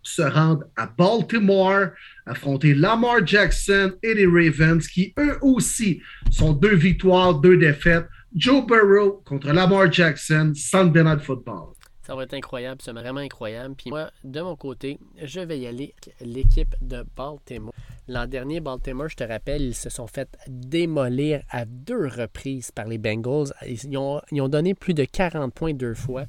[0.04, 1.90] se rendent à Baltimore
[2.26, 6.02] affronter Lamar Jackson et les Ravens qui eux aussi
[6.32, 8.08] sont deux victoires, deux défaites.
[8.36, 11.74] Joe Burrow contre Lamar Jackson, Sunday Night Football.
[12.08, 13.76] Ça va être incroyable, c'est vraiment incroyable.
[13.76, 17.74] Puis moi, de mon côté, je vais y aller avec l'équipe de Baltimore.
[18.08, 22.88] L'an dernier, Baltimore, je te rappelle, ils se sont fait démolir à deux reprises par
[22.88, 23.54] les Bengals.
[23.68, 26.24] Ils ont, donné plus de 40 points deux fois.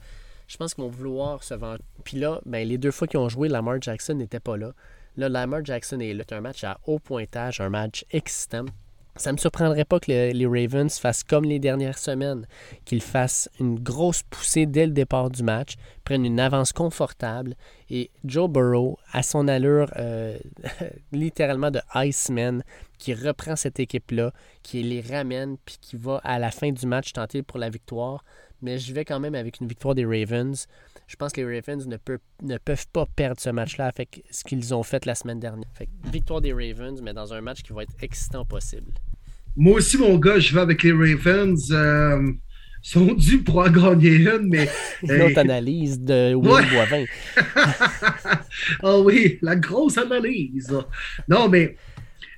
[0.49, 1.83] Je pense qu'ils vont vouloir se vendre.
[2.03, 4.73] Puis là, ben, les deux fois qu'ils ont joué, Lamar Jackson n'était pas là.
[5.17, 6.25] Là, Lamar Jackson est là.
[6.29, 8.65] C'est un match à haut pointage, un match excitant.
[9.19, 12.47] Ça ne me surprendrait pas que les Ravens fassent comme les dernières semaines,
[12.85, 15.75] qu'ils fassent une grosse poussée dès le départ du match,
[16.05, 17.57] prennent une avance confortable
[17.91, 20.39] et Joe Burrow, à son allure euh,
[21.13, 22.63] littéralement de Iceman,
[22.99, 24.33] qui reprend cette équipe-là,
[24.63, 28.25] qui les ramène, puis qui va à la fin du match tenter pour la victoire.
[28.63, 30.67] Mais je vais quand même avec une victoire des Ravens.
[31.07, 34.83] Je pense que les Ravens ne, peuvent pas perdre ce match-là avec ce qu'ils ont
[34.83, 35.69] fait la semaine dernière.
[36.05, 38.93] Victoire des Ravens, mais dans un match qui va être excitant possible.
[39.61, 41.69] Moi aussi, mon gars, je vais avec les Ravens.
[41.73, 42.33] Euh,
[42.81, 44.69] sont dus pour en gagner une, mais.
[45.03, 47.05] Une autre analyse de Will Boivin.
[48.83, 50.73] Ah oui, la grosse analyse.
[51.29, 51.77] Non, mais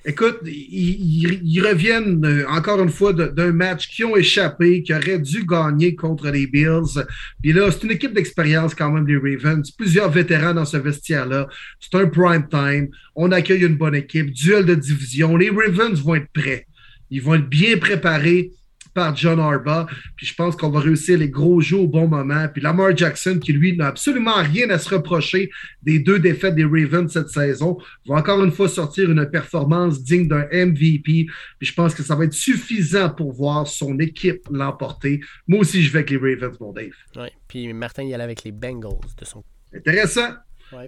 [0.03, 5.45] Écoute, ils, reviennent euh, encore une fois d'un match qui ont échappé, qui auraient dû
[5.45, 7.05] gagner contre les Bills.
[7.39, 9.69] Puis là, c'est une équipe d'expérience quand même, les Ravens.
[9.71, 11.47] Plusieurs vétérans dans ce vestiaire-là.
[11.79, 12.89] C'est un prime time.
[13.15, 14.31] On accueille une bonne équipe.
[14.31, 15.37] Duel de division.
[15.37, 16.65] Les Ravens vont être prêts.
[17.11, 18.51] Ils vont être bien préparés
[18.93, 19.85] par John Harbaugh.
[20.15, 22.47] Puis je pense qu'on va réussir les gros jeux au bon moment.
[22.49, 25.49] Puis Lamar Jackson, qui lui n'a absolument rien à se reprocher
[25.81, 30.27] des deux défaites des Ravens cette saison, va encore une fois sortir une performance digne
[30.27, 31.01] d'un MVP.
[31.59, 35.21] Puis je pense que ça va être suffisant pour voir son équipe l'emporter.
[35.47, 36.91] Moi aussi, je vais avec les Ravens, mon Dave.
[37.15, 40.33] Oui, puis Martin y allait avec les Bengals de son Intéressant.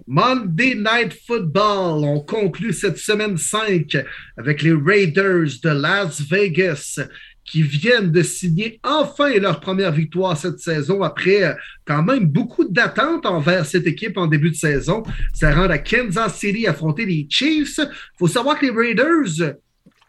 [0.06, 2.04] Monday Night Football.
[2.04, 3.96] On conclut cette semaine 5
[4.36, 7.00] avec les Raiders de Las Vegas
[7.44, 11.54] qui viennent de signer enfin leur première victoire cette saison après
[11.84, 15.02] quand même beaucoup d'attentes envers cette équipe en début de saison.
[15.34, 17.78] Ça rend à Kansas City affronter les Chiefs.
[17.78, 19.54] Il faut savoir que les Raiders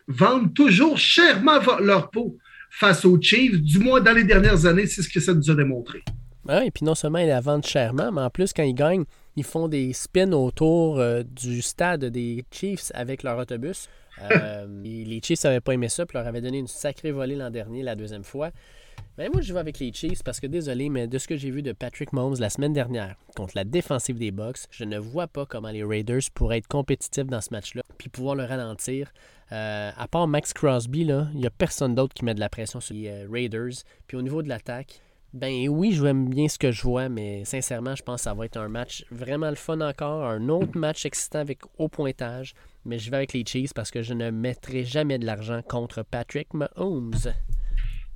[0.08, 2.38] vendent toujours chèrement leur peau
[2.70, 5.56] face aux Chiefs, du moins dans les dernières années, c'est ce que ça nous a
[5.56, 6.04] démontré.
[6.48, 9.06] Oui, et puis non seulement ils la vendent chèrement, mais en plus, quand ils gagnent,
[9.36, 13.90] ils font des spins autour euh, du stade des Chiefs avec leur autobus.
[14.22, 17.50] Euh, les Chiefs n'avaient pas aimé ça, puis leur avaient donné une sacrée volée l'an
[17.50, 18.52] dernier, la deuxième fois.
[19.18, 21.50] Mais moi, je vais avec les Chiefs parce que, désolé, mais de ce que j'ai
[21.50, 25.28] vu de Patrick Mahomes la semaine dernière contre la défensive des Bucks, je ne vois
[25.28, 29.12] pas comment les Raiders pourraient être compétitifs dans ce match-là puis pouvoir le ralentir.
[29.52, 32.80] Euh, à part Max Crosby, il n'y a personne d'autre qui met de la pression
[32.80, 33.84] sur les Raiders.
[34.08, 35.02] Puis au niveau de l'attaque,
[35.36, 38.34] ben oui, je aime bien ce que je vois, mais sincèrement, je pense que ça
[38.34, 40.24] va être un match vraiment le fun encore.
[40.26, 42.54] Un autre match excitant avec haut pointage.
[42.86, 46.04] Mais je vais avec les Chiefs parce que je ne mettrai jamais de l'argent contre
[46.04, 47.34] Patrick Mahomes.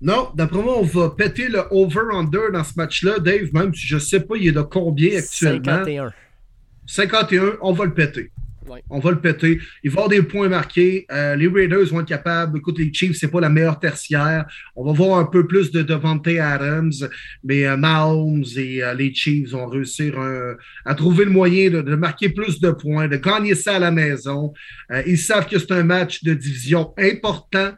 [0.01, 3.19] Non, d'après moi, on va péter le over-under dans ce match-là.
[3.19, 5.83] Dave, même si je ne sais pas, il est de combien actuellement?
[5.83, 6.13] 51.
[6.85, 8.31] 51, on va le péter.
[8.89, 9.59] On va le péter.
[9.83, 11.05] Il va y avoir des points marqués.
[11.11, 12.57] Euh, les Raiders vont être capables.
[12.57, 14.45] Écoute, les Chiefs, c'est pas la meilleure tertiaire.
[14.75, 16.91] On va voir un peu plus de Devante Adams,
[17.43, 20.17] mais euh, Mahomes et euh, les Chiefs vont réussir
[20.85, 24.53] à trouver le moyen de, marquer plus de points, de gagner ça à la maison.
[25.05, 27.71] ils savent que c'est un match de division important.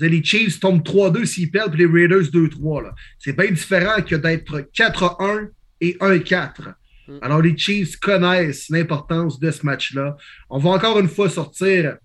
[0.00, 2.90] Les Chiefs tombent 3-2 s'ils perdent, puis les Raiders 2-3.
[3.18, 5.48] C'est bien différent que d'être 4-1
[5.80, 6.74] et 1-4.
[7.10, 7.18] Mm.
[7.22, 10.16] Alors, les Chiefs connaissent l'importance de ce match-là.
[10.48, 11.96] On va encore une fois sortir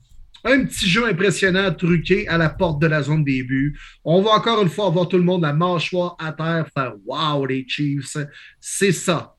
[0.43, 3.77] un petit jeu impressionnant, truqué à la porte de la zone début.
[4.03, 7.45] On va encore une fois avoir tout le monde la mâchoire à terre, faire Wow,
[7.45, 8.17] les Chiefs,
[8.59, 9.35] c'est ça.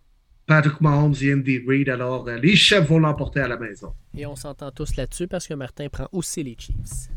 [0.47, 1.89] Patrick Mahomes et Andy Reid.
[1.89, 3.93] Alors, euh, les chefs vont l'emporter à la maison.
[4.17, 7.09] Et on s'entend tous là-dessus parce que Martin prend aussi les Chiefs.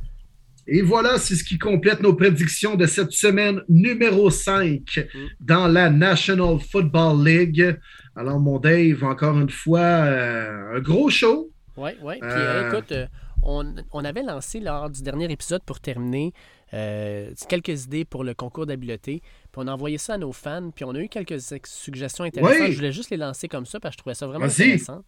[0.71, 5.19] Et voilà, c'est ce qui complète nos prédictions de cette semaine numéro 5 mm.
[5.39, 7.79] dans la National Football League.
[8.15, 11.49] Alors, mon Dave, encore une fois, euh, un gros show.
[11.77, 12.15] Oui, oui.
[12.19, 13.07] Puis, euh, écoute, euh,
[13.43, 16.33] on, avait lancé lors du dernier épisode pour terminer
[16.71, 19.21] quelques idées pour le concours d'habileté.
[19.51, 20.69] Puis on a envoyé ça à nos fans.
[20.75, 22.71] Puis on a eu quelques suggestions intéressantes.
[22.71, 25.03] Je voulais juste les lancer comme ça parce que je trouvais ça vraiment intéressant.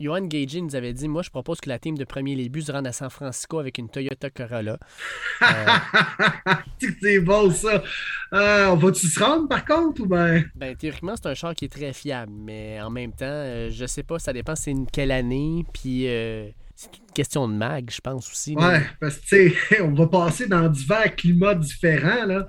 [0.00, 2.72] Johan Gagey nous avait dit Moi, je propose que la team de premier Lébu se
[2.72, 4.78] rende à San Francisco avec une Toyota Corolla.
[5.42, 5.46] Euh...
[7.02, 7.82] c'est bon, ça.
[8.32, 11.64] Euh, on va-tu se rendre, par contre, ou bien Ben, théoriquement, c'est un char qui
[11.64, 14.86] est très fiable, mais en même temps, euh, je sais pas, ça dépend c'est une
[14.86, 16.06] quelle année, puis.
[16.78, 18.54] Euh, c'est une question de mag, je pense aussi.
[18.54, 22.46] Ouais, parce que, tu sais, on va passer dans divers climats différents, là.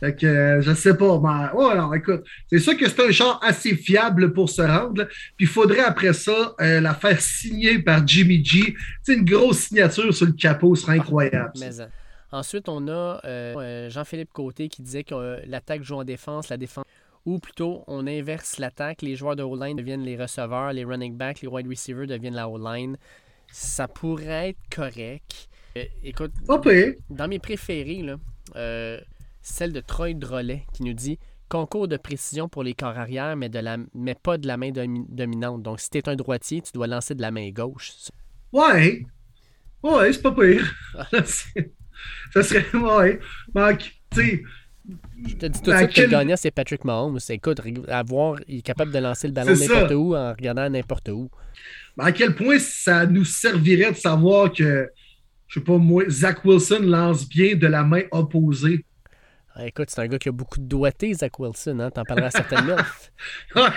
[0.00, 1.20] Fait que, euh, je sais pas.
[1.20, 5.04] Mais, ouais, alors, écoute, c'est sûr que c'est un char assez fiable pour se rendre.
[5.36, 8.74] Puis, il faudrait après ça euh, la faire signer par Jimmy G.
[9.02, 11.52] C'est une grosse signature sur le capot serait ah, incroyable.
[11.62, 11.88] Hein.
[12.32, 16.84] Ensuite, on a euh, Jean-Philippe Côté qui disait que l'attaque joue en défense, la défense.
[17.24, 19.02] Ou plutôt, on inverse l'attaque.
[19.02, 22.48] Les joueurs de O-line deviennent les receveurs, les running backs, les wide receivers deviennent la
[22.48, 22.96] O-line
[23.56, 25.48] ça pourrait être correct.
[25.78, 26.32] Euh, écoute,
[27.08, 28.16] dans mes préférés, là,
[28.54, 29.00] euh,
[29.40, 31.18] celle de Troy Drolet qui nous dit
[31.48, 34.72] concours de précision pour les corps arrière, mais, de la, mais pas de la main
[34.72, 35.62] dominante.
[35.62, 37.92] Donc, si tu es un droitier, tu dois lancer de la main gauche.
[38.52, 39.06] Ouais.
[39.82, 40.74] Ouais, c'est pas pire.
[42.34, 42.76] ça serait.
[42.76, 43.20] Ouais.
[43.80, 44.42] tu sais.
[45.26, 47.18] Je te dis tout de suite que le gagnant, c'est Patrick Mahomes.
[47.28, 51.28] Écoute, avoir, il est capable de lancer le ballon n'importe où en regardant n'importe où
[51.98, 54.90] à quel point ça nous servirait de savoir que,
[55.48, 58.84] je sais pas moi, Zach Wilson lance bien de la main opposée.
[59.54, 61.80] Ah, écoute, c'est un gars qui a beaucoup de doigté, Zach Wilson.
[61.80, 61.90] Hein?
[61.90, 62.76] T'en parleras certainement.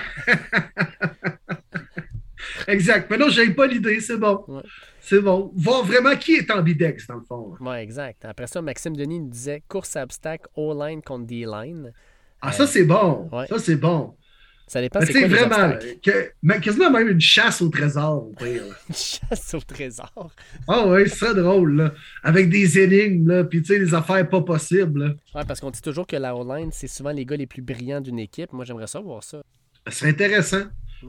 [2.67, 3.09] exact.
[3.09, 4.43] Mais non, j'ai pas l'idée, c'est bon.
[5.01, 5.51] C'est bon.
[5.55, 7.55] Voir vraiment qui est en bidex, dans le fond.
[7.59, 8.25] Oui, exact.
[8.25, 11.93] Après ça, Maxime Denis nous disait course à obstacle, O-line contre D-line.
[12.41, 13.29] Ah, ça, c'est bon.
[13.49, 14.15] Ça, c'est bon.
[14.69, 14.99] Ça dépend.
[15.01, 18.29] C'est vraiment, que, mais quasiment même une chasse au trésor.
[18.41, 20.31] une chasse au trésor.
[20.67, 21.93] Ah oh, oui, c'est drôle, là.
[22.21, 25.17] Avec des énigmes, là, puis tu sais, des affaires pas possibles.
[25.33, 27.99] Ouais, parce qu'on dit toujours que la O-line, c'est souvent les gars les plus brillants
[27.99, 28.53] d'une équipe.
[28.53, 29.41] Moi, j'aimerais ça voir ça.
[29.87, 30.65] Ce serait intéressant.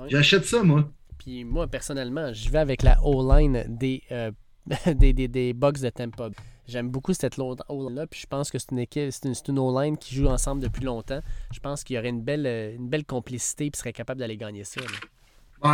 [0.08, 0.90] J'achète ça, moi.
[1.22, 4.30] Puis moi, personnellement, je vais avec la O-line des, euh,
[4.86, 6.30] des, des, des Bucks de Tampa.
[6.66, 10.14] J'aime beaucoup cette O-line-là, puis je pense que c'est une équipe, c'est une, O-line qui
[10.14, 11.20] joue ensemble depuis longtemps.
[11.52, 14.38] Je pense qu'il y aurait une belle, euh, une belle complicité, puis serait capable d'aller
[14.38, 14.80] gagner ça.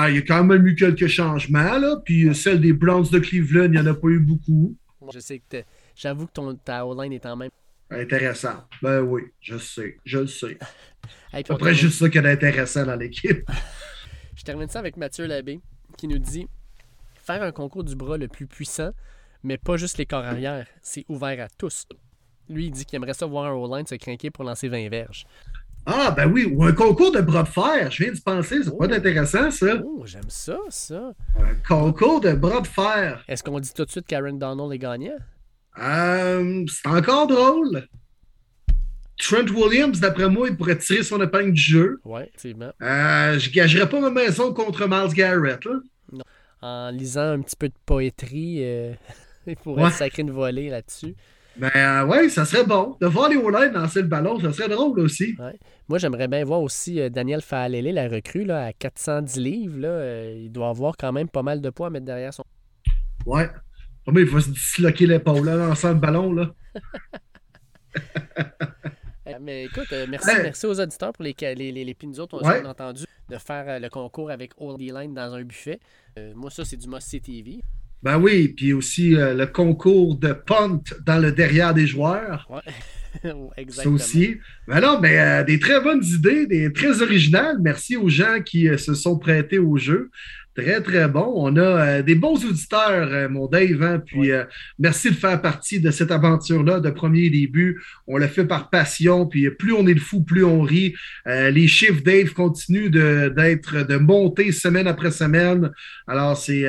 [0.09, 1.97] il y a quand même eu quelques changements, là.
[2.05, 4.77] Puis euh, celle des Browns de Cleveland, il n'y en a pas eu beaucoup.
[5.13, 5.63] Je sais que
[5.95, 7.51] j'avoue que ton, ta O-line est en même.
[7.89, 8.65] Intéressant.
[8.83, 10.59] Ben oui, je sais, je le sais.
[11.33, 13.49] Après, juste ça qu'il y a d'intéressant dans l'équipe.
[14.47, 15.59] Je termine ça avec Mathieu Labbé
[15.99, 16.47] qui nous dit
[17.17, 18.91] faire un concours du bras le plus puissant,
[19.43, 21.89] mais pas juste les corps arrière, c'est ouvert à tous.
[22.49, 25.27] Lui, il dit qu'il aimerait ça voir un O-line se craquer pour lancer 20 verges.
[25.85, 27.91] Ah, ben oui, ou un concours de bras de fer.
[27.91, 28.93] Je viens de penser, c'est pas oh.
[28.93, 29.83] intéressant, ça.
[29.85, 31.13] Oh, j'aime ça, ça.
[31.41, 33.25] Un concours de bras de fer.
[33.27, 35.19] Est-ce qu'on dit tout de suite qu'Aaron Donald est gagnant?
[35.83, 37.89] Euh, c'est encore drôle.
[39.19, 42.01] Trent Williams, d'après moi, il pourrait tirer son épingle du jeu.
[42.05, 42.71] Oui, effectivement.
[42.83, 45.65] Euh, je gagerais pas ma maison contre Miles Garrett.
[45.65, 45.81] Là.
[46.13, 46.25] Non.
[46.61, 48.93] En lisant un petit peu de poétrie, euh,
[49.47, 51.15] il pourrait sacrer une volée là-dessus.
[51.57, 52.99] Ben euh, ouais, ça serait bon.
[53.01, 55.35] De voir les Oilers lancer le ballon, ça serait drôle aussi.
[55.39, 55.59] Ouais.
[55.89, 59.79] Moi, j'aimerais bien voir aussi euh, Daniel Faalele, la recrue, là, à 410 livres.
[59.79, 62.45] Là, il doit avoir quand même pas mal de poids à mettre derrière son.
[63.25, 63.49] Ouais.
[64.13, 66.33] Mais il faut se disloquer l'épaule en lançant le ballon.
[66.33, 66.53] là?
[69.27, 72.39] Euh, mais écoute, euh, merci, merci aux auditeurs pour les, les, les, les nous autres,
[72.41, 75.81] on a entendu de faire euh, le concours avec Old Line dans un buffet.
[76.35, 77.61] moi, ça, c'est du Mossy TV.
[78.03, 82.47] Ben oui, puis aussi le concours de punt dans le derrière des joueurs.
[82.51, 83.33] Ouais.
[83.57, 83.99] Exactement.
[83.99, 84.37] Ça aussi.
[84.69, 87.57] Ben non, ben, des très bonnes idées, des très originales.
[87.61, 90.11] Merci aux gens qui se sont prêtés au jeu.
[90.57, 91.35] Très, très bon.
[91.37, 93.83] On a euh, des bons auditeurs, euh, mon Dave.
[93.83, 94.45] Hein, puis euh,
[94.79, 97.83] merci de faire partie de cette aventure-là de premier début.
[98.07, 99.27] On le fait par passion.
[99.27, 100.95] Puis plus on est de fou, plus on rit.
[101.27, 105.71] les chiffres, Dave, continuent d'être, de, monter semaine après semaine.
[106.07, 106.65] Alors, c'est,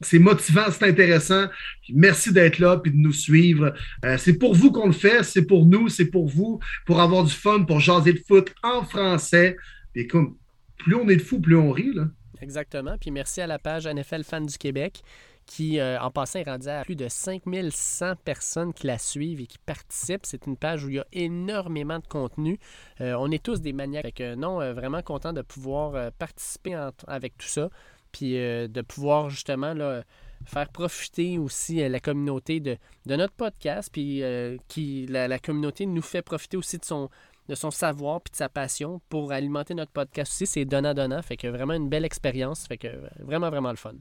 [0.00, 1.46] c'est motivant, c'est intéressant.
[1.92, 3.74] merci d'être là puis de nous suivre.
[4.18, 5.24] c'est pour vous qu'on le fait.
[5.24, 8.84] C'est pour nous, c'est pour vous, pour avoir du fun, pour jaser de foot en
[8.84, 9.56] français.
[9.94, 10.36] Et comme
[10.78, 11.92] plus on est de fou, plus on rit.
[11.94, 12.08] Là.
[12.42, 12.98] Exactement.
[12.98, 15.02] Puis merci à la page NFL Fans du Québec
[15.46, 19.46] qui, euh, en passant, est rendue à plus de 5100 personnes qui la suivent et
[19.46, 20.26] qui participent.
[20.26, 22.58] C'est une page où il y a énormément de contenu.
[23.00, 24.16] Euh, on est tous des maniaques.
[24.18, 26.74] Fait non, euh, vraiment content de pouvoir participer
[27.06, 27.70] avec tout ça.
[28.10, 30.02] Puis de pouvoir justement là,
[30.44, 33.88] faire profiter aussi la communauté de, notre podcast.
[33.90, 34.22] Puis
[34.68, 37.08] qui, la, la, communauté nous fait profiter aussi de son,
[37.48, 40.46] de son savoir puis de sa passion pour alimenter notre podcast aussi.
[40.46, 41.22] C'est donnant-donnant.
[41.22, 42.66] Fait que vraiment une belle expérience.
[42.66, 42.88] Fait que
[43.20, 43.94] vraiment, vraiment le fun.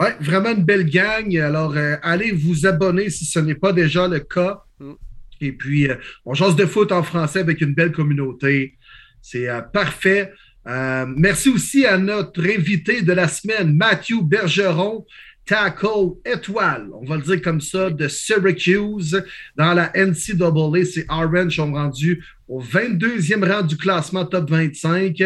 [0.00, 1.36] Oui, vraiment une belle gang.
[1.38, 4.62] Alors, euh, allez vous abonner si ce n'est pas déjà le cas.
[4.78, 4.92] Mm.
[5.40, 8.78] Et puis, euh, on change de foot en français avec une belle communauté.
[9.20, 10.32] C'est euh, parfait.
[10.64, 15.04] merci aussi à notre invité de la semaine, Mathieu Bergeron,
[15.44, 19.22] tackle étoile, on va le dire comme ça, de Syracuse
[19.56, 20.84] dans la NCAA.
[20.84, 25.16] C'est Orange, sont rendus au 22e rang du classement top 25.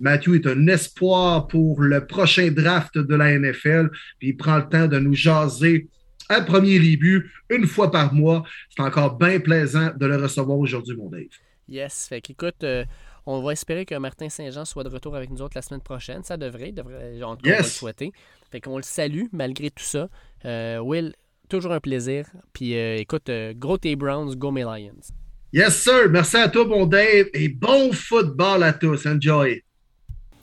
[0.00, 3.90] Matthew est un espoir pour le prochain draft de la NFL.
[4.18, 5.88] Puis il prend le temps de nous jaser
[6.28, 8.44] un premier début, une fois par mois.
[8.74, 11.24] C'est encore bien plaisant de le recevoir aujourd'hui, mon Dave.
[11.68, 12.84] Yes, fait qu'écoute, euh,
[13.26, 16.22] on va espérer que Martin Saint-Jean soit de retour avec nous autres la semaine prochaine.
[16.22, 18.12] Ça devrait, devrait on, va le souhaiter.
[18.50, 20.08] Fait qu'on le salue malgré tout ça.
[20.44, 21.14] Euh, Will,
[21.48, 22.26] toujours un plaisir.
[22.52, 25.12] Puis euh, écoute, gros T Browns, go Lions.
[25.52, 26.08] Yes, sir.
[26.10, 29.06] Merci à toi, mon Dave, et bon football à tous.
[29.06, 29.62] Enjoy.